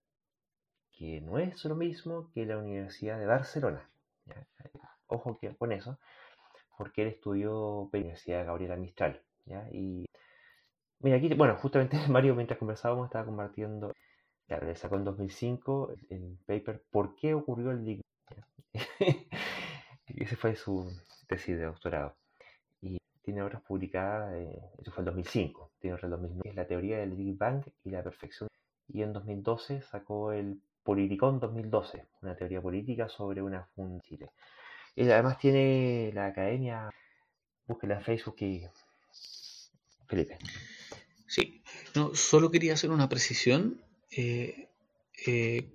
que 0.96 1.20
no 1.20 1.38
es 1.38 1.64
lo 1.64 1.76
mismo 1.76 2.30
que 2.32 2.46
la 2.46 2.58
Universidad 2.58 3.18
de 3.18 3.26
Barcelona. 3.26 3.88
Ojo 5.06 5.38
que 5.38 5.54
con 5.54 5.72
eso, 5.72 5.98
porque 6.76 7.02
él 7.02 7.08
estudió 7.08 7.82
en 7.82 7.90
la 7.92 7.98
Universidad 7.98 8.46
Gabriela 8.46 8.76
Mistral. 8.76 9.22
Y 9.72 10.06
mira, 11.00 11.16
aquí, 11.16 11.32
bueno, 11.34 11.56
justamente 11.56 11.96
Mario, 12.08 12.34
mientras 12.34 12.58
conversábamos, 12.58 13.06
estaba 13.06 13.26
compartiendo, 13.26 13.92
claro, 14.48 14.66
le 14.66 14.74
sacó 14.74 14.96
en 14.96 15.04
2005 15.04 15.92
el, 16.10 16.38
paper 16.46 16.82
¿Por 16.90 17.14
qué 17.14 17.34
ocurrió 17.34 17.70
el 17.70 17.78
Big 17.78 18.00
ese 20.06 20.36
fue 20.36 20.56
su 20.56 20.90
tesis 21.28 21.58
de 21.58 21.64
doctorado. 21.64 22.16
Y 22.80 22.98
tiene 23.22 23.42
obras 23.42 23.62
publicadas, 23.62 24.34
eh, 24.34 24.60
eso 24.78 24.92
fue 24.92 25.02
en 25.02 25.06
2005, 25.06 25.72
tiene 25.78 25.94
otra 25.94 26.06
en 26.06 26.12
2009, 26.12 26.50
es 26.50 26.56
la 26.56 26.66
teoría 26.66 26.98
del 26.98 27.14
Big 27.14 27.36
Bang 27.36 27.64
y 27.84 27.90
la 27.90 28.02
perfección. 28.02 28.48
Y 28.88 29.02
en 29.02 29.12
2012 29.12 29.82
sacó 29.82 30.32
el 30.32 30.60
Politicón 30.86 31.40
2012, 31.40 32.04
una 32.22 32.36
teoría 32.36 32.62
política 32.62 33.08
sobre 33.08 33.42
una 33.42 33.66
funda 33.74 34.00
Chile. 34.02 34.30
Además 34.96 35.36
tiene 35.38 36.12
la 36.14 36.26
academia, 36.26 36.90
búsquela 37.66 37.96
en 37.96 38.02
Facebook 38.02 38.36
y... 38.40 38.62
Felipe. 40.06 40.38
Sí, 41.26 41.64
no, 41.96 42.14
solo 42.14 42.52
quería 42.52 42.74
hacer 42.74 42.90
una 42.90 43.08
precisión. 43.08 43.82
Eh, 44.12 44.68
eh, 45.26 45.68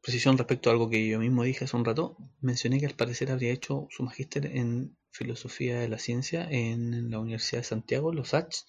precisión 0.00 0.38
respecto 0.38 0.70
a 0.70 0.72
algo 0.72 0.88
que 0.88 1.08
yo 1.08 1.18
mismo 1.18 1.42
dije 1.42 1.64
hace 1.64 1.76
un 1.76 1.84
rato, 1.84 2.16
mencioné 2.40 2.78
que 2.78 2.86
al 2.86 2.94
parecer 2.94 3.32
habría 3.32 3.52
hecho 3.52 3.88
su 3.90 4.04
magíster 4.04 4.46
en 4.46 4.96
filosofía 5.10 5.80
de 5.80 5.88
la 5.88 5.98
ciencia 5.98 6.48
en 6.48 7.10
la 7.10 7.18
Universidad 7.18 7.62
de 7.62 7.68
Santiago, 7.68 8.12
los 8.12 8.32
H. 8.32 8.64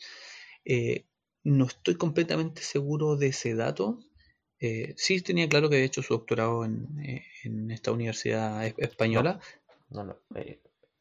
Eh, 0.66 1.06
no 1.44 1.66
estoy 1.66 1.96
completamente 1.96 2.64
seguro 2.64 3.16
de 3.16 3.28
ese 3.28 3.54
dato. 3.54 4.00
Eh, 4.66 4.94
sí 4.96 5.20
tenía 5.22 5.50
claro 5.50 5.70
que 5.70 5.76
había 5.76 5.86
hecho 5.86 6.02
su 6.02 6.14
doctorado 6.14 6.64
en, 6.64 6.88
eh, 7.04 7.26
esta 7.70 7.92
universidad 7.92 8.66
española. 8.78 9.40
No, 9.90 10.06
no, 10.06 10.18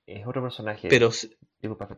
es 0.06 0.26
otro 0.26 0.43
personaje. 0.43 0.89
Pero 0.89 1.12
Disculpa 1.62 1.89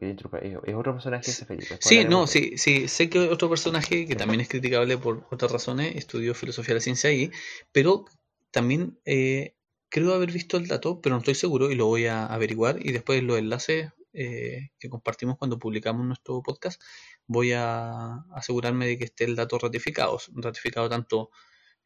es 0.42 0.74
otro 0.74 0.92
personaje 0.92 1.30
ese 1.30 1.46
Felipe. 1.46 1.78
Sí, 1.80 2.04
no, 2.04 2.26
sí, 2.26 2.58
sí, 2.58 2.86
sé 2.86 3.08
que 3.08 3.18
otro 3.18 3.48
personaje 3.48 4.06
que 4.06 4.14
también 4.14 4.42
es 4.42 4.48
criticable 4.48 4.98
por 4.98 5.26
otras 5.30 5.50
razones, 5.50 5.96
estudió 5.96 6.34
filosofía 6.34 6.74
de 6.74 6.80
la 6.80 6.82
ciencia 6.82 7.08
ahí, 7.08 7.30
pero 7.72 8.04
también 8.50 8.98
eh, 9.06 9.54
creo 9.88 10.12
haber 10.12 10.32
visto 10.32 10.58
el 10.58 10.68
dato, 10.68 11.00
pero 11.00 11.14
no 11.14 11.20
estoy 11.20 11.34
seguro 11.34 11.70
y 11.70 11.76
lo 11.76 11.86
voy 11.86 12.04
a 12.04 12.26
averiguar. 12.26 12.76
Y 12.78 12.92
después 12.92 13.22
los 13.22 13.38
enlaces 13.38 13.90
eh, 14.12 14.68
que 14.78 14.90
compartimos 14.90 15.38
cuando 15.38 15.58
publicamos 15.58 16.04
nuestro 16.04 16.42
podcast, 16.42 16.82
voy 17.26 17.52
a 17.52 18.16
asegurarme 18.34 18.86
de 18.86 18.98
que 18.98 19.04
esté 19.04 19.24
el 19.24 19.34
dato 19.34 19.58
ratificado. 19.58 20.20
Ratificado 20.34 20.90
tanto, 20.90 21.30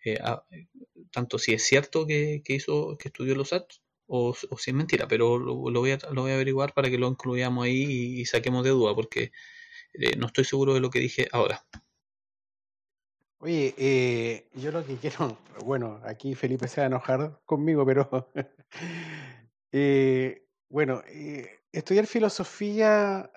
eh, 0.05 0.19
tanto 1.11 1.39
si 1.39 1.53
es 1.55 1.65
cierto 1.65 2.07
que, 2.07 2.43
hizo, 2.49 2.97
que 2.99 3.09
estudió 3.09 3.35
los 3.35 3.53
ads 3.53 3.83
o, 4.07 4.35
si 4.35 4.71
es 4.71 4.75
mentira, 4.75 5.07
pero 5.07 5.39
lo, 5.39 5.55
voy 5.57 5.91
a, 5.93 5.99
lo 6.13 6.23
voy 6.23 6.31
a 6.33 6.35
averiguar 6.35 6.73
para 6.73 6.91
que 6.91 6.99
lo 6.99 7.09
incluyamos 7.09 7.65
ahí 7.65 8.21
y, 8.21 8.25
saquemos 8.27 8.65
de 8.65 8.71
duda, 8.71 8.95
porque 8.95 9.33
no 10.17 10.27
estoy 10.27 10.45
seguro 10.45 10.75
de 10.75 10.81
lo 10.81 10.91
que 10.91 11.01
dije 11.01 11.29
ahora. 11.33 11.65
Oye, 13.41 13.73
eh, 13.79 14.49
yo 14.55 14.73
lo 14.73 14.85
que 14.85 14.97
quiero, 14.97 15.39
bueno, 15.65 16.01
aquí 16.05 16.35
Felipe 16.35 16.67
se 16.67 16.81
va 16.81 16.87
a 16.87 16.89
enojar 16.89 17.41
conmigo, 17.45 17.87
pero 17.87 18.31
eh, 19.73 20.45
bueno, 20.69 21.03
eh, 21.07 21.61
estudiar 21.71 22.07
filosofía 22.07 23.31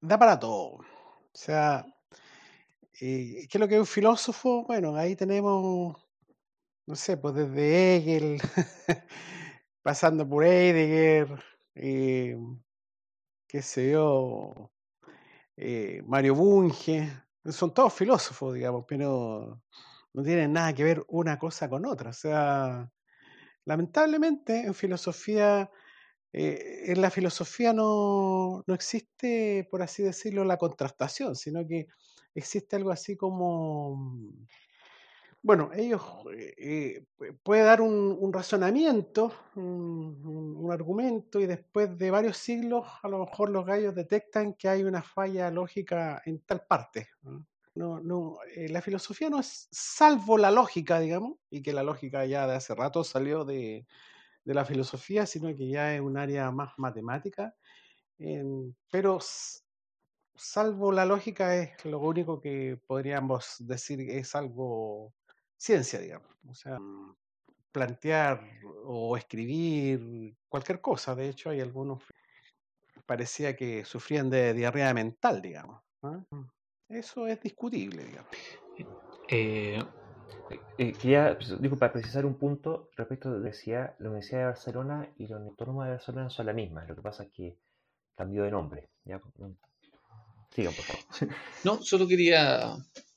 da 0.00 0.18
para 0.18 0.38
todo. 0.38 0.76
O 0.76 0.84
sea, 1.34 1.84
¿qué 2.92 3.48
es 3.52 3.60
lo 3.60 3.68
que 3.68 3.74
es 3.74 3.80
un 3.80 3.86
filósofo? 3.86 4.64
Bueno, 4.66 4.94
ahí 4.96 5.16
tenemos, 5.16 5.96
no 6.86 6.96
sé, 6.96 7.16
pues 7.16 7.34
desde 7.34 7.96
Hegel, 7.96 8.40
pasando 9.82 10.28
por 10.28 10.44
Heidegger, 10.44 11.42
qué 13.46 13.62
sé 13.62 13.92
yo, 13.92 14.72
eh, 15.56 16.02
Mario 16.06 16.34
Bunge, 16.34 17.10
son 17.46 17.74
todos 17.74 17.92
filósofos, 17.94 18.54
digamos, 18.54 18.84
pero 18.88 19.62
no 20.12 20.22
tienen 20.22 20.52
nada 20.52 20.74
que 20.74 20.84
ver 20.84 21.04
una 21.08 21.38
cosa 21.38 21.68
con 21.68 21.86
otra. 21.86 22.10
O 22.10 22.12
sea, 22.14 22.90
lamentablemente 23.64 24.60
en 24.62 24.74
filosofía, 24.74 25.70
eh, 26.32 26.84
en 26.86 27.00
la 27.02 27.10
filosofía 27.10 27.72
no, 27.72 28.64
no 28.66 28.74
existe, 28.74 29.68
por 29.70 29.82
así 29.82 30.02
decirlo, 30.02 30.44
la 30.44 30.58
contrastación, 30.58 31.36
sino 31.36 31.66
que 31.66 31.88
existe 32.34 32.76
algo 32.76 32.90
así 32.90 33.16
como 33.16 34.18
bueno, 35.42 35.70
ellos 35.74 36.02
eh, 36.36 36.54
eh 36.58 37.34
puede 37.42 37.62
dar 37.62 37.80
un, 37.80 38.32
razonamiento, 38.32 39.32
un, 39.54 40.68
argumento, 40.70 41.40
y 41.40 41.46
después 41.46 41.96
de 41.96 42.10
varios 42.10 42.36
siglos, 42.36 42.86
a 43.02 43.08
lo 43.08 43.20
mejor 43.20 43.48
los 43.50 43.64
gallos 43.66 43.94
detectan 43.94 44.54
que 44.54 44.68
hay 44.68 44.84
una 44.84 45.02
falla 45.02 45.50
lógica 45.50 46.22
en 46.26 46.40
tal 46.40 46.62
parte. 46.66 47.08
No, 47.74 48.00
no, 48.00 48.36
eh, 48.54 48.68
la 48.68 48.82
filosofía 48.82 49.30
no 49.30 49.40
es 49.40 49.68
salvo 49.70 50.36
la 50.36 50.50
lógica, 50.50 51.00
digamos, 51.00 51.38
y 51.48 51.62
que 51.62 51.72
la 51.72 51.82
lógica 51.82 52.26
ya 52.26 52.46
de 52.46 52.56
hace 52.56 52.74
rato 52.74 53.02
salió 53.02 53.44
de, 53.44 53.86
la 54.44 54.64
filosofía, 54.64 55.26
sino 55.26 55.54
que 55.54 55.68
ya 55.68 55.94
es 55.94 56.00
un 56.00 56.18
área 56.18 56.50
más 56.50 56.72
matemática, 56.76 57.54
pero 58.90 59.20
salvo 60.40 60.90
la 60.90 61.04
lógica, 61.04 61.54
es 61.54 61.84
lo 61.84 61.98
único 62.00 62.40
que 62.40 62.80
podríamos 62.86 63.56
decir 63.58 64.00
es 64.00 64.34
algo 64.34 65.12
ciencia, 65.56 65.98
digamos. 66.00 66.28
O 66.48 66.54
sea, 66.54 66.78
mm, 66.78 67.14
plantear 67.70 68.42
o 68.84 69.16
escribir 69.16 70.34
cualquier 70.48 70.80
cosa. 70.80 71.14
De 71.14 71.28
hecho, 71.28 71.50
hay 71.50 71.60
algunos 71.60 72.02
parecía 73.06 73.56
que 73.56 73.84
sufrían 73.84 74.30
de 74.30 74.54
diarrea 74.54 74.94
mental, 74.94 75.42
digamos. 75.42 75.82
¿ah? 76.02 76.24
Eso 76.88 77.26
es 77.26 77.40
discutible, 77.40 78.04
digamos. 78.04 78.30
Eh, 79.28 79.82
eh, 80.78 80.92
quería, 80.92 81.36
pues, 81.36 81.60
digo, 81.60 81.76
para 81.76 81.92
precisar 81.92 82.24
un 82.24 82.34
punto 82.34 82.88
respecto 82.96 83.32
de 83.32 83.40
decía, 83.40 83.94
la 83.98 84.08
Universidad 84.08 84.40
de 84.40 84.46
Barcelona 84.46 85.08
y 85.18 85.26
la 85.26 85.36
Autónoma 85.36 85.86
de 85.86 85.92
Barcelona 85.92 86.30
son 86.30 86.46
la 86.46 86.52
misma. 86.52 86.84
Lo 86.84 86.94
que 86.94 87.02
pasa 87.02 87.24
es 87.24 87.30
que 87.30 87.58
cambió 88.14 88.44
de 88.44 88.50
nombre. 88.50 88.88
¿ya? 89.04 89.20
Sigan, 90.50 90.74
por 90.74 90.84
favor. 90.84 91.36
No, 91.64 91.82
solo 91.82 92.08
quería 92.08 92.76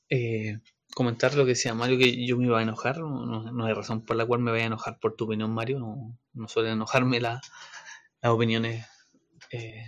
eh, 0.09 0.59
comentar 0.93 1.33
lo 1.35 1.43
que 1.43 1.49
decía 1.49 1.73
Mario, 1.73 1.97
que 1.97 2.25
yo 2.25 2.37
me 2.37 2.45
iba 2.45 2.59
a 2.59 2.63
enojar. 2.63 2.99
No, 2.99 3.65
hay 3.65 3.73
razón 3.73 4.05
por 4.05 4.15
la 4.15 4.25
cual 4.25 4.41
me 4.41 4.51
vaya 4.51 4.63
a 4.63 4.67
enojar 4.67 4.99
por 4.99 5.15
tu 5.15 5.25
opinión, 5.25 5.51
Mario. 5.51 5.79
No, 5.79 6.17
no 6.33 6.47
suele 6.47 6.71
enojarme 6.71 7.19
las 7.19 7.41
opiniones 8.23 8.85
eh, 9.51 9.85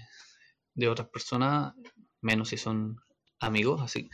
de 0.74 0.88
otras 0.88 1.10
personas, 1.10 1.74
menos 2.22 2.50
si 2.50 2.58
son 2.58 2.98
amigos, 3.40 3.82
así. 3.82 4.10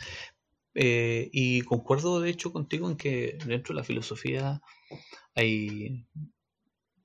Eh, 0.73 1.29
y 1.33 1.61
concuerdo 1.63 2.21
de 2.21 2.29
hecho 2.29 2.53
contigo 2.53 2.89
en 2.89 2.95
que 2.95 3.37
dentro 3.45 3.73
de 3.73 3.81
la 3.81 3.83
filosofía 3.83 4.61
hay 5.35 6.07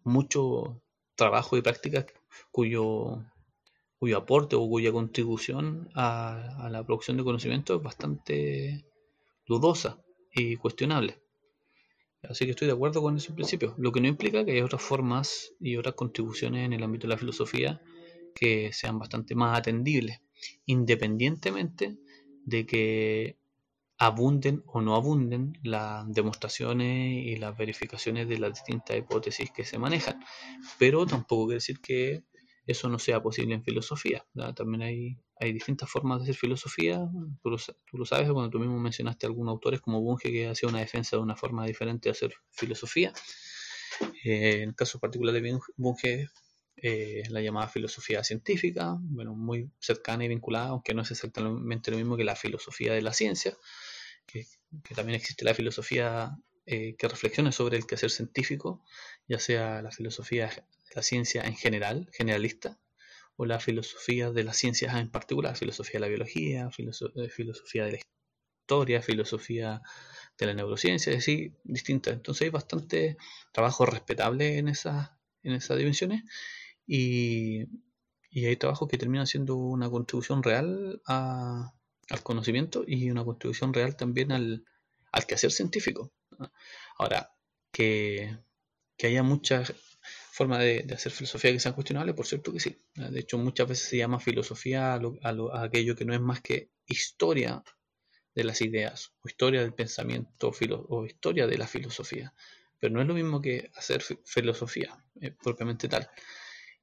mucho 0.05 0.81
trabajo 1.17 1.57
y 1.57 1.63
práctica 1.63 2.07
cuyo, 2.53 3.25
cuyo 3.99 4.19
aporte 4.19 4.57
o 4.57 4.69
cuya 4.69 4.93
contribución 4.93 5.89
a, 5.95 6.69
la 6.71 6.85
producción 6.85 7.17
de 7.17 7.25
conocimiento 7.25 7.77
es 7.77 7.83
bastante 7.83 8.85
dudosa 9.47 10.03
y 10.33 10.57
cuestionable. 10.57 11.21
Así 12.23 12.45
que 12.45 12.51
estoy 12.51 12.67
de 12.67 12.75
acuerdo 12.75 13.03
con 13.03 13.17
ese 13.17 13.33
principio, 13.33 13.75
lo 13.79 13.93
que 13.93 14.01
no 14.01 14.09
implica 14.09 14.45
que 14.45 14.53
hay 14.53 14.61
otras 14.61 14.83
formas 14.83 15.53
y 15.61 15.77
otras 15.77 15.95
contribuciones 15.95 16.67
en 16.67 16.73
el 16.73 16.83
ámbito 16.83 17.07
de 17.07 17.15
la 17.15 17.19
filosofía 17.19 17.81
que 18.35 18.73
sean 18.73 18.99
bastante 18.99 19.35
más 19.35 19.59
atendibles, 19.59 20.21
independientemente 20.67 21.97
de 22.45 22.67
que 22.67 23.39
abunden 23.99 24.63
o 24.67 24.83
no 24.83 24.95
abunden 24.95 25.59
las 25.63 26.13
demostraciones 26.13 27.25
y 27.25 27.37
las 27.37 27.57
verificaciones 27.57 28.29
de 28.29 28.39
las 28.39 28.53
distintas 28.53 28.97
hipótesis 28.97 29.51
que 29.51 29.65
se 29.65 29.79
manejan. 29.79 30.21
Pero 30.79 31.07
tampoco 31.07 31.47
quiere 31.47 31.57
decir 31.57 31.81
que 31.81 32.25
eso 32.67 32.89
no 32.89 32.99
sea 32.99 33.23
posible 33.23 33.55
en 33.55 33.63
filosofía. 33.63 34.27
También 34.57 34.83
hay, 34.83 35.19
hay 35.39 35.53
distintas 35.53 35.89
formas 35.89 36.19
de 36.19 36.25
hacer 36.25 36.35
filosofía. 36.35 37.09
Tú 37.43 37.51
lo, 37.51 38.05
sabes 38.05 38.31
cuando 38.31 38.51
tú 38.51 38.59
mismo 38.59 38.79
mencionaste 38.79 39.27
a 39.27 39.29
algunos 39.29 39.53
autores 39.53 39.81
como 39.81 40.01
Bunge 40.01 40.33
que 40.33 40.49
hacía 40.49 40.69
una 40.69 40.81
defensa 40.81 41.17
de 41.17 41.23
una 41.23 41.37
forma 41.37 41.65
diferente 41.65 42.09
de 42.09 42.13
hacer 42.13 42.35
filosofía. 42.51 43.13
Eh, 44.25 44.63
en 44.63 44.71
el 44.71 44.75
caso 44.75 44.99
particular 44.99 45.33
de 45.33 45.61
Bunge, 45.77 46.29
eh, 46.77 47.23
la 47.31 47.41
llamada 47.41 47.69
filosofía 47.69 48.25
científica, 48.25 48.97
bueno, 49.01 49.35
muy 49.35 49.71
cercana 49.79 50.25
y 50.25 50.29
vinculada, 50.29 50.69
aunque 50.69 50.93
no 50.93 51.03
es 51.03 51.11
exactamente 51.13 51.91
lo 51.93 51.97
mismo 51.97 52.17
que 52.17 52.25
la 52.25 52.37
filosofía 52.37 52.93
de 52.93 53.01
la 53.01 53.13
ciencia, 53.13 53.57
que, 54.27 54.47
también 54.95 55.17
existe 55.17 55.45
la 55.45 55.55
filosofía 55.55 56.37
eh, 56.67 56.97
que 56.99 57.09
reflexiona 57.09 57.53
sobre 57.53 57.77
el 57.79 57.87
quehacer 57.87 58.11
científico, 58.11 58.83
ya 59.29 59.39
sea 59.39 59.81
la 59.83 59.91
filosofía 59.91 60.51
la 60.97 61.03
ciencia 61.03 61.43
en 61.43 61.55
general, 61.55 62.09
generalista, 62.13 62.81
o 63.37 63.45
la 63.45 63.61
filosofía 63.61 64.33
de 64.33 64.45
las 64.45 64.57
ciencias 64.57 64.97
en 64.97 65.11
particular, 65.11 65.57
filosofía 65.57 66.01
de 66.01 66.01
la 66.01 66.09
biología, 66.09 66.71
eh, 66.79 67.29
filosofía 67.29 67.85
de 67.85 67.93
la 67.93 67.99
historia, 68.63 69.03
filosofía 69.03 69.83
de 70.39 70.47
la 70.47 70.55
neurociencia, 70.55 71.13
es 71.13 71.19
decir, 71.19 71.53
distintas. 71.65 72.15
Entonces 72.15 72.47
hay 72.47 72.51
bastante 72.51 73.17
trabajo 73.53 73.87
respetable 73.87 74.59
en 74.59 74.69
esas, 74.69 75.11
en 75.43 75.53
esas 75.53 75.79
dimensiones 75.79 76.25
y, 76.87 77.67
hay 78.35 78.57
trabajos 78.57 78.89
que 78.89 78.99
terminan 78.99 79.27
siendo 79.27 79.57
una 79.57 79.89
contribución 79.89 80.43
real 80.43 81.01
al 81.07 82.23
conocimiento 82.23 82.85
y 82.87 83.11
una 83.11 83.25
contribución 83.25 83.73
real 83.73 83.97
también 83.97 84.31
al, 84.31 84.65
al 85.11 85.27
quehacer 85.27 85.51
científico. 85.53 86.13
Ahora, 86.99 87.35
que, 87.73 88.39
haya 89.03 89.23
muchas 89.23 89.75
formas 90.37 90.59
de, 90.59 90.87
hacer 90.93 91.13
filosofía 91.13 91.51
que 91.51 91.61
sean 91.61 91.73
cuestionables, 91.73 92.15
por 92.15 92.27
cierto 92.27 92.53
que 92.53 92.61
sí. 92.61 92.77
De 92.95 93.21
hecho, 93.21 93.39
muchas 93.39 93.67
veces 93.69 93.89
se 93.89 93.97
llama 93.97 94.21
filosofía 94.21 94.93
a, 94.93 95.63
aquello 95.63 95.97
que 95.97 96.05
no 96.05 96.13
es 96.13 96.21
más 96.21 96.43
que 96.43 96.71
historia 96.87 97.65
de 98.35 98.45
las 98.45 98.61
ideas, 98.61 99.15
o 99.23 99.29
historia 99.29 99.63
del 99.63 99.73
pensamiento, 99.73 100.53
o 100.89 101.07
historia 101.07 101.47
de 101.47 101.57
la 101.57 101.67
filosofía. 101.67 102.35
Pero 102.79 102.93
no 102.93 103.01
es 103.01 103.09
lo 103.09 103.15
mismo 103.15 103.41
que 103.41 103.71
hacer 103.77 104.03
filosofía 104.27 105.03
eh, 105.23 105.35
propiamente 105.43 105.89
tal. 105.89 106.07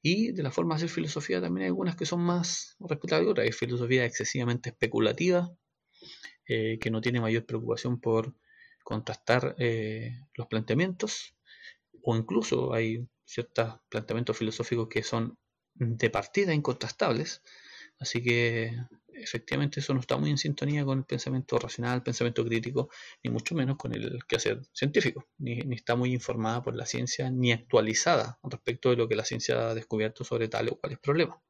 Y 0.01 0.31
de 0.31 0.41
la 0.41 0.49
forma 0.49 0.73
de 0.73 0.77
hacer 0.77 0.89
filosofía 0.89 1.39
también 1.39 1.65
hay 1.65 1.67
algunas 1.67 1.95
que 1.95 2.07
son 2.07 2.21
más 2.21 2.75
respetables 2.80 3.27
que 3.27 3.31
otras. 3.31 3.45
Hay 3.45 3.51
filosofía 3.51 4.03
excesivamente 4.03 4.71
especulativa, 4.71 5.55
eh, 6.47 6.80
que 6.80 6.89
no 6.89 7.01
tiene 7.01 7.21
mayor 7.21 7.45
preocupación 7.45 8.01
por 8.01 8.35
contrastar 8.84 9.55
eh, 9.59 10.17
los 10.34 10.47
planteamientos, 10.47 11.35
o 12.01 12.15
incluso 12.17 12.73
hay 12.73 13.07
ciertos 13.25 13.79
planteamientos 13.89 14.37
filosóficos 14.37 14.87
que 14.89 15.03
son 15.03 15.37
de 15.75 16.09
partida 16.09 16.53
incontrastables. 16.53 17.41
Así 17.99 18.21
que 18.21 18.75
efectivamente 19.13 19.79
eso 19.79 19.93
no 19.93 19.99
está 19.99 20.17
muy 20.17 20.29
en 20.29 20.37
sintonía 20.37 20.83
con 20.83 20.99
el 20.99 21.05
pensamiento 21.05 21.57
racional, 21.57 21.97
el 21.97 22.03
pensamiento 22.03 22.43
crítico, 22.45 22.89
ni 23.23 23.31
mucho 23.31 23.55
menos 23.55 23.77
con 23.77 23.93
el 23.93 24.19
quehacer 24.27 24.61
científico, 24.73 25.27
ni, 25.37 25.59
está 25.75 25.95
muy 25.95 26.11
informada 26.13 26.61
por 26.63 26.75
la 26.75 26.85
ciencia, 26.85 27.29
ni 27.29 27.51
actualizada 27.51 28.39
respecto 28.43 28.89
de 28.89 28.97
lo 28.97 29.07
que 29.07 29.15
la 29.15 29.25
ciencia 29.25 29.69
ha 29.69 29.75
descubierto 29.75 30.23
sobre 30.23 30.47
tal 30.47 30.69
o 30.69 30.79
cual 30.79 30.97
problema. 31.01 31.41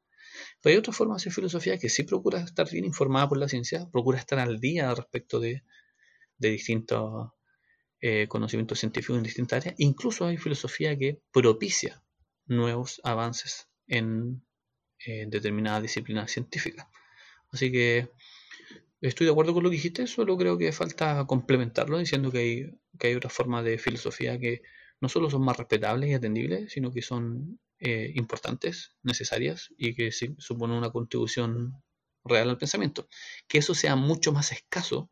Pero 0.61 0.73
hay 0.73 0.77
otra 0.79 0.93
forma 0.93 1.17
de 1.17 1.31
filosofía 1.31 1.77
que 1.77 1.89
sí 1.89 2.03
procura 2.03 2.39
estar 2.39 2.69
bien 2.69 2.85
informada 2.85 3.29
por 3.29 3.37
la 3.37 3.47
ciencia, 3.47 3.89
procura 3.91 4.19
estar 4.19 4.39
al 4.39 4.59
día 4.59 4.93
respecto 4.93 5.39
de, 5.39 5.63
distintos 6.37 7.31
eh, 8.05 8.27
conocimientos 8.27 8.79
científicos 8.79 9.17
en 9.17 9.23
distintas 9.23 9.61
áreas. 9.61 9.75
Incluso 9.77 10.25
hay 10.25 10.35
filosofía 10.35 10.97
que 10.97 11.21
propicia 11.31 12.03
nuevos 12.45 12.99
avances 13.05 13.69
en 13.87 14.43
determinadas 15.27 15.81
disciplinas 15.81 16.31
científicas. 16.31 16.87
Así 17.51 17.71
que 17.71 18.09
estoy 18.99 19.25
de 19.25 19.31
acuerdo 19.31 19.53
con 19.53 19.63
lo 19.63 19.69
que 19.69 19.75
dijiste, 19.75 20.07
solo 20.07 20.37
creo 20.37 20.57
que 20.57 20.71
falta 20.71 21.25
complementarlo 21.27 21.97
diciendo 21.97 22.31
que 22.31 22.37
hay, 22.39 22.79
que 22.99 23.07
hay 23.07 23.15
otras 23.15 23.31
formas 23.31 23.63
de 23.63 23.77
filosofía 23.77 24.37
que 24.37 24.61
no 24.99 25.09
solo 25.09 25.29
son 25.29 25.43
más 25.43 25.57
respetables 25.57 26.09
y 26.09 26.13
atendibles, 26.13 26.71
sino 26.71 26.91
que 26.91 27.01
son 27.01 27.59
eh, 27.79 28.11
importantes, 28.15 28.95
necesarias 29.03 29.69
y 29.77 29.93
que 29.93 30.11
suponen 30.11 30.77
una 30.77 30.91
contribución 30.91 31.73
real 32.23 32.49
al 32.49 32.57
pensamiento. 32.57 33.07
Que 33.47 33.57
eso 33.57 33.75
sea 33.75 33.95
mucho 33.95 34.31
más 34.31 34.51
escaso 34.51 35.11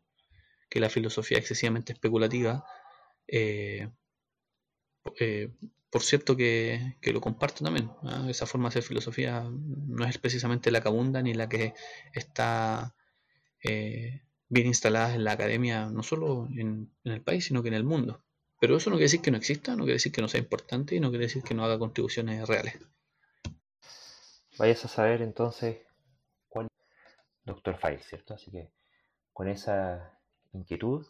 que 0.70 0.80
la 0.80 0.88
filosofía 0.88 1.36
excesivamente 1.36 1.92
especulativa, 1.92 2.64
eh, 3.28 3.88
eh, 5.18 5.50
por 5.90 6.02
cierto 6.02 6.36
que, 6.36 6.96
lo 7.02 7.20
comparto 7.20 7.64
también. 7.64 7.90
¿ah? 8.02 8.26
Esa 8.28 8.46
forma 8.46 8.68
de 8.68 8.70
hacer 8.70 8.82
filosofía 8.82 9.44
no 9.50 10.06
es 10.06 10.16
precisamente 10.18 10.70
la 10.70 10.80
que 10.80 10.88
abunda 10.88 11.20
ni 11.20 11.34
la 11.34 11.48
que 11.48 11.74
está 12.14 12.94
eh, 13.62 14.22
bien 14.48 14.66
instalada 14.66 15.14
en 15.14 15.24
la 15.24 15.32
academia, 15.32 15.86
no 15.86 16.02
solo 16.02 16.48
en, 16.56 16.90
el 17.04 17.20
país, 17.20 17.44
sino 17.44 17.62
que 17.62 17.68
en 17.68 17.74
el 17.74 17.84
mundo. 17.84 18.24
Pero 18.58 18.76
eso 18.76 18.90
no 18.90 18.96
quiere 18.96 19.06
decir 19.06 19.20
que 19.20 19.30
no 19.30 19.36
exista, 19.36 19.72
no 19.72 19.84
quiere 19.84 19.94
decir 19.94 20.12
que 20.12 20.22
no 20.22 20.28
sea 20.28 20.40
importante 20.40 20.94
y 20.94 21.00
no 21.00 21.10
quiere 21.10 21.26
decir 21.26 21.42
que 21.42 21.54
no 21.54 21.64
haga 21.64 21.78
contribuciones 21.78 22.48
reales. 22.48 22.78
Vayas 24.58 24.84
a 24.84 24.88
saber 24.88 25.20
entonces 25.20 25.78
cuál 26.48 26.68
Doctor 27.44 27.76
File, 27.76 28.02
¿cierto? 28.02 28.34
Así 28.34 28.50
que 28.50 28.70
con 29.32 29.48
esa 29.48 30.18
inquietud 30.52 31.06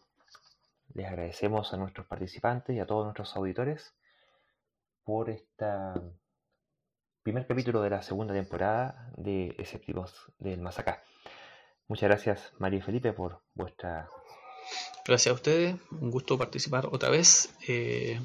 les 0.94 1.06
agradecemos 1.06 1.72
a 1.72 1.76
nuestros 1.76 2.06
participantes 2.06 2.76
y 2.76 2.80
a 2.80 2.86
todos 2.86 3.04
nuestros 3.04 3.34
auditores 3.36 3.94
por 5.04 5.30
este 5.30 5.66
primer 7.22 7.46
capítulo 7.46 7.80
de 7.82 7.90
la 7.90 8.02
segunda 8.02 8.34
temporada 8.34 9.10
de 9.16 9.54
Escépticos 9.58 10.32
del 10.38 10.60
Masacá. 10.60 11.02
Muchas 11.88 12.08
gracias, 12.08 12.52
María 12.58 12.78
y 12.78 12.82
Felipe, 12.82 13.12
por 13.12 13.42
vuestra. 13.54 14.08
Gracias 15.04 15.32
a 15.32 15.34
ustedes, 15.34 15.76
un 15.90 16.10
gusto 16.10 16.38
participar 16.38 16.86
otra 16.86 17.10
vez. 17.10 17.54
Eh, 17.68 18.20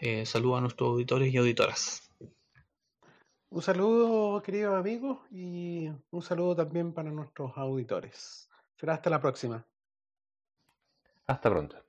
eh, 0.00 0.26
saludo 0.26 0.56
a 0.56 0.60
nuestros 0.60 0.90
auditores 0.90 1.32
y 1.32 1.36
auditoras. 1.36 2.10
Un 3.50 3.62
saludo, 3.62 4.42
queridos 4.42 4.74
amigos, 4.74 5.18
y 5.30 5.88
un 6.10 6.22
saludo 6.22 6.56
también 6.56 6.92
para 6.92 7.10
nuestros 7.10 7.52
auditores. 7.56 8.48
Será 8.76 8.94
hasta 8.94 9.10
la 9.10 9.20
próxima. 9.20 9.66
Hasta 11.26 11.50
pronto. 11.50 11.84